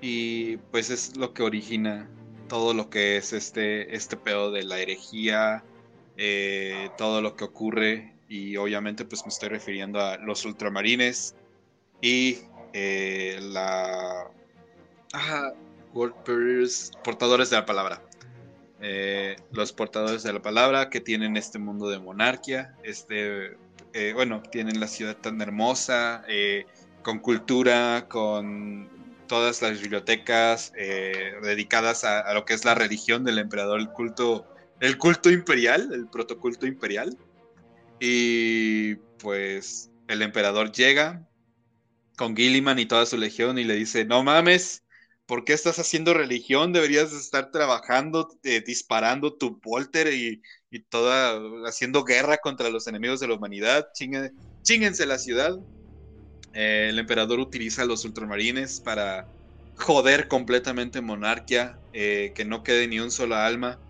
Y 0.00 0.56
pues 0.70 0.90
es 0.90 1.16
lo 1.16 1.34
que 1.34 1.42
origina 1.42 2.08
todo 2.50 2.74
lo 2.74 2.90
que 2.90 3.16
es 3.16 3.32
este, 3.32 3.94
este 3.94 4.16
pedo 4.16 4.50
de 4.50 4.64
la 4.64 4.80
herejía, 4.80 5.62
eh, 6.16 6.90
todo 6.98 7.22
lo 7.22 7.36
que 7.36 7.44
ocurre. 7.44 8.16
Y 8.28 8.56
obviamente 8.56 9.04
pues 9.04 9.22
me 9.24 9.28
estoy 9.28 9.50
refiriendo 9.50 10.00
a 10.00 10.16
los 10.18 10.44
ultramarines 10.44 11.36
y 12.02 12.38
eh, 12.72 13.38
la... 13.40 14.28
Ah, 15.12 15.52
portadores 17.04 17.50
de 17.50 17.56
la 17.56 17.66
palabra. 17.66 18.02
Eh, 18.80 19.36
los 19.52 19.72
portadores 19.72 20.24
de 20.24 20.32
la 20.32 20.42
palabra 20.42 20.90
que 20.90 21.00
tienen 21.00 21.36
este 21.36 21.58
mundo 21.58 21.88
de 21.88 21.98
monarquía, 21.98 22.74
este, 22.82 23.56
bueno, 24.14 24.42
tienen 24.50 24.80
la 24.80 24.86
ciudad 24.86 25.16
tan 25.16 25.40
hermosa, 25.40 26.24
con 27.02 27.18
cultura, 27.18 28.06
con 28.08 28.88
todas 29.30 29.62
las 29.62 29.80
bibliotecas 29.80 30.72
eh, 30.76 31.34
dedicadas 31.40 32.02
a, 32.02 32.34
lo 32.34 32.44
que 32.44 32.52
es 32.52 32.64
la 32.64 32.74
religión 32.74 33.22
del 33.22 33.38
emperador, 33.38 33.78
el 33.78 33.88
culto, 33.90 34.44
el 34.80 34.98
culto 34.98 35.30
imperial, 35.30 35.88
el 35.92 36.08
protoculto 36.08 36.66
imperial. 36.66 37.16
Y 38.00 38.96
pues 39.20 39.88
el 40.08 40.22
emperador 40.22 40.72
llega 40.72 41.24
con 42.16 42.34
Gilliman 42.34 42.80
y 42.80 42.86
toda 42.86 43.06
su 43.06 43.16
legión 43.16 43.56
y 43.60 43.62
le 43.62 43.76
dice, 43.76 44.04
no 44.04 44.24
mames, 44.24 44.82
¿por 45.26 45.44
qué 45.44 45.52
estás 45.52 45.78
haciendo 45.78 46.12
religión? 46.12 46.72
Deberías 46.72 47.12
estar 47.12 47.52
trabajando, 47.52 48.36
eh, 48.42 48.64
disparando 48.66 49.34
tu 49.34 49.60
polter 49.60 50.12
y, 50.12 50.42
toda, 50.88 51.40
haciendo 51.68 52.02
guerra 52.02 52.38
contra 52.38 52.68
los 52.68 52.88
enemigos 52.88 53.20
de 53.20 53.28
la 53.28 53.34
humanidad. 53.34 53.86
Chinguense 54.64 55.06
la 55.06 55.18
ciudad. 55.18 55.56
Eh, 56.52 56.88
el 56.90 56.98
emperador 56.98 57.38
utiliza 57.40 57.84
los 57.84 58.04
ultramarines 58.04 58.80
para 58.80 59.30
joder 59.74 60.28
completamente 60.28 61.00
monarquía, 61.00 61.80
eh, 61.92 62.32
que 62.34 62.44
no 62.44 62.62
quede 62.62 62.88
ni 62.88 63.00
un 63.00 63.10
solo 63.10 63.36
alma. 63.36 63.80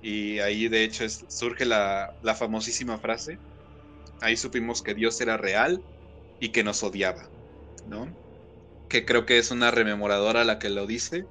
Y 0.00 0.38
ahí 0.40 0.68
de 0.68 0.84
hecho 0.84 1.08
surge 1.08 1.64
la, 1.64 2.14
famosísima 2.38 2.98
frase. 2.98 3.40
Ahí 4.20 4.36
supimos 4.36 4.82
que 4.82 4.94
Dios 4.94 5.20
era 5.20 5.36
real 5.36 5.82
y 6.38 6.50
que 6.50 6.62
nos 6.62 6.82
odiaba, 6.82 7.30
¿no? 7.86 8.14
Que 8.88 9.04
creo 9.04 9.24
que 9.24 9.38
es 9.38 9.50
una 9.50 9.70
rememoradora 9.70 10.44
la 10.44 10.58
que 10.58 10.68
lo 10.68 10.86
dice, 10.86 11.26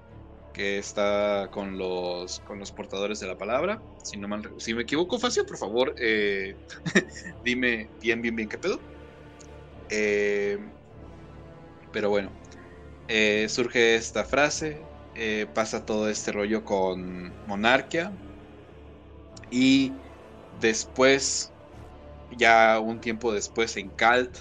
que 0.53 0.79
está 0.79 1.49
con 1.51 1.77
los, 1.77 2.39
con 2.39 2.59
los 2.59 2.71
portadores 2.71 3.19
de 3.19 3.27
la 3.27 3.37
palabra. 3.37 3.83
Si, 4.03 4.17
no 4.17 4.27
si 4.57 4.73
me 4.73 4.83
equivoco, 4.83 5.19
Facio, 5.19 5.45
por 5.45 5.57
favor, 5.57 5.93
eh, 5.99 6.57
dime 7.43 7.91
bien, 8.01 8.21
bien, 8.21 8.35
bien 8.35 8.49
qué 8.49 8.57
pedo. 8.57 8.92
Eh, 9.89 10.57
pero 11.91 12.09
bueno, 12.09 12.37
eh, 13.07 13.47
surge 13.49 13.95
esta 13.95 14.25
frase, 14.25 14.89
eh, 15.15 15.47
pasa 15.53 15.85
todo 15.85 16.09
este 16.09 16.31
rollo 16.31 16.63
con 16.65 17.39
Monarquia 17.45 18.19
y 19.49 20.01
después, 20.51 21.53
ya 22.29 22.79
un 22.79 23.01
tiempo 23.01 23.33
después 23.33 23.77
en 23.77 23.91
Calt, 23.91 24.37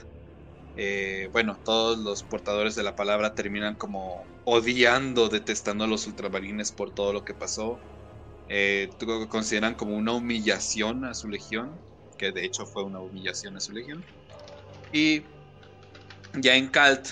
bueno, 1.33 1.61
todos 1.65 1.99
los 1.99 2.25
portadores 2.25 2.75
de 2.77 2.83
la 2.85 2.97
palabra 2.97 3.35
terminan 3.35 3.77
como 3.77 4.31
odiando, 4.45 5.29
detestando 5.29 5.85
a 5.85 5.89
los 5.89 6.07
ultramarines 6.07 6.73
por 6.73 6.93
todo 6.93 7.13
lo 7.13 7.25
que 7.25 7.35
pasó. 7.35 7.85
consideran 9.29 9.75
como 9.75 9.97
una 9.97 10.13
humillación 10.13 11.05
a 11.05 11.15
su 11.15 11.29
legión, 11.29 11.83
que 12.17 12.33
de 12.33 12.45
hecho 12.45 12.67
fue 12.67 12.85
una 12.85 13.01
humillación 13.01 13.57
a 13.57 13.61
su 13.61 13.73
legión. 13.73 14.07
Y 14.93 15.23
ya 16.35 16.57
en 16.57 16.69
Calt 16.69 17.09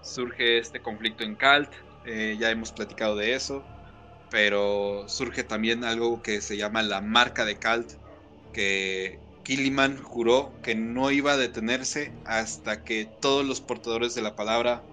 surge 0.00 0.58
este 0.58 0.80
conflicto 0.80 1.24
en 1.24 1.36
Calt, 1.36 1.72
eh, 2.04 2.36
ya 2.38 2.50
hemos 2.50 2.72
platicado 2.72 3.16
de 3.16 3.34
eso, 3.34 3.64
pero 4.30 5.08
surge 5.08 5.44
también 5.44 5.84
algo 5.84 6.22
que 6.22 6.40
se 6.40 6.56
llama 6.56 6.82
la 6.82 7.00
marca 7.00 7.44
de 7.44 7.58
Calt, 7.58 7.92
que 8.52 9.20
Killiman 9.42 10.02
juró 10.02 10.60
que 10.62 10.74
no 10.74 11.10
iba 11.10 11.32
a 11.32 11.36
detenerse 11.36 12.12
hasta 12.24 12.84
que 12.84 13.06
todos 13.20 13.44
los 13.44 13.60
portadores 13.60 14.14
de 14.14 14.22
la 14.22 14.36
palabra 14.36 14.84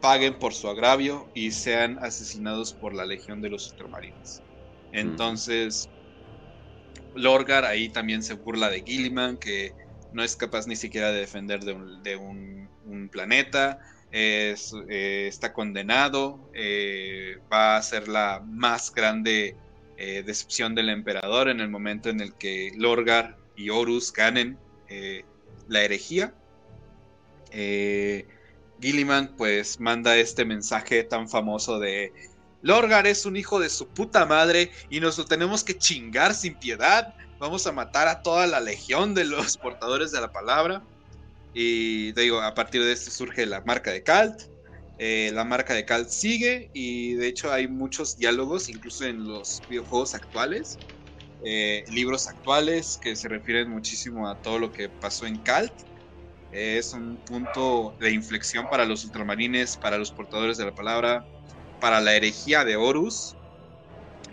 paguen 0.00 0.38
por 0.38 0.54
su 0.54 0.68
agravio 0.68 1.30
y 1.34 1.52
sean 1.52 1.98
asesinados 2.00 2.74
por 2.74 2.94
la 2.94 3.06
Legión 3.06 3.40
de 3.40 3.50
los 3.50 3.70
Ultramarines. 3.70 4.42
Entonces, 4.92 5.88
Lorgar 7.14 7.64
ahí 7.64 7.90
también 7.90 8.22
se 8.22 8.34
burla 8.34 8.70
de 8.70 8.82
Gilliman, 8.82 9.38
que 9.38 9.74
no 10.12 10.22
es 10.22 10.36
capaz 10.36 10.66
ni 10.66 10.76
siquiera 10.76 11.12
de 11.12 11.20
defender 11.20 11.60
de 11.64 12.16
un, 12.16 12.68
planeta, 13.10 13.80
eh, 14.10 14.54
está 15.28 15.52
condenado, 15.52 16.50
eh, 16.54 17.38
va 17.52 17.76
a 17.76 17.82
ser 17.82 18.08
la 18.08 18.42
más 18.46 18.92
grande 18.92 19.56
eh, 19.96 20.22
decepción 20.24 20.74
del 20.74 20.88
emperador 20.88 21.48
en 21.48 21.60
el 21.60 21.68
momento 21.68 22.08
en 22.08 22.20
el 22.20 22.34
que 22.34 22.72
Lorgar 22.76 23.36
y 23.56 23.70
Horus 23.70 24.12
ganen 24.12 24.58
la 25.68 25.82
herejía. 25.82 26.32
Gilliman 28.80 29.34
pues 29.36 29.80
manda 29.80 30.16
este 30.16 30.44
mensaje 30.44 31.02
tan 31.02 31.28
famoso 31.28 31.78
de 31.78 32.12
Lorgar 32.62 33.06
es 33.06 33.24
un 33.24 33.36
hijo 33.36 33.60
de 33.60 33.68
su 33.68 33.88
puta 33.88 34.26
madre 34.26 34.70
y 34.90 35.00
nos 35.00 35.18
lo 35.18 35.24
tenemos 35.24 35.62
que 35.62 35.78
chingar 35.78 36.34
sin 36.34 36.54
piedad 36.54 37.14
vamos 37.38 37.66
a 37.66 37.72
matar 37.72 38.08
a 38.08 38.22
toda 38.22 38.46
la 38.46 38.60
legión 38.60 39.14
de 39.14 39.24
los 39.24 39.56
portadores 39.58 40.12
de 40.12 40.20
la 40.20 40.32
palabra. 40.32 40.84
Y 41.52 42.12
digo, 42.12 42.40
a 42.40 42.54
partir 42.54 42.82
de 42.84 42.92
esto 42.92 43.10
surge 43.10 43.46
la 43.46 43.62
marca 43.62 43.90
de 43.92 44.02
Calt. 44.02 44.42
Eh, 44.98 45.30
la 45.34 45.44
marca 45.44 45.74
de 45.74 45.84
Calt 45.84 46.08
sigue 46.08 46.70
y 46.74 47.14
de 47.14 47.28
hecho 47.28 47.52
hay 47.52 47.68
muchos 47.68 48.16
diálogos, 48.16 48.68
incluso 48.68 49.04
en 49.06 49.24
los 49.24 49.64
videojuegos 49.68 50.14
actuales, 50.14 50.80
eh, 51.44 51.84
libros 51.88 52.28
actuales 52.28 52.98
que 53.00 53.16
se 53.16 53.28
refieren 53.28 53.70
muchísimo 53.70 54.28
a 54.28 54.40
todo 54.42 54.58
lo 54.58 54.72
que 54.72 54.88
pasó 54.90 55.26
en 55.26 55.42
Calt. 55.42 55.72
es 56.50 56.92
un 56.94 57.22
punto 57.24 57.96
de 58.00 58.12
inflexión 58.12 58.68
para 58.68 58.86
los 58.86 59.04
ultramarines, 59.04 59.76
para 59.76 59.98
los 59.98 60.12
portadores 60.12 60.56
de 60.58 60.66
la 60.66 60.74
palabra. 60.74 61.28
para 61.80 62.00
la 62.00 62.14
herejía 62.16 62.64
de 62.64 62.76
Horus. 62.76 63.38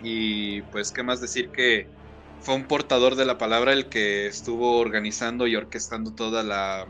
Y 0.02 0.62
pues, 0.64 0.92
¿qué 0.92 1.02
más 1.02 1.20
decir 1.20 1.50
que 1.52 1.95
fue 2.40 2.54
un 2.54 2.66
portador 2.66 3.16
de 3.16 3.24
la 3.24 3.38
palabra 3.38 3.72
el 3.72 3.88
que 3.88 4.26
estuvo 4.26 4.78
organizando 4.78 5.46
y 5.46 5.56
orquestando 5.56 6.12
toda 6.12 6.42
la, 6.42 6.86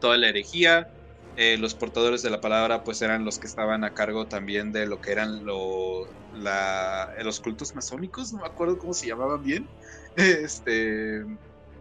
toda 0.00 0.16
la 0.16 0.28
herejía? 0.28 0.88
Eh, 1.36 1.56
los 1.56 1.74
portadores 1.74 2.22
de 2.22 2.28
la 2.28 2.42
palabra 2.42 2.84
pues 2.84 3.00
eran 3.00 3.24
los 3.24 3.38
que 3.38 3.46
estaban 3.46 3.84
a 3.84 3.94
cargo 3.94 4.26
también 4.26 4.70
de 4.70 4.86
lo 4.86 5.00
que 5.00 5.12
eran 5.12 5.46
lo, 5.46 6.06
los 6.34 7.40
cultos 7.40 7.74
masónicos, 7.74 8.34
no 8.34 8.40
me 8.40 8.46
acuerdo 8.46 8.78
cómo 8.78 8.92
se 8.92 9.06
llamaban 9.06 9.42
bien. 9.42 9.68
Este, 10.14 11.24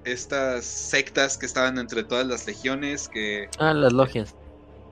estas 0.05 0.63
sectas 0.63 1.37
que 1.37 1.45
estaban 1.45 1.77
entre 1.77 2.05
todas 2.05 2.25
las 2.25 2.47
legiones 2.47 3.09
que... 3.09 3.49
Ah, 3.59 3.73
las 3.73 3.91
logias. 3.91 4.33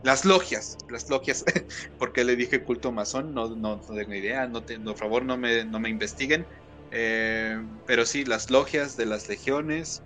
Las 0.04 0.26
logias, 0.26 0.78
las 0.90 1.10
logias. 1.10 1.46
porque 1.98 2.26
le 2.26 2.36
dije 2.36 2.64
culto 2.64 2.92
masón? 2.92 3.34
No, 3.34 3.56
no, 3.56 3.80
tengo 3.80 4.14
idea, 4.14 4.46
no 4.48 4.62
por 4.66 4.98
favor 4.98 5.24
no 5.24 5.38
me, 5.38 5.64
no 5.64 5.80
me 5.80 5.90
investiguen. 5.90 6.46
Eh, 6.92 7.58
pero 7.86 8.06
sí, 8.06 8.26
las 8.26 8.50
logias 8.50 8.98
de 8.98 9.06
las 9.06 9.30
legiones, 9.30 10.02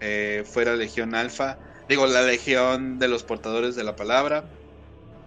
eh, 0.00 0.44
fuera 0.46 0.74
Legión 0.76 1.14
Alfa, 1.14 1.58
digo, 1.88 2.06
la 2.06 2.22
Legión 2.22 2.98
de 2.98 3.08
los 3.08 3.22
Portadores 3.22 3.76
de 3.76 3.84
la 3.84 3.96
Palabra, 3.96 4.50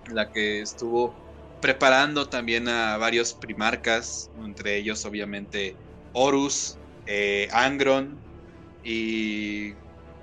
la 0.08 0.32
que 0.32 0.62
estuvo 0.62 1.14
preparando 1.62 2.28
también 2.30 2.68
a 2.68 2.98
varios 2.98 3.34
primarcas, 3.34 4.30
entre 4.44 4.78
ellos 4.78 5.06
obviamente 5.06 5.76
Horus, 6.14 6.78
eh, 7.08 7.48
Angron 7.52 8.20
y 8.84 9.74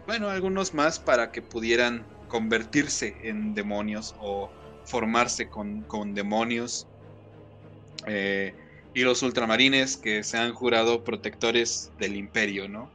bueno, 0.07 0.29
algunos 0.29 0.75
más 0.75 0.99
para 0.99 1.31
que 1.31 1.43
pudieran 1.43 2.07
convertirse 2.29 3.15
en 3.23 3.55
demonios 3.55 4.15
o 4.19 4.51
formarse 4.85 5.49
con, 5.49 6.15
demonios. 6.15 6.87
Eh, 8.07 8.55
y 8.94 9.02
los 9.02 9.23
ultramarines 9.23 9.97
que 9.97 10.23
se 10.23 10.39
han 10.39 10.52
jurado 10.52 11.05
protectores 11.05 11.90
del 11.98 12.16
imperio, 12.16 12.69
¿no? 12.69 12.90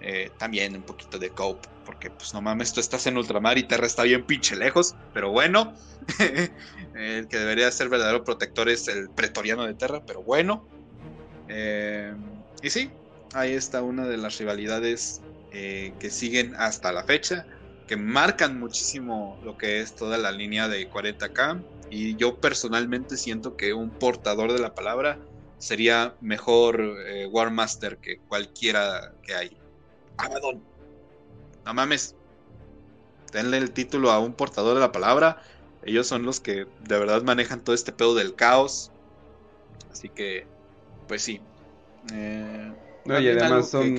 Eh, 0.00 0.30
también 0.38 0.74
un 0.74 0.82
poquito 0.82 1.18
de 1.18 1.30
cope, 1.30 1.68
porque 1.84 2.10
pues 2.10 2.32
no 2.32 2.40
mames, 2.40 2.72
tú 2.72 2.80
estás 2.80 3.06
en 3.06 3.18
ultramar 3.18 3.58
y 3.58 3.64
Terra 3.64 3.86
está 3.86 4.04
bien 4.04 4.24
pinche 4.24 4.56
lejos, 4.56 4.94
pero 5.12 5.30
bueno, 5.30 5.74
el 6.94 7.28
que 7.28 7.38
debería 7.38 7.70
ser 7.70 7.88
verdadero 7.90 8.24
protector 8.24 8.68
es 8.68 8.88
el 8.88 9.10
pretoriano 9.10 9.66
de 9.66 9.74
Terra, 9.74 10.02
pero 10.06 10.22
bueno. 10.22 10.66
Eh, 11.48 12.14
y 12.62 12.70
sí, 12.70 12.90
ahí 13.34 13.52
está 13.52 13.82
una 13.82 14.06
de 14.06 14.16
las 14.16 14.38
rivalidades 14.38 15.20
eh, 15.52 15.92
que 15.98 16.10
siguen 16.10 16.54
hasta 16.56 16.92
la 16.92 17.04
fecha, 17.04 17.44
que 17.86 17.96
marcan 17.96 18.58
muchísimo 18.58 19.38
lo 19.44 19.58
que 19.58 19.80
es 19.80 19.96
toda 19.96 20.16
la 20.16 20.32
línea 20.32 20.68
de 20.68 20.88
40k. 20.88 21.62
Y 21.90 22.14
yo 22.14 22.36
personalmente 22.36 23.16
siento 23.16 23.56
que 23.56 23.74
un 23.74 23.90
portador 23.90 24.52
de 24.52 24.60
la 24.60 24.74
palabra 24.74 25.18
sería 25.60 26.16
mejor 26.20 26.96
Warmaster 27.30 27.98
que 27.98 28.18
cualquiera 28.28 29.14
que 29.22 29.34
hay. 29.34 29.56
Abaddon. 30.16 30.60
No 31.64 31.74
mames. 31.74 32.16
Denle 33.32 33.58
el 33.58 33.70
título 33.70 34.10
a 34.10 34.18
un 34.18 34.32
portador 34.32 34.74
de 34.74 34.80
la 34.80 34.90
palabra. 34.90 35.40
Ellos 35.84 36.06
son 36.06 36.24
los 36.24 36.40
que 36.40 36.66
de 36.80 36.98
verdad 36.98 37.22
manejan 37.22 37.62
todo 37.62 37.74
este 37.74 37.92
pedo 37.92 38.14
del 38.14 38.34
caos. 38.34 38.90
Así 39.92 40.08
que, 40.08 40.46
pues 41.06 41.22
sí. 41.22 41.40
Eh, 42.12 42.72
no, 43.04 43.20
y 43.20 43.28
además 43.28 43.70
son... 43.70 43.96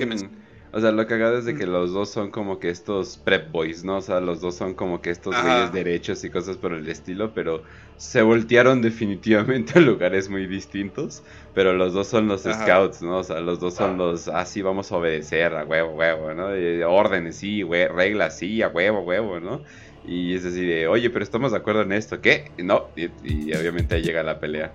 O 0.74 0.80
sea, 0.80 0.90
lo 0.90 1.06
cagado 1.06 1.36
es 1.36 1.44
de 1.44 1.54
que 1.54 1.66
los 1.66 1.92
dos 1.92 2.08
son 2.08 2.30
como 2.30 2.58
que 2.58 2.70
estos 2.70 3.18
prep 3.18 3.52
boys, 3.52 3.84
¿no? 3.84 3.98
O 3.98 4.00
sea, 4.00 4.20
los 4.20 4.40
dos 4.40 4.54
son 4.54 4.72
como 4.72 5.02
que 5.02 5.10
estos 5.10 5.34
güeyes 5.42 5.70
derechos 5.70 6.24
y 6.24 6.30
cosas 6.30 6.56
por 6.56 6.72
el 6.72 6.88
estilo, 6.88 7.34
pero 7.34 7.62
se 7.98 8.22
voltearon 8.22 8.80
definitivamente 8.80 9.74
a 9.78 9.82
lugares 9.82 10.30
muy 10.30 10.46
distintos. 10.46 11.22
Pero 11.54 11.74
los 11.74 11.92
dos 11.92 12.06
son 12.06 12.26
los 12.26 12.44
scouts, 12.44 13.02
¿no? 13.02 13.18
O 13.18 13.24
sea, 13.24 13.40
los 13.40 13.60
dos 13.60 13.74
son 13.74 13.98
los, 13.98 14.28
así 14.28 14.60
ah, 14.60 14.64
vamos 14.64 14.90
a 14.90 14.96
obedecer, 14.96 15.54
a 15.54 15.64
huevo, 15.64 15.90
huevo, 15.90 16.32
¿no? 16.32 16.46
órdenes, 16.90 17.36
sí, 17.36 17.62
reglas, 17.62 18.38
sí, 18.38 18.62
a 18.62 18.68
huevo, 18.68 19.00
huevo, 19.00 19.40
¿no? 19.40 19.60
Y 20.06 20.34
es 20.34 20.46
así 20.46 20.64
de, 20.64 20.88
oye, 20.88 21.10
pero 21.10 21.22
estamos 21.22 21.52
de 21.52 21.58
acuerdo 21.58 21.82
en 21.82 21.92
esto, 21.92 22.22
¿qué? 22.22 22.50
No, 22.56 22.88
y, 22.96 23.52
obviamente 23.54 23.96
ahí 23.96 24.02
llega 24.02 24.22
la 24.22 24.40
pelea. 24.40 24.72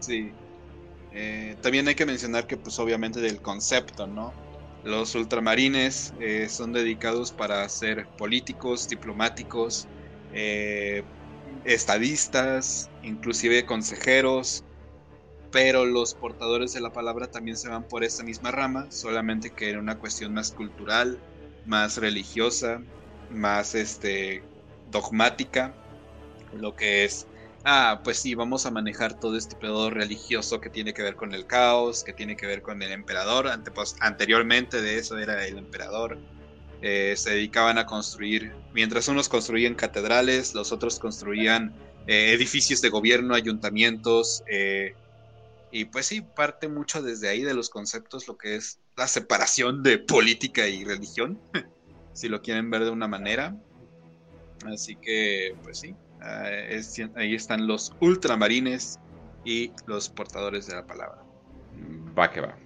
Sí. 0.00 0.32
Eh, 1.12 1.54
también 1.62 1.86
hay 1.86 1.94
que 1.94 2.04
mencionar 2.04 2.48
que, 2.48 2.56
pues, 2.56 2.76
obviamente 2.80 3.20
del 3.20 3.40
concepto, 3.40 4.08
¿no? 4.08 4.47
Los 4.82 5.14
ultramarines 5.14 6.14
eh, 6.20 6.48
son 6.48 6.72
dedicados 6.72 7.32
para 7.32 7.68
ser 7.68 8.10
políticos, 8.16 8.86
diplomáticos, 8.88 9.90
eh, 10.30 11.04
estadistas, 11.64 12.92
inclusive 13.00 13.66
consejeros, 13.66 14.66
pero 15.50 15.86
los 15.86 16.14
portadores 16.14 16.72
de 16.72 16.80
la 16.80 16.92
palabra 16.92 17.28
también 17.28 17.56
se 17.56 17.68
van 17.68 17.86
por 17.86 18.04
esta 18.04 18.24
misma 18.24 18.50
rama, 18.50 18.86
solamente 18.90 19.52
que 19.54 19.70
era 19.70 19.80
una 19.80 19.98
cuestión 19.98 20.32
más 20.34 20.52
cultural, 20.52 21.22
más 21.64 21.96
religiosa, 21.96 22.84
más 23.28 23.74
este, 23.74 24.46
dogmática, 24.84 25.76
lo 26.50 26.74
que 26.74 27.04
es 27.04 27.28
ah, 27.68 28.00
pues 28.02 28.18
sí, 28.18 28.34
vamos 28.34 28.64
a 28.64 28.70
manejar 28.70 29.20
todo 29.20 29.36
este 29.36 29.54
pedo 29.54 29.90
religioso 29.90 30.60
que 30.60 30.70
tiene 30.70 30.94
que 30.94 31.02
ver 31.02 31.16
con 31.16 31.34
el 31.34 31.46
caos, 31.46 32.02
que 32.02 32.14
tiene 32.14 32.34
que 32.36 32.46
ver 32.46 32.62
con 32.62 32.82
el 32.82 32.92
emperador. 32.92 33.46
Pues, 33.74 33.94
anteriormente 34.00 34.80
de 34.80 34.98
eso 34.98 35.18
era 35.18 35.46
el 35.46 35.58
emperador. 35.58 36.18
Eh, 36.80 37.14
se 37.16 37.30
dedicaban 37.30 37.76
a 37.76 37.84
construir, 37.84 38.52
mientras 38.72 39.08
unos 39.08 39.28
construían 39.28 39.74
catedrales, 39.74 40.54
los 40.54 40.72
otros 40.72 40.98
construían 40.98 41.74
eh, 42.06 42.32
edificios 42.32 42.80
de 42.80 42.88
gobierno, 42.88 43.34
ayuntamientos. 43.34 44.42
Eh, 44.50 44.94
y 45.70 45.84
pues 45.84 46.06
sí, 46.06 46.22
parte 46.22 46.68
mucho 46.68 47.02
desde 47.02 47.28
ahí 47.28 47.42
de 47.42 47.52
los 47.52 47.68
conceptos, 47.68 48.28
lo 48.28 48.38
que 48.38 48.56
es 48.56 48.78
la 48.96 49.06
separación 49.06 49.82
de 49.82 49.98
política 49.98 50.66
y 50.68 50.84
religión, 50.84 51.38
si 52.14 52.28
lo 52.28 52.40
quieren 52.40 52.70
ver 52.70 52.84
de 52.84 52.90
una 52.90 53.08
manera. 53.08 53.54
Así 54.64 54.96
que, 54.96 55.54
pues 55.62 55.78
sí, 55.80 55.94
Ah, 56.20 56.48
ahí 57.16 57.34
están 57.34 57.66
los 57.66 57.94
ultramarines 58.00 58.98
y 59.44 59.72
los 59.86 60.08
portadores 60.08 60.66
de 60.66 60.74
la 60.74 60.86
palabra. 60.86 61.22
Va 62.18 62.30
que 62.30 62.40
va. 62.40 62.56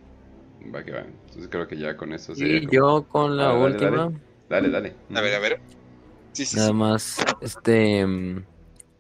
Va 0.75 0.85
que 0.85 0.93
va. 0.93 1.01
Entonces 1.01 1.49
creo 1.51 1.69
que 1.69 1.77
ya 1.77 1.97
con 1.97 2.13
eso 2.13 2.33
Y 2.37 2.69
yo 2.71 3.05
con 3.09 3.37
la 3.37 3.53
última. 3.53 4.13
Dale, 4.49 4.71
dale, 4.71 4.95
A 5.15 5.21
ver, 5.21 5.35
a 5.35 5.39
ver. 5.39 5.61
Nada 6.55 6.73
más, 6.73 7.19
este. 7.41 8.07
Mm, 8.07 8.45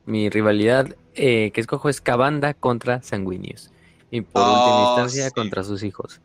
mi 0.05 0.29
rivalidad 0.29 0.97
eh, 1.15 1.51
que 1.53 1.61
escojo 1.61 1.89
es 1.89 2.01
Cabanda 2.01 2.55
contra 2.55 3.03
Sanguinius. 3.03 3.70
Y 4.11 4.20
por 4.23 4.43
última 4.43 4.77
oh, 4.77 4.89
instancia 4.91 5.31
contra 5.31 5.65
sus 5.65 5.83
hijos. 5.83 6.20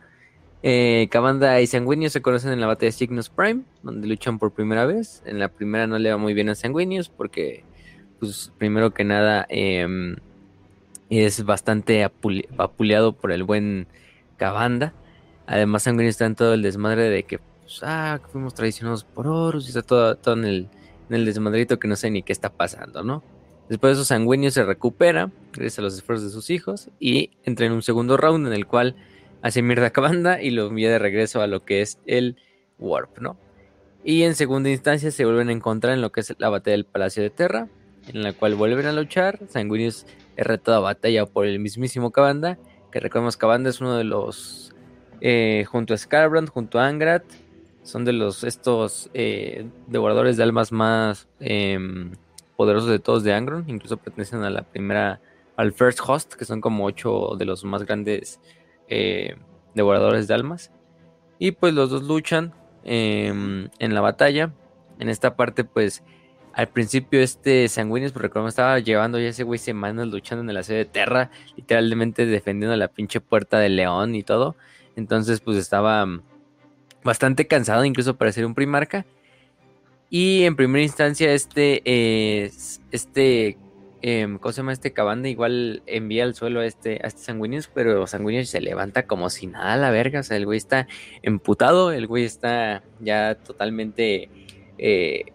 Eh, 0.63 1.07
Cabanda 1.11 1.61
y 1.61 1.67
Sanguinius 1.67 2.11
se 2.11 2.21
conocen 2.21 2.51
en 2.51 2.59
la 2.59 2.67
batalla 2.67 2.87
de 2.87 2.91
Cygnus 2.91 3.29
Prime, 3.29 3.61
donde 3.83 4.07
luchan 4.07 4.39
por 4.39 4.51
primera 4.51 4.85
vez. 4.85 5.21
En 5.25 5.39
la 5.39 5.47
primera 5.49 5.87
no 5.87 5.97
le 5.99 6.11
va 6.11 6.17
muy 6.17 6.33
bien 6.33 6.49
a 6.49 6.55
Sanguinius 6.55 7.09
porque 7.09 7.63
pues 8.19 8.51
primero 8.57 8.93
que 8.93 9.03
nada 9.03 9.45
em, 9.49 10.15
es 11.09 11.43
bastante 11.45 12.03
apuleado 12.03 13.13
por 13.13 13.31
el 13.31 13.43
buen 13.43 13.87
Cabanda. 14.37 14.93
Además, 15.45 15.83
Sanguíneo 15.83 16.09
está 16.09 16.25
en 16.25 16.35
todo 16.35 16.53
el 16.53 16.61
desmadre 16.61 17.09
de 17.09 17.23
que, 17.23 17.39
pues, 17.39 17.81
ah, 17.83 18.19
fuimos 18.31 18.53
traicionados 18.53 19.03
por 19.03 19.27
Horus 19.27 19.65
y 19.65 19.69
está 19.69 19.81
todo, 19.81 20.33
en, 20.33 20.45
el, 20.45 20.69
en 21.09 21.15
el 21.15 21.25
desmadrito 21.25 21.79
que 21.79 21.87
no 21.87 21.95
sé 21.95 22.11
ni 22.11 22.23
qué 22.23 22.33
está 22.33 22.49
pasando, 22.49 23.03
¿no? 23.03 23.23
Después 23.69 23.91
de 23.91 24.01
eso, 24.01 24.05
Sanguíneo 24.05 24.51
se 24.51 24.63
recupera, 24.63 25.31
gracias 25.51 25.79
a 25.79 25.81
los 25.81 25.95
esfuerzos 25.95 26.27
de 26.27 26.31
sus 26.31 26.49
hijos, 26.49 26.89
y 26.99 27.31
entra 27.43 27.65
en 27.65 27.73
un 27.73 27.81
segundo 27.81 28.15
round 28.17 28.47
en 28.47 28.53
el 28.53 28.65
cual 28.65 28.95
hace 29.41 29.61
mierda 29.61 29.87
a 29.87 29.89
Cabanda 29.91 30.41
y 30.41 30.51
lo 30.51 30.67
envía 30.67 30.89
de 30.89 30.99
regreso 30.99 31.41
a 31.41 31.47
lo 31.47 31.63
que 31.63 31.81
es 31.81 31.99
el 32.05 32.37
Warp, 32.79 33.19
¿no? 33.19 33.37
Y 34.03 34.23
en 34.23 34.35
segunda 34.35 34.69
instancia 34.69 35.11
se 35.11 35.25
vuelven 35.25 35.49
a 35.49 35.51
encontrar 35.51 35.93
en 35.93 36.01
lo 36.01 36.11
que 36.11 36.21
es 36.21 36.33
la 36.37 36.49
batalla 36.49 36.77
del 36.77 36.85
Palacio 36.85 37.23
de 37.23 37.29
Terra, 37.29 37.67
en 38.13 38.23
la 38.23 38.33
cual 38.33 38.55
vuelven 38.55 38.85
a 38.85 38.93
luchar. 38.93 39.39
Sanguinius 39.49 40.05
es 40.35 40.47
retado 40.47 40.77
a 40.77 40.81
batalla 40.81 41.25
por 41.25 41.45
el 41.45 41.59
mismísimo 41.59 42.11
Cabanda, 42.11 42.57
que 42.91 42.99
recordemos 42.99 43.37
Cabanda 43.37 43.69
es 43.69 43.81
uno 43.81 43.95
de 43.97 44.03
los, 44.03 44.73
eh, 45.21 45.65
junto 45.67 45.93
a 45.93 45.97
Scarbrand, 45.97 46.49
junto 46.49 46.79
a 46.79 46.87
Angrat, 46.87 47.23
son 47.83 48.03
de 48.03 48.13
los 48.13 48.43
estos 48.43 49.09
eh, 49.13 49.65
devoradores 49.87 50.35
de 50.35 50.43
almas 50.43 50.71
más 50.71 51.27
em, 51.39 52.11
poderosos 52.57 52.89
de 52.89 52.99
todos 52.99 53.23
de 53.23 53.33
Angron, 53.33 53.63
incluso 53.67 53.97
pertenecen 53.97 54.43
a 54.43 54.49
la 54.49 54.63
primera, 54.63 55.21
al 55.55 55.71
First 55.71 55.99
Host, 56.05 56.33
que 56.33 56.43
son 56.43 56.59
como 56.59 56.85
ocho 56.85 57.35
de 57.37 57.45
los 57.45 57.63
más 57.63 57.83
grandes 57.83 58.41
eh, 58.89 59.35
devoradores 59.73 60.27
de 60.27 60.33
almas. 60.33 60.71
Y 61.39 61.51
pues 61.51 61.73
los 61.73 61.89
dos 61.89 62.03
luchan 62.03 62.53
em, 62.83 63.69
en 63.79 63.93
la 63.93 64.01
batalla. 64.01 64.51
En 64.99 65.09
esta 65.09 65.35
parte, 65.35 65.63
pues 65.63 66.03
al 66.57 66.69
principio 66.69 67.21
este 67.21 67.67
Sanguinius, 67.67 68.13
porque 68.13 68.31
como 68.31 68.47
estaba 68.47 68.79
llevando 68.79 69.19
ya 69.19 69.27
ese 69.27 69.43
güey 69.43 69.59
semanas 69.59 70.07
luchando 70.07 70.43
en 70.43 70.49
el 70.49 70.57
asedio 70.57 70.79
de 70.79 70.85
Terra, 70.85 71.29
literalmente 71.55 72.25
defendiendo 72.25 72.75
la 72.75 72.87
pinche 72.87 73.21
puerta 73.21 73.59
del 73.59 73.75
león 73.75 74.15
y 74.15 74.23
todo. 74.23 74.55
Entonces 74.95 75.39
pues 75.39 75.55
estaba 75.59 76.03
mm, 76.03 76.23
bastante 77.03 77.45
cansado 77.45 77.85
incluso 77.85 78.17
para 78.17 78.31
ser 78.31 78.43
un 78.47 78.55
primarca. 78.55 79.05
Y 80.09 80.45
en 80.45 80.55
primera 80.55 80.83
instancia 80.83 81.31
este, 81.31 81.83
este 82.91 83.57
eh, 84.01 84.37
¿cómo 84.41 84.51
se 84.51 84.57
llama 84.57 84.73
este 84.73 84.93
Cabanda? 84.93 85.29
Igual 85.29 85.83
envía 85.85 86.23
al 86.23 86.33
suelo 86.33 86.61
a 86.61 86.65
este, 86.65 86.99
a 87.03 87.07
este 87.07 87.21
Sanguinius, 87.21 87.69
pero 87.71 88.07
Sanguinius 88.07 88.49
se 88.49 88.61
levanta 88.61 89.05
como 89.05 89.29
si 89.29 89.45
nada 89.45 89.73
a 89.73 89.77
la 89.77 89.91
verga. 89.91 90.21
O 90.21 90.23
sea, 90.23 90.37
el 90.37 90.47
güey 90.47 90.57
está 90.57 90.87
emputado, 91.21 91.91
el 91.91 92.07
güey 92.07 92.23
está 92.23 92.81
ya 92.99 93.35
totalmente 93.35 94.31
eh, 94.79 95.25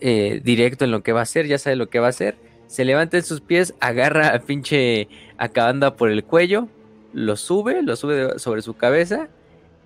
eh, 0.00 0.40
directo 0.42 0.84
en 0.84 0.90
lo 0.90 1.02
que 1.02 1.12
va 1.12 1.20
a 1.20 1.22
hacer, 1.24 1.46
ya 1.46 1.58
sabe 1.58 1.76
lo 1.76 1.88
que 1.88 1.98
va 1.98 2.06
a 2.06 2.10
hacer. 2.10 2.36
Se 2.66 2.84
levanta 2.84 3.16
en 3.16 3.24
sus 3.24 3.40
pies, 3.40 3.74
agarra 3.80 4.34
a 4.34 4.40
pinche 4.40 5.08
a 5.38 5.48
Cabanda 5.48 5.96
por 5.96 6.10
el 6.10 6.24
cuello, 6.24 6.68
lo 7.12 7.36
sube, 7.36 7.82
lo 7.82 7.96
sube 7.96 8.38
sobre 8.38 8.62
su 8.62 8.74
cabeza 8.74 9.28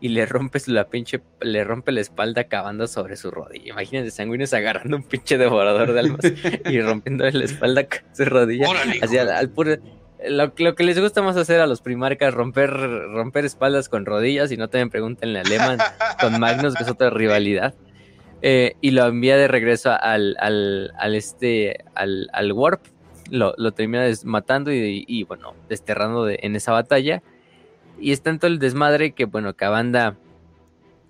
y 0.01 0.09
le 0.09 0.27
rompe 0.27 0.59
la 0.67 0.89
pinche, 0.89 1.21
le 1.41 1.63
rompe 1.63 1.93
la 1.93 2.01
espalda 2.01 2.43
acabando 2.43 2.89
sobre 2.89 3.17
su 3.17 3.31
rodilla. 3.31 3.71
Imagínense, 3.71 4.11
sanguíneos 4.11 4.53
agarrando 4.53 4.97
un 4.97 5.05
pinche 5.05 5.39
devorador 5.39 5.93
de 5.93 6.01
almas 6.01 6.21
y 6.69 6.81
rompiendo 6.81 7.25
la 7.31 7.45
espalda 7.45 7.85
con 7.85 8.01
su 8.13 8.25
rodilla. 8.25 8.67
hacia, 9.01 9.39
al 9.39 9.49
puro, 9.51 9.77
lo, 10.29 10.55
que 10.55 10.85
les 10.85 10.99
gusta 10.99 11.23
más 11.23 11.37
hacer 11.37 11.61
a 11.61 11.67
los 11.67 11.81
primarcas, 11.81 12.35
romper, 12.35 12.71
romper 12.71 13.45
espaldas 13.45 13.89
con 13.89 14.05
rodillas, 14.05 14.51
y 14.53 14.57
no 14.57 14.69
también 14.69 14.91
pregúntenle 14.91 15.41
a 15.41 15.45
Lehman 15.45 15.79
con 16.21 16.39
Magnus, 16.41 16.75
que 16.75 16.83
es 16.83 16.91
otra 16.91 17.11
rivalidad. 17.11 17.75
Eh, 18.43 18.75
y 18.81 18.91
lo 18.91 19.07
envía 19.07 19.37
de 19.37 19.47
regreso 19.47 19.93
al, 19.99 20.37
al, 20.41 20.93
al 20.99 21.15
este, 21.15 21.85
al, 21.95 22.29
al 22.33 22.53
Warp. 22.53 22.83
Lo, 23.31 23.55
lo 23.57 23.73
termina 23.73 24.05
matando 24.25 24.73
y, 24.73 25.25
bueno, 25.25 25.55
desterrando 25.69 26.25
de, 26.25 26.41
en 26.43 26.57
esa 26.57 26.73
batalla. 26.73 27.23
Y 27.99 28.13
es 28.13 28.21
tanto 28.21 28.47
el 28.47 28.59
desmadre 28.59 29.13
que, 29.13 29.27
bueno, 29.27 29.55
Cabanda 29.55 30.17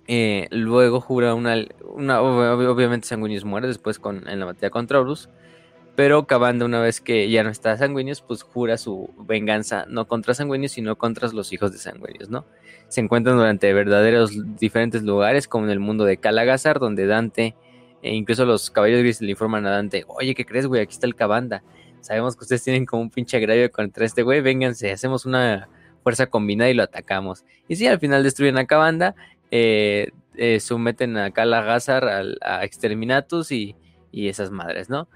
eh, 0.07 0.47
luego 0.51 1.01
jura 1.01 1.33
una, 1.33 1.55
una. 1.81 2.21
Obviamente 2.21 3.07
Sanguinius 3.07 3.45
muere 3.45 3.67
después 3.67 3.99
con, 3.99 4.27
en 4.29 4.39
la 4.39 4.45
batalla 4.45 4.69
contra 4.69 5.01
Horus. 5.01 5.27
Pero 5.95 6.25
Cabanda, 6.25 6.65
una 6.65 6.81
vez 6.81 7.01
que 7.01 7.29
ya 7.29 7.43
no 7.43 7.49
está 7.49 7.77
Sanguinius, 7.77 8.21
pues 8.21 8.41
jura 8.41 8.77
su 8.77 9.13
venganza, 9.27 9.85
no 9.87 10.07
contra 10.07 10.33
Sanguinius, 10.33 10.71
sino 10.71 10.97
contra 10.97 11.29
los 11.29 11.53
hijos 11.53 11.71
de 11.71 11.77
Sanguinius, 11.77 12.29
¿no? 12.29 12.45
Se 12.87 13.01
encuentran 13.01 13.37
durante 13.37 13.71
verdaderos 13.73 14.31
diferentes 14.57 15.03
lugares, 15.03 15.47
como 15.47 15.65
en 15.65 15.71
el 15.71 15.79
mundo 15.79 16.05
de 16.05 16.17
Calagazar, 16.17 16.79
donde 16.79 17.05
Dante, 17.05 17.55
e 18.01 18.15
incluso 18.15 18.45
los 18.45 18.71
caballeros 18.71 19.03
grises 19.03 19.21
le 19.21 19.31
informan 19.31 19.65
a 19.67 19.71
Dante: 19.71 20.03
Oye, 20.07 20.33
¿qué 20.33 20.45
crees, 20.45 20.65
güey? 20.65 20.81
Aquí 20.81 20.93
está 20.93 21.05
el 21.05 21.15
Cabanda. 21.15 21.63
Sabemos 22.01 22.35
que 22.35 22.43
ustedes 22.43 22.63
tienen 22.63 22.85
como 22.85 23.03
un 23.03 23.09
pinche 23.09 23.37
agravio 23.37 23.71
contra 23.71 24.05
este 24.05 24.23
güey, 24.23 24.41
vénganse, 24.41 24.91
hacemos 24.91 25.25
una 25.25 25.69
fuerza 26.03 26.27
combinada 26.27 26.69
y 26.69 26.73
lo 26.73 26.83
atacamos. 26.83 27.45
Y 27.67 27.77
si 27.77 27.87
al 27.87 27.99
final 27.99 28.23
destruyen 28.23 28.57
a 28.57 28.65
Cabanda, 28.65 29.15
eh, 29.51 30.11
eh, 30.35 30.59
someten 30.59 31.15
a 31.17 31.31
Kalagazar 31.31 32.05
a, 32.41 32.65
Exterminatus 32.65 33.51
y, 33.51 33.75
esas 34.11 34.51
madres, 34.51 34.89
¿no? 34.89 35.07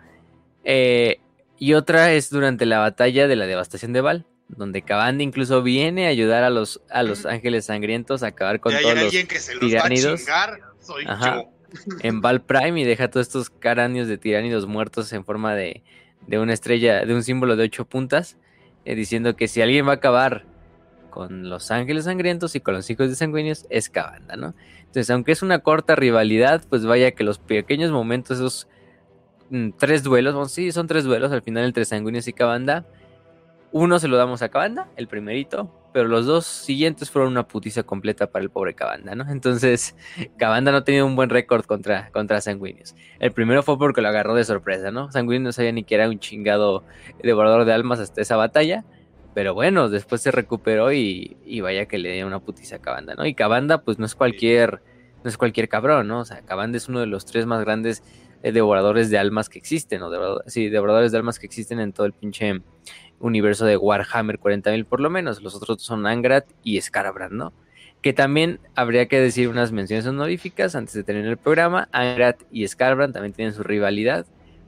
Eh, 0.69 1.22
y 1.57 1.76
otra 1.76 2.11
es 2.11 2.30
durante 2.30 2.65
la 2.65 2.80
batalla 2.80 3.30
de 3.30 3.38
la 3.38 3.48
devastación 3.48 3.94
de 3.94 4.02
Val, 4.02 4.26
donde 4.49 4.81
Cabanda 4.81 5.23
incluso 5.23 5.64
viene 5.64 6.07
a 6.07 6.10
ayudar 6.10 6.44
a 6.44 6.49
los, 6.49 6.81
a 6.89 7.03
los 7.03 7.26
ángeles 7.26 7.65
sangrientos 7.65 8.22
a 8.22 8.27
acabar 8.27 8.60
con 8.60 8.73
todos 8.73 8.94
los 9.02 9.60
tiránidos. 9.61 10.26
En 12.02 12.19
Val 12.19 12.41
Prime 12.41 12.81
y 12.81 12.84
deja 12.84 13.10
todos 13.10 13.27
estos 13.27 13.49
caráneos 13.49 14.10
de 14.10 14.18
tiránidos 14.18 14.68
muertos 14.68 15.14
en 15.14 15.23
forma 15.23 15.56
de, 15.56 15.84
de 16.27 16.38
una 16.38 16.53
estrella, 16.53 17.06
de 17.06 17.14
un 17.14 17.23
símbolo 17.23 17.56
de 17.56 17.64
ocho 17.64 17.85
puntas, 17.85 18.35
diciendo 18.84 19.38
que 19.38 19.48
si 19.48 19.61
alguien 19.61 19.88
va 19.88 19.91
a 19.91 19.95
acabar 19.95 20.44
con 21.10 21.49
los 21.49 21.72
Ángeles 21.72 22.06
Sangrientos 22.06 22.56
y 22.56 22.60
con 22.60 22.73
los 22.73 22.89
Hijos 22.89 23.07
de 23.07 23.15
Sanguíneos 23.15 23.65
es 23.69 23.89
Cabanda, 23.89 24.35
¿no? 24.35 24.53
Entonces, 24.80 25.10
aunque 25.11 25.31
es 25.31 25.41
una 25.41 25.60
corta 25.60 25.95
rivalidad, 25.95 26.64
pues 26.69 26.85
vaya 26.85 27.11
que 27.11 27.23
los 27.23 27.39
pequeños 27.39 27.91
momentos, 27.91 28.38
esos 28.38 28.68
tres 29.78 30.03
duelos, 30.03 30.34
bueno, 30.34 30.49
sí, 30.49 30.72
son 30.72 30.88
tres 30.88 31.03
duelos 31.03 31.32
al 31.32 31.41
final 31.41 31.65
entre 31.65 31.86
Sanguíneos 31.86 32.28
y 32.28 32.34
Cabanda. 32.34 32.86
Uno 33.72 33.99
se 33.99 34.07
lo 34.07 34.18
damos 34.18 34.41
a 34.41 34.49
Cabanda, 34.49 34.88
el 34.95 35.07
primerito, 35.07 35.69
pero 35.94 36.07
los 36.07 36.26
dos 36.26 36.45
siguientes 36.45 37.11
fueron 37.11 37.32
una 37.32 37.48
putiza 37.48 37.84
completa 37.84 38.28
para 38.28 38.44
el 38.44 38.49
pobre 38.49 38.74
Cabanda, 38.74 39.15
¿no? 39.15 39.30
Entonces, 39.30 39.95
Cabanda 40.38 40.72
no 40.72 40.84
tenía 40.84 41.03
un 41.03 41.15
buen 41.15 41.30
récord 41.30 41.65
contra, 41.65 42.10
contra 42.11 42.40
Sanguíneos. 42.40 42.95
El 43.19 43.32
primero 43.32 43.64
fue 43.64 43.78
porque 43.78 44.02
lo 44.02 44.07
agarró 44.07 44.36
de 44.36 44.45
sorpresa, 44.45 44.91
¿no? 44.91 45.11
Sanguíneos 45.11 45.44
no 45.44 45.52
sabía 45.52 45.72
ni 45.72 45.84
que 45.84 45.95
era 45.95 46.07
un 46.07 46.19
chingado 46.19 46.84
devorador 47.22 47.65
de 47.65 47.74
almas 47.74 47.99
hasta 47.99 48.22
esa 48.22 48.36
batalla. 48.36 48.86
Pero 49.34 49.53
bueno, 49.53 49.88
después 49.88 50.22
se 50.22 50.32
recuperó 50.32 50.91
y, 50.91 51.38
vaya 51.61 51.86
que 51.86 51.99
le 51.99 52.14
dio 52.14 52.26
una 52.26 52.40
putiza 52.40 52.78
a 52.78 52.80
Cabanda, 52.80 53.14
¿no? 53.14 53.24
Y 53.26 53.36
Cabanda, 53.36 53.84
pues 53.84 53.99
no 53.99 54.07
es 54.07 54.15
cualquier, 54.15 54.82
no 55.24 55.30
es 55.30 55.38
cualquier 55.38 55.69
cabrón, 55.69 56.07
¿no? 56.07 56.22
O 56.22 56.26
sea, 56.26 56.41
Cabanda 56.41 56.78
es 56.78 56.90
uno 56.90 57.02
de 57.02 57.06
los 57.06 57.26
tres 57.26 57.45
más 57.45 57.64
grandes 57.64 58.02
eh, 58.48 58.52
devoradores 58.52 59.10
de 59.10 59.18
almas 59.18 59.49
que 59.49 59.60
existen, 59.60 59.99
¿no? 59.99 60.10
sí, 60.48 60.69
devoradores 60.69 61.11
de 61.11 61.18
almas 61.18 61.40
que 61.40 61.45
existen 61.45 61.80
en 61.80 61.94
todo 61.94 62.06
el 62.06 62.14
pinche 62.14 62.61
universo 63.19 63.65
de 63.65 63.78
Warhammer 63.78 64.40
40.000 64.40 64.86
por 64.86 64.99
lo 64.99 65.10
menos. 65.10 65.41
Los 65.41 65.56
otros 65.56 65.82
son 65.82 66.06
Angrat 66.06 66.45
y 66.64 66.80
Scarabrand, 66.80 67.34
¿no? 67.34 67.53
Que 68.02 68.14
también 68.14 68.60
habría 68.76 69.07
que 69.07 69.19
decir 69.19 69.49
unas 69.49 69.72
menciones 69.72 70.06
honoríficas 70.06 70.76
antes 70.76 70.94
de 70.94 71.03
terminar 71.03 71.32
el 71.32 71.38
programa. 71.38 71.90
Angrat 71.91 72.41
y 72.52 72.68
Scarabrand 72.68 73.14
también 73.14 73.34
tienen 73.34 73.53
su 73.53 73.64
rivalidad, 73.64 74.26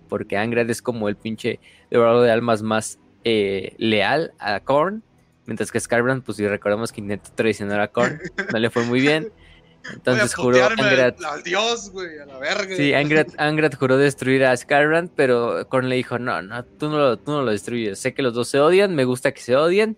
porque 0.07 0.38
Angrat 0.38 0.69
es 0.69 0.81
como 0.81 1.10
el 1.10 1.15
pinche 1.15 1.60
devorador 1.89 2.26
de 2.26 2.31
almas 2.31 2.64
más 2.64 2.99
eh, 3.23 3.73
leal 3.77 4.34
a 4.39 4.60
Korn, 4.61 5.03
mientras 5.45 5.72
que 5.72 5.80
Scarbrand, 5.80 6.23
pues 6.23 6.38
si 6.38 6.47
recordamos 6.47 6.91
que 6.91 7.01
intentó 7.01 7.30
traicionar 7.35 7.81
a 7.81 7.89
Korn, 7.89 8.19
no 8.51 8.60
le 8.60 8.69
fue 8.69 8.84
muy 8.85 8.99
bien. 9.01 9.31
Entonces 9.93 10.34
juró 10.35 10.64
Angrat. 10.65 11.22
Al, 11.23 11.43
dios, 11.43 11.91
güey, 11.91 12.19
a 12.19 12.26
la 12.26 12.38
verga. 12.38 12.76
Sí, 12.76 12.93
Angrat, 12.93 13.76
juró 13.80 13.97
destruir 13.97 14.45
a 14.45 14.56
Scarbrand, 14.56 15.11
pero 15.15 15.68
Korn 15.68 15.89
le 15.89 15.95
dijo: 15.95 16.19
No, 16.19 16.41
no, 16.41 16.64
tú 16.64 16.89
no, 16.89 16.97
lo, 16.97 17.18
tú 17.18 17.31
no 17.31 17.41
lo 17.43 17.51
destruyes. 17.51 17.99
Sé 17.99 18.14
que 18.14 18.22
los 18.22 18.34
dos 18.34 18.49
se 18.49 18.60
odian, 18.60 18.95
me 18.95 19.06
gusta 19.06 19.31
que 19.31 19.41
se 19.41 19.56
odien, 19.56 19.97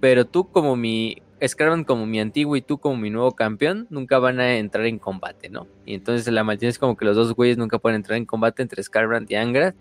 pero 0.00 0.26
tú, 0.26 0.50
como 0.50 0.76
mi. 0.76 1.22
Scarbrand 1.46 1.86
como 1.86 2.04
mi 2.04 2.18
antiguo 2.18 2.56
y 2.56 2.62
tú 2.62 2.78
como 2.78 2.96
mi 2.96 3.10
nuevo 3.10 3.30
campeón, 3.36 3.86
nunca 3.90 4.18
van 4.18 4.40
a 4.40 4.56
entrar 4.56 4.86
en 4.86 4.98
combate, 4.98 5.48
¿no? 5.48 5.68
Y 5.86 5.94
entonces 5.94 6.26
la 6.32 6.42
maldición 6.42 6.70
es 6.70 6.80
como 6.80 6.96
que 6.96 7.04
los 7.04 7.14
dos 7.14 7.32
güeyes 7.32 7.56
nunca 7.56 7.78
pueden 7.78 7.94
entrar 7.94 8.16
en 8.16 8.24
combate 8.24 8.60
entre 8.60 8.82
Scarbrand 8.82 9.30
y 9.30 9.36
Angrat. 9.36 9.76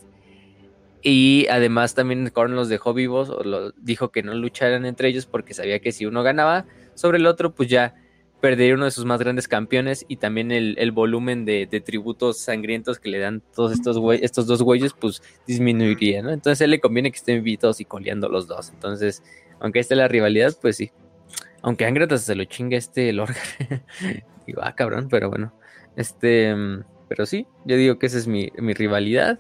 Y 1.02 1.48
además 1.50 1.96
también 1.96 2.30
Korn 2.30 2.56
los 2.56 2.70
dejó 2.70 2.94
vivos, 2.94 3.30
o 3.30 3.44
lo, 3.44 3.72
dijo 3.72 4.12
que 4.12 4.22
no 4.22 4.36
lucharan 4.36 4.86
entre 4.86 5.10
ellos 5.10 5.26
porque 5.26 5.56
sabía 5.56 5.80
que 5.80 5.92
si 5.92 6.06
uno 6.06 6.22
ganaba 6.22 6.66
sobre 6.94 7.18
el 7.18 7.26
otro, 7.26 7.56
pues 7.56 7.70
ya 7.70 7.96
perdería 8.40 8.76
uno 8.76 8.86
de 8.86 8.92
sus 8.92 9.06
más 9.06 9.20
grandes 9.20 9.48
campeones 9.48 10.06
y 10.08 10.18
también 10.18 10.52
el, 10.52 10.92
volumen 10.92 11.46
de, 11.46 11.66
tributos 11.84 12.40
sangrientos 12.40 13.00
que 13.00 13.10
le 13.10 13.20
dan 13.20 13.42
todos 13.56 13.72
estos, 13.72 13.98
estos 14.22 14.48
dos 14.48 14.62
güeyes, 14.62 14.94
pues 14.94 15.22
disminuiría, 15.46 16.22
¿no? 16.22 16.32
Entonces 16.32 16.62
a 16.62 16.66
él 16.66 16.72
le 16.72 16.80
conviene 16.80 17.12
que 17.12 17.18
estén 17.18 17.44
vivos 17.44 17.82
y 17.82 17.86
coleando 17.86 18.30
los 18.30 18.48
dos. 18.48 18.70
Entonces, 18.70 19.24
aunque 19.60 19.80
esté 19.80 19.96
la 19.96 20.08
rivalidad, 20.08 20.56
pues 20.62 20.78
sí. 20.78 20.92
Aunque 21.62 21.86
Angratas 21.86 22.24
se 22.24 22.36
lo 22.36 22.46
chinga 22.46 22.78
este 22.78 23.12
Lorgar. 23.12 23.38
digo, 24.48 24.62
ah, 24.64 24.76
cabrón, 24.76 25.08
pero 25.10 25.30
bueno. 25.30 25.54
Este, 25.96 26.56
pero 27.10 27.26
sí, 27.26 27.48
yo 27.66 27.76
digo 27.76 27.98
que 27.98 28.06
esa 28.06 28.18
es 28.20 28.28
mi, 28.28 28.52
mi 28.58 28.74
rivalidad. 28.74 29.40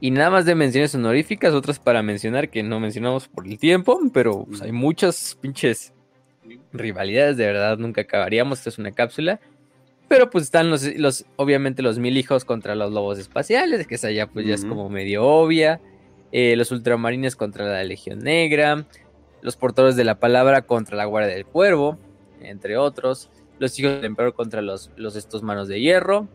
Y 0.00 0.10
nada 0.10 0.30
más 0.30 0.44
de 0.44 0.54
menciones 0.54 0.94
honoríficas, 0.94 1.54
otras 1.54 1.78
para 1.78 2.02
mencionar 2.02 2.50
que 2.50 2.62
no 2.62 2.80
mencionamos 2.80 3.28
por 3.28 3.46
el 3.46 3.58
tiempo, 3.58 4.00
pero 4.12 4.44
pues, 4.46 4.62
hay 4.62 4.72
muchas 4.72 5.38
pinches 5.40 5.92
rivalidades, 6.72 7.36
de 7.36 7.46
verdad 7.46 7.78
nunca 7.78 8.02
acabaríamos, 8.02 8.58
esta 8.58 8.70
es 8.70 8.78
una 8.78 8.92
cápsula. 8.92 9.40
Pero 10.08 10.28
pues 10.28 10.44
están 10.44 10.68
los, 10.68 10.84
los, 10.96 11.24
obviamente 11.36 11.80
los 11.80 11.98
mil 11.98 12.18
hijos 12.18 12.44
contra 12.44 12.74
los 12.74 12.92
lobos 12.92 13.18
espaciales, 13.18 13.86
que 13.86 13.94
esa 13.94 14.10
ya 14.10 14.26
pues 14.26 14.46
ya 14.46 14.54
es 14.54 14.64
como 14.64 14.90
medio 14.90 15.24
obvia. 15.24 15.80
Eh, 16.32 16.54
los 16.56 16.70
ultramarines 16.70 17.34
contra 17.34 17.66
la 17.66 17.82
Legión 17.84 18.18
Negra. 18.18 18.86
Los 19.40 19.56
portadores 19.56 19.96
de 19.96 20.04
la 20.04 20.18
palabra 20.18 20.62
contra 20.62 20.96
la 20.96 21.04
Guardia 21.04 21.34
del 21.34 21.46
Cuervo, 21.46 21.98
entre 22.40 22.76
otros. 22.76 23.30
Los 23.58 23.78
hijos 23.78 23.92
del 23.92 24.04
emperador 24.04 24.34
contra 24.34 24.60
los, 24.60 24.90
los 24.96 25.16
estos 25.16 25.42
manos 25.42 25.68
de 25.68 25.80
hierro. 25.80 26.28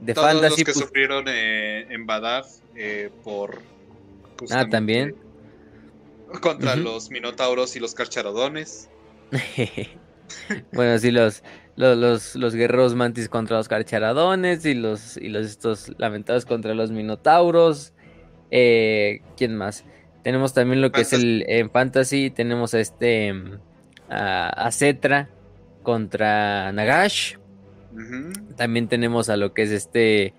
De 0.00 0.14
Todos 0.14 0.28
Fantasy, 0.28 0.48
los 0.48 0.56
que 0.56 0.64
pues 0.64 0.76
sufrieron 0.78 1.24
eh, 1.28 1.86
en 1.90 2.06
Badaf 2.06 2.46
eh, 2.76 3.10
por... 3.22 3.62
Ah, 4.50 4.68
también. 4.68 5.16
Contra 6.40 6.76
los 6.76 7.10
minotauros 7.10 7.76
y 7.76 7.80
los 7.80 7.94
carcharodones. 7.94 8.90
bueno, 10.72 10.98
sí, 10.98 11.10
los, 11.10 11.42
los, 11.76 12.36
los, 12.36 12.54
guerreros 12.54 12.94
mantis 12.94 13.28
contra 13.28 13.56
los 13.56 13.68
carcharadones 13.68 14.64
y 14.64 14.74
los, 14.74 15.16
y 15.16 15.28
los 15.28 15.46
estos 15.46 15.92
lamentados 15.98 16.44
contra 16.46 16.74
los 16.74 16.90
minotauros. 16.90 17.92
Eh, 18.50 19.22
¿Quién 19.36 19.56
más? 19.56 19.84
Tenemos 20.22 20.54
también 20.54 20.80
lo 20.80 20.92
que 20.92 21.02
es 21.02 21.12
el 21.12 21.44
en 21.48 21.70
fantasy, 21.70 22.30
tenemos 22.30 22.72
a 22.74 22.80
este 22.80 23.34
a, 24.08 24.48
a 24.48 24.72
Cetra 24.72 25.28
contra 25.82 26.72
Nagash. 26.72 27.36
También 28.56 28.88
tenemos 28.88 29.28
a 29.28 29.36
lo 29.36 29.54
que 29.54 29.62
es 29.62 29.70
este 29.70 30.34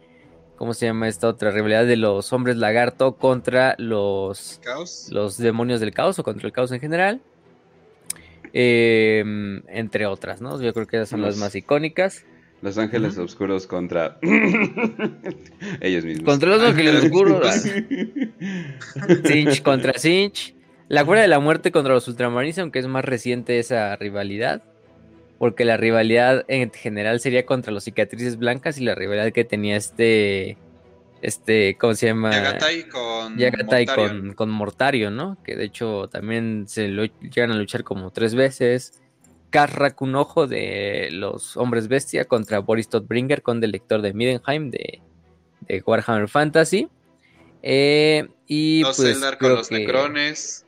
¿Cómo 0.57 0.73
se 0.73 0.85
llama 0.85 1.07
esta 1.07 1.27
otra 1.27 1.51
rivalidad 1.51 1.85
de 1.85 1.97
los 1.97 2.31
hombres 2.31 2.55
lagarto 2.55 3.17
contra 3.17 3.75
los, 3.77 4.61
los 5.09 5.37
demonios 5.37 5.81
del 5.81 5.93
caos 5.93 6.17
o 6.17 6.23
contra 6.23 6.47
el 6.47 6.53
caos 6.53 6.71
en 6.71 6.79
general? 6.79 7.21
Em, 8.57 9.63
entre 9.67 10.05
otras, 10.05 10.39
¿no? 10.39 10.61
Yo 10.61 10.73
creo 10.73 10.87
que 10.87 10.95
esas 10.95 11.09
son 11.09 11.21
las 11.21 11.35
más 11.35 11.53
icónicas. 11.55 12.25
Los 12.61 12.77
Ángeles 12.77 13.17
Oscuros 13.17 13.67
contra 13.67 14.17
ellos 15.81 16.05
mismos. 16.05 16.23
Contra 16.23 16.51
los 16.51 16.63
Ángeles 16.63 17.03
Oscuros. 17.03 17.45
Cinch 19.25 19.61
contra 19.61 19.99
Cinch. 19.99 20.55
La 20.87 21.01
Guardia 21.01 21.23
de 21.23 21.27
la 21.27 21.39
Muerte 21.39 21.73
contra 21.73 21.93
los 21.93 22.07
Ultramarines, 22.07 22.57
aunque 22.59 22.79
es 22.79 22.87
más 22.87 23.03
reciente 23.03 23.59
esa 23.59 23.93
rivalidad. 23.97 24.63
Porque 25.37 25.65
la 25.65 25.75
rivalidad 25.75 26.45
en 26.47 26.71
general 26.71 27.19
sería 27.19 27.45
contra 27.45 27.73
los 27.73 27.83
cicatrices 27.83 28.37
blancas 28.37 28.77
y 28.77 28.85
la 28.85 28.95
rivalidad 28.95 29.33
que 29.33 29.43
tenía 29.43 29.75
este. 29.75 30.57
Este, 31.21 31.77
¿cómo 31.77 31.95
se 31.95 32.07
llama? 32.07 32.31
Yagatai 32.31 32.87
con 32.87 33.37
Yagatai 33.37 33.85
Mortario. 33.85 34.35
Con, 34.35 34.49
Mortario, 34.51 35.11
¿no? 35.11 35.37
Que 35.43 35.55
de 35.55 35.65
hecho 35.65 36.07
también 36.09 36.65
se 36.67 36.89
llegan 36.89 37.51
a 37.51 37.55
luchar 37.55 37.83
como 37.83 38.11
tres 38.11 38.35
veces. 38.35 39.01
Karrak, 39.49 40.01
un 40.01 40.15
ojo 40.15 40.47
de 40.47 41.09
los 41.11 41.55
hombres 41.57 41.87
bestia 41.87 42.25
contra 42.25 42.59
Boris 42.59 42.89
Todbringer 42.89 43.41
con 43.41 43.61
del 43.61 43.71
lector 43.71 44.01
de 44.01 44.13
Midenheim 44.13 44.69
de, 44.69 45.01
de 45.61 45.83
Warhammer 45.85 46.27
Fantasy. 46.27 46.89
Eh, 47.63 48.27
y 48.47 48.81
los 48.81 48.97
pues, 48.97 49.19
con 49.39 49.49
los 49.49 49.71
Necrones. 49.71 50.65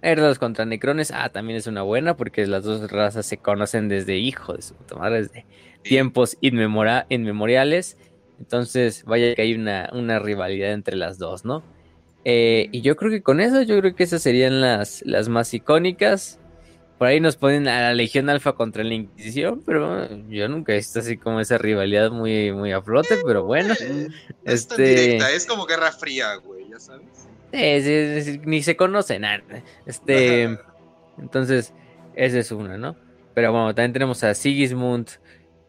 Herdos 0.00 0.38
contra 0.38 0.64
Necrones, 0.64 1.10
ah, 1.10 1.28
también 1.30 1.56
es 1.56 1.66
una 1.66 1.82
buena 1.82 2.16
porque 2.16 2.46
las 2.46 2.62
dos 2.62 2.88
razas 2.88 3.26
se 3.26 3.38
conocen 3.38 3.88
desde 3.88 4.16
hijo 4.16 4.54
de 4.54 4.62
su 4.62 4.74
puta 4.74 4.94
madre, 4.94 5.22
desde 5.22 5.46
tiempos 5.82 6.36
inmemoriales. 6.40 7.96
Entonces, 8.38 9.04
vaya 9.04 9.34
que 9.34 9.42
hay 9.42 9.54
una, 9.54 9.90
una 9.92 10.18
rivalidad 10.18 10.72
entre 10.72 10.96
las 10.96 11.18
dos, 11.18 11.44
¿no? 11.44 11.62
Eh, 12.24 12.68
y 12.72 12.82
yo 12.82 12.96
creo 12.96 13.10
que 13.10 13.22
con 13.22 13.40
eso, 13.40 13.62
yo 13.62 13.78
creo 13.80 13.94
que 13.94 14.04
esas 14.04 14.22
serían 14.22 14.60
las, 14.60 15.02
las 15.04 15.28
más 15.28 15.52
icónicas. 15.54 16.38
Por 16.98 17.08
ahí 17.08 17.20
nos 17.20 17.36
ponen 17.36 17.68
a 17.68 17.80
la 17.80 17.94
Legión 17.94 18.28
Alfa 18.28 18.54
contra 18.54 18.82
la 18.82 18.94
Inquisición, 18.94 19.62
pero 19.64 20.08
yo 20.28 20.48
nunca 20.48 20.72
he 20.72 20.76
visto 20.76 20.98
así 20.98 21.16
como 21.16 21.40
esa 21.40 21.56
rivalidad 21.56 22.10
muy, 22.10 22.52
muy 22.52 22.72
a 22.72 22.82
flote, 22.82 23.16
pero 23.24 23.44
bueno. 23.44 23.72
Es 24.44 24.68
este... 24.68 25.16
es 25.16 25.46
como 25.46 25.64
Guerra 25.64 25.92
Fría, 25.92 26.34
güey, 26.36 26.68
ya 26.68 26.80
sabes 26.80 27.28
ni 27.52 28.62
se 28.62 28.76
conocen. 28.76 29.24
Este, 29.86 30.44
entonces, 31.18 31.72
esa 32.14 32.38
es 32.38 32.50
una, 32.52 32.76
¿no? 32.76 32.96
Pero 33.34 33.52
bueno, 33.52 33.74
también 33.74 33.92
tenemos 33.92 34.22
a 34.24 34.34
Sigismund. 34.34 35.08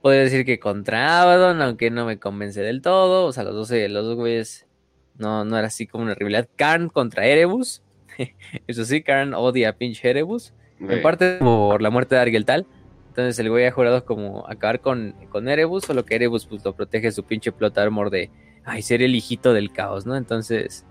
Podría 0.01 0.21
decir 0.21 0.45
que 0.45 0.59
contra 0.59 1.21
Abaddon, 1.21 1.61
aunque 1.61 1.91
no 1.91 2.05
me 2.05 2.19
convence 2.19 2.61
del 2.61 2.81
todo. 2.81 3.25
O 3.25 3.33
sea, 3.33 3.43
los 3.43 3.53
dos, 3.53 3.71
los 3.71 4.05
dos 4.05 4.15
güeyes 4.15 4.65
no, 5.17 5.43
no 5.45 5.57
era 5.57 5.67
así 5.67 5.87
como 5.87 6.03
una 6.03 6.15
rivalidad. 6.15 6.47
Karn 6.55 6.89
contra 6.89 7.25
Erebus. 7.25 7.83
Eso 8.67 8.85
sí, 8.85 9.01
Karn 9.01 9.33
odia 9.33 9.69
a 9.69 9.73
pinche 9.73 10.09
Erebus. 10.09 10.53
En 10.79 11.01
parte 11.01 11.37
por 11.39 11.81
la 11.81 11.89
muerte 11.89 12.15
de 12.15 12.21
Argeltal. 12.21 12.65
Entonces 13.09 13.37
el 13.39 13.49
güey 13.49 13.65
ha 13.65 13.71
jurado 13.71 14.05
como 14.05 14.47
acabar 14.47 14.79
con, 14.79 15.13
con 15.29 15.49
Erebus, 15.49 15.83
solo 15.83 16.05
que 16.05 16.15
Erebus 16.15 16.45
pues, 16.45 16.63
lo 16.63 16.73
protege 16.73 17.11
su 17.11 17.23
pinche 17.23 17.51
plot 17.51 17.77
armor 17.77 18.09
de 18.09 18.29
ay, 18.63 18.81
ser 18.81 19.01
el 19.01 19.15
hijito 19.15 19.53
del 19.53 19.71
caos, 19.73 20.05
¿no? 20.05 20.15
Entonces, 20.15 20.85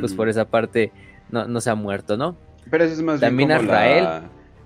pues 0.00 0.12
por 0.12 0.28
esa 0.28 0.46
parte 0.46 0.92
no, 1.30 1.46
no 1.46 1.60
se 1.60 1.70
ha 1.70 1.74
muerto, 1.74 2.16
¿no? 2.16 2.36
Pero 2.70 2.84
eso 2.84 2.94
es 2.94 3.02
más 3.02 3.20
También 3.20 3.48
bien 3.48 3.66
como 3.66 3.78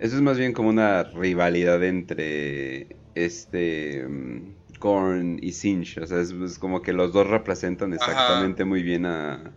Eso 0.00 0.16
es 0.16 0.22
más 0.22 0.38
bien 0.38 0.52
como 0.52 0.70
una 0.70 1.04
rivalidad 1.04 1.82
entre 1.84 2.96
este 3.14 4.06
Korn 4.78 5.38
y 5.40 5.52
Sinch. 5.52 5.98
O 5.98 6.06
sea, 6.06 6.20
es, 6.20 6.58
como 6.58 6.82
que 6.82 6.92
los 6.92 7.12
dos 7.12 7.26
representan 7.26 7.92
exactamente 7.94 8.64
muy 8.64 8.82
bien 8.82 9.06
a, 9.06 9.52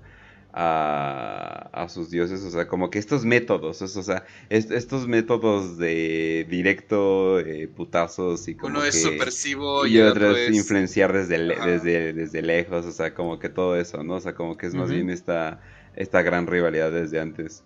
a, 0.54 1.88
sus 1.90 2.10
dioses. 2.10 2.44
O 2.44 2.50
sea, 2.50 2.68
como 2.68 2.90
que 2.90 3.00
estos 3.00 3.26
métodos, 3.26 3.82
o 3.82 3.88
sea, 4.04 4.26
estos 4.50 5.08
métodos 5.08 5.78
de 5.78 6.48
directo, 6.50 7.40
eh, 7.40 7.68
putazos 7.68 8.48
y 8.48 8.56
como 8.56 8.78
Uno 8.78 8.86
es 8.86 9.02
supersivo 9.02 9.86
y, 9.86 10.00
otro 10.00 10.36
es 10.36 10.56
influenciar 10.56 11.14
desde, 11.14 11.38
desde, 11.38 12.14
desde 12.14 12.42
lejos. 12.42 12.86
O 12.86 12.92
sea, 12.92 13.14
como 13.14 13.40
que 13.40 13.50
todo 13.50 13.76
eso, 13.76 14.04
¿no? 14.04 14.16
O 14.16 14.22
sea, 14.22 14.34
como 14.34 14.58
que 14.58 14.68
es 14.68 14.74
más 14.74 14.90
bien 14.90 15.10
esta, 15.10 15.62
esta 15.96 16.22
gran 16.22 16.48
rivalidad 16.48 16.92
desde 16.92 17.20
antes. 17.20 17.64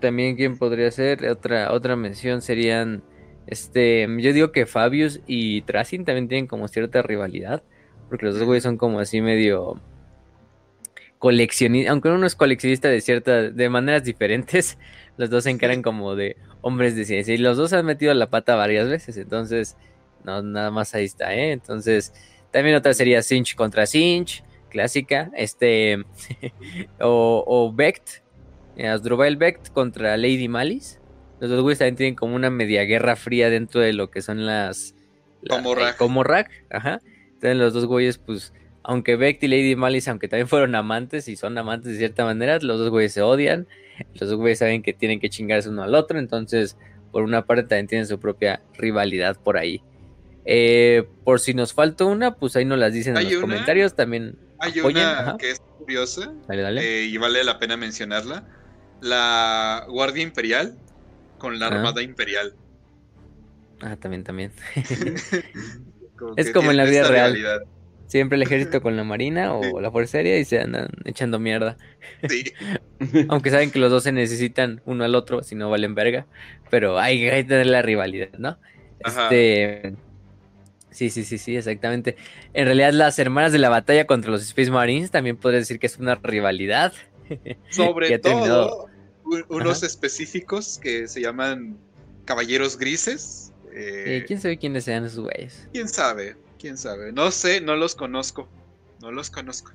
También, 0.00 0.36
¿quién 0.36 0.56
podría 0.56 0.90
ser? 0.90 1.26
Otra, 1.26 1.72
otra 1.72 1.96
mención 1.96 2.42
serían. 2.42 3.02
Este, 3.46 4.06
yo 4.18 4.32
digo 4.32 4.52
que 4.52 4.66
Fabius 4.66 5.20
y 5.26 5.62
Tracing 5.62 6.04
también 6.04 6.28
tienen 6.28 6.46
como 6.46 6.68
cierta 6.68 7.02
rivalidad. 7.02 7.62
Porque 8.08 8.26
los 8.26 8.34
dos 8.34 8.44
güeyes 8.44 8.62
son 8.62 8.76
como 8.76 9.00
así 9.00 9.20
medio 9.20 9.80
coleccionista, 11.22 11.92
aunque 11.92 12.08
uno 12.08 12.26
es 12.26 12.34
coleccionista 12.34 12.88
de 12.88 13.00
ciertas, 13.00 13.54
de 13.54 13.68
maneras 13.68 14.02
diferentes, 14.02 14.76
los 15.16 15.30
dos 15.30 15.44
se 15.44 15.50
encaran 15.50 15.80
como 15.80 16.16
de 16.16 16.36
hombres 16.62 16.96
de 16.96 17.04
ciencia 17.04 17.32
y 17.32 17.38
los 17.38 17.56
dos 17.56 17.72
han 17.72 17.86
metido 17.86 18.12
la 18.12 18.28
pata 18.28 18.56
varias 18.56 18.88
veces, 18.88 19.16
entonces, 19.16 19.76
no, 20.24 20.42
nada 20.42 20.72
más 20.72 20.96
ahí 20.96 21.04
está, 21.04 21.32
¿eh? 21.32 21.52
Entonces, 21.52 22.12
también 22.50 22.74
otra 22.74 22.92
sería 22.92 23.22
Sinch 23.22 23.54
contra 23.54 23.86
Sinch, 23.86 24.42
clásica, 24.68 25.30
este, 25.36 26.04
o, 27.00 27.44
o 27.46 27.72
Vecht, 27.72 28.22
eh, 28.76 28.88
Asdrubal 28.88 29.36
Vecht 29.36 29.68
contra 29.72 30.16
Lady 30.16 30.48
Malice, 30.48 30.98
los 31.42 31.50
dos 31.50 31.62
güeyes 31.62 31.80
también 31.80 31.96
tienen 31.96 32.14
como 32.14 32.36
una 32.36 32.50
media 32.50 32.84
guerra 32.84 33.16
fría 33.16 33.50
dentro 33.50 33.80
de 33.80 33.92
lo 33.92 34.10
que 34.10 34.22
son 34.22 34.46
las... 34.46 34.94
como 35.48 35.74
Rack. 35.74 35.96
como 35.96 36.22
Rack, 36.22 36.50
ajá, 36.70 37.00
entonces 37.34 37.56
los 37.56 37.74
dos 37.74 37.86
güeyes, 37.86 38.18
pues 38.18 38.52
aunque 38.84 39.16
Beck 39.16 39.42
y 39.42 39.48
Lady 39.48 39.74
Malice, 39.74 40.08
aunque 40.10 40.28
también 40.28 40.46
fueron 40.46 40.76
amantes 40.76 41.26
y 41.26 41.34
son 41.34 41.58
amantes 41.58 41.92
de 41.92 41.98
cierta 41.98 42.24
manera, 42.24 42.60
los 42.60 42.78
dos 42.78 42.90
güeyes 42.90 43.12
se 43.12 43.22
odian. 43.22 43.66
Los 44.14 44.30
dos 44.30 44.38
güeyes 44.38 44.60
saben 44.60 44.82
que 44.82 44.92
tienen 44.92 45.18
que 45.20 45.30
chingarse 45.30 45.68
uno 45.68 45.82
al 45.82 45.94
otro. 45.94 46.18
Entonces, 46.18 46.76
por 47.10 47.22
una 47.22 47.44
parte, 47.44 47.64
también 47.64 47.86
tienen 47.86 48.06
su 48.06 48.18
propia 48.18 48.62
rivalidad 48.74 49.36
por 49.36 49.56
ahí. 49.56 49.82
Eh, 50.44 51.08
por 51.24 51.40
si 51.40 51.54
nos 51.54 51.72
falta 51.72 52.04
una, 52.04 52.34
pues 52.34 52.56
ahí 52.56 52.64
nos 52.64 52.78
las 52.78 52.92
dicen 52.92 53.16
en 53.16 53.24
los 53.24 53.40
comentarios. 53.40 53.94
También 53.94 54.36
hay 54.58 54.80
una 54.80 55.36
que 55.38 55.50
es 55.50 55.60
curiosa 55.78 56.32
eh, 56.48 57.08
y 57.08 57.16
vale 57.18 57.44
la 57.44 57.58
pena 57.58 57.76
mencionarla. 57.76 58.44
La 59.00 59.84
Guardia 59.88 60.22
Imperial 60.22 60.76
con 61.42 61.58
la 61.58 61.66
Armada 61.66 62.00
Imperial. 62.02 62.54
Ah, 63.80 63.96
también, 63.96 64.22
también. 64.22 64.52
es 66.36 66.52
como 66.52 66.70
en 66.70 66.76
la 66.76 66.84
vida 66.84 67.08
real. 67.08 67.36
Siempre 68.06 68.36
el 68.36 68.42
ejército 68.42 68.80
con 68.82 68.96
la 68.96 69.02
marina 69.02 69.52
o 69.54 69.80
la 69.80 69.90
fuerza 69.90 70.18
aérea 70.18 70.38
y 70.38 70.44
se 70.44 70.60
andan 70.60 70.88
echando 71.04 71.40
mierda. 71.40 71.76
Sí. 72.28 72.52
Aunque 73.28 73.50
saben 73.50 73.72
que 73.72 73.80
los 73.80 73.90
dos 73.90 74.04
se 74.04 74.12
necesitan 74.12 74.82
uno 74.84 75.02
al 75.02 75.16
otro, 75.16 75.42
si 75.42 75.56
no 75.56 75.68
valen 75.68 75.96
verga. 75.96 76.26
Pero 76.70 77.00
hay 77.00 77.20
que 77.20 77.42
tener 77.42 77.66
la 77.66 77.82
rivalidad, 77.82 78.30
¿no? 78.38 78.56
Este. 79.00 79.96
Sí, 80.90 81.10
sí, 81.10 81.24
sí, 81.24 81.38
sí, 81.38 81.56
exactamente. 81.56 82.16
En 82.52 82.66
realidad, 82.66 82.92
las 82.92 83.18
hermanas 83.18 83.50
de 83.50 83.58
la 83.58 83.68
batalla 83.70 84.06
contra 84.06 84.30
los 84.30 84.42
Space 84.42 84.70
Marines 84.70 85.10
también 85.10 85.36
podría 85.38 85.58
decir 85.58 85.80
que 85.80 85.86
es 85.86 85.98
una 85.98 86.14
rivalidad. 86.16 86.92
Sobre 87.70 88.16
todo, 88.18 88.90
unos 89.48 89.82
específicos 89.82 90.78
que 90.78 91.08
se 91.08 91.20
llaman 91.20 91.78
Caballeros 92.24 92.78
Grises. 92.78 93.52
Eh, 93.74 94.24
¿Quién 94.26 94.40
sabe 94.40 94.58
quiénes 94.58 94.84
sean 94.84 95.04
esos 95.04 95.20
güeyes? 95.20 95.68
¿Quién 95.72 95.88
sabe? 95.88 96.36
quién 96.62 96.78
sabe. 96.78 97.12
No 97.12 97.30
sé, 97.32 97.60
no 97.60 97.74
los 97.74 97.96
conozco. 97.96 98.48
No 99.02 99.10
los 99.10 99.30
conozco. 99.30 99.72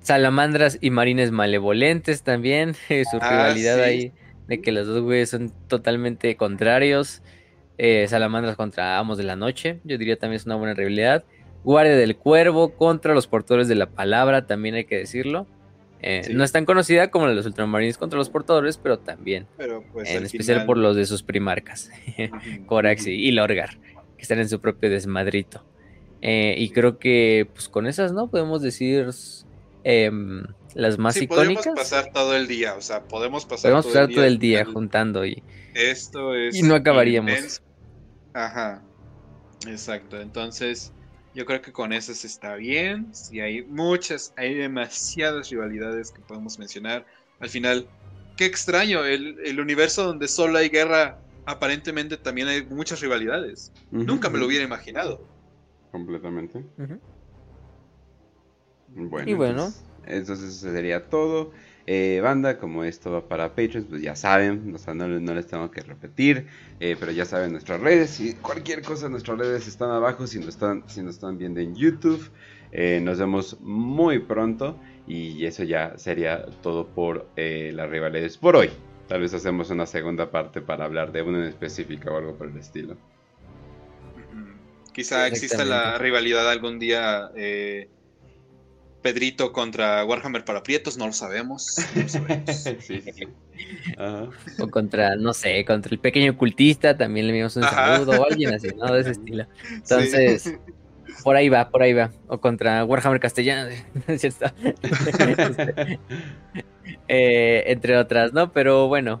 Salamandras 0.00 0.78
y 0.80 0.90
marines 0.90 1.30
malevolentes 1.30 2.22
también. 2.22 2.74
Su 2.88 3.18
ah, 3.20 3.30
rivalidad 3.30 3.80
ahí 3.82 4.12
de 4.48 4.62
que 4.62 4.72
los 4.72 4.86
dos 4.86 5.02
güeyes 5.02 5.28
son 5.28 5.52
totalmente 5.68 6.34
contrarios. 6.36 7.22
Eh, 7.76 8.06
salamandras 8.08 8.56
contra 8.56 8.98
Amos 8.98 9.18
de 9.18 9.24
la 9.24 9.36
Noche. 9.36 9.78
Yo 9.84 9.98
diría 9.98 10.18
también 10.18 10.38
es 10.38 10.46
una 10.46 10.56
buena 10.56 10.72
rivalidad. 10.72 11.24
Guardia 11.64 11.96
del 11.96 12.16
Cuervo 12.16 12.70
contra 12.70 13.12
los 13.12 13.26
portadores 13.26 13.68
de 13.68 13.74
la 13.74 13.90
palabra, 13.90 14.46
también 14.46 14.74
hay 14.74 14.84
que 14.84 14.96
decirlo. 14.96 15.46
Eh, 16.00 16.28
no 16.30 16.44
es 16.44 16.52
tan 16.52 16.64
conocida 16.64 17.10
como 17.10 17.26
la 17.26 17.30
de 17.30 17.36
los 17.36 17.46
ultramarines 17.46 17.98
contra 17.98 18.18
los 18.18 18.30
portadores, 18.30 18.78
pero 18.78 18.98
también. 18.98 19.46
Pues, 19.92 20.10
en 20.10 20.24
especial 20.24 20.64
por 20.64 20.76
los 20.78 20.96
de 20.96 21.06
sus 21.06 21.22
primarcas, 21.22 21.90
Corax 22.66 23.06
y 23.06 23.30
Lorgar 23.32 23.78
que 24.18 24.22
están 24.22 24.40
en 24.40 24.48
su 24.48 24.60
propio 24.60 24.90
desmadrito. 24.90 25.64
Eh, 26.20 26.56
y 26.58 26.70
creo 26.70 26.98
que 26.98 27.48
pues 27.54 27.68
con 27.68 27.86
esas, 27.86 28.12
¿no? 28.12 28.28
Podemos 28.28 28.60
decir 28.60 29.08
em, 29.84 30.44
las 30.74 30.98
más 30.98 31.16
icónicas. 31.16 31.64
Podemos 31.64 31.90
pasar 31.90 32.12
todo 32.12 32.36
el 32.36 32.48
día, 32.48 32.74
o 32.74 32.82
sea, 32.82 33.04
podemos 33.04 33.46
pasar, 33.46 33.70
podemos 33.70 33.84
todo, 33.84 33.92
pasar 33.94 34.08
el 34.10 34.14
todo, 34.16 34.24
el 34.24 34.38
día, 34.38 34.64
juntando 34.64 35.24
y, 35.24 35.42
esto 35.74 36.34
es 36.34 36.56
y 36.56 36.62
no 36.62 36.74
acabaríamos. 36.74 37.62
Ajá, 38.34 38.82
exacto. 39.68 40.20
Entonces, 40.20 40.92
yo 41.34 41.44
creo 41.44 41.62
que 41.62 41.72
con 41.72 41.92
esas 41.92 42.24
está 42.24 42.56
bien. 42.56 43.14
Si 43.14 43.40
hay 43.40 43.62
muchas, 43.62 44.32
hay 44.36 44.54
demasiadas 44.54 45.50
rivalidades 45.50 46.10
que 46.10 46.20
podemos 46.20 46.58
mencionar. 46.58 47.06
Al 47.40 47.48
final, 47.48 47.86
qué 48.36 48.46
extraño, 48.46 49.04
el, 49.04 49.38
el 49.44 49.60
universo 49.60 50.04
donde 50.04 50.28
solo 50.28 50.58
hay 50.58 50.68
guerra 50.68 51.18
aparentemente 51.48 52.18
también 52.18 52.46
hay 52.46 52.62
muchas 52.66 53.00
rivalidades. 53.00 53.72
Nunca 53.90 54.28
me 54.28 54.38
lo 54.38 54.46
hubiera 54.46 54.64
imaginado. 54.64 55.26
Completamente. 55.90 56.62
Bueno, 58.88 59.30
y 59.30 59.32
bueno. 59.32 59.72
Entonces, 60.04 60.56
eso 60.56 60.70
sería 60.70 61.08
todo. 61.08 61.52
Eh, 61.90 62.20
banda, 62.20 62.58
como 62.58 62.84
esto 62.84 63.10
va 63.10 63.26
para 63.26 63.48
Patreons, 63.48 63.86
pues 63.88 64.02
ya 64.02 64.14
saben, 64.14 64.74
o 64.74 64.76
sea, 64.76 64.92
no, 64.92 65.08
les 65.08 65.46
tengo 65.46 65.70
que 65.70 65.80
repetir, 65.80 66.46
eh, 66.80 66.96
pero 67.00 67.12
ya 67.12 67.24
saben 67.24 67.52
nuestras 67.52 67.80
redes 67.80 68.20
y 68.20 68.34
cualquier 68.34 68.82
cosa, 68.82 69.08
nuestras 69.08 69.38
redes 69.38 69.66
están 69.66 69.90
abajo 69.92 70.26
si 70.26 70.38
nos 70.38 70.48
están, 70.48 70.84
si 70.86 71.00
nos 71.00 71.14
están 71.14 71.38
viendo 71.38 71.60
en 71.60 71.74
YouTube. 71.74 72.30
Eh, 72.72 73.00
nos 73.02 73.18
vemos 73.18 73.58
muy 73.60 74.18
pronto 74.18 74.78
y 75.06 75.46
eso 75.46 75.64
ya 75.64 75.96
sería 75.96 76.44
todo 76.62 76.86
por 76.86 77.26
las 77.36 77.88
rivalidades 77.88 78.36
por 78.36 78.56
hoy. 78.56 78.68
Tal 79.08 79.22
vez 79.22 79.32
hacemos 79.32 79.70
una 79.70 79.86
segunda 79.86 80.30
parte 80.30 80.60
para 80.60 80.84
hablar 80.84 81.10
de 81.10 81.22
una 81.22 81.38
en 81.38 81.44
específica 81.44 82.10
o 82.10 82.18
algo 82.18 82.34
por 82.34 82.48
el 82.48 82.58
estilo. 82.58 82.98
Quizá 84.92 85.26
exista 85.26 85.64
la 85.64 85.96
rivalidad 85.96 86.50
algún 86.50 86.78
día 86.78 87.30
Pedrito 89.08 89.52
contra 89.52 90.04
Warhammer 90.04 90.44
para 90.44 90.62
Prietos, 90.62 90.98
no 90.98 91.06
lo 91.06 91.14
sabemos. 91.14 91.76
O 94.60 94.68
contra, 94.68 95.16
no 95.16 95.32
sé, 95.34 95.64
contra 95.64 95.90
el 95.92 95.98
pequeño 95.98 96.36
cultista, 96.36 96.96
también 96.96 97.26
le 97.26 97.32
enviamos 97.32 97.56
un 97.56 97.64
saludo, 97.64 98.20
o 98.20 98.24
alguien 98.24 98.54
así, 98.54 98.68
¿no? 98.76 98.92
De 98.92 99.00
ese 99.00 99.10
estilo. 99.12 99.46
Entonces, 99.72 100.54
por 101.24 101.34
ahí 101.36 101.48
va, 101.48 101.70
por 101.70 101.82
ahí 101.82 101.92
va. 101.92 102.12
O 102.28 102.38
contra 102.38 102.84
Warhammer 102.84 103.18
Castellano, 103.18 103.68
eh, 107.08 107.64
entre 107.66 107.96
otras, 107.96 108.32
¿no? 108.32 108.52
Pero 108.52 108.86
bueno, 108.86 109.20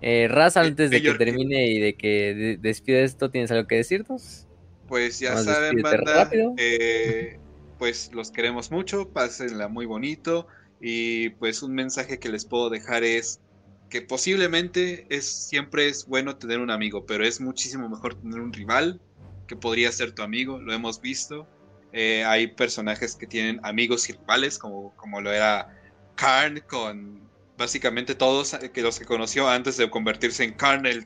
eh, 0.00 0.26
Raza, 0.28 0.62
antes 0.62 0.90
de 0.90 1.02
que 1.02 1.14
termine 1.14 1.68
y 1.68 1.78
de 1.78 1.94
que 1.94 2.58
despide 2.60 3.04
esto, 3.04 3.30
¿tienes 3.30 3.50
algo 3.52 3.68
que 3.68 3.76
decirnos? 3.76 4.48
Pues 4.88 5.20
ya 5.20 5.36
saben, 5.36 5.82
banda, 5.82 6.30
eh, 6.56 7.38
pues 7.78 8.10
los 8.12 8.30
queremos 8.30 8.70
mucho, 8.70 9.08
pásenla 9.10 9.68
muy 9.68 9.86
bonito 9.86 10.46
y 10.80 11.30
pues 11.30 11.62
un 11.62 11.74
mensaje 11.74 12.18
que 12.18 12.28
les 12.28 12.44
puedo 12.44 12.70
dejar 12.70 13.04
es 13.04 13.40
que 13.88 14.02
posiblemente 14.02 15.06
es 15.08 15.26
siempre 15.26 15.88
es 15.88 16.06
bueno 16.06 16.36
tener 16.36 16.60
un 16.60 16.70
amigo, 16.70 17.06
pero 17.06 17.24
es 17.24 17.40
muchísimo 17.40 17.88
mejor 17.88 18.14
tener 18.14 18.40
un 18.40 18.52
rival 18.52 19.00
que 19.46 19.56
podría 19.56 19.90
ser 19.92 20.12
tu 20.12 20.22
amigo, 20.22 20.58
lo 20.58 20.72
hemos 20.72 21.00
visto. 21.00 21.48
Eh, 21.92 22.22
hay 22.24 22.48
personajes 22.48 23.16
que 23.16 23.26
tienen 23.26 23.60
amigos 23.62 24.08
y 24.10 24.12
rivales, 24.12 24.58
como, 24.58 24.94
como 24.96 25.22
lo 25.22 25.32
era 25.32 25.74
Karn 26.16 26.62
con 26.68 27.26
básicamente 27.56 28.14
todos 28.14 28.56
que 28.72 28.82
los 28.82 28.98
que 28.98 29.06
conoció 29.06 29.48
antes 29.48 29.78
de 29.78 29.88
convertirse 29.88 30.44
en 30.44 30.52
Karn 30.52 30.84
el, 30.86 31.04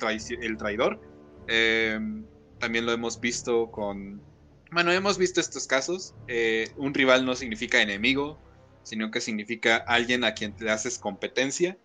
traidor. 0.59 1.01
Eh, 1.47 1.99
también 2.59 2.85
lo 2.85 2.93
hemos 2.93 3.21
visto 3.21 3.71
con 3.71 4.21
bueno, 4.73 4.93
hemos 4.93 5.19
visto 5.19 5.41
estos 5.41 5.67
casos. 5.67 6.15
Eh, 6.29 6.71
un 6.77 6.95
rival 6.95 7.25
no 7.25 7.35
significa 7.35 7.81
enemigo, 7.81 8.39
sino 8.83 9.11
que 9.11 9.21
significa 9.21 9.77
alguien 9.77 10.25
a 10.25 10.35
quien 10.35 10.55
le 10.59 10.71
haces 10.71 10.99
competencia. 10.99 11.77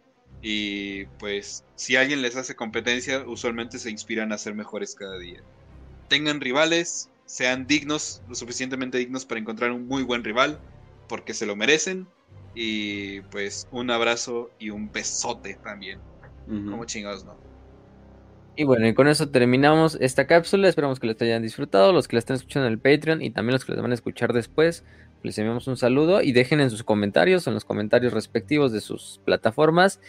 Y 0.41 1.05
pues 1.19 1.65
si 1.75 1.95
alguien 1.95 2.21
les 2.21 2.35
hace 2.35 2.55
competencia, 2.55 3.25
usualmente 3.27 3.79
se 3.79 3.89
inspiran 3.89 4.31
a 4.31 4.37
ser 4.37 4.55
mejores 4.55 4.95
cada 4.95 5.17
día. 5.17 5.41
Tengan 6.07 6.39
rivales, 6.41 7.09
sean 7.25 7.67
dignos, 7.67 8.21
lo 8.27 8.35
suficientemente 8.35 8.97
dignos 8.97 9.25
para 9.25 9.41
encontrar 9.41 9.71
un 9.71 9.87
muy 9.87 10.03
buen 10.03 10.23
rival, 10.23 10.59
porque 11.09 11.33
se 11.33 11.45
lo 11.45 11.55
merecen. 11.55 12.07
Y 12.55 13.21
pues 13.21 13.67
un 13.71 13.91
abrazo 13.91 14.49
y 14.59 14.69
un 14.69 14.91
besote 14.91 15.55
también. 15.63 15.99
Como 16.47 16.85
chingados, 16.85 17.25
¿no? 17.25 17.46
Y 18.59 18.63
bueno, 18.63 18.87
y 18.87 18.95
con 18.95 19.07
eso 19.07 19.29
terminamos 19.29 19.99
esta 20.01 20.25
cápsula. 20.25 20.67
Esperamos 20.67 20.99
que 20.99 21.05
les 21.05 21.21
hayan 21.21 21.43
disfrutado. 21.43 21.93
Los 21.93 22.07
que 22.07 22.15
la 22.15 22.19
están 22.19 22.37
escuchando 22.37 22.65
en 22.65 22.73
el 22.73 22.79
Patreon 22.79 23.21
y 23.21 23.29
también 23.29 23.53
los 23.53 23.63
que 23.63 23.73
les 23.73 23.81
van 23.83 23.91
a 23.91 23.93
escuchar 23.93 24.33
después, 24.33 24.83
les 25.21 25.37
enviamos 25.37 25.67
un 25.67 25.77
saludo 25.77 26.23
y 26.23 26.31
dejen 26.31 26.59
en 26.59 26.71
sus 26.71 26.83
comentarios, 26.83 27.45
en 27.45 27.53
los 27.53 27.65
comentarios 27.65 28.13
respectivos 28.13 28.71
de 28.71 28.81
sus 28.81 29.21
plataformas, 29.25 29.99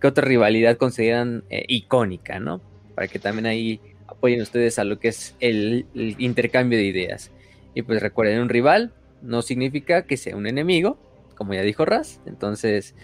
qué 0.00 0.06
otra 0.06 0.24
rivalidad 0.24 0.78
consideran 0.78 1.44
eh, 1.50 1.66
icónica, 1.68 2.40
¿no? 2.40 2.62
Para 2.94 3.06
que 3.06 3.18
también 3.18 3.44
ahí 3.44 3.82
apoyen 4.06 4.40
ustedes 4.40 4.78
a 4.78 4.84
lo 4.84 4.98
que 4.98 5.08
es 5.08 5.36
el, 5.38 5.84
intercambio 5.94 6.78
de 6.78 6.84
ideas. 6.84 7.30
Y 7.74 7.82
pues 7.82 8.00
recuerden, 8.00 8.40
un 8.40 8.48
rival 8.48 8.94
no 9.20 9.42
significa 9.42 10.06
que 10.06 10.16
sea 10.16 10.36
un 10.36 10.46
enemigo, 10.46 10.96
como 11.34 11.52
ya 11.52 11.60
dijo 11.60 11.84
Raz. 11.84 12.22
Entonces, 12.24 12.94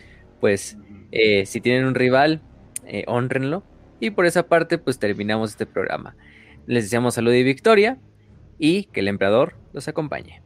pues, 0.40 0.78
eh, 1.12 1.44
si 1.44 1.60
tienen 1.60 1.84
un 1.84 1.94
rival, 1.94 2.40
eh, 2.86 3.04
honrenlo 3.08 3.62
y 4.00 4.10
por 4.10 4.26
esa 4.26 4.44
parte, 4.48 4.78
pues 4.78 4.98
terminamos 4.98 5.50
este 5.50 5.66
programa. 5.66 6.16
Les 6.66 6.84
deseamos 6.84 7.14
salud 7.14 7.32
y 7.32 7.42
victoria 7.42 7.98
y 8.58 8.84
que 8.84 9.00
el 9.00 9.08
emperador 9.08 9.54
los 9.72 9.88
acompañe. 9.88 10.45